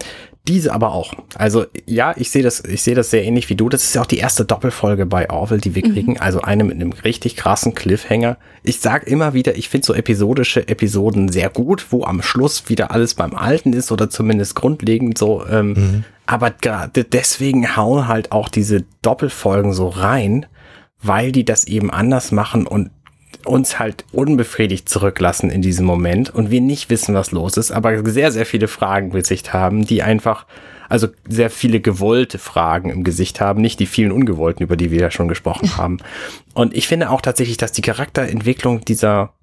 diese 0.49 0.73
aber 0.73 0.93
auch. 0.93 1.13
Also 1.35 1.67
ja, 1.87 2.15
ich 2.17 2.31
sehe 2.31 2.43
das, 2.43 2.65
ich 2.65 2.83
sehe 2.83 2.95
das 2.95 3.11
sehr 3.11 3.25
ähnlich 3.25 3.49
wie 3.51 3.55
du. 3.55 3.69
Das 3.69 3.85
ist 3.85 3.95
ja 3.95 4.03
auch 4.03 4.07
die 4.07 4.19
erste 4.19 4.45
Doppelfolge 4.45 5.07
bei 5.07 5.31
Orville, 5.31 5.61
die 5.61 5.75
wir 5.75 5.83
kriegen. 5.83 6.19
Also 6.19 6.41
eine 6.41 6.65
mit 6.65 6.77
einem 6.77 6.93
richtig 6.93 7.37
krassen 7.37 7.75
Cliffhanger. 7.75 8.39
Ich 8.63 8.81
sag 8.81 9.07
immer 9.07 9.35
wieder, 9.35 9.57
ich 9.57 9.69
finde 9.69 9.87
so 9.87 9.95
episodische 9.95 10.67
Episoden 10.67 11.29
sehr 11.31 11.51
gut, 11.51 11.87
wo 11.91 12.05
am 12.05 12.23
Schluss 12.23 12.69
wieder 12.69 12.91
alles 12.91 13.15
beim 13.15 13.35
Alten 13.35 13.73
ist 13.73 13.93
oder 13.93 14.11
zumindest 14.11 14.55
grundlegend 14.55 15.19
so. 15.19 15.45
Ähm, 15.47 16.05
Aber 16.27 16.51
gerade 16.51 17.05
deswegen 17.05 17.77
hauen 17.77 18.09
halt 18.09 18.33
auch 18.33 18.49
diese 18.49 18.85
Doppelfolgen 19.03 19.73
so 19.73 19.89
rein, 19.89 20.47
weil 21.03 21.33
die 21.33 21.45
das 21.45 21.65
eben 21.65 21.91
anders 21.91 22.33
machen 22.33 22.67
und 22.67 22.91
uns 23.45 23.79
halt 23.79 24.05
unbefriedigt 24.13 24.89
zurücklassen 24.89 25.51
in 25.51 25.63
diesem 25.63 25.87
Moment 25.87 26.35
und 26.35 26.51
wir 26.51 26.61
nicht 26.61 26.91
wissen, 26.91 27.15
was 27.15 27.31
los 27.31 27.57
ist, 27.57 27.71
aber 27.71 28.05
sehr, 28.09 28.33
sehr 28.33 28.47
viele 28.47 28.69
Fragen 28.69 29.07
im 29.07 29.13
Gesicht 29.13 29.53
haben, 29.53 29.87
die 29.87 30.03
einfach, 30.03 30.47
also 30.89 31.09
sehr 31.29 31.51
viele 31.51 31.81
gewollte 31.81 32.39
Fragen 32.39 32.91
im 32.91 33.05
Gesicht 33.05 33.41
haben, 33.41 33.61
nicht 33.61 33.81
die 33.81 33.87
vielen 33.87 34.13
ungewollten, 34.13 34.63
über 34.63 34.77
die 34.77 34.91
wir 34.91 35.01
ja 35.01 35.11
schon 35.11 35.29
gesprochen 35.29 35.71
haben. 35.77 35.99
Und 36.55 36.77
ich 36.77 36.89
finde 36.89 37.11
auch 37.11 37.21
tatsächlich, 37.21 37.57
dass 37.57 37.73
die 37.73 37.83
Charakterentwicklung 37.83 38.85
dieser 38.85 39.35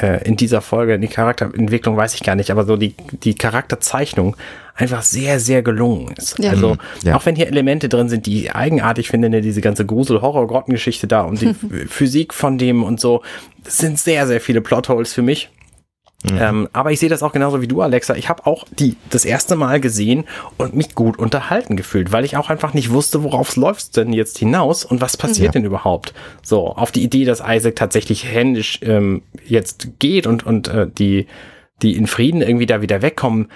äh, 0.00 0.22
in 0.26 0.36
dieser 0.36 0.60
Folge, 0.60 0.98
die 0.98 1.08
Charakterentwicklung 1.08 1.96
weiß 1.96 2.14
ich 2.14 2.22
gar 2.22 2.36
nicht, 2.36 2.50
aber 2.50 2.64
so 2.64 2.76
die, 2.76 2.94
die 3.24 3.34
Charakterzeichnung 3.34 4.36
einfach 4.80 5.02
sehr, 5.02 5.38
sehr 5.40 5.62
gelungen 5.62 6.12
ist. 6.16 6.38
Ja. 6.38 6.50
Also 6.50 6.76
Ja. 7.04 7.16
auch 7.16 7.26
wenn 7.26 7.36
hier 7.36 7.46
Elemente 7.48 7.88
drin 7.88 8.08
sind, 8.08 8.26
die 8.26 8.42
ich 8.44 8.54
eigenartig 8.54 9.08
finde, 9.08 9.28
ne, 9.30 9.40
diese 9.40 9.60
ganze 9.60 9.84
Grusel-Horror-Grottengeschichte 9.86 11.06
da 11.06 11.22
und 11.22 11.40
die 11.40 11.54
Physik 11.88 12.34
von 12.34 12.58
dem 12.58 12.82
und 12.82 13.00
so, 13.00 13.22
das 13.64 13.78
sind 13.78 13.98
sehr, 13.98 14.26
sehr 14.26 14.40
viele 14.40 14.60
Plotholes 14.60 15.12
für 15.12 15.22
mich. 15.22 15.50
Ähm, 16.38 16.68
aber 16.74 16.92
ich 16.92 17.00
sehe 17.00 17.08
das 17.08 17.22
auch 17.22 17.32
genauso 17.32 17.62
wie 17.62 17.66
du, 17.66 17.80
Alexa. 17.80 18.14
Ich 18.14 18.28
habe 18.28 18.44
auch 18.44 18.66
die 18.78 18.96
das 19.08 19.24
erste 19.24 19.56
Mal 19.56 19.80
gesehen 19.80 20.24
und 20.58 20.76
mich 20.76 20.94
gut 20.94 21.18
unterhalten 21.18 21.76
gefühlt, 21.76 22.12
weil 22.12 22.26
ich 22.26 22.36
auch 22.36 22.50
einfach 22.50 22.74
nicht 22.74 22.90
wusste, 22.90 23.24
worauf 23.24 23.56
läuft 23.56 23.96
denn 23.96 24.12
jetzt 24.12 24.36
hinaus 24.36 24.84
und 24.84 25.00
was 25.00 25.16
passiert 25.16 25.46
Ja. 25.46 25.52
denn 25.52 25.64
überhaupt. 25.64 26.12
So, 26.42 26.66
auf 26.66 26.92
die 26.92 27.02
Idee, 27.02 27.24
dass 27.24 27.42
Isaac 27.46 27.74
tatsächlich 27.76 28.26
händisch 28.30 28.80
ähm, 28.82 29.22
jetzt 29.46 29.98
geht 29.98 30.26
und, 30.26 30.44
und 30.44 30.68
äh, 30.68 30.88
die, 30.90 31.26
die 31.80 31.96
in 31.96 32.06
Frieden 32.06 32.42
irgendwie 32.42 32.66
da 32.66 32.82
wieder 32.82 33.00
wegkommen, 33.00 33.48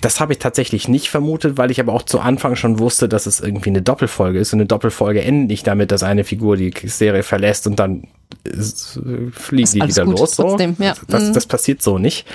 das 0.00 0.20
habe 0.20 0.32
ich 0.34 0.38
tatsächlich 0.38 0.88
nicht 0.88 1.08
vermutet, 1.08 1.56
weil 1.56 1.70
ich 1.70 1.80
aber 1.80 1.92
auch 1.92 2.02
zu 2.02 2.20
Anfang 2.20 2.56
schon 2.56 2.78
wusste, 2.78 3.08
dass 3.08 3.26
es 3.26 3.40
irgendwie 3.40 3.70
eine 3.70 3.82
Doppelfolge 3.82 4.38
ist. 4.38 4.52
Und 4.52 4.60
eine 4.60 4.66
Doppelfolge 4.66 5.22
endet 5.22 5.48
nicht 5.48 5.66
damit, 5.66 5.90
dass 5.90 6.02
eine 6.02 6.24
Figur 6.24 6.56
die 6.56 6.72
Serie 6.84 7.22
verlässt 7.22 7.66
und 7.66 7.78
dann 7.78 8.08
ist, 8.44 9.00
fliegen 9.32 9.70
die 9.72 9.82
wieder 9.82 10.04
gut, 10.04 10.18
los. 10.18 10.36
So. 10.36 10.42
trotzdem, 10.44 10.76
ja. 10.78 10.94
Das, 11.08 11.24
Mhm. 11.24 11.32
das 11.32 11.46
passiert 11.46 11.82
so 11.82 11.98
nicht. 11.98 12.26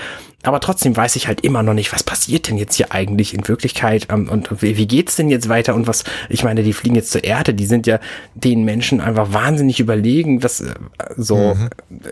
Aber 0.43 0.59
trotzdem 0.59 0.97
weiß 0.97 1.17
ich 1.17 1.27
halt 1.27 1.41
immer 1.41 1.61
noch 1.61 1.75
nicht, 1.75 1.93
was 1.93 2.01
passiert 2.01 2.47
denn 2.47 2.57
jetzt 2.57 2.73
hier 2.75 2.91
eigentlich 2.91 3.35
in 3.35 3.47
Wirklichkeit 3.47 4.07
ähm, 4.09 4.27
und 4.27 4.63
wie, 4.63 4.75
wie 4.75 4.87
geht's 4.87 5.15
denn 5.15 5.29
jetzt 5.29 5.49
weiter 5.49 5.75
und 5.75 5.85
was, 5.85 6.03
ich 6.29 6.43
meine, 6.43 6.63
die 6.63 6.73
fliegen 6.73 6.95
jetzt 6.95 7.11
zur 7.11 7.23
Erde, 7.23 7.53
die 7.53 7.67
sind 7.67 7.85
ja 7.85 7.99
den 8.33 8.63
Menschen 8.63 9.01
einfach 9.01 9.33
wahnsinnig 9.33 9.79
überlegen, 9.79 10.39
das 10.39 10.61
äh, 10.61 10.73
so 11.15 11.55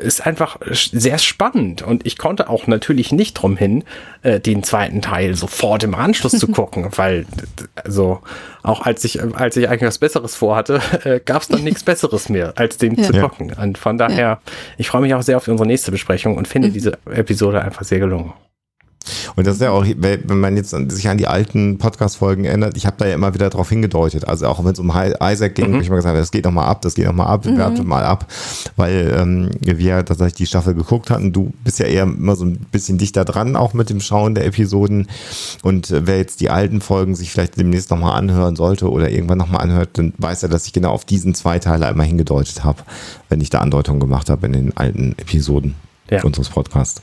ist 0.03 0.27
einfach 0.27 0.59
sehr 0.71 1.17
spannend 1.17 1.81
und 1.81 2.05
ich 2.05 2.19
konnte 2.19 2.49
auch 2.49 2.67
natürlich 2.67 3.11
nicht 3.11 3.33
drum 3.33 3.57
hin, 3.57 3.83
äh, 4.21 4.39
den 4.39 4.61
zweiten 4.61 5.01
Teil 5.01 5.33
sofort 5.33 5.83
im 5.83 5.95
Anschluss 5.95 6.33
zu 6.33 6.47
gucken, 6.51 6.87
weil 6.97 7.25
also 7.83 8.19
auch 8.63 8.81
als 8.85 9.03
ich 9.05 9.21
als 9.35 9.55
ich 9.57 9.69
eigentlich 9.69 9.87
was 9.87 9.97
Besseres 9.97 10.35
vorhatte, 10.35 10.81
äh, 11.03 11.19
gab 11.19 11.41
es 11.41 11.47
dann 11.47 11.63
nichts 11.63 11.83
Besseres 11.83 12.29
mehr, 12.29 12.53
als 12.55 12.77
den 12.77 13.01
zu 13.01 13.13
Ja. 13.13 13.27
gucken. 13.27 13.53
Und 13.61 13.77
von 13.77 13.97
daher, 13.97 14.39
ich 14.77 14.87
freue 14.89 15.01
mich 15.01 15.13
auch 15.13 15.21
sehr 15.21 15.37
auf 15.37 15.47
unsere 15.47 15.67
nächste 15.67 15.91
Besprechung 15.91 16.37
und 16.37 16.47
finde 16.47 16.69
diese 16.69 16.97
Episode 17.11 17.61
einfach 17.61 17.83
sehr 17.83 17.99
gelungen. 17.99 18.33
Und 19.35 19.47
das 19.47 19.55
ist 19.55 19.61
ja 19.61 19.71
auch, 19.71 19.85
wenn 19.85 20.39
man 20.39 20.55
jetzt 20.57 20.73
an- 20.73 20.89
sich 20.89 21.07
an 21.09 21.17
die 21.17 21.27
alten 21.27 21.77
Podcast-Folgen 21.77 22.45
erinnert, 22.45 22.77
ich 22.77 22.85
habe 22.85 22.95
da 22.99 23.07
ja 23.07 23.13
immer 23.15 23.33
wieder 23.33 23.49
darauf 23.49 23.69
hingedeutet. 23.69 24.27
Also 24.27 24.47
auch 24.47 24.63
wenn 24.63 24.71
es 24.73 24.79
um 24.79 24.89
Isaac 25.21 25.55
ging, 25.55 25.71
habe 25.73 25.81
ich 25.81 25.87
immer 25.87 25.97
gesagt, 25.97 26.17
das 26.17 26.31
geht 26.31 26.45
noch 26.45 26.51
mal 26.51 26.65
ab, 26.65 26.81
das 26.81 26.95
geht 26.95 27.05
noch 27.05 27.13
mal 27.13 27.25
ab, 27.27 27.45
wartet 27.45 27.85
mal 27.85 28.03
ab. 28.03 28.25
Weil 28.75 29.13
ähm, 29.17 29.49
wir 29.61 30.03
tatsächlich 30.05 30.35
die 30.35 30.45
Staffel 30.45 30.73
geguckt 30.73 31.09
hatten. 31.09 31.31
Du 31.33 31.51
bist 31.63 31.79
ja 31.79 31.85
eher 31.85 32.03
immer 32.03 32.35
so 32.35 32.45
ein 32.45 32.59
bisschen 32.71 32.97
dichter 32.97 33.25
dran, 33.25 33.55
auch 33.55 33.73
mit 33.73 33.89
dem 33.89 33.99
Schauen 34.01 34.35
der 34.35 34.45
Episoden. 34.45 35.07
Und 35.63 35.91
äh, 35.91 36.05
wer 36.07 36.17
jetzt 36.17 36.41
die 36.41 36.49
alten 36.49 36.81
Folgen 36.81 37.15
sich 37.15 37.31
vielleicht 37.31 37.57
demnächst 37.57 37.89
noch 37.91 37.99
mal 37.99 38.13
anhören 38.13 38.55
sollte 38.55 38.89
oder 38.89 39.09
irgendwann 39.09 39.37
noch 39.37 39.49
mal 39.49 39.59
anhört, 39.59 39.89
dann 39.93 40.13
weiß 40.17 40.43
er, 40.43 40.49
dass 40.49 40.65
ich 40.65 40.73
genau 40.73 40.91
auf 40.91 41.05
diesen 41.05 41.33
zwei 41.35 41.59
Teile 41.59 41.87
einmal 41.87 42.05
hingedeutet 42.07 42.63
habe, 42.63 42.83
wenn 43.29 43.41
ich 43.41 43.49
da 43.49 43.59
Andeutungen 43.59 43.99
gemacht 43.99 44.29
habe 44.29 44.45
in 44.45 44.53
den 44.53 44.77
alten 44.77 45.13
Episoden 45.17 45.75
Ja. 46.09 46.23
unseres 46.23 46.49
Podcasts. 46.49 47.01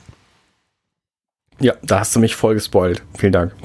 Ja, 1.61 1.75
da 1.83 2.01
hast 2.01 2.15
du 2.15 2.21
mich 2.21 2.37
voll 2.37 2.55
gespoilt. 2.55 3.03
Vielen 3.19 3.33
Dank. 3.33 3.53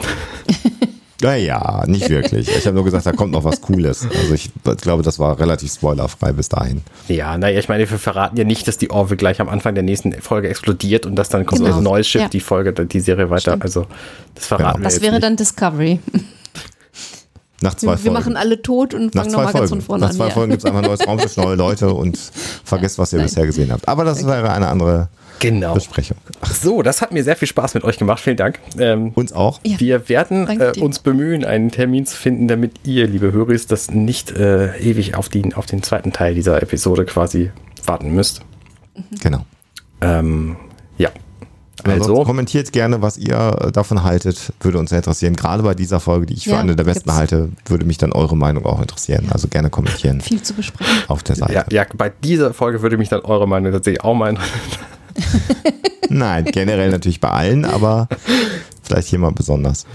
Naja, 1.23 1.83
nicht 1.85 2.09
wirklich. 2.09 2.49
Ich 2.49 2.65
habe 2.65 2.73
nur 2.73 2.83
gesagt, 2.83 3.05
da 3.05 3.11
kommt 3.11 3.31
noch 3.31 3.43
was 3.43 3.61
Cooles. 3.61 4.07
Also 4.21 4.33
ich 4.33 4.49
glaube, 4.81 5.03
das 5.03 5.19
war 5.19 5.39
relativ 5.39 5.71
spoilerfrei 5.71 6.31
bis 6.33 6.49
dahin. 6.49 6.81
Ja, 7.09 7.37
naja, 7.37 7.59
ich 7.59 7.69
meine, 7.69 7.87
wir 7.87 7.99
verraten 7.99 8.37
ja 8.37 8.43
nicht, 8.43 8.67
dass 8.67 8.79
die 8.79 8.89
Orville 8.89 9.17
gleich 9.17 9.39
am 9.39 9.47
Anfang 9.47 9.75
der 9.75 9.83
nächsten 9.83 10.13
Folge 10.13 10.49
explodiert 10.49 11.05
und 11.05 11.15
dass 11.15 11.29
dann 11.29 11.45
kommt 11.45 11.61
Genau. 11.63 11.77
ein 11.77 11.83
neues 11.83 12.07
Schiff, 12.07 12.23
Ja. 12.23 12.27
die 12.27 12.39
Folge, 12.39 12.73
die 12.73 12.99
Serie 12.99 13.29
weiter. 13.29 13.51
Stimmt. 13.51 13.61
Also, 13.61 13.85
das 14.33 14.47
verraten 14.47 14.79
wir 14.79 14.83
Das 14.85 14.93
jetzt 14.95 15.03
wäre 15.03 15.11
nicht. 15.13 15.23
dann 15.23 15.35
Discovery. 15.35 15.99
Nach 17.61 17.75
zwei 17.75 17.89
Wir, 17.89 17.91
wir 17.91 17.97
Folgen. 17.99 18.13
machen 18.15 18.37
alle 18.37 18.59
tot 18.63 18.95
und 18.95 19.13
Nach 19.13 19.21
fangen 19.21 19.29
zwei 19.33 19.37
nochmal 19.43 19.53
ganz 19.53 19.69
Folgen. 19.69 19.69
von 19.69 19.81
vorne 19.81 20.01
Nach 20.01 20.09
an. 20.09 20.15
zwei 20.15 20.25
ja. 20.27 20.31
Folgen 20.31 20.49
gibt 20.53 20.63
es 20.63 20.65
einfach 20.65 20.81
ein 20.81 20.87
neues 20.87 21.05
Raumschiff, 21.07 21.37
neue 21.37 21.55
Leute 21.55 21.93
und 21.93 22.17
vergesst, 22.63 22.97
was 22.97 23.13
ihr 23.13 23.17
Nein. 23.19 23.27
bisher 23.27 23.45
gesehen 23.45 23.71
habt. 23.71 23.87
Aber 23.87 24.03
das 24.05 24.25
wäre 24.25 24.51
eine 24.51 24.69
andere 24.69 25.09
Genau. 25.41 25.73
Besprechung. 25.73 26.17
So, 26.43 26.81
das 26.83 27.01
hat 27.01 27.11
mir 27.11 27.23
sehr 27.23 27.35
viel 27.35 27.47
Spaß 27.47 27.73
mit 27.73 27.83
euch 27.83 27.97
gemacht. 27.97 28.19
Vielen 28.21 28.37
Dank. 28.37 28.59
Ähm, 28.77 29.09
Uns 29.15 29.33
auch. 29.33 29.59
Ja. 29.65 29.79
Wir 29.79 30.07
werden 30.07 30.47
äh, 30.47 30.71
uns 30.79 30.99
bemühen, 30.99 31.43
einen 31.43 31.71
Termin 31.71 32.05
zu 32.05 32.15
finden, 32.15 32.47
damit 32.47 32.73
ihr, 32.85 33.07
liebe 33.07 33.31
Höris, 33.31 33.65
das 33.67 33.89
nicht 33.91 34.31
äh, 34.31 34.77
ewig 34.77 35.15
auf, 35.15 35.29
die, 35.29 35.53
auf 35.55 35.65
den 35.65 35.81
zweiten 35.83 36.13
Teil 36.13 36.35
dieser 36.35 36.61
Episode 36.61 37.05
quasi 37.05 37.51
warten 37.85 38.13
müsst. 38.13 38.41
Genau. 39.21 39.45
Ähm, 40.01 40.55
ja. 40.97 41.09
Also 41.83 42.13
Also, 42.13 42.23
kommentiert 42.25 42.71
gerne, 42.71 43.01
was 43.01 43.17
ihr 43.17 43.57
äh, 43.59 43.71
davon 43.71 44.03
haltet. 44.03 44.53
Würde 44.59 44.77
uns 44.77 44.91
sehr 44.91 44.99
interessieren. 44.99 45.35
Gerade 45.35 45.63
bei 45.63 45.73
dieser 45.73 45.99
Folge, 45.99 46.27
die 46.27 46.35
ich 46.35 46.43
für 46.43 46.51
Ja, 46.51 46.59
eine 46.59 46.75
der 46.75 46.83
besten 46.83 47.05
gibt's. 47.05 47.17
halte, 47.17 47.49
würde 47.65 47.85
mich 47.85 47.97
dann 47.97 48.11
eure 48.11 48.37
Meinung 48.37 48.65
auch 48.67 48.79
interessieren. 48.79 49.29
Also 49.31 49.47
gerne 49.47 49.71
kommentieren 49.71 50.21
Viel 50.21 50.43
zu 50.43 50.53
besprechen. 50.53 50.93
auf 51.07 51.23
der 51.23 51.35
Seite. 51.37 51.53
ja, 51.53 51.65
ja, 51.71 51.85
bei 51.97 52.09
dieser 52.23 52.53
Folge 52.53 52.83
würde 52.83 52.97
mich 52.97 53.09
dann 53.09 53.21
eure 53.21 53.47
Meinung 53.47 53.71
tatsächlich 53.71 54.03
auch 54.03 54.13
mal 54.13 54.29
interessieren. 54.29 54.61
Nein, 56.09 56.45
generell 56.45 56.89
natürlich 56.89 57.19
bei 57.19 57.29
allen, 57.29 57.65
aber 57.65 58.07
vielleicht 58.83 59.07
hier 59.07 59.19
mal 59.19 59.31
besonders. 59.31 59.85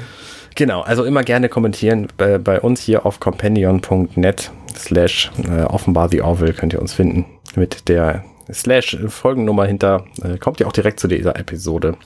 Genau, 0.55 0.81
also 0.81 1.05
immer 1.05 1.23
gerne 1.23 1.49
kommentieren. 1.49 2.09
Bei, 2.17 2.39
bei 2.39 2.61
uns 2.61 2.81
hier 2.81 3.05
auf 3.05 3.21
companion.net 3.21 4.51
slash 4.75 5.31
äh, 5.49 5.63
offenbar 5.63 6.09
the 6.09 6.23
Orville 6.23 6.55
könnt 6.55 6.73
ihr 6.73 6.81
uns 6.81 6.95
finden. 6.95 7.27
Mit 7.55 7.89
der 7.89 8.25
slash 8.53 8.97
Folgennummer 9.09 9.67
hinter 9.67 10.05
äh, 10.23 10.39
kommt 10.39 10.61
ihr 10.61 10.67
auch 10.67 10.73
direkt 10.73 11.01
zu 11.01 11.09
dieser 11.09 11.37
Episode. 11.37 11.97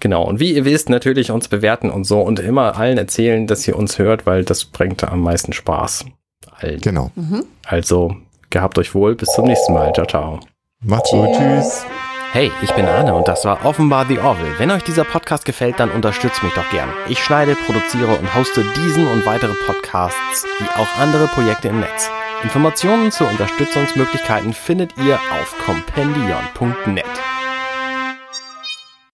Genau, 0.00 0.24
und 0.24 0.38
wie 0.38 0.54
ihr 0.54 0.64
wisst, 0.64 0.88
natürlich 0.88 1.30
uns 1.30 1.48
bewerten 1.48 1.90
und 1.90 2.04
so 2.04 2.20
und 2.20 2.38
immer 2.38 2.76
allen 2.76 2.98
erzählen, 2.98 3.46
dass 3.46 3.66
ihr 3.66 3.76
uns 3.76 3.98
hört, 3.98 4.26
weil 4.26 4.44
das 4.44 4.64
bringt 4.64 5.02
am 5.04 5.20
meisten 5.20 5.52
Spaß. 5.52 6.06
Allen. 6.52 6.80
Genau. 6.80 7.10
Also, 7.66 8.16
gehabt 8.50 8.78
euch 8.78 8.94
wohl, 8.94 9.16
bis 9.16 9.32
zum 9.32 9.46
nächsten 9.46 9.72
Mal. 9.74 9.92
Ciao, 9.92 10.06
ciao. 10.06 10.40
Macht's 10.80 11.10
gut. 11.10 11.34
Tschüss. 11.34 11.84
Hey, 12.30 12.52
ich 12.62 12.72
bin 12.72 12.86
Arne 12.86 13.12
und 13.14 13.26
das 13.26 13.44
war 13.44 13.64
offenbar 13.64 14.06
The 14.06 14.20
Orville. 14.20 14.58
Wenn 14.58 14.70
euch 14.70 14.84
dieser 14.84 15.02
Podcast 15.02 15.44
gefällt, 15.44 15.80
dann 15.80 15.90
unterstützt 15.90 16.42
mich 16.44 16.54
doch 16.54 16.68
gern. 16.70 16.88
Ich 17.08 17.24
schneide, 17.24 17.56
produziere 17.56 18.14
und 18.14 18.34
hoste 18.34 18.64
diesen 18.76 19.08
und 19.08 19.26
weitere 19.26 19.54
Podcasts, 19.66 20.46
wie 20.60 20.80
auch 20.80 20.98
andere 21.00 21.26
Projekte 21.26 21.68
im 21.68 21.80
Netz. 21.80 22.10
Informationen 22.44 23.10
zu 23.10 23.24
Unterstützungsmöglichkeiten 23.24 24.52
findet 24.52 24.96
ihr 24.98 25.18
auf 25.32 25.56
compendion.net. 25.66 27.37